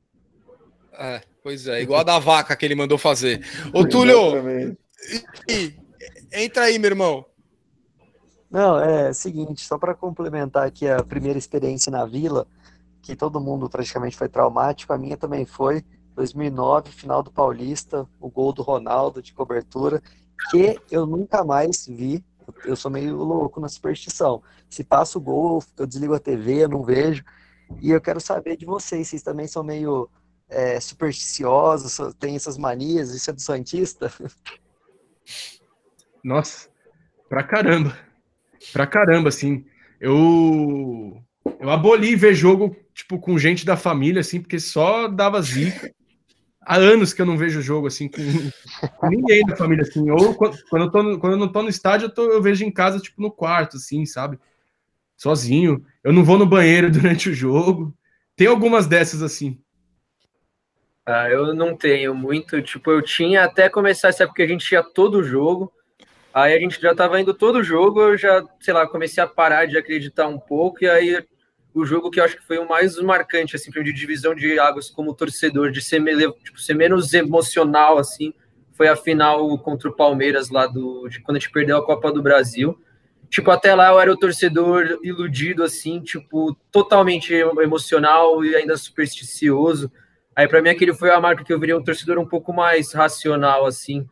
É, 0.98 1.20
pois 1.48 1.66
é, 1.66 1.80
igual 1.80 2.00
a 2.00 2.02
da 2.04 2.18
vaca 2.18 2.54
que 2.54 2.66
ele 2.66 2.74
mandou 2.74 2.98
fazer. 2.98 3.42
Ô, 3.72 3.88
Túlio, 3.88 4.76
e- 5.48 5.74
entra 6.30 6.64
aí, 6.64 6.78
meu 6.78 6.90
irmão. 6.90 7.24
Não, 8.50 8.78
é 8.78 9.14
seguinte, 9.14 9.64
só 9.64 9.78
para 9.78 9.94
complementar 9.94 10.66
aqui 10.66 10.86
a 10.86 11.02
primeira 11.02 11.38
experiência 11.38 11.90
na 11.90 12.04
Vila, 12.04 12.46
que 13.00 13.16
todo 13.16 13.40
mundo 13.40 13.66
praticamente 13.70 14.14
foi 14.14 14.28
traumático, 14.28 14.92
a 14.92 14.98
minha 14.98 15.16
também 15.16 15.46
foi. 15.46 15.82
2009, 16.14 16.90
final 16.92 17.22
do 17.22 17.30
Paulista, 17.30 18.06
o 18.20 18.28
gol 18.28 18.52
do 18.52 18.60
Ronaldo 18.60 19.22
de 19.22 19.32
cobertura, 19.32 20.02
que 20.50 20.78
eu 20.90 21.06
nunca 21.06 21.42
mais 21.44 21.86
vi. 21.86 22.22
Eu 22.66 22.76
sou 22.76 22.90
meio 22.90 23.16
louco 23.16 23.58
na 23.58 23.70
superstição. 23.70 24.42
Se 24.68 24.84
passa 24.84 25.16
o 25.16 25.20
gol, 25.20 25.62
eu 25.78 25.86
desligo 25.86 26.12
a 26.12 26.18
TV, 26.18 26.64
eu 26.64 26.68
não 26.68 26.82
vejo. 26.82 27.24
E 27.80 27.90
eu 27.90 28.00
quero 28.02 28.20
saber 28.20 28.54
de 28.58 28.66
vocês, 28.66 29.08
vocês 29.08 29.22
também 29.22 29.46
são 29.46 29.62
meio 29.62 30.10
é, 30.48 30.78
supersticiosos, 30.80 31.92
so- 31.92 32.12
têm 32.14 32.36
essas 32.36 32.58
manias, 32.58 33.10
isso 33.14 33.30
é 33.30 33.32
do 33.32 33.40
Santista? 33.40 34.12
Nossa, 36.24 36.68
pra 37.28 37.42
caramba. 37.42 37.96
Pra 38.72 38.86
caramba, 38.86 39.28
assim. 39.28 39.64
Eu 40.00 41.22
eu 41.60 41.70
aboli 41.70 42.14
ver 42.14 42.34
jogo 42.34 42.76
tipo 42.94 43.18
com 43.18 43.38
gente 43.38 43.64
da 43.64 43.76
família 43.76 44.20
assim, 44.20 44.40
porque 44.40 44.60
só 44.60 45.08
dava 45.08 45.40
zica. 45.42 45.92
Há 46.60 46.76
anos 46.76 47.14
que 47.14 47.22
eu 47.22 47.26
não 47.26 47.38
vejo 47.38 47.62
jogo 47.62 47.86
assim 47.86 48.08
com, 48.08 48.20
com 48.98 49.08
ninguém 49.08 49.44
da 49.46 49.56
família 49.56 49.82
assim. 49.82 50.10
Ou 50.10 50.34
quando, 50.34 50.56
eu 50.72 50.90
tô 50.90 51.18
quando 51.18 51.32
eu 51.32 51.38
não 51.38 51.50
tô 51.50 51.62
no 51.62 51.68
estádio, 51.68 52.06
eu, 52.06 52.14
tô- 52.14 52.30
eu 52.30 52.42
vejo 52.42 52.64
em 52.64 52.70
casa 52.70 53.00
tipo 53.00 53.20
no 53.22 53.30
quarto 53.30 53.76
assim, 53.76 54.04
sabe? 54.04 54.38
Sozinho. 55.16 55.84
Eu 56.04 56.12
não 56.12 56.24
vou 56.24 56.38
no 56.38 56.46
banheiro 56.46 56.90
durante 56.90 57.30
o 57.30 57.34
jogo. 57.34 57.94
Tem 58.36 58.46
algumas 58.46 58.86
dessas 58.86 59.22
assim. 59.22 59.58
Ah, 61.10 61.26
eu 61.30 61.54
não 61.54 61.74
tenho 61.74 62.14
muito, 62.14 62.60
tipo, 62.60 62.90
eu 62.90 63.00
tinha 63.00 63.44
até 63.44 63.66
começar 63.70 64.08
essa 64.08 64.24
época 64.24 64.42
a 64.42 64.46
gente 64.46 64.70
ia 64.70 64.82
todo 64.82 65.24
jogo, 65.24 65.72
aí 66.34 66.52
a 66.52 66.60
gente 66.60 66.78
já 66.78 66.94
tava 66.94 67.18
indo 67.18 67.32
todo 67.32 67.62
jogo, 67.62 67.98
eu 68.02 68.18
já, 68.18 68.44
sei 68.60 68.74
lá, 68.74 68.86
comecei 68.86 69.22
a 69.22 69.26
parar 69.26 69.66
de 69.66 69.78
acreditar 69.78 70.28
um 70.28 70.38
pouco, 70.38 70.84
e 70.84 70.86
aí 70.86 71.24
o 71.72 71.86
jogo 71.86 72.10
que 72.10 72.20
eu 72.20 72.24
acho 72.24 72.36
que 72.36 72.46
foi 72.46 72.58
o 72.58 72.68
mais 72.68 72.98
marcante, 72.98 73.56
assim, 73.56 73.70
de 73.70 73.90
divisão 73.90 74.34
de 74.34 74.58
águas 74.58 74.90
como 74.90 75.14
torcedor, 75.14 75.70
de 75.70 75.80
ser, 75.80 76.02
tipo, 76.44 76.60
ser 76.60 76.74
menos 76.74 77.14
emocional, 77.14 77.96
assim, 77.96 78.34
foi 78.74 78.88
a 78.88 78.94
final 78.94 79.58
contra 79.60 79.88
o 79.88 79.96
Palmeiras 79.96 80.50
lá 80.50 80.66
do, 80.66 81.08
de 81.08 81.22
quando 81.22 81.38
a 81.38 81.40
gente 81.40 81.50
perdeu 81.50 81.78
a 81.78 81.86
Copa 81.86 82.12
do 82.12 82.22
Brasil. 82.22 82.78
Tipo, 83.30 83.50
até 83.50 83.74
lá 83.74 83.88
eu 83.88 83.98
era 83.98 84.12
o 84.12 84.16
torcedor 84.16 84.98
iludido, 85.02 85.64
assim, 85.64 86.02
tipo, 86.02 86.54
totalmente 86.70 87.32
emocional 87.32 88.44
e 88.44 88.54
ainda 88.54 88.76
supersticioso. 88.76 89.90
Aí, 90.38 90.46
para 90.46 90.62
mim, 90.62 90.68
aquele 90.68 90.94
foi 90.94 91.10
a 91.10 91.20
marca 91.20 91.42
que 91.42 91.52
eu 91.52 91.58
virei 91.58 91.74
um 91.74 91.82
torcedor 91.82 92.16
um 92.16 92.24
pouco 92.24 92.52
mais 92.52 92.92
racional, 92.92 93.66
assim, 93.66 94.08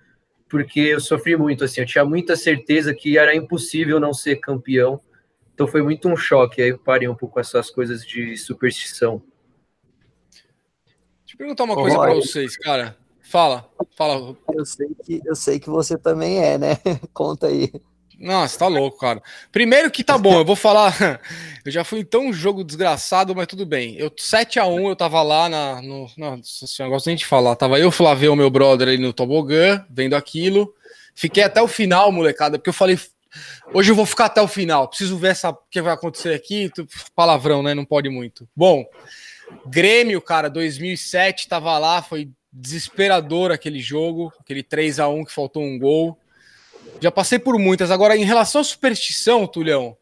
porque 0.48 0.80
eu 0.80 0.98
sofri 0.98 1.36
muito, 1.36 1.62
assim, 1.62 1.82
eu 1.82 1.86
tinha 1.86 2.04
muita 2.04 2.34
certeza 2.34 2.92
que 2.92 3.16
era 3.16 3.32
impossível 3.32 4.00
não 4.00 4.12
ser 4.12 4.40
campeão. 4.40 5.00
Então 5.54 5.68
foi 5.68 5.82
muito 5.82 6.08
um 6.08 6.16
choque. 6.16 6.60
Aí 6.60 6.70
eu 6.70 6.78
parei 6.78 7.06
um 7.06 7.14
pouco 7.14 7.34
com 7.34 7.40
essas 7.40 7.70
coisas 7.70 8.04
de 8.04 8.36
superstição. 8.36 9.22
Deixa 10.32 11.34
eu 11.34 11.38
perguntar 11.38 11.62
uma 11.62 11.74
Ô, 11.74 11.82
coisa 11.82 11.96
pra 11.96 12.08
Roy. 12.08 12.20
vocês, 12.20 12.56
cara. 12.56 12.96
Fala, 13.22 13.70
fala. 13.96 14.36
Eu 14.52 14.66
sei 14.66 14.88
que, 15.04 15.22
eu 15.24 15.36
sei 15.36 15.60
que 15.60 15.70
você 15.70 15.96
também 15.96 16.44
é, 16.44 16.58
né? 16.58 16.70
Conta 17.14 17.46
aí. 17.46 17.70
Nossa, 18.18 18.58
tá 18.58 18.66
louco, 18.66 18.98
cara. 18.98 19.22
Primeiro 19.52 19.90
que 19.90 20.02
tá 20.02 20.16
bom, 20.16 20.38
eu 20.38 20.44
vou 20.44 20.56
falar. 20.56 21.20
Eu 21.64 21.72
já 21.72 21.82
fui 21.82 22.00
em 22.00 22.04
tão 22.04 22.32
jogo 22.32 22.62
desgraçado, 22.62 23.34
mas 23.34 23.48
tudo 23.48 23.66
bem. 23.66 23.96
Eu 23.96 24.08
7x1, 24.08 24.88
eu 24.88 24.94
tava 24.94 25.20
lá 25.20 25.48
na. 25.48 25.82
No, 25.82 26.08
nossa 26.16 26.64
senhora, 26.64 26.94
gosto 26.94 27.08
nem 27.08 27.16
de 27.16 27.26
falar. 27.26 27.56
Tava 27.56 27.80
eu, 27.80 27.90
Flavio, 27.90 28.36
meu 28.36 28.48
brother, 28.48 28.86
ali 28.86 28.98
no 28.98 29.12
tobogã, 29.12 29.84
vendo 29.90 30.14
aquilo. 30.14 30.72
Fiquei 31.12 31.42
até 31.42 31.60
o 31.60 31.66
final, 31.66 32.12
molecada, 32.12 32.56
porque 32.56 32.70
eu 32.70 32.74
falei. 32.74 32.96
Hoje 33.74 33.90
eu 33.90 33.96
vou 33.96 34.06
ficar 34.06 34.26
até 34.26 34.40
o 34.40 34.46
final. 34.46 34.86
Preciso 34.86 35.18
ver 35.18 35.32
essa, 35.32 35.50
o 35.50 35.58
que 35.68 35.82
vai 35.82 35.92
acontecer 35.92 36.32
aqui. 36.32 36.70
Palavrão, 37.16 37.64
né? 37.64 37.74
Não 37.74 37.84
pode 37.84 38.08
muito. 38.08 38.48
Bom, 38.54 38.84
Grêmio, 39.66 40.20
cara, 40.20 40.48
2007, 40.48 41.48
tava 41.48 41.76
lá, 41.78 42.02
foi 42.02 42.30
desesperador 42.52 43.50
aquele 43.50 43.80
jogo, 43.80 44.32
aquele 44.40 44.62
3 44.62 45.00
a 45.00 45.08
1 45.08 45.24
que 45.24 45.32
faltou 45.32 45.62
um 45.62 45.78
gol. 45.78 46.18
Já 47.00 47.10
passei 47.10 47.38
por 47.38 47.58
muitas. 47.58 47.90
Agora, 47.90 48.16
em 48.16 48.24
relação 48.24 48.60
à 48.60 48.64
superstição, 48.64 49.46
Tulhão, 49.46 49.96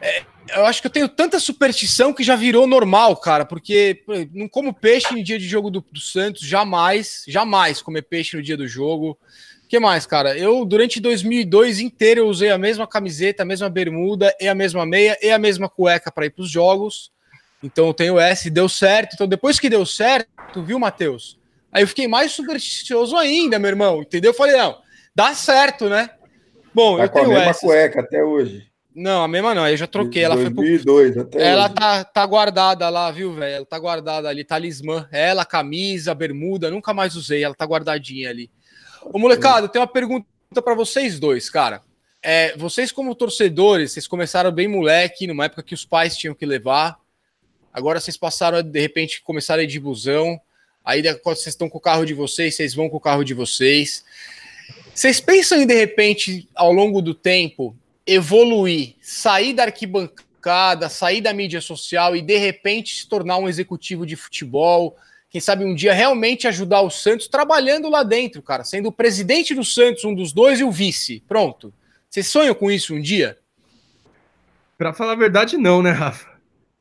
é, 0.00 0.22
eu 0.54 0.66
acho 0.66 0.80
que 0.80 0.86
eu 0.86 0.90
tenho 0.90 1.08
tanta 1.08 1.38
superstição 1.38 2.12
que 2.12 2.22
já 2.22 2.36
virou 2.36 2.66
normal, 2.66 3.16
cara, 3.16 3.44
porque 3.44 4.02
não 4.32 4.48
como 4.48 4.74
peixe 4.74 5.14
no 5.14 5.22
dia 5.22 5.38
de 5.38 5.46
jogo 5.46 5.70
do, 5.70 5.84
do 5.90 6.00
Santos, 6.00 6.42
jamais, 6.42 7.24
jamais 7.26 7.80
comer 7.80 8.02
peixe 8.02 8.36
no 8.36 8.42
dia 8.42 8.56
do 8.56 8.66
jogo. 8.66 9.18
O 9.64 9.68
que 9.68 9.78
mais, 9.78 10.04
cara? 10.04 10.36
Eu, 10.36 10.64
durante 10.64 11.00
2002 11.00 11.80
inteiro, 11.80 12.22
eu 12.22 12.28
usei 12.28 12.50
a 12.50 12.58
mesma 12.58 12.86
camiseta, 12.86 13.42
a 13.42 13.46
mesma 13.46 13.70
bermuda, 13.70 14.34
e 14.40 14.48
a 14.48 14.54
mesma 14.54 14.84
meia, 14.84 15.16
e 15.22 15.30
a 15.30 15.38
mesma 15.38 15.68
cueca 15.68 16.12
para 16.12 16.26
ir 16.26 16.30
para 16.30 16.42
os 16.42 16.50
jogos. 16.50 17.10
Então 17.62 17.86
eu 17.86 17.94
tenho 17.94 18.18
essa 18.18 18.50
deu 18.50 18.68
certo. 18.68 19.14
Então 19.14 19.26
depois 19.26 19.58
que 19.58 19.70
deu 19.70 19.86
certo, 19.86 20.62
viu, 20.62 20.78
Matheus? 20.78 21.38
Aí 21.70 21.82
eu 21.82 21.88
fiquei 21.88 22.06
mais 22.06 22.32
supersticioso 22.32 23.16
ainda, 23.16 23.58
meu 23.58 23.70
irmão, 23.70 24.02
entendeu? 24.02 24.32
Eu 24.32 24.36
falei, 24.36 24.56
não, 24.56 24.81
dá 25.14 25.34
certo, 25.34 25.88
né? 25.88 26.10
Bom, 26.74 26.96
Tá 26.96 27.04
eu 27.04 27.08
com 27.10 27.18
a 27.18 27.22
tenho 27.22 27.34
mesma 27.34 27.50
essa. 27.50 27.60
cueca 27.60 28.00
até 28.00 28.24
hoje. 28.24 28.66
Não, 28.94 29.22
a 29.24 29.28
mesma 29.28 29.54
não, 29.54 29.66
eu 29.66 29.76
já 29.76 29.86
troquei. 29.86 30.22
Ela 30.22 30.34
foi 30.36 30.44
pro 30.46 30.54
2002 30.56 31.16
até 31.16 31.42
ela 31.50 31.64
hoje. 31.64 31.74
tá, 31.74 32.04
tá 32.04 32.26
guardada 32.26 32.88
lá, 32.90 33.10
viu, 33.10 33.32
velho? 33.34 33.56
Ela 33.56 33.66
tá 33.66 33.78
guardada 33.78 34.28
ali, 34.28 34.44
talismã. 34.44 35.08
Ela, 35.10 35.44
camisa, 35.46 36.14
bermuda, 36.14 36.70
nunca 36.70 36.92
mais 36.92 37.16
usei. 37.16 37.42
Ela 37.42 37.54
tá 37.54 37.64
guardadinha 37.64 38.28
ali. 38.28 38.50
Ô, 39.04 39.18
molecada, 39.18 39.64
eu 39.64 39.68
tenho 39.68 39.82
uma 39.82 39.90
pergunta 39.90 40.26
pra 40.62 40.74
vocês 40.74 41.18
dois, 41.18 41.48
cara. 41.48 41.80
É, 42.22 42.54
vocês, 42.56 42.92
como 42.92 43.14
torcedores, 43.14 43.92
vocês 43.92 44.06
começaram 44.06 44.52
bem 44.52 44.68
moleque, 44.68 45.26
numa 45.26 45.46
época 45.46 45.62
que 45.62 45.74
os 45.74 45.84
pais 45.84 46.16
tinham 46.16 46.34
que 46.34 46.44
levar. 46.46 46.96
Agora 47.72 47.98
vocês 47.98 48.16
passaram, 48.18 48.58
a, 48.58 48.62
de 48.62 48.78
repente, 48.80 49.22
começaram 49.22 49.60
a 49.60 49.64
ir 49.64 49.68
de 49.68 49.80
busão. 49.80 50.38
Aí 50.84 51.02
quando 51.20 51.36
vocês 51.36 51.54
estão 51.54 51.68
com 51.68 51.78
o 51.78 51.80
carro 51.80 52.04
de 52.04 52.12
vocês, 52.12 52.54
vocês 52.54 52.74
vão 52.74 52.90
com 52.90 52.98
o 52.98 53.00
carro 53.00 53.24
de 53.24 53.32
vocês. 53.32 54.04
Vocês 54.94 55.20
pensam 55.20 55.62
em, 55.62 55.66
de 55.66 55.74
repente, 55.74 56.48
ao 56.54 56.72
longo 56.72 57.00
do 57.00 57.14
tempo, 57.14 57.74
evoluir, 58.06 58.94
sair 59.00 59.54
da 59.54 59.64
arquibancada, 59.64 60.88
sair 60.88 61.20
da 61.20 61.32
mídia 61.32 61.60
social 61.60 62.14
e, 62.14 62.20
de 62.20 62.36
repente, 62.36 62.96
se 62.96 63.08
tornar 63.08 63.38
um 63.38 63.48
executivo 63.48 64.04
de 64.04 64.16
futebol? 64.16 64.96
Quem 65.30 65.40
sabe 65.40 65.64
um 65.64 65.74
dia 65.74 65.94
realmente 65.94 66.46
ajudar 66.46 66.82
o 66.82 66.90
Santos 66.90 67.26
trabalhando 67.26 67.88
lá 67.88 68.02
dentro, 68.02 68.42
cara, 68.42 68.64
sendo 68.64 68.90
o 68.90 68.92
presidente 68.92 69.54
do 69.54 69.64
Santos, 69.64 70.04
um 70.04 70.14
dos 70.14 70.30
dois, 70.30 70.60
e 70.60 70.64
o 70.64 70.70
vice. 70.70 71.22
Pronto. 71.26 71.72
Vocês 72.10 72.26
sonham 72.26 72.54
com 72.54 72.70
isso 72.70 72.94
um 72.94 73.00
dia? 73.00 73.38
Para 74.76 74.92
falar 74.92 75.12
a 75.12 75.16
verdade, 75.16 75.56
não, 75.56 75.82
né, 75.82 75.90
Rafa? 75.90 76.28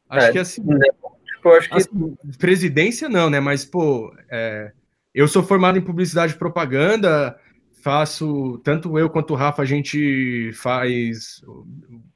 Acho 0.09 0.27
é, 0.27 0.31
que 0.33 0.39
assim. 0.39 0.61
Né? 0.65 0.85
Tipo, 1.25 1.49
acho 1.49 1.69
que... 1.69 1.77
Assim, 1.77 2.17
presidência 2.37 3.07
não, 3.07 3.29
né? 3.29 3.39
Mas, 3.39 3.63
pô, 3.63 4.13
é, 4.29 4.73
eu 5.15 5.29
sou 5.29 5.41
formado 5.41 5.77
em 5.77 5.81
publicidade 5.81 6.33
e 6.33 6.37
propaganda, 6.37 7.39
faço, 7.81 8.59
tanto 8.63 8.97
eu 8.97 9.09
quanto 9.09 9.33
o 9.33 9.35
Rafa, 9.35 9.61
a 9.61 9.65
gente 9.65 10.51
faz 10.53 11.41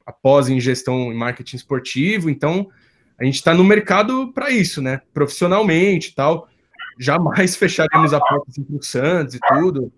após 0.04 0.48
em 0.48 0.60
gestão 0.60 1.12
e 1.12 1.14
marketing 1.14 1.56
esportivo, 1.56 2.30
então 2.30 2.68
a 3.18 3.24
gente 3.24 3.36
está 3.36 3.54
no 3.54 3.64
mercado 3.64 4.32
para 4.32 4.50
isso, 4.50 4.80
né? 4.80 5.00
Profissionalmente 5.12 6.10
e 6.10 6.14
tal. 6.14 6.48
Jamais 6.98 7.56
fecharemos 7.56 8.12
a 8.12 8.20
porta 8.20 8.46
assim, 8.48 8.62
para 8.62 8.76
o 8.76 8.82
Santos 8.82 9.34
e 9.34 9.40
tudo. 9.40 9.92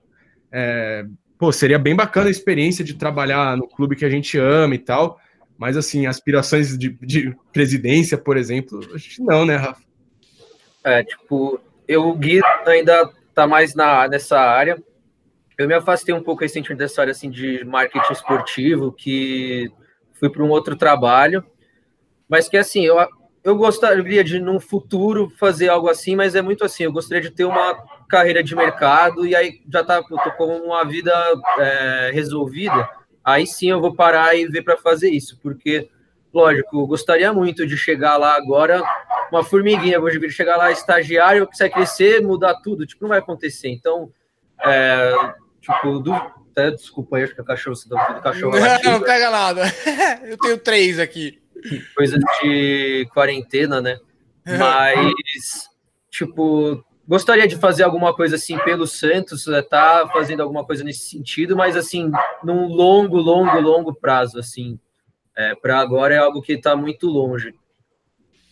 É, 0.50 1.04
pô, 1.38 1.52
seria 1.52 1.78
bem 1.78 1.94
bacana 1.94 2.28
a 2.28 2.30
experiência 2.30 2.84
de 2.84 2.94
trabalhar 2.94 3.56
no 3.56 3.68
clube 3.68 3.96
que 3.96 4.04
a 4.04 4.10
gente 4.10 4.38
ama 4.38 4.74
e 4.74 4.78
tal. 4.78 5.20
Mas, 5.58 5.76
assim, 5.76 6.06
aspirações 6.06 6.78
de, 6.78 6.96
de 7.02 7.36
presidência, 7.52 8.16
por 8.16 8.36
exemplo, 8.36 8.78
a 8.94 8.98
gente 8.98 9.20
não, 9.20 9.44
né, 9.44 9.56
Rafa? 9.56 9.82
É, 10.84 11.02
tipo, 11.02 11.60
eu, 11.86 12.08
o 12.08 12.14
Gui 12.14 12.40
ainda 12.64 13.10
tá 13.34 13.44
mais 13.44 13.74
na, 13.74 14.06
nessa 14.06 14.38
área. 14.38 14.80
Eu 15.58 15.66
me 15.66 15.74
afastei 15.74 16.14
um 16.14 16.22
pouco 16.22 16.42
recentemente 16.42 16.78
dessa 16.78 17.00
área, 17.00 17.10
assim, 17.10 17.28
de 17.28 17.64
marketing 17.64 18.12
esportivo, 18.12 18.92
que 18.92 19.70
fui 20.14 20.30
para 20.30 20.42
um 20.42 20.48
outro 20.48 20.76
trabalho. 20.76 21.44
Mas 22.28 22.48
que, 22.48 22.56
assim, 22.56 22.86
eu, 22.86 22.96
eu 23.42 23.56
gostaria 23.56 24.22
de, 24.22 24.38
num 24.38 24.60
futuro, 24.60 25.28
fazer 25.36 25.68
algo 25.68 25.88
assim, 25.88 26.14
mas 26.14 26.34
é 26.34 26.40
muito 26.40 26.64
assim, 26.64 26.84
eu 26.84 26.92
gostaria 26.92 27.22
de 27.22 27.30
ter 27.30 27.44
uma 27.44 27.74
carreira 28.08 28.42
de 28.42 28.54
mercado 28.54 29.26
e 29.26 29.34
aí 29.34 29.60
já 29.70 29.84
tá, 29.84 29.96
eu 29.96 30.18
tô 30.18 30.30
com 30.32 30.46
uma 30.58 30.84
vida 30.84 31.12
é, 31.58 32.10
resolvida 32.12 32.88
aí 33.28 33.46
sim 33.46 33.70
eu 33.70 33.80
vou 33.80 33.94
parar 33.94 34.34
e 34.34 34.46
ver 34.46 34.62
para 34.62 34.76
fazer 34.76 35.10
isso, 35.10 35.38
porque, 35.42 35.88
lógico, 36.32 36.80
eu 36.80 36.86
gostaria 36.86 37.32
muito 37.32 37.66
de 37.66 37.76
chegar 37.76 38.16
lá 38.16 38.34
agora, 38.34 38.82
uma 39.30 39.44
formiguinha, 39.44 40.00
vou 40.00 40.10
chegar 40.30 40.56
lá 40.56 40.70
estagiário, 40.70 41.46
que 41.46 41.58
vai 41.58 41.68
crescer, 41.68 42.22
mudar 42.22 42.54
tudo, 42.62 42.86
tipo, 42.86 43.02
não 43.02 43.10
vai 43.10 43.18
acontecer. 43.18 43.68
Então, 43.68 44.10
é, 44.64 45.12
tipo, 45.72 45.98
do, 46.00 46.12
até, 46.12 46.70
desculpa 46.70 47.16
aí, 47.16 47.24
acho 47.24 47.34
que 47.34 47.40
o 47.40 47.44
cachorro, 47.44 47.76
do 47.86 48.20
cachorro 48.20 48.52
não, 48.58 48.92
não 48.92 49.00
pega 49.00 49.30
nada, 49.30 49.62
eu 50.24 50.36
tenho 50.38 50.58
três 50.58 50.98
aqui. 50.98 51.40
Coisa 51.96 52.18
de 52.18 53.08
quarentena, 53.12 53.80
né? 53.80 53.98
Mas, 54.46 55.68
tipo, 56.10 56.84
gostaria 57.06 57.46
de 57.46 57.56
fazer 57.56 57.82
alguma 57.82 58.14
coisa 58.14 58.36
assim 58.36 58.58
pelo 58.58 58.86
Santos, 58.86 59.46
né, 59.46 59.62
tá 59.62 60.08
fazendo 60.12 60.42
alguma 60.42 60.64
coisa 60.64 60.84
nesse 60.84 61.08
sentido, 61.08 61.56
mas 61.56 61.76
assim, 61.76 62.10
num 62.42 62.66
longo, 62.66 63.16
longo, 63.16 63.60
longo 63.60 63.94
prazo, 63.94 64.38
assim. 64.38 64.78
É, 65.36 65.54
para 65.54 65.78
agora 65.78 66.14
é 66.14 66.18
algo 66.18 66.42
que 66.42 66.54
está 66.54 66.74
muito 66.74 67.06
longe. 67.06 67.54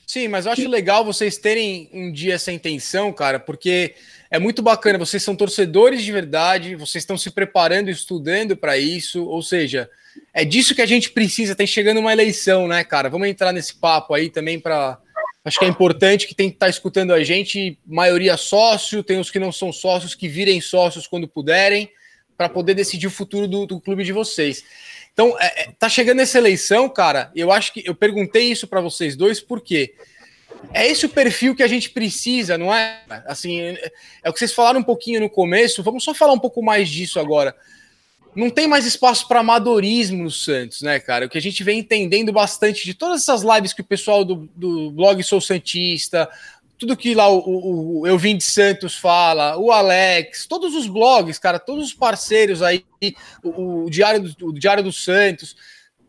Sim, 0.07 0.29
mas 0.29 0.47
eu 0.47 0.53
acho 0.53 0.69
legal 0.69 1.05
vocês 1.05 1.37
terem 1.37 1.91
um 1.93 2.12
dia 2.12 2.35
essa 2.35 2.53
intenção, 2.53 3.12
cara, 3.12 3.41
porque 3.41 3.97
é 4.31 4.39
muito 4.39 4.62
bacana. 4.62 4.99
Vocês 4.99 5.22
são 5.22 5.37
torcedores 5.37 6.03
de 6.03 6.12
verdade, 6.12 6.74
vocês 6.77 7.03
estão 7.03 7.16
se 7.16 7.31
preparando, 7.31 7.91
estudando 7.91 8.57
para 8.57 8.77
isso, 8.77 9.24
ou 9.24 9.43
seja, 9.43 9.91
é 10.33 10.45
disso 10.45 10.74
que 10.74 10.83
a 10.83 10.87
gente 10.87 11.11
precisa. 11.11 11.55
Tem 11.55 11.66
chegando 11.66 12.01
uma 12.01 12.12
eleição, 12.12 12.66
né, 12.68 12.83
cara? 12.85 13.09
Vamos 13.09 13.29
entrar 13.29 13.53
nesse 13.53 13.74
papo 13.74 14.14
aí 14.14 14.31
também 14.31 14.59
para 14.59 14.99
Acho 15.47 15.61
que 15.61 15.64
é 15.64 15.68
importante 15.68 16.27
que 16.27 16.35
tem 16.35 16.49
que 16.49 16.57
estar 16.57 16.66
tá 16.66 16.70
escutando 16.70 17.12
a 17.12 17.22
gente, 17.22 17.79
maioria 17.87 18.37
sócio, 18.37 19.01
tem 19.01 19.20
os 19.20 19.31
que 19.31 19.39
não 19.39 19.53
são 19.53 19.72
sócios, 19.72 20.12
que 20.12 20.27
virem 20.27 20.61
sócios 20.61 21.07
quando 21.07 21.29
puderem, 21.29 21.89
para 22.37 22.49
poder 22.49 22.74
decidir 22.74 23.07
o 23.07 23.12
futuro 23.12 23.47
do, 23.47 23.64
do, 23.64 23.81
clube 23.81 24.03
de 24.03 24.12
vocês. 24.12 24.64
Então, 25.12 25.37
é, 25.39 25.62
é, 25.62 25.72
tá 25.79 25.89
chegando 25.89 26.20
essa 26.20 26.37
eleição, 26.37 26.89
cara. 26.89 27.31
Eu 27.33 27.53
acho 27.53 27.72
que 27.72 27.81
eu 27.87 27.95
perguntei 27.95 28.51
isso 28.51 28.66
para 28.66 28.81
vocês 28.81 29.14
dois, 29.14 29.41
porque 29.41 29.95
é 30.72 30.86
esse 30.86 31.07
o 31.07 31.09
perfil 31.09 31.54
que 31.54 31.62
a 31.62 31.68
gente 31.68 31.90
precisa, 31.90 32.59
não 32.59 32.74
é? 32.74 33.02
Assim, 33.26 33.61
é, 33.61 34.28
o 34.28 34.32
que 34.32 34.38
vocês 34.38 34.52
falaram 34.52 34.80
um 34.80 34.84
pouquinho 34.84 35.20
no 35.20 35.30
começo. 35.30 35.82
Vamos 35.82 36.04
só 36.04 36.14
falar 36.14 36.32
um 36.32 36.38
pouco 36.38 36.62
mais 36.62 36.88
disso 36.88 37.18
agora 37.18 37.54
não 38.36 38.50
tem 38.50 38.68
mais 38.68 38.84
espaço 38.84 39.26
para 39.26 39.40
amadorismo 39.40 40.24
no 40.24 40.30
Santos, 40.30 40.82
né, 40.82 41.00
cara? 41.00 41.24
O 41.24 41.28
que 41.28 41.38
a 41.38 41.42
gente 41.42 41.64
vem 41.64 41.78
entendendo 41.78 42.30
bastante 42.30 42.84
de 42.84 42.92
todas 42.92 43.22
essas 43.22 43.42
lives 43.42 43.72
que 43.72 43.80
o 43.80 43.84
pessoal 43.84 44.26
do, 44.26 44.46
do 44.54 44.90
blog 44.90 45.22
Sou 45.22 45.40
Santista, 45.40 46.28
tudo 46.78 46.96
que 46.96 47.14
lá 47.14 47.28
o, 47.30 47.38
o, 47.38 48.00
o 48.00 48.07
Eu 48.07 48.18
Vim 48.18 48.36
de 48.36 48.44
Santos 48.44 48.94
fala, 48.94 49.57
o 49.57 49.72
Alex, 49.72 50.46
todos 50.46 50.74
os 50.74 50.86
blogs, 50.86 51.38
cara, 51.38 51.59
todos 51.59 51.86
os 51.86 51.94
parceiros 51.94 52.61
aí, 52.62 52.84
o, 53.42 53.84
o 53.84 53.90
Diário, 53.90 54.20
do, 54.20 54.48
o 54.48 54.52
Diário 54.52 54.84
do 54.84 54.92
Santos, 54.92 55.57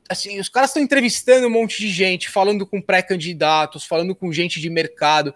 assim, 0.10 0.39
os 0.39 0.49
caras 0.49 0.70
estão 0.70 0.82
entrevistando 0.82 1.47
um 1.47 1.51
monte 1.51 1.80
de 1.80 1.89
gente, 1.89 2.30
falando 2.30 2.66
com 2.66 2.82
pré-candidatos, 2.82 3.86
falando 3.86 4.16
com 4.16 4.32
gente 4.32 4.60
de 4.60 4.70
mercado. 4.70 5.34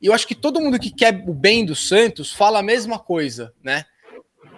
E 0.00 0.06
eu 0.06 0.12
acho 0.12 0.26
que 0.26 0.34
todo 0.34 0.60
mundo 0.60 0.78
que 0.78 0.90
quer 0.90 1.22
o 1.26 1.32
bem 1.32 1.64
do 1.64 1.74
Santos 1.74 2.32
fala 2.32 2.58
a 2.58 2.62
mesma 2.62 2.98
coisa, 2.98 3.52
né? 3.62 3.84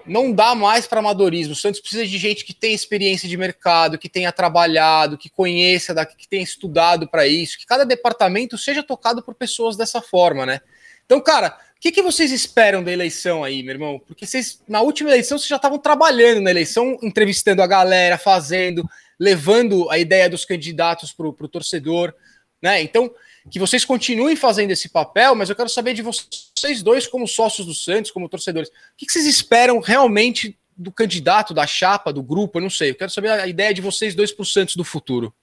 não 0.09 0.33
dá 0.33 0.55
mais 0.55 0.87
para 0.87 1.01
amadorismo. 1.01 1.53
O 1.53 1.57
Santos 1.57 1.81
precisa 1.81 2.07
de 2.07 2.19
gente 2.19 2.45
que 2.45 2.55
tem 2.55 2.75
experiência 2.75 3.29
de 3.29 3.37
mercado, 3.37 3.99
que 3.99 4.09
tenha 4.09 4.33
trabalhado, 4.33 5.19
que 5.19 5.29
conheça, 5.29 5.95
que 6.07 6.27
tenha 6.27 6.43
estudado 6.43 7.07
para 7.07 7.27
isso, 7.27 7.59
que 7.59 7.67
cada 7.67 7.85
departamento 7.85 8.57
seja 8.57 8.83
tocado 8.83 9.23
por 9.23 9.35
pessoas 9.35 9.77
dessa 9.77 10.01
forma, 10.01 10.47
né? 10.47 10.61
Então, 11.05 11.21
cara, 11.21 11.59
o 11.77 11.81
que, 11.81 11.93
que 11.93 12.03
vocês 12.03 12.33
esperam 12.33 12.83
da 12.83 12.91
eleição 12.91 13.45
aí, 13.45 13.63
meu 13.63 13.75
irmão? 13.75 14.01
Porque 14.07 14.27
vocês, 14.27 14.61
na 14.67 14.81
última 14.81 15.11
eleição, 15.11 15.39
vocês 15.39 15.49
já 15.49 15.57
estavam 15.57 15.79
trabalhando 15.79 16.41
na 16.41 16.51
eleição, 16.51 16.99
entrevistando 17.03 17.63
a 17.63 17.67
galera, 17.67 18.19
fazendo, 18.19 18.89
levando 19.19 19.91
a 19.91 19.99
ideia 19.99 20.29
dos 20.29 20.45
candidatos 20.45 21.13
para 21.13 21.27
o 21.27 21.49
torcedor, 21.49 22.15
né? 22.63 22.83
Então, 22.83 23.13
que 23.51 23.59
vocês 23.59 23.85
continuem 23.85 24.37
fazendo 24.37 24.71
esse 24.71 24.89
papel, 24.89 25.35
mas 25.35 25.49
eu 25.49 25.57
quero 25.57 25.69
saber 25.69 25.95
de 25.95 26.03
vocês 26.03 26.83
dois, 26.83 27.07
como 27.07 27.27
sócios 27.27 27.67
do 27.67 27.75
Santos, 27.75 28.11
como 28.11 28.29
torcedores, 28.29 28.69
o 28.69 28.73
que 28.97 29.11
vocês 29.11 29.27
esperam 29.27 29.81
realmente 29.81 30.59
do 30.77 30.93
candidato, 30.93 31.55
da 31.55 31.67
chapa, 31.67 32.13
do 32.13 32.23
grupo? 32.23 32.59
Eu 32.59 32.63
não 32.63 32.71
sei. 32.71 32.91
Eu 32.91 32.95
quero 32.95 33.11
saber 33.11 33.31
a 33.31 33.47
ideia 33.47 33.75
de 33.75 33.81
vocês 33.81 34.15
dois 34.15 34.31
para 34.31 34.43
o 34.43 34.47
Santos 34.47 34.77
do 34.77 34.85
futuro. 34.85 35.35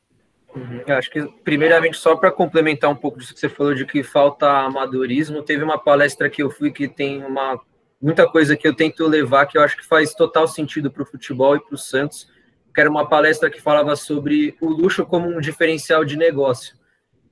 Uhum. 0.56 0.82
Eu 0.88 0.96
acho 0.96 1.12
que, 1.12 1.22
primeiramente, 1.44 1.98
só 1.98 2.16
para 2.16 2.32
complementar 2.32 2.90
um 2.90 2.96
pouco 2.96 3.20
disso 3.20 3.34
que 3.34 3.40
você 3.40 3.50
falou 3.50 3.76
de 3.76 3.86
que 3.86 4.02
falta 4.04 4.48
amadorismo, 4.50 5.44
teve 5.44 5.64
uma 5.64 5.78
palestra 5.78 6.30
que 6.30 6.42
eu 6.42 6.50
fui 6.50 6.72
que 6.72 6.88
tem 6.88 7.24
uma 7.24 7.60
muita 8.02 8.28
coisa 8.28 8.56
que 8.56 8.68
eu 8.68 8.76
tento 8.76 9.08
levar 9.08 9.46
que 9.48 9.58
eu 9.58 9.62
acho 9.62 9.78
que 9.78 9.86
faz 9.86 10.14
total 10.14 10.48
sentido 10.48 10.92
para 10.92 11.02
o 11.02 11.06
futebol 11.06 11.56
e 11.56 11.60
para 11.60 11.74
o 11.74 11.78
Santos, 11.78 12.30
que 12.76 12.82
era 12.82 12.90
uma 12.90 13.08
palestra 13.10 13.50
que 13.50 13.60
falava 13.60 13.96
sobre 13.96 14.56
o 14.62 14.68
luxo 14.68 15.06
como 15.06 15.28
um 15.28 15.40
diferencial 15.40 16.06
de 16.06 16.16
negócio 16.16 16.76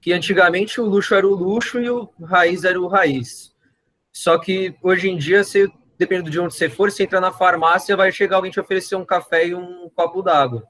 que 0.03 0.11
antigamente 0.11 0.81
o 0.81 0.85
luxo 0.85 1.15
era 1.15 1.25
o 1.25 1.33
luxo 1.33 1.79
e 1.79 1.89
o 1.89 2.09
raiz 2.21 2.65
era 2.65 2.79
o 2.79 2.87
raiz. 2.87 3.55
Só 4.11 4.37
que 4.37 4.75
hoje 4.83 5.09
em 5.09 5.17
dia, 5.17 5.45
você, 5.45 5.71
dependendo 5.97 6.29
de 6.29 6.37
onde 6.41 6.53
você 6.53 6.69
for, 6.69 6.91
você 6.91 7.03
entra 7.03 7.21
na 7.21 7.31
farmácia, 7.31 7.95
vai 7.95 8.11
chegar 8.11 8.35
alguém 8.35 8.51
te 8.51 8.59
oferecer 8.59 8.97
um 8.97 9.05
café 9.05 9.47
e 9.47 9.55
um 9.55 9.89
copo 9.95 10.21
d'água. 10.21 10.61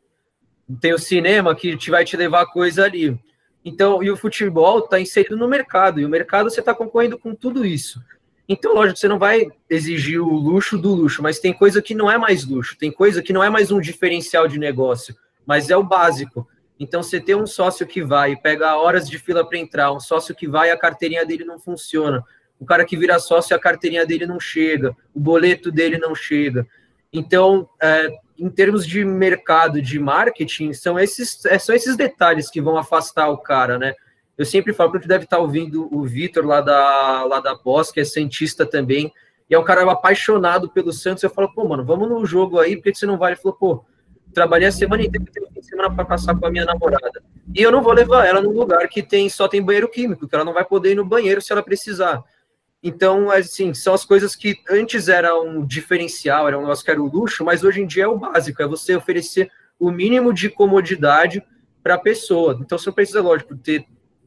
Tem 0.79 0.93
o 0.93 0.99
cinema 0.99 1.55
que 1.55 1.75
te 1.75 1.89
vai 1.89 2.05
te 2.05 2.15
levar 2.15 2.45
coisa 2.45 2.85
ali. 2.85 3.19
Então, 3.65 4.03
e 4.03 4.11
o 4.11 4.15
futebol 4.15 4.77
está 4.77 4.99
inserido 4.99 5.35
no 5.35 5.47
mercado, 5.47 5.99
e 5.99 6.05
o 6.05 6.09
mercado 6.09 6.51
você 6.51 6.59
está 6.59 6.75
concorrendo 6.75 7.17
com 7.17 7.33
tudo 7.33 7.65
isso. 7.65 8.03
Então, 8.47 8.73
lógico, 8.73 8.99
você 8.99 9.07
não 9.07 9.17
vai 9.17 9.47
exigir 9.69 10.21
o 10.21 10.33
luxo 10.33 10.77
do 10.77 10.93
luxo, 10.93 11.23
mas 11.23 11.39
tem 11.39 11.53
coisa 11.53 11.81
que 11.81 11.95
não 11.95 12.11
é 12.11 12.17
mais 12.17 12.45
luxo, 12.45 12.77
tem 12.77 12.91
coisa 12.91 13.21
que 13.21 13.31
não 13.31 13.43
é 13.43 13.49
mais 13.49 13.71
um 13.71 13.79
diferencial 13.79 14.47
de 14.47 14.59
negócio, 14.59 15.15
mas 15.45 15.69
é 15.69 15.77
o 15.77 15.83
básico. 15.83 16.47
Então, 16.79 17.01
você 17.01 17.19
tem 17.19 17.35
um 17.35 17.47
sócio 17.47 17.87
que 17.87 18.03
vai 18.03 18.33
e 18.33 18.41
pega 18.41 18.75
horas 18.75 19.09
de 19.09 19.17
fila 19.17 19.47
para 19.47 19.57
entrar, 19.57 19.93
um 19.93 19.99
sócio 19.99 20.35
que 20.35 20.47
vai 20.47 20.69
e 20.69 20.71
a 20.71 20.77
carteirinha 20.77 21.25
dele 21.25 21.45
não 21.45 21.57
funciona, 21.57 22.23
o 22.59 22.65
cara 22.65 22.85
que 22.85 22.97
vira 22.97 23.19
sócio 23.19 23.55
a 23.55 23.59
carteirinha 23.59 24.05
dele 24.05 24.25
não 24.25 24.39
chega, 24.39 24.95
o 25.13 25.19
boleto 25.19 25.71
dele 25.71 25.97
não 25.97 26.13
chega. 26.13 26.67
Então, 27.11 27.69
é, 27.81 28.09
em 28.37 28.49
termos 28.49 28.85
de 28.85 29.05
mercado, 29.05 29.81
de 29.81 29.99
marketing, 29.99 30.73
são 30.73 30.99
esses, 30.99 31.45
é, 31.45 31.59
são 31.59 31.75
esses 31.75 31.95
detalhes 31.95 32.49
que 32.49 32.61
vão 32.61 32.77
afastar 32.77 33.29
o 33.29 33.37
cara, 33.37 33.77
né? 33.77 33.93
Eu 34.37 34.45
sempre 34.45 34.73
falo, 34.73 34.91
porque 34.91 35.07
deve 35.07 35.25
estar 35.25 35.37
ouvindo 35.37 35.87
o 35.95 36.03
Vitor 36.03 36.45
lá 36.45 36.59
da, 36.59 37.23
lá 37.25 37.39
da 37.39 37.55
Pós, 37.55 37.91
que 37.91 37.99
é 37.99 38.03
cientista 38.03 38.65
também, 38.65 39.13
e 39.49 39.53
é 39.53 39.59
um 39.59 39.63
cara 39.63 39.89
apaixonado 39.91 40.69
pelo 40.69 40.91
Santos. 40.91 41.23
Eu 41.23 41.29
falo, 41.29 41.53
pô, 41.53 41.67
mano, 41.67 41.85
vamos 41.85 42.09
no 42.09 42.25
jogo 42.25 42.59
aí, 42.59 42.75
por 42.75 42.83
que 42.83 42.95
você 42.95 43.05
não 43.05 43.17
vai? 43.17 43.33
Ele 43.33 43.39
falou, 43.39 43.57
pô, 43.57 43.85
trabalhei 44.33 44.67
a 44.67 44.71
semana 44.71 45.03
inteira, 45.03 45.25
tenho 45.31 45.47
de 45.53 45.65
semana 45.65 45.93
para 45.93 46.03
passar 46.03 46.35
com 46.35 46.45
a 46.45 46.51
minha 46.51 46.65
namorada. 46.65 47.21
E 47.55 47.61
eu 47.61 47.71
não 47.71 47.83
vou 47.83 47.93
levar 47.93 48.25
ela 48.25 48.41
num 48.41 48.51
lugar 48.51 48.87
que 48.89 49.03
tem 49.03 49.29
só 49.29 49.47
tem 49.47 49.61
banheiro 49.61 49.87
químico, 49.87 50.27
que 50.27 50.33
ela 50.33 50.43
não 50.43 50.53
vai 50.53 50.65
poder 50.65 50.91
ir 50.91 50.95
no 50.95 51.05
banheiro 51.05 51.41
se 51.41 51.51
ela 51.51 51.61
precisar. 51.61 52.23
Então, 52.81 53.29
assim, 53.31 53.73
são 53.73 53.93
as 53.93 54.03
coisas 54.03 54.35
que 54.35 54.57
antes 54.69 55.07
era 55.07 55.39
um 55.39 55.65
diferencial, 55.65 56.47
era 56.47 56.57
um 56.57 56.61
negócio 56.61 56.83
que 56.83 56.91
era 56.91 57.01
o 57.01 57.07
luxo, 57.07 57.45
mas 57.45 57.63
hoje 57.63 57.81
em 57.81 57.87
dia 57.87 58.03
é 58.03 58.07
o 58.07 58.17
básico, 58.17 58.61
é 58.61 58.67
você 58.67 58.95
oferecer 58.95 59.49
o 59.79 59.89
mínimo 59.89 60.33
de 60.33 60.49
comodidade 60.49 61.41
para 61.81 61.95
a 61.95 61.99
pessoa. 61.99 62.57
Então, 62.59 62.77
você 62.77 62.89
não 62.89 62.93
precisa, 62.93 63.21
lógico, 63.21 63.55
ter 63.55 63.85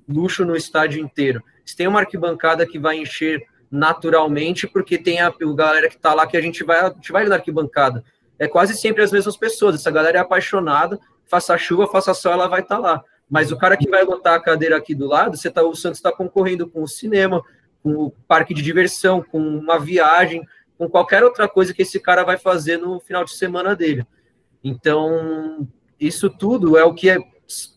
luxo 0.08 0.44
no 0.44 0.56
estádio 0.56 1.02
inteiro. 1.02 1.42
Você 1.64 1.76
tem 1.76 1.86
uma 1.86 2.00
arquibancada 2.00 2.66
que 2.66 2.78
vai 2.78 2.98
encher 2.98 3.42
naturalmente, 3.70 4.66
porque 4.66 4.96
tem 4.96 5.20
a, 5.20 5.28
a 5.28 5.54
galera 5.54 5.88
que 5.88 5.96
está 5.96 6.14
lá 6.14 6.26
que 6.26 6.36
a 6.36 6.40
gente 6.40 6.62
vai, 6.62 6.78
a 6.78 6.90
gente 6.90 7.12
vai 7.12 7.26
na 7.26 7.36
arquibancada. 7.36 8.04
É 8.38 8.46
quase 8.46 8.74
sempre 8.74 9.02
as 9.02 9.10
mesmas 9.10 9.36
pessoas. 9.36 9.74
Essa 9.74 9.90
galera 9.90 10.18
é 10.18 10.20
apaixonada, 10.20 10.98
faça 11.26 11.56
chuva, 11.58 11.86
faça 11.86 12.14
sol, 12.14 12.32
ela 12.32 12.48
vai 12.48 12.60
estar 12.60 12.76
tá 12.76 12.80
lá. 12.80 13.04
Mas 13.28 13.50
o 13.50 13.56
cara 13.56 13.76
que 13.76 13.88
vai 13.88 14.04
lotar 14.04 14.34
a 14.34 14.40
cadeira 14.40 14.76
aqui 14.76 14.94
do 14.94 15.06
lado, 15.06 15.36
você 15.36 15.50
tá, 15.50 15.62
o 15.62 15.74
Santos 15.74 15.98
está 15.98 16.12
concorrendo 16.12 16.68
com 16.68 16.82
o 16.82 16.88
cinema, 16.88 17.42
com 17.82 17.92
o 17.92 18.10
parque 18.28 18.54
de 18.54 18.62
diversão, 18.62 19.22
com 19.22 19.38
uma 19.38 19.78
viagem, 19.78 20.46
com 20.78 20.88
qualquer 20.88 21.24
outra 21.24 21.48
coisa 21.48 21.74
que 21.74 21.82
esse 21.82 21.98
cara 21.98 22.22
vai 22.22 22.38
fazer 22.38 22.76
no 22.76 23.00
final 23.00 23.24
de 23.24 23.32
semana 23.32 23.74
dele. 23.74 24.06
Então, 24.62 25.66
isso 25.98 26.30
tudo 26.30 26.76
é 26.76 26.84
o 26.84 26.94
que 26.94 27.10
é, 27.10 27.18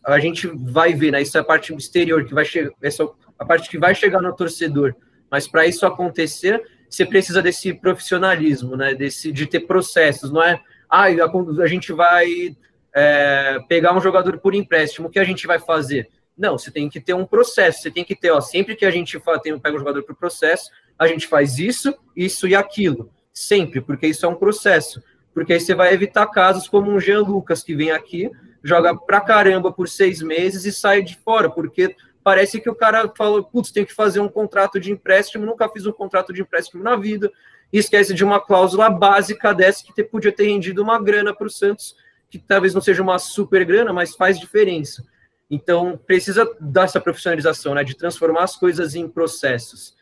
a 0.04 0.18
gente 0.18 0.46
vai 0.46 0.94
ver, 0.94 1.12
né? 1.12 1.22
Isso 1.22 1.36
é 1.36 1.40
a 1.40 1.44
parte 1.44 1.74
exterior 1.74 2.24
que 2.24 2.34
vai 2.34 2.44
chegar, 2.44 2.70
essa 2.82 3.02
é 3.02 3.08
a 3.38 3.44
parte 3.44 3.68
que 3.68 3.78
vai 3.78 3.94
chegar 3.94 4.20
no 4.20 4.34
torcedor. 4.34 4.94
Mas 5.30 5.46
para 5.46 5.66
isso 5.66 5.86
acontecer, 5.86 6.60
você 6.88 7.06
precisa 7.06 7.40
desse 7.40 7.72
profissionalismo, 7.72 8.76
né? 8.76 8.94
Desse, 8.94 9.30
de 9.30 9.46
ter 9.46 9.60
processos, 9.60 10.30
não 10.30 10.42
é? 10.42 10.60
Ah, 10.88 11.04
a, 11.04 11.66
gente 11.66 11.92
vai 11.92 12.56
é, 12.94 13.58
pegar 13.68 13.96
um 13.96 14.00
jogador 14.00 14.38
por 14.38 14.54
empréstimo, 14.54 15.06
o 15.06 15.10
que 15.10 15.20
a 15.20 15.24
gente 15.24 15.46
vai 15.46 15.60
fazer? 15.60 16.08
Não, 16.36 16.58
você 16.58 16.70
tem 16.70 16.88
que 16.88 17.00
ter 17.00 17.14
um 17.14 17.24
processo, 17.24 17.82
você 17.82 17.90
tem 17.90 18.02
que 18.02 18.16
ter, 18.16 18.30
ó, 18.30 18.40
sempre 18.40 18.74
que 18.74 18.84
a 18.84 18.90
gente 18.90 19.20
tem, 19.42 19.58
pega 19.58 19.76
um 19.76 19.78
jogador 19.78 20.02
por 20.02 20.16
processo, 20.16 20.70
a 20.98 21.06
gente 21.06 21.28
faz 21.28 21.58
isso, 21.58 21.94
isso 22.16 22.48
e 22.48 22.54
aquilo. 22.54 23.10
Sempre, 23.32 23.80
porque 23.80 24.08
isso 24.08 24.26
é 24.26 24.28
um 24.28 24.34
processo. 24.34 25.02
Porque 25.32 25.52
aí 25.52 25.60
você 25.60 25.74
vai 25.74 25.94
evitar 25.94 26.26
casos 26.26 26.66
como 26.66 26.90
um 26.90 26.98
Jean 26.98 27.20
Lucas, 27.20 27.62
que 27.62 27.74
vem 27.74 27.92
aqui, 27.92 28.30
joga 28.62 28.96
pra 28.96 29.20
caramba 29.20 29.72
por 29.72 29.88
seis 29.88 30.20
meses 30.22 30.64
e 30.64 30.72
sai 30.72 31.02
de 31.02 31.16
fora, 31.16 31.50
porque 31.50 31.94
parece 32.22 32.60
que 32.60 32.68
o 32.68 32.74
cara 32.74 33.10
falou, 33.16 33.42
putz, 33.42 33.70
tem 33.70 33.84
que 33.84 33.94
fazer 33.94 34.20
um 34.20 34.28
contrato 34.28 34.78
de 34.78 34.92
empréstimo, 34.92 35.46
nunca 35.46 35.68
fiz 35.68 35.86
um 35.86 35.92
contrato 35.92 36.32
de 36.32 36.42
empréstimo 36.42 36.82
na 36.82 36.96
vida, 36.96 37.30
e 37.72 37.78
esquece 37.78 38.12
de 38.12 38.24
uma 38.24 38.40
cláusula 38.40 38.90
básica 38.90 39.54
dessa 39.54 39.84
que 39.84 40.04
podia 40.04 40.32
ter 40.32 40.44
rendido 40.44 40.82
uma 40.82 41.00
grana 41.00 41.34
para 41.34 41.46
o 41.46 41.50
Santos 41.50 41.94
que 42.30 42.38
talvez 42.38 42.72
não 42.72 42.80
seja 42.80 43.02
uma 43.02 43.18
super 43.18 43.64
grana, 43.64 43.92
mas 43.92 44.14
faz 44.14 44.38
diferença. 44.38 45.04
Então, 45.50 45.98
precisa 46.06 46.48
dar 46.60 46.84
essa 46.84 47.00
profissionalização, 47.00 47.74
né, 47.74 47.82
de 47.82 47.96
transformar 47.96 48.44
as 48.44 48.54
coisas 48.54 48.94
em 48.94 49.08
processos. 49.08 49.96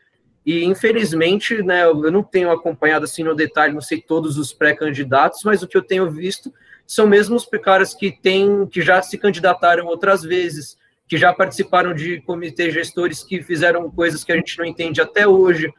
E, 0.44 0.62
infelizmente, 0.64 1.62
né, 1.62 1.84
eu 1.84 2.12
não 2.12 2.22
tenho 2.22 2.50
acompanhado 2.50 3.06
assim 3.06 3.22
no 3.22 3.34
detalhe, 3.34 3.72
não 3.72 3.80
sei 3.80 4.00
todos 4.00 4.36
os 4.36 4.52
pré-candidatos, 4.52 5.42
mas 5.42 5.62
o 5.62 5.66
que 5.66 5.76
eu 5.76 5.82
tenho 5.82 6.10
visto 6.10 6.52
são 6.88 7.06
mesmo 7.06 7.36
os 7.36 7.44
caras 7.62 7.92
que 7.92 8.10
têm, 8.10 8.66
que 8.66 8.80
já 8.80 9.02
se 9.02 9.18
candidataram 9.18 9.86
outras 9.86 10.22
vezes, 10.22 10.78
que 11.06 11.18
já 11.18 11.34
participaram 11.34 11.92
de 11.92 12.22
comitês 12.22 12.72
gestores 12.72 13.22
que 13.22 13.42
fizeram 13.42 13.90
coisas 13.90 14.24
que 14.24 14.32
a 14.32 14.36
gente 14.36 14.56
não 14.58 14.64
entende 14.64 14.98
até 14.98 15.28
hoje, 15.28 15.70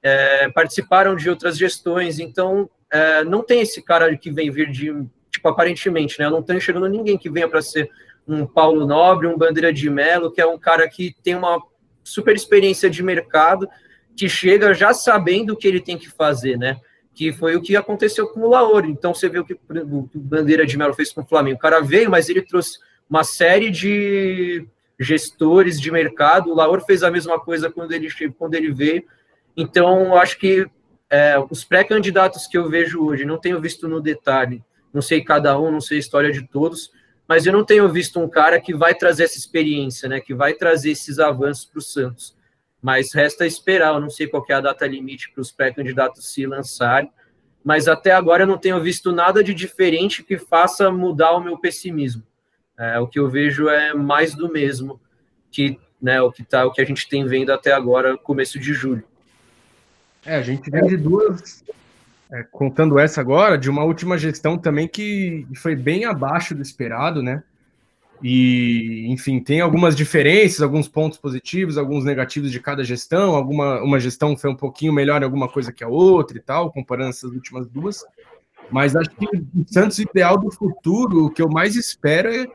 é, 0.00 0.48
participaram 0.50 1.16
de 1.16 1.28
outras 1.28 1.58
gestões, 1.58 2.20
então 2.20 2.70
é, 2.92 3.24
não 3.24 3.42
tem 3.42 3.60
esse 3.60 3.82
cara 3.82 4.16
que 4.16 4.30
vem 4.30 4.52
vir 4.52 4.70
de 4.70 4.94
tipo, 5.32 5.48
aparentemente, 5.48 6.16
né? 6.20 6.26
Eu 6.26 6.30
não 6.30 6.40
estou 6.40 6.54
enxergando 6.54 6.88
ninguém 6.88 7.18
que 7.18 7.28
venha 7.28 7.48
para 7.48 7.60
ser 7.60 7.90
um 8.28 8.46
Paulo 8.46 8.86
Nobre, 8.86 9.26
um 9.26 9.36
Bandeira 9.36 9.72
de 9.72 9.90
Melo, 9.90 10.30
que 10.30 10.40
é 10.40 10.46
um 10.46 10.58
cara 10.58 10.88
que 10.88 11.16
tem 11.24 11.34
uma 11.34 11.60
super 12.04 12.36
experiência 12.36 12.88
de 12.88 13.02
mercado, 13.02 13.68
que 14.16 14.28
chega 14.28 14.72
já 14.72 14.94
sabendo 14.94 15.54
o 15.54 15.56
que 15.56 15.66
ele 15.66 15.80
tem 15.80 15.98
que 15.98 16.08
fazer, 16.08 16.56
né? 16.56 16.76
Que 17.14 17.32
foi 17.32 17.56
o 17.56 17.60
que 17.60 17.76
aconteceu 17.76 18.28
com 18.28 18.40
o 18.40 18.50
Lauro. 18.50 18.86
Então 18.86 19.14
você 19.14 19.28
vê 19.28 19.38
o 19.38 19.44
que 19.44 19.54
o 19.54 20.08
Bandeira 20.14 20.64
de 20.64 20.76
Melo 20.76 20.94
fez 20.94 21.12
com 21.12 21.22
o 21.22 21.26
Flamengo. 21.26 21.56
O 21.56 21.60
cara 21.60 21.80
veio, 21.80 22.10
mas 22.10 22.28
ele 22.28 22.42
trouxe 22.42 22.78
uma 23.08 23.24
série 23.24 23.70
de 23.70 24.66
gestores 24.98 25.80
de 25.80 25.90
mercado. 25.90 26.50
O 26.50 26.54
Lauro 26.54 26.80
fez 26.82 27.02
a 27.02 27.10
mesma 27.10 27.38
coisa 27.38 27.70
quando 27.70 27.92
ele, 27.92 28.08
quando 28.38 28.54
ele 28.54 28.72
veio. 28.72 29.04
Então, 29.56 30.16
acho 30.16 30.38
que 30.38 30.66
é, 31.10 31.36
os 31.50 31.62
pré-candidatos 31.62 32.46
que 32.46 32.56
eu 32.56 32.70
vejo 32.70 33.04
hoje, 33.04 33.26
não 33.26 33.36
tenho 33.36 33.60
visto 33.60 33.86
no 33.86 34.00
detalhe, 34.00 34.64
não 34.94 35.02
sei 35.02 35.22
cada 35.22 35.58
um, 35.58 35.70
não 35.70 35.80
sei 35.80 35.98
a 35.98 36.00
história 36.00 36.32
de 36.32 36.48
todos, 36.48 36.90
mas 37.28 37.44
eu 37.44 37.52
não 37.52 37.64
tenho 37.64 37.86
visto 37.90 38.18
um 38.18 38.28
cara 38.28 38.58
que 38.58 38.74
vai 38.74 38.94
trazer 38.94 39.24
essa 39.24 39.36
experiência, 39.36 40.08
né, 40.08 40.20
que 40.20 40.34
vai 40.34 40.54
trazer 40.54 40.90
esses 40.90 41.18
avanços 41.18 41.66
para 41.66 41.78
o 41.78 41.82
Santos. 41.82 42.34
Mas 42.82 43.14
resta 43.14 43.46
esperar, 43.46 43.94
eu 43.94 44.00
não 44.00 44.10
sei 44.10 44.26
qual 44.26 44.44
é 44.48 44.54
a 44.54 44.60
data 44.60 44.86
limite 44.86 45.30
para 45.30 45.40
os 45.40 45.52
pré-candidatos 45.52 46.32
se 46.32 46.44
lançarem, 46.44 47.10
mas 47.64 47.86
até 47.86 48.10
agora 48.10 48.42
eu 48.42 48.46
não 48.46 48.58
tenho 48.58 48.80
visto 48.82 49.12
nada 49.12 49.42
de 49.42 49.54
diferente 49.54 50.24
que 50.24 50.36
faça 50.36 50.90
mudar 50.90 51.30
o 51.32 51.40
meu 51.40 51.56
pessimismo. 51.56 52.24
É, 52.76 52.98
o 52.98 53.06
que 53.06 53.20
eu 53.20 53.30
vejo 53.30 53.68
é 53.68 53.94
mais 53.94 54.34
do 54.34 54.50
mesmo 54.50 55.00
que 55.50 55.78
né, 56.02 56.20
o 56.20 56.32
que 56.32 56.42
tá, 56.42 56.66
o 56.66 56.72
que 56.72 56.80
a 56.80 56.84
gente 56.84 57.08
tem 57.08 57.24
vendo 57.24 57.52
até 57.52 57.70
agora, 57.70 58.18
começo 58.18 58.58
de 58.58 58.74
julho. 58.74 59.04
É, 60.26 60.34
a 60.34 60.42
gente 60.42 60.68
vem 60.68 60.84
de 60.88 60.96
duas 60.96 61.62
é, 62.32 62.42
contando 62.50 62.98
essa 62.98 63.20
agora, 63.20 63.56
de 63.56 63.70
uma 63.70 63.84
última 63.84 64.18
gestão 64.18 64.58
também 64.58 64.88
que 64.88 65.46
foi 65.54 65.76
bem 65.76 66.04
abaixo 66.04 66.54
do 66.54 66.62
esperado, 66.62 67.22
né? 67.22 67.42
E, 68.22 69.06
enfim, 69.08 69.40
tem 69.40 69.60
algumas 69.60 69.96
diferenças, 69.96 70.62
alguns 70.62 70.86
pontos 70.86 71.18
positivos, 71.18 71.76
alguns 71.76 72.04
negativos 72.04 72.52
de 72.52 72.60
cada 72.60 72.84
gestão. 72.84 73.34
Alguma 73.34 73.82
uma 73.82 73.98
gestão 73.98 74.36
foi 74.36 74.50
um 74.50 74.56
pouquinho 74.56 74.92
melhor 74.92 75.20
em 75.20 75.24
alguma 75.24 75.48
coisa 75.48 75.72
que 75.72 75.82
a 75.82 75.88
outra 75.88 76.38
e 76.38 76.40
tal, 76.40 76.70
comparando 76.70 77.10
essas 77.10 77.32
últimas 77.32 77.66
duas. 77.66 78.04
Mas 78.70 78.94
acho 78.94 79.10
que 79.10 79.26
o 79.26 79.64
Santos 79.66 79.98
ideal 79.98 80.38
do 80.38 80.50
futuro, 80.52 81.26
o 81.26 81.30
que 81.30 81.42
eu 81.42 81.48
mais 81.48 81.74
espero 81.74 82.32
é 82.32 82.46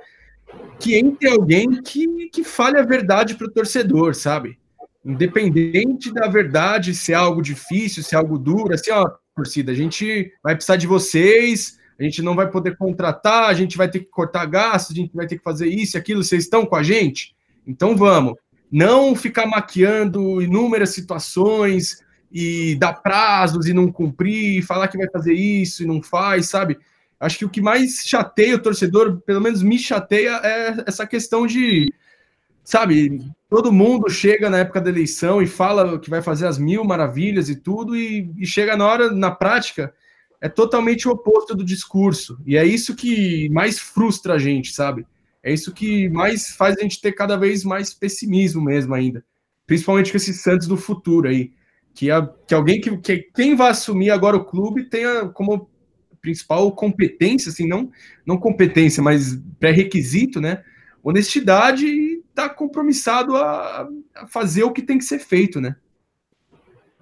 que 0.80 0.96
entre 0.96 1.30
alguém 1.30 1.82
que, 1.82 2.30
que 2.30 2.44
fale 2.44 2.80
a 2.80 2.84
verdade 2.84 3.36
para 3.36 3.48
o 3.48 3.52
torcedor, 3.52 4.16
sabe? 4.16 4.58
Independente 5.04 6.14
da 6.14 6.28
verdade, 6.28 6.96
se 6.96 7.12
é 7.12 7.16
algo 7.16 7.42
difícil, 7.42 8.04
se 8.04 8.16
é 8.16 8.18
algo 8.18 8.38
duro, 8.38 8.74
assim, 8.74 8.92
ó, 8.92 9.10
torcida. 9.36 9.72
A 9.72 9.76
gente 9.76 10.32
vai 10.42 10.56
precisar 10.56 10.78
de 10.78 10.88
vocês, 10.88 11.78
a 12.00 12.04
gente 12.04 12.22
não 12.22 12.36
vai 12.36 12.50
poder 12.50 12.78
contratar, 12.78 13.50
a 13.50 13.54
gente 13.54 13.78
vai 13.78 13.90
ter 13.90 14.00
que 14.00 14.06
cortar 14.06 14.46
gastos, 14.46 14.96
a 14.96 15.00
gente 15.00 15.16
vai 15.16 15.26
ter 15.26 15.38
que 15.38 15.44
fazer 15.44 15.68
isso 15.68 15.98
e 15.98 16.00
aquilo. 16.00 16.24
Vocês 16.24 16.44
estão 16.44 16.66
com 16.66 16.76
a 16.76 16.84
gente? 16.84 17.36
Então 17.66 17.96
vamos. 17.96 18.34
Não 18.72 19.16
ficar 19.16 19.46
maquiando 19.46 20.42
inúmeras 20.42 20.92
situações 20.92 22.04
e 22.32 22.76
dar 22.76 22.94
prazos 22.94 23.66
e 23.66 23.74
não 23.74 23.92
cumprir, 23.92 24.64
falar 24.64 24.88
que 24.88 24.98
vai 24.98 25.10
fazer 25.10 25.34
isso 25.34 25.84
e 25.84 25.86
não 25.86 26.02
faz, 26.02 26.50
sabe? 26.50 26.78
Acho 27.20 27.40
que 27.40 27.46
o 27.46 27.50
que 27.50 27.62
mais 27.62 28.04
chateia 28.06 28.56
o 28.56 28.62
torcedor, 28.62 29.22
pelo 29.22 29.42
menos 29.42 29.64
me 29.64 29.80
chateia, 29.80 30.40
é 30.44 30.84
essa 30.86 31.08
questão 31.08 31.48
de 31.48 31.92
sabe, 32.68 33.22
todo 33.50 33.72
mundo 33.72 34.10
chega 34.10 34.50
na 34.50 34.60
época 34.60 34.82
da 34.82 34.90
eleição 34.90 35.42
e 35.42 35.48
fala 35.48 35.98
que 35.98 36.10
vai 36.10 36.22
fazer 36.22 36.46
as 36.46 36.58
mil 36.58 36.84
maravilhas 36.84 37.48
e 37.48 37.56
tudo, 37.56 37.96
e, 37.96 38.30
e, 38.38 38.46
chega 38.46 38.76
na 38.76 38.86
hora, 38.86 39.10
na 39.10 39.32
prática, 39.32 39.94
é 40.42 40.48
totalmente 40.50 41.08
o 41.08 41.12
oposto 41.12 41.56
do 41.56 41.64
discurso. 41.64 42.40
E 42.46 42.58
é 42.58 42.66
isso 42.66 42.96
que 42.96 43.50
mais 43.50 43.80
frustra 43.80 44.34
a 44.34 44.38
gente, 44.38 44.74
sabe? 44.74 45.06
É 45.44 45.54
isso 45.54 45.74
que 45.74 46.10
mais 46.10 46.52
faz 46.52 46.78
a 46.78 46.82
gente 46.82 47.02
ter 47.02 47.14
cada 47.14 47.38
vez 47.38 47.64
mais 47.64 47.94
pessimismo 47.94 48.62
mesmo 48.62 48.94
ainda. 48.94 49.24
Principalmente 49.66 50.12
com 50.12 50.18
esses 50.18 50.42
Santos 50.42 50.68
do 50.68 50.78
futuro 50.78 51.28
aí. 51.28 51.52
Que, 51.94 52.12
a, 52.12 52.28
que 52.48 52.54
alguém 52.54 52.80
que, 52.80 52.96
que 52.98 53.18
quem 53.36 53.56
vai 53.56 53.72
assumir 53.72 54.12
agora 54.12 54.38
o 54.38 54.46
clube 54.46 54.84
tenha 54.84 55.30
como 55.30 55.70
principal 56.22 56.72
competência, 56.74 57.50
assim, 57.50 57.68
não, 57.68 57.90
não 58.26 58.38
competência, 58.38 59.02
mas 59.02 59.40
pré-requisito, 59.60 60.40
né? 60.40 60.64
honestidade 61.08 61.86
e 61.86 62.22
tá 62.36 62.50
compromissado 62.50 63.36
a, 63.38 63.88
a, 64.14 64.28
fazer 64.28 64.64
o 64.64 64.74
que 64.74 64.82
tem 64.82 64.98
que 64.98 65.06
ser 65.06 65.20
feito, 65.20 65.62
né? 65.62 65.78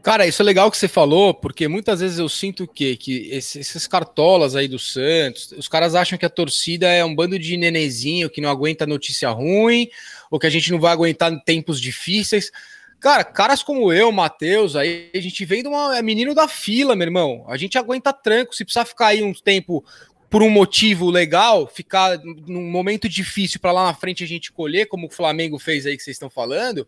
Cara, 0.06 0.28
isso 0.28 0.40
é 0.44 0.46
legal 0.46 0.70
que 0.70 0.78
você 0.78 0.88
falou, 0.88 1.34
porque 1.34 1.68
muitas 1.68 2.00
vezes 2.00 2.20
eu 2.20 2.30
sinto 2.30 2.68
que, 2.68 2.96
que 2.96 3.28
esses 3.32 3.88
cartolas 3.88 4.56
aí 4.56 4.68
do 4.68 4.78
Santos, 4.78 5.52
os 5.58 5.68
caras 5.68 5.96
acham 5.96 6.16
que 6.16 6.28
a 6.28 6.30
torcida 6.30 6.88
é 6.88 7.04
um 7.04 7.16
bando 7.16 7.40
de 7.40 7.58
nenezinho 7.58 8.30
que 8.30 8.40
não 8.40 8.52
aguenta 8.52 8.86
notícia 8.86 9.32
ruim, 9.32 9.90
ou 10.30 10.40
que 10.40 10.46
a 10.46 10.50
gente 10.52 10.72
não 10.72 10.80
vai 10.80 10.94
aguentar 10.94 11.36
tempos 11.44 11.82
difíceis. 11.82 12.52
Cara, 13.00 13.24
caras 13.24 13.64
como 13.64 13.92
eu, 13.92 14.12
Matheus, 14.12 14.76
aí 14.76 15.10
a 15.12 15.20
gente 15.20 15.44
vem 15.44 15.64
de 15.64 15.70
uma 15.70 15.98
é 15.98 16.04
menino 16.04 16.36
da 16.36 16.48
fila, 16.48 16.96
meu 16.96 17.08
irmão. 17.08 17.44
A 17.48 17.58
gente 17.58 17.76
aguenta 17.76 18.14
tranco. 18.14 18.54
Se 18.54 18.64
precisar 18.64 18.86
ficar 18.86 19.08
aí 19.08 19.24
um 19.24 19.34
tempo 19.34 19.84
por 20.30 20.44
um 20.44 20.52
motivo 20.52 21.10
legal, 21.10 21.66
ficar 21.66 22.20
num 22.20 22.70
momento 22.70 23.10
difícil 23.10 23.60
para 23.60 23.72
lá 23.72 23.86
na 23.86 23.94
frente 23.96 24.24
a 24.24 24.28
gente 24.28 24.52
colher, 24.52 24.86
como 24.86 25.08
o 25.08 25.12
Flamengo 25.12 25.58
fez 25.58 25.88
aí 25.88 25.98
que 25.98 26.04
vocês 26.04 26.14
estão 26.14 26.30
falando, 26.30 26.88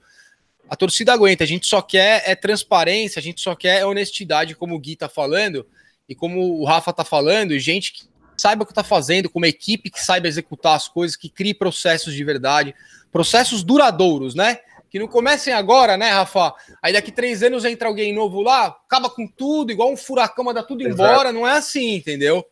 a 0.69 0.75
torcida 0.75 1.13
aguenta. 1.13 1.43
A 1.43 1.47
gente 1.47 1.65
só 1.65 1.81
quer 1.81 2.23
é 2.25 2.35
transparência, 2.35 3.19
a 3.19 3.23
gente 3.23 3.41
só 3.41 3.55
quer 3.55 3.85
honestidade, 3.85 4.55
como 4.55 4.75
o 4.75 4.79
Gui 4.79 4.95
tá 4.95 5.09
falando 5.09 5.65
e 6.07 6.15
como 6.15 6.59
o 6.59 6.65
Rafa 6.65 6.93
tá 6.93 7.03
falando, 7.03 7.57
gente 7.59 7.93
que 7.93 8.07
saiba 8.37 8.63
o 8.63 8.65
que 8.65 8.73
tá 8.73 8.83
fazendo, 8.83 9.29
com 9.29 9.39
uma 9.39 9.47
equipe 9.47 9.89
que 9.89 9.99
saiba 9.99 10.27
executar 10.27 10.75
as 10.75 10.87
coisas, 10.87 11.17
que 11.17 11.27
crie 11.27 11.53
processos 11.53 12.13
de 12.13 12.23
verdade, 12.23 12.75
processos 13.11 13.63
duradouros, 13.63 14.35
né? 14.35 14.59
Que 14.89 14.99
não 14.99 15.07
comecem 15.07 15.53
agora, 15.53 15.97
né, 15.97 16.11
Rafa? 16.11 16.53
Aí 16.81 16.93
daqui 16.93 17.11
três 17.11 17.43
anos 17.43 17.65
entra 17.65 17.87
alguém 17.87 18.13
novo 18.13 18.41
lá, 18.41 18.67
acaba 18.67 19.09
com 19.09 19.27
tudo, 19.27 19.71
igual 19.71 19.91
um 19.91 19.97
furacão, 19.97 20.45
manda 20.45 20.63
tudo 20.63 20.87
embora. 20.87 21.31
Não 21.31 21.47
é 21.47 21.57
assim, 21.57 21.95
entendeu? 21.95 22.45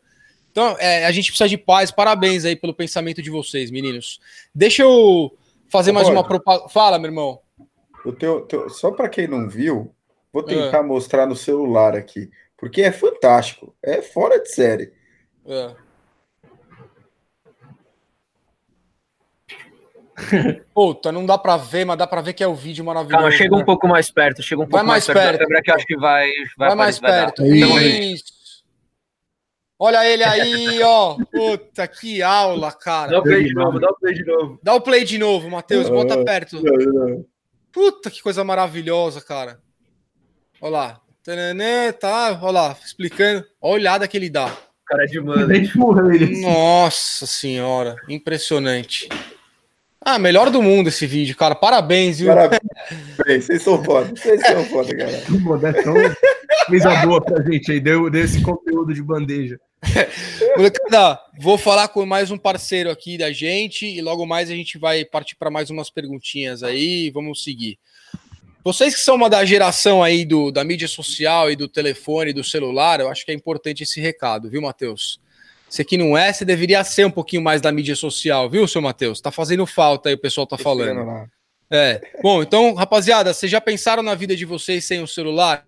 Então, 0.51 0.75
é, 0.79 1.05
a 1.05 1.11
gente 1.11 1.27
precisa 1.27 1.49
de 1.49 1.57
paz. 1.57 1.91
Parabéns 1.91 2.45
aí 2.45 2.55
pelo 2.55 2.73
pensamento 2.73 3.21
de 3.21 3.29
vocês, 3.29 3.69
meninos. 3.69 4.19
Deixa 4.53 4.83
eu 4.83 5.37
fazer 5.69 5.91
mais 5.91 6.07
uma 6.07 6.23
propaganda. 6.23 6.69
Fala, 6.69 6.97
meu 6.97 7.09
irmão. 7.09 7.44
O 8.05 8.13
teu, 8.13 8.41
teu... 8.41 8.69
Só 8.69 8.91
para 8.91 9.09
quem 9.09 9.27
não 9.27 9.49
viu, 9.49 9.93
vou 10.31 10.43
tentar 10.43 10.79
é. 10.79 10.83
mostrar 10.83 11.25
no 11.25 11.35
celular 11.35 11.95
aqui, 11.95 12.29
porque 12.57 12.81
é 12.81 12.91
fantástico. 12.91 13.75
É 13.81 14.01
fora 14.01 14.39
de 14.39 14.49
série. 14.49 14.93
É. 15.45 15.75
Puta, 20.73 21.11
não 21.11 21.25
dá 21.25 21.37
pra 21.37 21.57
ver, 21.57 21.85
mas 21.85 21.97
dá 21.97 22.07
pra 22.07 22.21
ver 22.21 22.33
que 22.33 22.43
é 22.43 22.47
o 22.47 22.55
vídeo 22.55 22.85
maravilhoso. 22.85 23.17
Calma, 23.17 23.31
chega 23.31 23.55
né? 23.55 23.61
um 23.61 23.65
pouco 23.65 23.87
mais 23.87 24.09
perto, 24.09 24.41
chega 24.41 24.61
um 24.61 24.65
pouco 24.65 24.77
vai 24.77 24.85
mais, 24.85 25.07
mais 25.07 25.19
perto. 25.19 25.47
perto. 25.47 25.63
que 25.63 25.71
acho 25.71 25.85
que 25.85 25.97
vai. 25.97 26.29
Vai, 26.57 26.69
vai 26.69 26.75
mais 26.75 26.99
perto. 26.99 27.45
Isso. 27.45 28.35
Olha 29.77 30.07
ele 30.07 30.23
aí, 30.23 30.81
ó. 30.83 31.17
Puta, 31.31 31.85
que 31.87 32.21
aula, 32.21 32.71
cara. 32.71 33.11
Dá 33.11 33.19
o 33.19 33.23
play 33.23 33.43
de 33.43 33.53
novo, 33.53 33.79
dá 33.79 33.89
o 33.89 33.95
play 33.95 34.13
de 34.13 34.25
novo. 34.25 34.59
Dá 34.63 34.73
o 34.73 34.81
play 34.81 35.03
de 35.03 35.17
novo, 35.17 35.49
Matheus, 35.49 35.89
bota 35.89 36.23
perto. 36.23 36.61
Puta, 37.75 38.09
que 38.09 38.23
coisa 38.23 38.41
maravilhosa, 38.41 39.19
cara. 39.19 39.59
Olha 40.61 40.71
lá. 40.71 41.01
Tá, 41.99 42.39
olha 42.41 42.51
lá, 42.51 42.77
explicando. 42.85 43.45
Olha 43.61 43.73
a 43.73 43.73
olhada 43.73 44.07
que 44.07 44.15
ele 44.15 44.29
dá. 44.29 44.49
Cara 44.87 45.05
de 45.05 45.19
mano. 45.19 45.45
Nossa 46.41 47.27
senhora, 47.27 47.97
impressionante. 48.07 49.09
Ah, 49.99 50.17
melhor 50.17 50.49
do 50.49 50.61
mundo 50.61 50.87
esse 50.87 51.05
vídeo, 51.05 51.35
cara. 51.35 51.53
Parabéns, 51.53 52.19
viu? 52.19 52.27
Parabéns. 52.27 52.61
Vocês 53.17 53.61
são 53.61 53.83
foda. 53.83 54.07
Vocês 54.15 54.39
são 54.39 54.63
foda, 54.71 54.95
galera. 54.95 55.25
O 56.67 56.71
Modestão 56.71 56.71
fez 56.71 56.85
a 56.85 57.05
boa 57.05 57.21
pra 57.21 57.43
gente 57.43 57.71
aí, 57.71 57.79
deu, 57.79 58.09
deu 58.09 58.23
esse 58.23 58.41
conteúdo 58.41 58.93
de 58.93 59.01
bandeja. 59.01 59.59
Molecada, 60.57 61.19
vou 61.39 61.57
falar 61.57 61.87
com 61.89 62.05
mais 62.05 62.31
um 62.31 62.37
parceiro 62.37 62.89
aqui 62.89 63.17
da 63.17 63.31
gente 63.31 63.85
e 63.85 64.01
logo 64.01 64.25
mais 64.25 64.49
a 64.49 64.55
gente 64.55 64.77
vai 64.77 65.05
partir 65.05 65.35
para 65.35 65.51
mais 65.51 65.69
umas 65.69 65.89
perguntinhas 65.89 66.63
aí. 66.63 67.11
Vamos 67.11 67.43
seguir. 67.43 67.77
Vocês 68.63 68.95
que 68.95 69.01
são 69.01 69.15
uma 69.15 69.29
da 69.29 69.45
geração 69.45 70.01
aí 70.01 70.25
do, 70.25 70.51
da 70.51 70.63
mídia 70.63 70.87
social 70.87 71.51
e 71.51 71.55
do 71.55 71.67
telefone, 71.67 72.33
do 72.33 72.43
celular, 72.43 72.99
eu 72.99 73.09
acho 73.09 73.23
que 73.23 73.31
é 73.31 73.35
importante 73.35 73.83
esse 73.83 74.01
recado, 74.01 74.49
viu, 74.49 74.61
Matheus? 74.61 75.19
Você 75.69 75.83
que 75.83 75.97
não 75.97 76.17
é, 76.17 76.33
você 76.33 76.43
deveria 76.43 76.83
ser 76.83 77.05
um 77.05 77.11
pouquinho 77.11 77.43
mais 77.43 77.61
da 77.61 77.71
mídia 77.71 77.95
social, 77.95 78.49
viu, 78.49 78.67
seu 78.67 78.81
Matheus? 78.81 79.21
Tá 79.21 79.31
fazendo 79.31 79.65
falta 79.67 80.09
aí, 80.09 80.15
o 80.15 80.19
pessoal 80.19 80.47
tá 80.47 80.57
falando. 80.57 81.29
É. 81.69 82.01
Bom, 82.23 82.41
então, 82.41 82.73
rapaziada, 82.73 83.33
vocês 83.33 83.51
já 83.51 83.61
pensaram 83.61 84.01
na 84.01 84.15
vida 84.15 84.35
de 84.35 84.45
vocês 84.45 84.85
sem 84.85 85.01
o 85.01 85.07
celular? 85.07 85.65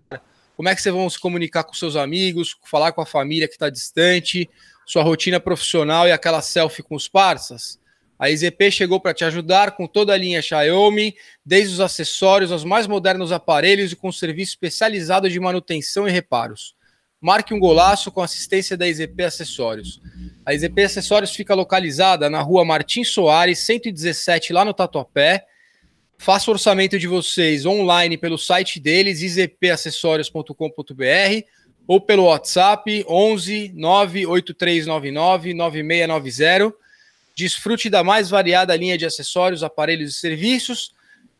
Como 0.58 0.68
é 0.68 0.74
que 0.74 0.82
vocês 0.82 0.92
vão 0.92 1.08
se 1.08 1.20
comunicar 1.20 1.62
com 1.62 1.72
seus 1.72 1.94
amigos, 1.94 2.56
falar 2.64 2.90
com 2.90 3.00
a 3.00 3.06
família 3.06 3.46
que 3.46 3.54
está 3.54 3.70
distante, 3.70 4.50
sua 4.84 5.04
rotina 5.04 5.38
profissional 5.38 6.08
e 6.08 6.10
aquela 6.10 6.42
selfie 6.42 6.82
com 6.82 6.96
os 6.96 7.06
parceiros? 7.06 7.78
A 8.18 8.28
EZP 8.28 8.72
chegou 8.72 8.98
para 8.98 9.14
te 9.14 9.24
ajudar 9.24 9.76
com 9.76 9.86
toda 9.86 10.12
a 10.12 10.16
linha 10.16 10.42
Xiaomi, 10.42 11.14
desde 11.46 11.74
os 11.74 11.80
acessórios 11.80 12.50
aos 12.50 12.64
mais 12.64 12.88
modernos 12.88 13.30
aparelhos 13.30 13.92
e 13.92 13.94
com 13.94 14.10
serviço 14.10 14.54
especializado 14.54 15.30
de 15.30 15.38
manutenção 15.38 16.08
e 16.08 16.10
reparos. 16.10 16.74
Marque 17.20 17.54
um 17.54 17.60
golaço 17.60 18.10
com 18.10 18.20
assistência 18.20 18.76
da 18.76 18.88
EZP 18.88 19.22
Acessórios. 19.22 20.00
A 20.44 20.52
EZP 20.52 20.82
Acessórios 20.82 21.30
fica 21.30 21.54
localizada 21.54 22.28
na 22.28 22.42
rua 22.42 22.64
Martins 22.64 23.10
Soares, 23.10 23.60
117, 23.60 24.52
lá 24.52 24.64
no 24.64 24.74
Tatuapé. 24.74 25.46
Faça 26.18 26.50
o 26.50 26.54
orçamento 26.54 26.98
de 26.98 27.06
vocês 27.06 27.64
online 27.64 28.18
pelo 28.18 28.36
site 28.36 28.80
deles, 28.80 29.22
izpacessórios.com.br 29.22 30.52
ou 31.86 32.00
pelo 32.00 32.24
WhatsApp 32.24 33.04
11 33.08 33.72
98399 33.74 35.54
9690. 35.54 36.74
Desfrute 37.36 37.88
da 37.88 38.02
mais 38.02 38.28
variada 38.28 38.74
linha 38.74 38.98
de 38.98 39.06
acessórios, 39.06 39.62
aparelhos 39.62 40.10
e 40.10 40.18
serviços. 40.18 40.92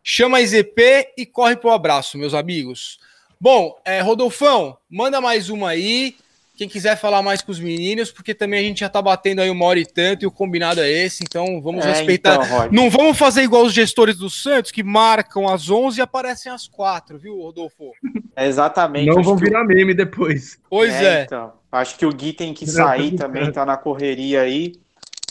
Chama 0.02 0.38
a 0.38 0.40
EZP 0.40 1.12
e 1.18 1.26
corre 1.26 1.56
para 1.56 1.70
o 1.70 1.72
abraço, 1.72 2.16
meus 2.16 2.32
amigos. 2.32 3.00
Bom, 3.40 3.76
é, 3.84 4.00
Rodolfão, 4.00 4.78
manda 4.88 5.20
mais 5.20 5.50
uma 5.50 5.70
aí. 5.70 6.16
Quem 6.58 6.68
quiser 6.68 6.96
falar 6.96 7.22
mais 7.22 7.40
com 7.40 7.52
os 7.52 7.60
meninos, 7.60 8.10
porque 8.10 8.34
também 8.34 8.58
a 8.58 8.62
gente 8.64 8.80
já 8.80 8.88
tá 8.88 9.00
batendo 9.00 9.40
aí 9.40 9.48
uma 9.48 9.64
hora 9.64 9.78
e 9.78 9.86
tanto 9.86 10.24
e 10.24 10.26
o 10.26 10.30
combinado 10.30 10.80
é 10.80 10.90
esse, 10.90 11.22
então 11.22 11.62
vamos 11.62 11.86
é, 11.86 11.90
respeitar. 11.90 12.34
Então, 12.44 12.68
Não 12.72 12.90
vamos 12.90 13.16
fazer 13.16 13.42
igual 13.42 13.62
os 13.62 13.72
gestores 13.72 14.16
do 14.16 14.28
Santos 14.28 14.72
que 14.72 14.82
marcam 14.82 15.48
às 15.48 15.70
11 15.70 16.00
e 16.00 16.02
aparecem 16.02 16.50
às 16.50 16.66
4, 16.66 17.16
viu, 17.16 17.40
Rodolfo? 17.40 17.92
É 18.34 18.48
exatamente. 18.48 19.06
Não 19.06 19.22
vão 19.22 19.36
virar 19.36 19.64
que... 19.68 19.72
meme 19.72 19.94
depois. 19.94 20.58
Pois 20.68 20.92
é. 20.94 21.20
é. 21.20 21.22
Então, 21.22 21.52
acho 21.70 21.96
que 21.96 22.04
o 22.04 22.10
Gui 22.10 22.32
tem 22.32 22.52
que 22.52 22.66
sair 22.66 23.12
também, 23.14 23.52
tá 23.52 23.64
na 23.64 23.76
correria 23.76 24.40
aí. 24.40 24.72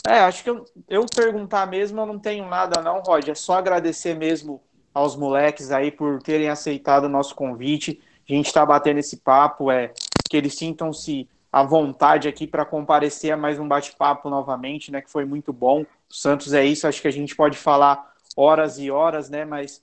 É, 0.08 0.20
acho 0.20 0.42
que 0.42 0.48
eu, 0.48 0.64
eu 0.88 1.04
perguntar 1.14 1.66
mesmo, 1.66 2.00
eu 2.00 2.06
não 2.06 2.18
tenho 2.18 2.48
nada 2.48 2.80
não, 2.80 3.02
Rod. 3.02 3.28
É 3.28 3.34
só 3.34 3.58
agradecer 3.58 4.14
mesmo 4.14 4.62
aos 4.94 5.14
moleques 5.14 5.70
aí 5.72 5.90
por 5.90 6.22
terem 6.22 6.48
aceitado 6.48 7.04
o 7.04 7.10
nosso 7.10 7.34
convite. 7.34 8.00
A 8.28 8.32
gente 8.32 8.46
está 8.46 8.64
batendo 8.64 8.98
esse 8.98 9.18
papo, 9.18 9.70
é 9.70 9.92
que 10.28 10.36
eles 10.36 10.54
sintam-se 10.54 11.28
à 11.50 11.62
vontade 11.62 12.28
aqui 12.28 12.46
para 12.46 12.64
comparecer 12.64 13.32
a 13.32 13.36
mais 13.36 13.58
um 13.58 13.66
bate-papo 13.66 14.28
novamente, 14.28 14.92
né? 14.92 15.00
Que 15.00 15.10
foi 15.10 15.24
muito 15.24 15.52
bom. 15.52 15.82
O 15.82 16.14
Santos 16.14 16.52
é 16.52 16.64
isso, 16.64 16.86
acho 16.86 17.00
que 17.00 17.08
a 17.08 17.12
gente 17.12 17.34
pode 17.34 17.56
falar 17.56 18.12
horas 18.36 18.78
e 18.78 18.90
horas, 18.90 19.28
né? 19.30 19.44
Mas 19.44 19.82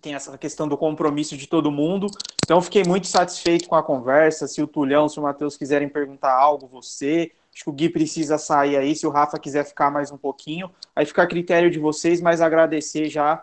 tem 0.00 0.14
essa 0.14 0.36
questão 0.36 0.68
do 0.68 0.76
compromisso 0.76 1.36
de 1.36 1.46
todo 1.46 1.70
mundo. 1.70 2.08
Então, 2.44 2.60
fiquei 2.60 2.84
muito 2.84 3.06
satisfeito 3.06 3.68
com 3.68 3.74
a 3.74 3.82
conversa. 3.82 4.46
Se 4.46 4.62
o 4.62 4.66
Tulhão, 4.66 5.08
se 5.08 5.18
o 5.18 5.22
Matheus 5.22 5.56
quiserem 5.56 5.88
perguntar 5.88 6.32
algo, 6.32 6.66
você. 6.66 7.32
Acho 7.52 7.64
que 7.64 7.70
o 7.70 7.72
Gui 7.72 7.88
precisa 7.88 8.36
sair 8.36 8.76
aí. 8.76 8.94
Se 8.94 9.06
o 9.06 9.10
Rafa 9.10 9.38
quiser 9.38 9.64
ficar 9.64 9.90
mais 9.90 10.12
um 10.12 10.18
pouquinho, 10.18 10.70
aí 10.94 11.06
fica 11.06 11.22
a 11.22 11.26
critério 11.26 11.70
de 11.70 11.78
vocês, 11.78 12.20
mas 12.20 12.40
agradecer 12.40 13.08
já 13.08 13.42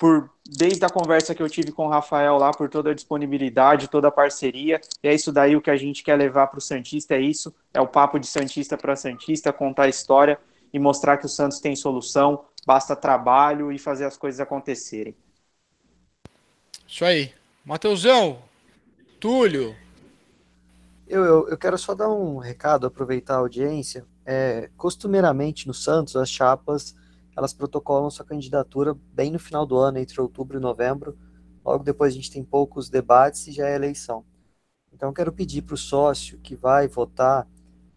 por 0.00 0.30
desde 0.48 0.82
a 0.82 0.88
conversa 0.88 1.34
que 1.34 1.42
eu 1.42 1.48
tive 1.48 1.70
com 1.72 1.84
o 1.84 1.90
Rafael 1.90 2.38
lá, 2.38 2.50
por 2.52 2.70
toda 2.70 2.90
a 2.90 2.94
disponibilidade, 2.94 3.86
toda 3.86 4.08
a 4.08 4.10
parceria. 4.10 4.80
E 5.02 5.06
é 5.06 5.14
isso 5.14 5.30
daí 5.30 5.54
o 5.54 5.60
que 5.60 5.70
a 5.70 5.76
gente 5.76 6.02
quer 6.02 6.16
levar 6.16 6.46
para 6.46 6.56
o 6.56 6.60
Santista, 6.60 7.14
é 7.14 7.20
isso. 7.20 7.54
É 7.72 7.82
o 7.82 7.86
papo 7.86 8.18
de 8.18 8.26
Santista 8.26 8.78
para 8.78 8.96
Santista, 8.96 9.52
contar 9.52 9.82
a 9.82 9.88
história 9.88 10.40
e 10.72 10.78
mostrar 10.78 11.18
que 11.18 11.26
o 11.26 11.28
Santos 11.28 11.60
tem 11.60 11.76
solução, 11.76 12.46
basta 12.66 12.96
trabalho 12.96 13.70
e 13.70 13.78
fazer 13.78 14.06
as 14.06 14.16
coisas 14.16 14.40
acontecerem. 14.40 15.14
Isso 16.88 17.04
aí. 17.04 17.34
Mateusão, 17.62 18.38
Túlio. 19.20 19.76
Eu, 21.06 21.24
eu, 21.24 21.48
eu 21.50 21.58
quero 21.58 21.76
só 21.76 21.94
dar 21.94 22.08
um 22.08 22.38
recado, 22.38 22.86
aproveitar 22.86 23.34
a 23.34 23.40
audiência. 23.40 24.06
É, 24.24 24.70
costumeiramente 24.78 25.68
no 25.68 25.74
Santos, 25.74 26.16
as 26.16 26.30
chapas 26.30 26.94
elas 27.40 27.54
protocolam 27.54 28.10
sua 28.10 28.24
candidatura 28.24 28.94
bem 29.14 29.30
no 29.30 29.38
final 29.38 29.64
do 29.64 29.78
ano, 29.78 29.98
entre 29.98 30.20
outubro 30.20 30.58
e 30.58 30.60
novembro. 30.60 31.18
Logo 31.64 31.82
depois 31.82 32.12
a 32.12 32.16
gente 32.16 32.30
tem 32.30 32.44
poucos 32.44 32.90
debates 32.90 33.46
e 33.46 33.52
já 33.52 33.66
é 33.66 33.74
eleição. 33.74 34.26
Então, 34.92 35.10
quero 35.10 35.32
pedir 35.32 35.62
para 35.62 35.74
o 35.74 35.78
sócio 35.78 36.38
que 36.40 36.54
vai 36.54 36.86
votar, 36.86 37.48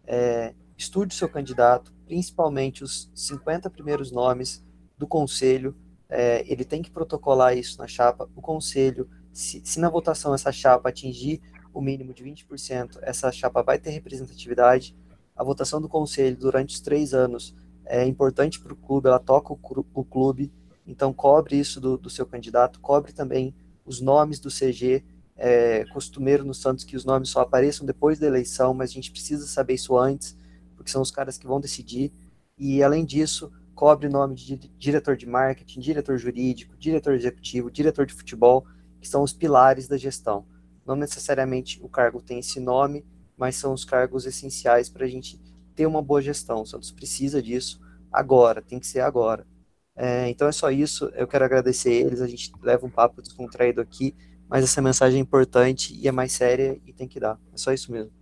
é, 0.06 0.54
estude 0.78 1.14
seu 1.14 1.28
candidato, 1.28 1.92
principalmente 2.06 2.82
os 2.82 3.10
50 3.14 3.68
primeiros 3.68 4.10
nomes 4.10 4.64
do 4.96 5.06
conselho. 5.06 5.76
É, 6.08 6.42
ele 6.50 6.64
tem 6.64 6.80
que 6.80 6.90
protocolar 6.90 7.54
isso 7.54 7.78
na 7.78 7.86
chapa. 7.86 8.26
O 8.34 8.40
conselho, 8.40 9.06
se, 9.30 9.60
se 9.62 9.78
na 9.78 9.90
votação 9.90 10.32
essa 10.34 10.52
chapa 10.52 10.88
atingir 10.88 11.42
o 11.74 11.82
mínimo 11.82 12.14
de 12.14 12.24
20%, 12.24 12.98
essa 13.02 13.30
chapa 13.30 13.62
vai 13.62 13.78
ter 13.78 13.90
representatividade. 13.90 14.96
A 15.36 15.44
votação 15.44 15.82
do 15.82 15.88
conselho 15.88 16.38
durante 16.38 16.76
os 16.76 16.80
três 16.80 17.12
anos 17.12 17.54
é 17.86 18.04
importante 18.04 18.60
para 18.60 18.72
o 18.72 18.76
clube, 18.76 19.08
ela 19.08 19.18
toca 19.18 19.52
o, 19.52 19.58
o, 19.94 20.04
clube, 20.04 20.52
então 20.86 21.12
cobre 21.12 21.56
isso 21.56 21.80
do, 21.80 21.96
do, 21.96 22.10
seu 22.10 22.26
candidato, 22.26 22.80
cobre 22.80 23.12
também 23.12 23.54
os 23.84 24.00
nomes 24.00 24.38
do 24.38 24.48
CG, 24.48 25.04
é 25.36 25.84
costumeiro 25.92 26.44
no 26.44 26.54
Santos 26.54 26.84
que 26.84 26.96
os 26.96 27.04
nomes 27.04 27.28
só 27.28 27.40
apareçam 27.40 27.84
depois 27.84 28.18
da 28.18 28.26
eleição, 28.26 28.72
mas 28.72 28.90
a 28.90 28.94
gente 28.94 29.10
precisa 29.10 29.46
saber 29.46 29.74
isso 29.74 29.96
antes, 29.96 30.36
porque 30.76 30.90
são 30.90 31.02
os 31.02 31.10
caras 31.10 31.36
que 31.36 31.46
vão 31.46 31.60
decidir, 31.60 32.12
e 32.56 32.82
além 32.82 33.04
disso, 33.04 33.50
cobre 33.74 34.08
nome 34.08 34.34
de 34.34 34.56
diretor 34.78 35.16
de 35.16 35.26
marketing, 35.26 35.80
diretor 35.80 36.16
jurídico, 36.16 36.76
diretor 36.76 37.14
executivo, 37.14 37.70
diretor 37.70 38.06
de 38.06 38.14
futebol, 38.14 38.64
que 39.00 39.08
são 39.08 39.22
os 39.22 39.32
pilares 39.32 39.88
da 39.88 39.96
gestão. 39.96 40.46
Não 40.86 40.94
necessariamente 40.94 41.80
o 41.82 41.88
cargo 41.88 42.22
tem 42.22 42.38
esse 42.38 42.60
nome, 42.60 43.04
mas 43.36 43.56
são 43.56 43.72
os 43.72 43.84
cargos 43.84 44.26
essenciais 44.26 44.88
para 44.88 45.04
a 45.04 45.08
gente 45.08 45.40
ter 45.74 45.86
uma 45.86 46.02
boa 46.02 46.22
gestão. 46.22 46.62
O 46.62 46.66
Santos 46.66 46.90
precisa 46.90 47.42
disso 47.42 47.80
agora, 48.12 48.62
tem 48.62 48.78
que 48.78 48.86
ser 48.86 49.00
agora. 49.00 49.46
É, 49.96 50.28
então 50.28 50.48
é 50.48 50.52
só 50.52 50.70
isso. 50.70 51.10
Eu 51.14 51.26
quero 51.26 51.44
agradecer 51.44 51.92
eles. 51.92 52.20
A 52.20 52.26
gente 52.26 52.52
leva 52.62 52.86
um 52.86 52.90
papo 52.90 53.22
descontraído 53.22 53.80
aqui, 53.80 54.14
mas 54.48 54.64
essa 54.64 54.82
mensagem 54.82 55.18
é 55.18 55.22
importante 55.22 55.94
e 55.94 56.08
é 56.08 56.12
mais 56.12 56.32
séria 56.32 56.80
e 56.86 56.92
tem 56.92 57.08
que 57.08 57.20
dar. 57.20 57.38
É 57.52 57.56
só 57.56 57.72
isso 57.72 57.92
mesmo. 57.92 58.12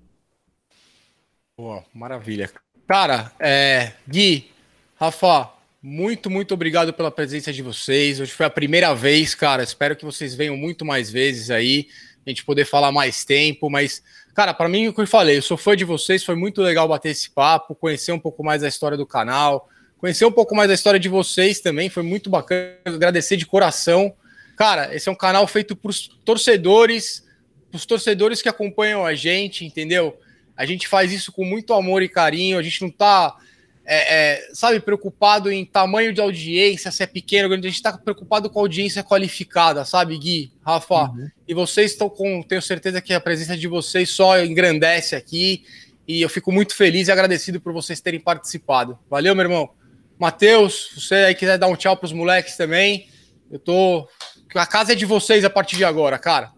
Boa, 1.57 1.85
maravilha. 1.95 2.51
Cara, 2.87 3.33
é, 3.39 3.93
Gui, 4.09 4.51
Rafa, 4.97 5.51
muito, 5.83 6.31
muito 6.31 6.55
obrigado 6.55 6.93
pela 6.93 7.11
presença 7.11 7.53
de 7.53 7.63
vocês. 7.63 8.21
Hoje 8.21 8.33
foi 8.33 8.47
a 8.47 8.51
primeira 8.51 8.95
vez, 8.95 9.35
cara. 9.35 9.63
Espero 9.63 9.97
que 9.97 10.05
vocês 10.05 10.35
venham 10.35 10.57
muito 10.57 10.85
mais 10.85 11.11
vezes 11.11 11.51
aí, 11.51 11.89
a 12.25 12.31
gente 12.31 12.45
poder 12.45 12.65
falar 12.65 12.93
mais 12.93 13.25
tempo. 13.25 13.69
Mas, 13.69 14.03
cara, 14.35 14.55
para 14.55 14.69
mim, 14.69 14.89
o 14.89 14.95
que 14.95 15.01
eu 15.01 15.07
falei, 15.07 15.39
eu 15.39 15.43
sou 15.43 15.57
fã 15.57 15.77
de 15.77 15.85
vocês. 15.85 16.25
Foi 16.25 16.35
muito 16.35 16.63
legal 16.63 16.89
bater 16.89 17.11
esse 17.11 17.31
papo, 17.31 17.75
conhecer 17.75 18.13
um 18.13 18.19
pouco 18.19 18.43
mais 18.45 18.63
da 18.63 18.69
história 18.69 18.97
do 18.97 19.07
canal, 19.07 19.69
conhecer 19.99 20.25
um 20.25 20.33
pouco 20.33 20.55
mais 20.55 20.69
da 20.69 20.75
história 20.75 20.99
de 20.99 21.09
vocês 21.09 21.61
também. 21.61 21.89
Foi 21.89 22.03
muito 22.03 22.31
bacana. 22.31 22.77
Agradecer 22.85 23.37
de 23.37 23.47
coração. 23.47 24.15
Cara, 24.57 24.95
esse 24.95 25.09
é 25.09 25.13
um 25.13 25.17
canal 25.17 25.47
feito 25.47 25.75
para 25.75 25.91
os 25.91 26.09
torcedores, 26.25 27.27
os 27.73 27.87
torcedores 27.87 28.43
que 28.43 28.49
acompanham 28.49 29.05
a 29.05 29.15
gente, 29.15 29.65
entendeu? 29.65 30.19
A 30.57 30.67
gente 30.67 30.87
faz 30.87 31.13
isso 31.13 31.33
com 31.33 31.45
muito 31.45 31.73
amor 31.73 32.03
e 32.03 32.09
carinho. 32.09 32.59
A 32.59 32.63
gente 32.63 32.83
não 32.83 32.91
tá 32.91 33.37
é, 33.85 34.15
é, 34.15 34.49
sabe, 34.55 34.81
preocupado 34.81 35.51
em 35.51 35.65
tamanho 35.65 36.13
de 36.13 36.21
audiência, 36.21 36.91
se 36.91 37.03
é 37.03 37.07
pequeno, 37.07 37.49
grande, 37.49 37.67
a 37.67 37.71
gente 37.71 37.79
está 37.79 37.93
preocupado 37.97 38.49
com 38.49 38.61
audiência 38.61 39.03
qualificada, 39.03 39.85
sabe, 39.85 40.17
Gui, 40.17 40.53
Rafa? 40.65 41.11
Uhum. 41.11 41.29
E 41.47 41.55
vocês 41.55 41.93
estão 41.93 42.09
com, 42.09 42.43
tenho 42.43 42.63
certeza 42.63 43.01
que 43.01 43.13
a 43.13 43.21
presença 43.21 43.57
de 43.57 43.67
vocês 43.67 44.11
só 44.11 44.41
engrandece 44.41 45.17
aqui, 45.17 45.65
e 46.07 46.23
eu 46.23 46.29
fico 46.29 46.53
muito 46.53 46.75
feliz 46.75 47.09
e 47.09 47.13
agradecido 47.13 47.61
por 47.61 47.73
vocês 47.73 48.01
terem 48.01 48.21
participado. 48.21 48.99
Valeu, 49.09 49.35
meu 49.35 49.45
irmão. 49.45 49.71
Matheus, 50.19 50.91
você 50.97 51.15
aí 51.15 51.35
quiser 51.35 51.59
dar 51.59 51.67
um 51.67 51.77
tchau 51.77 51.97
para 51.97 52.07
os 52.07 52.13
moleques 52.13 52.57
também, 52.57 53.09
eu 53.51 53.59
tô. 53.59 54.09
A 54.55 54.67
casa 54.67 54.93
é 54.93 54.95
de 54.95 55.07
vocês 55.07 55.45
a 55.45 55.51
partir 55.51 55.77
de 55.77 55.85
agora, 55.85 56.19
cara. 56.19 56.53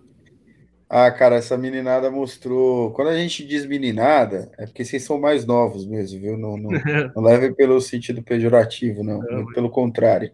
Ah, 0.89 1.11
cara, 1.11 1.37
essa 1.37 1.57
meninada 1.57 2.11
mostrou. 2.11 2.93
Quando 2.93 3.09
a 3.09 3.17
gente 3.17 3.45
diz 3.45 3.67
meninada, 3.67 4.51
é 4.59 4.67
porque 4.67 4.85
vocês 4.85 5.03
são 5.03 5.19
mais 5.19 5.47
novos 5.47 5.87
mesmo, 5.87 6.21
viu? 6.21 6.37
Não, 6.37 6.57
não, 6.57 6.71
não 7.17 7.23
leve 7.23 7.53
pelo 7.55 7.81
sentido 7.81 8.23
pejorativo, 8.23 9.03
não. 9.03 9.19
não 9.21 9.47
pelo 9.47 9.71
contrário. 9.71 10.31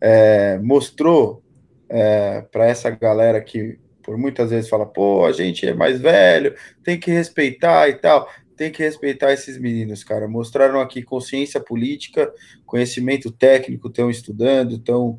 É, 0.00 0.58
mostrou 0.58 1.42
é, 1.88 2.42
para 2.52 2.66
essa 2.66 2.90
galera 2.90 3.40
que 3.40 3.78
por 4.04 4.18
muitas 4.18 4.50
vezes 4.50 4.68
fala, 4.68 4.84
pô, 4.84 5.24
a 5.24 5.32
gente 5.32 5.66
é 5.66 5.72
mais 5.72 5.98
velho, 5.98 6.54
tem 6.84 7.00
que 7.00 7.10
respeitar 7.10 7.88
e 7.88 7.94
tal. 7.94 8.28
Tem 8.56 8.70
que 8.70 8.82
respeitar 8.82 9.32
esses 9.32 9.58
meninos, 9.58 10.04
cara. 10.04 10.28
Mostraram 10.28 10.78
aqui 10.78 11.02
consciência 11.02 11.58
política, 11.58 12.32
conhecimento 12.64 13.32
técnico, 13.32 13.88
estão 13.88 14.08
estudando, 14.08 14.76
estão 14.76 15.18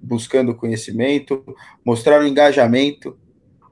buscando 0.00 0.54
conhecimento, 0.54 1.44
mostraram 1.84 2.26
engajamento, 2.26 3.16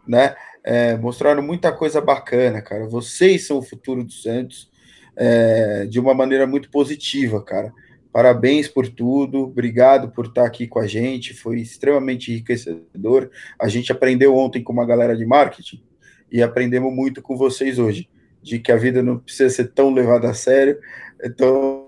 né? 0.07 0.37
É, 0.65 0.97
mostraram 0.97 1.43
muita 1.43 1.73
coisa 1.73 2.01
bacana, 2.01 2.61
cara. 2.61 2.87
Vocês 2.87 3.47
são 3.47 3.59
o 3.59 3.63
futuro 3.63 4.05
do 4.05 4.13
Santos 4.13 4.71
é, 5.17 5.87
de 5.87 5.99
uma 5.99 6.15
maneira 6.15 6.47
muito 6.47 6.71
positiva, 6.71 7.43
cara. 7.43 7.73
Parabéns 8.13 8.67
por 8.67 8.89
tudo, 8.89 9.45
obrigado 9.45 10.11
por 10.11 10.27
estar 10.27 10.45
aqui 10.45 10.67
com 10.67 10.81
a 10.81 10.87
gente, 10.87 11.33
foi 11.33 11.61
extremamente 11.61 12.33
enriquecedor. 12.33 13.31
A 13.59 13.69
gente 13.69 13.93
aprendeu 13.93 14.37
ontem 14.37 14.63
com 14.63 14.73
uma 14.73 14.85
galera 14.85 15.17
de 15.17 15.25
marketing 15.25 15.83
e 16.31 16.43
aprendemos 16.43 16.93
muito 16.93 17.23
com 17.23 17.37
vocês 17.37 17.79
hoje, 17.79 18.09
de 18.43 18.59
que 18.59 18.73
a 18.73 18.77
vida 18.77 19.03
não 19.03 19.19
precisa 19.19 19.49
ser 19.51 19.73
tão 19.73 19.93
levada 19.93 20.29
a 20.29 20.35
sério, 20.35 20.79
então, 21.23 21.87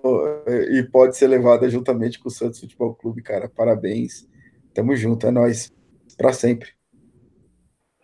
e 0.70 0.82
pode 0.82 1.16
ser 1.16 1.26
levada 1.26 1.68
juntamente 1.68 2.20
com 2.20 2.28
o 2.28 2.32
Santos 2.32 2.60
Futebol 2.60 2.94
Clube, 2.94 3.22
cara. 3.22 3.48
Parabéns, 3.48 4.28
tamo 4.74 4.94
junto, 4.94 5.26
é 5.26 5.30
nós, 5.30 5.72
para 6.16 6.32
sempre. 6.32 6.81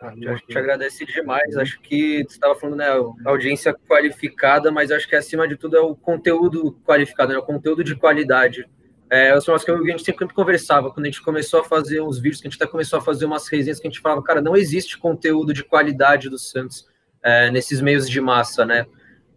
A 0.00 0.14
gente 0.14 0.56
agradece 0.56 1.04
demais. 1.04 1.56
Acho 1.56 1.80
que 1.80 2.18
você 2.18 2.34
estava 2.34 2.54
falando, 2.54 2.76
né, 2.76 2.86
audiência 3.24 3.74
qualificada, 3.74 4.70
mas 4.70 4.92
acho 4.92 5.08
que 5.08 5.16
acima 5.16 5.46
de 5.48 5.56
tudo 5.56 5.76
é 5.76 5.80
o 5.80 5.94
conteúdo 5.96 6.78
qualificado, 6.84 7.32
né, 7.32 7.38
o 7.38 7.42
conteúdo 7.42 7.82
de 7.82 7.96
qualidade. 7.96 8.68
É, 9.10 9.38
são 9.40 9.54
as 9.54 9.64
que 9.64 9.70
a 9.70 9.76
gente 9.76 10.04
sempre 10.04 10.28
conversava, 10.32 10.92
quando 10.92 11.06
a 11.06 11.08
gente 11.08 11.22
começou 11.22 11.60
a 11.60 11.64
fazer 11.64 12.00
uns 12.00 12.18
vídeos, 12.18 12.40
que 12.40 12.46
a 12.46 12.50
gente 12.50 12.62
até 12.62 12.70
começou 12.70 12.98
a 12.98 13.02
fazer 13.02 13.24
umas 13.24 13.48
resenhas, 13.48 13.80
que 13.80 13.88
a 13.88 13.90
gente 13.90 14.00
falava, 14.00 14.22
cara, 14.22 14.40
não 14.40 14.54
existe 14.54 14.98
conteúdo 14.98 15.52
de 15.52 15.64
qualidade 15.64 16.28
do 16.28 16.38
Santos 16.38 16.86
é, 17.22 17.50
nesses 17.50 17.80
meios 17.80 18.08
de 18.08 18.20
massa, 18.20 18.64
né? 18.64 18.86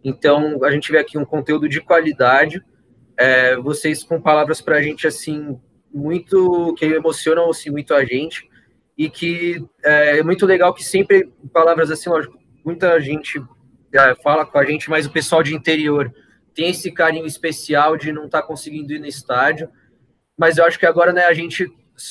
Então, 0.04 0.62
a 0.62 0.70
gente 0.70 0.92
vê 0.92 0.98
aqui 0.98 1.18
um 1.18 1.24
conteúdo 1.24 1.68
de 1.68 1.80
qualidade, 1.80 2.62
é, 3.16 3.56
vocês 3.56 4.04
com 4.04 4.20
palavras 4.20 4.60
para 4.60 4.76
a 4.76 4.82
gente, 4.82 5.06
assim, 5.06 5.58
muito, 5.92 6.74
que 6.74 6.84
emocionam, 6.84 7.50
assim, 7.50 7.70
muito 7.70 7.94
a 7.94 8.04
gente, 8.04 8.48
e 9.02 9.10
que 9.10 9.60
é, 9.84 10.18
é 10.18 10.22
muito 10.22 10.46
legal 10.46 10.72
que 10.72 10.84
sempre, 10.84 11.28
palavras 11.52 11.90
assim, 11.90 12.08
lógico, 12.08 12.38
muita 12.64 13.00
gente 13.00 13.42
é, 13.92 14.14
fala 14.22 14.46
com 14.46 14.56
a 14.56 14.64
gente, 14.64 14.88
mas 14.88 15.06
o 15.06 15.10
pessoal 15.10 15.42
de 15.42 15.52
interior 15.52 16.14
tem 16.54 16.70
esse 16.70 16.92
carinho 16.92 17.26
especial 17.26 17.96
de 17.96 18.12
não 18.12 18.26
estar 18.26 18.42
tá 18.42 18.46
conseguindo 18.46 18.92
ir 18.92 19.00
no 19.00 19.06
estádio, 19.06 19.68
mas 20.38 20.56
eu 20.56 20.64
acho 20.64 20.78
que 20.78 20.86
agora, 20.86 21.12
né, 21.12 21.24
a 21.24 21.34
gente, 21.34 21.66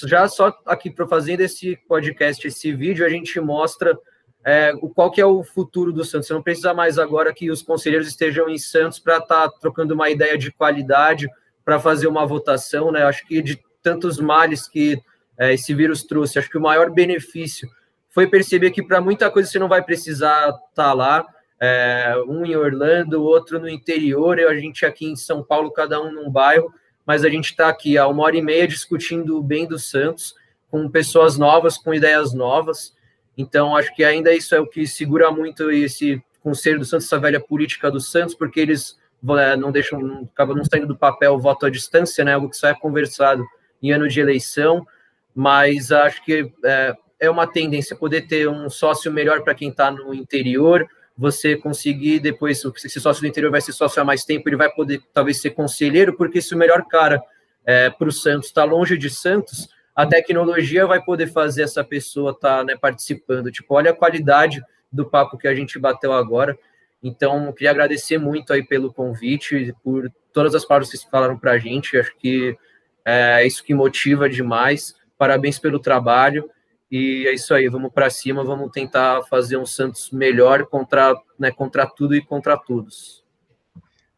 já 0.06 0.28
só 0.28 0.54
aqui 0.66 0.92
para 0.92 1.08
fazendo 1.08 1.40
esse 1.40 1.78
podcast, 1.88 2.46
esse 2.46 2.74
vídeo, 2.74 3.06
a 3.06 3.10
gente 3.10 3.40
mostra 3.40 3.98
é, 4.44 4.74
o 4.82 4.90
qual 4.90 5.10
que 5.10 5.22
é 5.22 5.26
o 5.26 5.46
futuro 5.46 5.94
do 5.94 6.04
Santos. 6.04 6.28
Você 6.28 6.34
não 6.34 6.44
precisa 6.44 6.74
mais 6.74 7.00
agora 7.00 7.34
que 7.34 7.50
os 7.50 7.62
conselheiros 7.62 8.10
estejam 8.10 8.50
em 8.50 8.58
Santos 8.58 9.00
para 9.00 9.20
estar 9.20 9.48
tá 9.48 9.60
trocando 9.62 9.94
uma 9.94 10.10
ideia 10.10 10.38
de 10.38 10.52
qualidade, 10.52 11.30
para 11.64 11.80
fazer 11.80 12.08
uma 12.08 12.26
votação, 12.26 12.92
né? 12.92 13.04
Acho 13.04 13.26
que 13.26 13.42
de 13.42 13.58
tantos 13.82 14.20
males 14.20 14.68
que 14.68 15.00
é, 15.42 15.56
esse 15.56 15.74
vírus 15.74 16.04
trouxe. 16.04 16.38
Acho 16.38 16.52
que 16.52 16.58
o 16.60 16.62
maior 16.62 16.92
benefício 16.92 17.68
foi 18.12 18.28
perceber 18.28 18.70
que 18.70 18.84
para 18.84 19.02
muita 19.02 19.32
coisa 19.32 19.50
você 19.50 19.58
não 19.58 19.68
vai 19.68 19.82
precisar 19.82 20.50
estar 20.50 20.60
tá 20.76 20.94
lá. 20.94 21.26
É, 21.60 22.14
um 22.28 22.46
em 22.46 22.56
Orlando, 22.56 23.24
outro 23.24 23.60
no 23.60 23.68
interior, 23.68 24.38
eu, 24.38 24.50
a 24.50 24.56
gente 24.56 24.86
aqui 24.86 25.08
em 25.08 25.16
São 25.16 25.44
Paulo, 25.44 25.72
cada 25.72 26.00
um 26.00 26.12
num 26.12 26.30
bairro, 26.30 26.72
mas 27.06 27.26
a 27.26 27.30
gente 27.30 27.46
está 27.46 27.70
aqui 27.70 27.98
há 27.98 28.08
uma 28.08 28.24
hora 28.24 28.38
e 28.38 28.42
meia 28.42 28.68
discutindo 28.68 29.38
o 29.38 29.42
bem 29.42 29.68
do 29.68 29.80
Santos, 29.80 30.36
com 30.70 30.88
pessoas 30.88 31.40
novas, 31.40 31.76
com 31.76 31.92
ideias 31.92 32.34
novas. 32.34 32.96
Então, 33.36 33.76
acho 33.76 33.96
que 33.96 34.04
ainda 34.04 34.32
isso 34.34 34.54
é 34.54 34.60
o 34.60 34.68
que 34.68 34.86
segura 34.86 35.32
muito 35.32 35.72
esse 35.72 36.24
conselho 36.44 36.78
do 36.78 36.86
Santos, 36.86 37.08
essa 37.08 37.20
velha 37.20 37.40
política 37.40 37.90
do 37.90 38.00
Santos, 38.00 38.36
porque 38.36 38.60
eles 38.60 38.96
é, 39.40 39.56
não 39.56 39.72
deixam, 39.72 40.30
acabam 40.32 40.56
não 40.56 40.66
saindo 40.66 40.88
do 40.88 40.98
papel 40.98 41.34
o 41.34 41.40
voto 41.40 41.66
à 41.66 41.70
distância, 41.70 42.24
né? 42.24 42.34
Algo 42.34 42.50
que 42.50 42.58
só 42.58 42.68
é 42.68 42.76
conversado 42.76 43.44
em 43.82 43.92
ano 43.92 44.08
de 44.08 44.20
eleição 44.20 44.86
mas 45.34 45.92
acho 45.92 46.24
que 46.24 46.52
é, 46.64 46.96
é 47.20 47.30
uma 47.30 47.48
tendência 47.48 47.96
poder 47.96 48.28
ter 48.28 48.48
um 48.48 48.70
sócio 48.70 49.12
melhor 49.12 49.44
para 49.44 49.56
quem 49.56 49.70
está 49.70 49.92
no 49.92 50.14
interior, 50.14 50.88
você 51.18 51.56
conseguir 51.56 52.20
depois, 52.20 52.64
esse 52.84 53.00
sócio 53.00 53.22
do 53.22 53.28
interior 53.28 53.52
vai 53.52 53.62
ser 53.62 53.74
sócio 53.74 54.02
há 54.02 54.06
mais 54.06 54.24
tempo, 54.26 54.50
ele 54.50 54.56
vai 54.56 54.72
poder 54.72 55.02
talvez 55.14 55.40
ser 55.40 55.52
conselheiro, 55.52 56.16
porque 56.16 56.42
se 56.42 56.56
o 56.56 56.58
melhor 56.58 56.86
cara 56.88 57.22
é, 57.66 57.90
para 57.90 58.08
o 58.08 58.12
Santos 58.12 58.48
está 58.48 58.64
longe 58.64 58.98
de 58.98 59.10
Santos, 59.10 59.70
a 59.96 60.06
tecnologia 60.06 60.88
vai 60.88 61.02
poder 61.04 61.28
fazer 61.28 61.64
essa 61.64 61.84
pessoa 61.84 62.32
estar 62.32 62.60
tá, 62.60 62.64
né, 62.64 62.76
participando. 62.76 63.52
Tipo, 63.52 63.76
olha 63.76 63.92
a 63.92 63.96
qualidade 63.96 64.64
do 64.92 65.06
papo 65.06 65.38
que 65.38 65.48
a 65.48 65.54
gente 65.54 65.78
bateu 65.78 66.14
agora. 66.14 66.58
Então, 67.04 67.52
queria 67.52 67.72
agradecer 67.72 68.18
muito 68.18 68.54
aí 68.54 68.64
pelo 68.64 68.94
convite, 68.94 69.74
por 69.84 70.12
todas 70.32 70.56
as 70.56 70.66
palavras 70.66 70.90
que 70.90 70.98
vocês 70.98 71.10
falaram 71.10 71.38
para 71.38 71.52
a 71.52 71.58
gente. 71.58 71.98
Acho 71.98 72.16
que 72.18 72.58
é 73.04 73.46
isso 73.46 73.64
que 73.64 73.74
motiva 73.74 74.30
demais. 74.30 74.96
Parabéns 75.22 75.60
pelo 75.60 75.78
trabalho. 75.78 76.50
E 76.90 77.28
é 77.28 77.34
isso 77.36 77.54
aí, 77.54 77.70
vamos 77.70 77.94
para 77.94 78.10
cima, 78.10 78.44
vamos 78.44 78.72
tentar 78.72 79.22
fazer 79.30 79.56
um 79.56 79.68
Santos 79.68 80.10
melhor 80.10 80.66
contra, 80.66 81.16
né, 81.38 81.52
contra 81.52 81.86
tudo 81.86 82.16
e 82.16 82.26
contra 82.26 82.58
todos. 82.58 83.24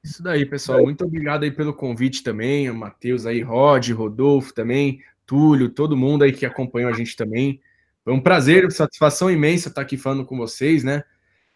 Isso 0.01 0.23
daí, 0.23 0.45
pessoal. 0.45 0.81
Muito 0.81 1.03
obrigado 1.03 1.43
aí 1.43 1.51
pelo 1.51 1.73
convite 1.73 2.23
também. 2.23 2.69
O 2.69 2.73
Matheus 2.73 3.25
aí, 3.25 3.41
Rod, 3.41 3.89
Rodolfo 3.91 4.53
também, 4.53 5.01
Túlio, 5.25 5.67
todo 5.67 5.97
mundo 5.97 6.23
aí 6.23 6.31
que 6.31 6.45
acompanhou 6.45 6.89
a 6.89 6.93
gente 6.93 7.17
também. 7.17 7.59
Foi 8.05 8.13
um 8.13 8.21
prazer, 8.21 8.71
satisfação 8.71 9.29
imensa 9.29 9.67
estar 9.67 9.81
aqui 9.81 9.97
falando 9.97 10.25
com 10.25 10.37
vocês, 10.37 10.85
né? 10.85 11.03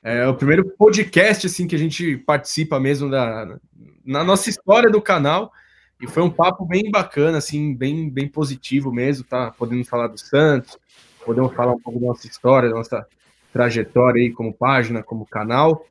É 0.04 0.28
o 0.28 0.36
primeiro 0.36 0.66
podcast 0.78 1.48
assim 1.48 1.68
que 1.68 1.76
a 1.76 1.80
gente 1.80 2.18
participa 2.18 2.82
mesmo 2.82 3.10
da 3.10 3.58
na 4.04 4.26
nossa 4.26 4.50
história 4.50 4.90
do 4.90 5.02
canal. 5.02 5.54
E 6.00 6.08
foi 6.08 6.22
um 6.22 6.30
papo 6.30 6.66
bem 6.66 6.92
bacana, 6.92 7.40
assim, 7.40 7.74
bem, 7.74 8.10
bem 8.10 8.28
positivo 8.28 8.92
mesmo, 8.92 9.24
tá? 9.24 9.52
Podendo 9.52 9.84
falar 9.84 10.08
do 10.08 10.18
Santos, 10.18 10.78
podemos 11.26 11.54
falar 11.54 11.74
um 11.74 11.80
pouco 11.80 12.00
da 12.00 12.08
nossa 12.08 12.28
história, 12.28 12.70
da 12.70 12.76
nossa 12.76 13.06
trajetória 13.52 14.22
aí 14.22 14.32
como 14.32 14.54
página, 14.54 15.02
como 15.02 15.26
canal. 15.26 15.86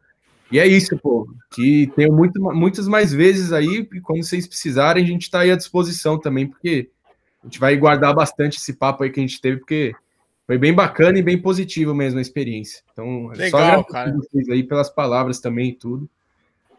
E 0.51 0.59
é 0.61 0.67
isso, 0.67 0.97
pô. 0.99 1.29
Que 1.53 1.91
tenho 1.97 2.13
muito, 2.13 2.41
muitas 2.41 2.87
mais 2.87 3.13
vezes 3.13 3.53
aí, 3.53 3.89
e 3.93 4.01
quando 4.01 4.23
vocês 4.23 4.47
precisarem, 4.47 5.03
a 5.03 5.07
gente 5.07 5.23
está 5.23 5.41
aí 5.41 5.51
à 5.51 5.57
disposição 5.57 6.19
também, 6.19 6.47
porque 6.47 6.89
a 7.43 7.47
gente 7.47 7.59
vai 7.59 7.77
guardar 7.77 8.15
bastante 8.15 8.59
esse 8.59 8.75
papo 8.75 9.03
aí 9.03 9.11
que 9.11 9.19
a 9.19 9.23
gente 9.23 9.41
teve, 9.41 9.59
porque 9.59 9.93
foi 10.47 10.57
bem 10.57 10.73
bacana 10.73 11.19
e 11.19 11.23
bem 11.23 11.41
positivo 11.41 11.93
mesmo 11.93 12.21
a 12.21 12.23
experiência. 12.23 12.83
Então, 12.93 13.33
é 13.33 13.37
Legal, 13.37 13.83
só 13.83 13.85
cara. 13.85 14.13
vocês 14.13 14.49
aí 14.49 14.63
pelas 14.63 14.89
palavras 14.89 15.41
também 15.41 15.71
e 15.71 15.75
tudo. 15.75 16.09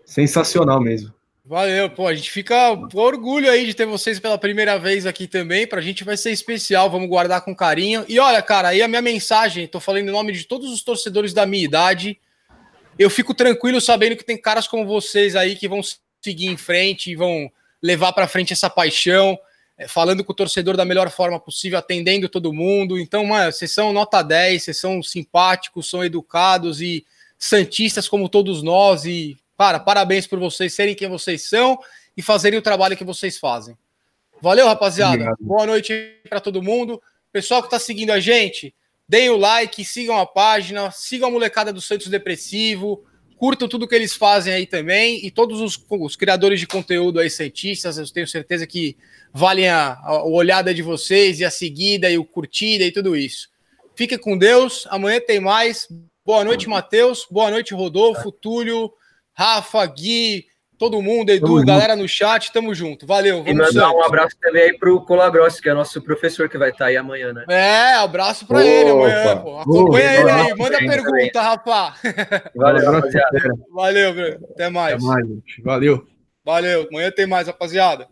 Sensacional 0.06 0.80
mesmo. 0.80 1.14
Valeu, 1.48 1.90
pô. 1.90 2.06
A 2.06 2.14
gente 2.14 2.30
fica 2.30 2.76
com 2.92 3.00
orgulho 3.00 3.50
aí 3.50 3.66
de 3.66 3.74
ter 3.74 3.86
vocês 3.86 4.20
pela 4.20 4.38
primeira 4.38 4.78
vez 4.78 5.06
aqui 5.06 5.28
também. 5.28 5.66
Pra 5.66 5.80
gente 5.80 6.04
vai 6.04 6.18
ser 6.18 6.32
especial, 6.32 6.92
vamos 6.92 7.08
guardar 7.08 7.40
com 7.40 7.56
carinho. 7.56 8.04
E 8.10 8.20
olha, 8.20 8.42
cara, 8.42 8.68
aí 8.68 8.82
a 8.82 8.88
minha 8.88 9.02
mensagem, 9.02 9.66
tô 9.66 9.80
falando 9.80 10.10
em 10.10 10.12
nome 10.12 10.34
de 10.34 10.44
todos 10.44 10.70
os 10.70 10.84
torcedores 10.84 11.34
da 11.34 11.46
minha 11.46 11.64
idade. 11.64 12.20
Eu 13.00 13.10
fico 13.10 13.34
tranquilo 13.34 13.80
sabendo 13.80 14.18
que 14.18 14.26
tem 14.26 14.38
caras 14.38 14.68
como 14.68 14.86
vocês 14.86 15.38
aí 15.38 15.56
que 15.56 15.70
vão 15.70 15.80
seguir 16.22 16.48
em 16.48 16.58
frente 16.58 17.12
e 17.12 17.16
vão 17.16 17.50
levar 17.82 18.12
para 18.12 18.28
frente 18.28 18.52
essa 18.52 18.70
paixão, 18.70 19.40
é, 19.78 19.88
falando 19.88 20.26
com 20.26 20.34
o 20.34 20.36
torcedor 20.36 20.76
da 20.76 20.84
melhor 20.84 21.10
forma 21.10 21.40
possível, 21.40 21.80
atendendo 21.80 22.28
todo 22.28 22.52
mundo. 22.52 23.00
Então, 23.00 23.26
mano, 23.26 23.54
vocês 23.54 23.72
são 23.72 23.94
nota 23.94 24.22
10, 24.22 24.64
vocês 24.64 24.78
são 24.78 25.02
simpáticos, 25.02 25.90
são 25.90 26.04
educados 26.04 26.82
e 26.82 27.06
santistas 27.40 28.10
como 28.10 28.28
todos 28.28 28.62
nós. 28.62 29.06
E, 29.06 29.38
cara, 29.58 29.80
parabéns 29.80 30.28
por 30.28 30.40
vocês 30.40 30.74
serem 30.74 30.96
quem 30.96 31.10
vocês 31.10 31.50
são 31.50 31.80
e 32.16 32.22
fazerem 32.22 32.60
o 32.60 32.62
trabalho 32.62 32.96
que 32.96 33.04
vocês 33.04 33.38
fazem. 33.38 33.78
Valeu, 34.42 34.68
rapaziada. 34.68 35.14
Obrigado. 35.14 35.38
Boa 35.40 35.66
noite 35.66 36.16
para 36.30 36.40
todo 36.40 36.62
mundo. 36.62 37.02
Pessoal 37.32 37.62
que 37.62 37.68
está 37.68 37.80
seguindo 37.80 38.12
a 38.12 38.20
gente, 38.20 38.74
deem 39.08 39.30
o 39.30 39.38
like, 39.38 39.84
sigam 39.84 40.18
a 40.18 40.26
página, 40.26 40.92
sigam 40.92 41.30
a 41.30 41.32
molecada 41.32 41.74
do 41.74 41.82
Santos 41.82 42.08
Depressivo, 42.08 43.04
curtam 43.38 43.68
tudo 43.68 43.88
que 43.88 43.96
eles 43.96 44.16
fazem 44.16 44.54
aí 44.54 44.66
também 44.66 45.26
e 45.26 45.32
todos 45.32 45.62
os, 45.62 45.80
os 45.90 46.16
criadores 46.16 46.60
de 46.60 46.68
conteúdo 46.68 47.20
aí, 47.20 47.30
cientistas, 47.30 47.98
eu 47.98 48.12
tenho 48.12 48.28
certeza 48.28 48.66
que 48.66 48.98
valem 49.34 49.70
a, 49.70 50.00
a, 50.04 50.24
olhada 50.24 50.74
de 50.74 50.82
vocês 50.82 51.40
e 51.40 51.46
a 51.46 51.52
seguida 51.52 52.10
e 52.10 52.18
o 52.18 52.26
curtida 52.26 52.84
e 52.84 52.92
tudo 52.92 53.16
isso. 53.16 53.50
Fiquem 53.96 54.18
com 54.18 54.38
Deus, 54.38 54.88
amanhã 54.90 55.20
tem 55.20 55.40
mais. 55.40 55.88
Boa 56.26 56.44
noite, 56.44 56.68
Matheus. 56.68 57.26
Boa 57.30 57.50
noite, 57.50 57.74
Rodolfo, 57.74 58.32
Túlio, 58.32 58.92
Rafa, 59.38 59.86
Gui, 59.86 60.46
todo 60.80 61.02
mundo, 61.02 61.30
Edu, 61.30 61.46
tamo 61.46 61.66
galera 61.66 61.94
junto. 61.94 62.02
no 62.02 62.10
chat, 62.10 62.52
tamo 62.52 62.74
junto. 62.74 63.06
Valeu. 63.06 63.44
e 63.46 63.54
mandar 63.54 63.92
um 63.92 64.04
abraço 64.04 64.36
também 64.42 64.64
aí 64.64 64.78
pro 64.78 65.00
Colagrossi, 65.02 65.62
que 65.62 65.70
é 65.70 65.74
nosso 65.74 66.02
professor 66.02 66.50
que 66.50 66.58
vai 66.58 66.70
estar 66.70 66.86
tá 66.86 66.90
aí 66.90 66.98
amanhã, 66.98 67.34
né? 67.34 67.46
É, 67.48 67.94
abraço 67.96 68.48
pra 68.48 68.58
Opa. 68.58 68.68
ele 68.68 68.90
amanhã, 68.90 69.38
pô. 69.38 69.60
Acompanha 69.60 70.20
ele 70.20 70.30
aí, 70.30 70.56
manda 70.56 70.78
pergunta, 70.80 71.04
também. 71.04 71.32
Rafa. 71.36 71.94
Valeu, 72.56 72.92
rapaziada. 72.92 73.40
Valeu, 73.72 74.14
Bruno. 74.14 74.48
Até 74.52 74.70
mais. 74.70 74.96
Até 74.96 75.04
mais, 75.06 75.28
gente. 75.28 75.62
Valeu. 75.62 76.08
Valeu. 76.44 76.88
Amanhã 76.90 77.12
tem 77.12 77.28
mais, 77.28 77.48
rapaziada. 77.48 78.08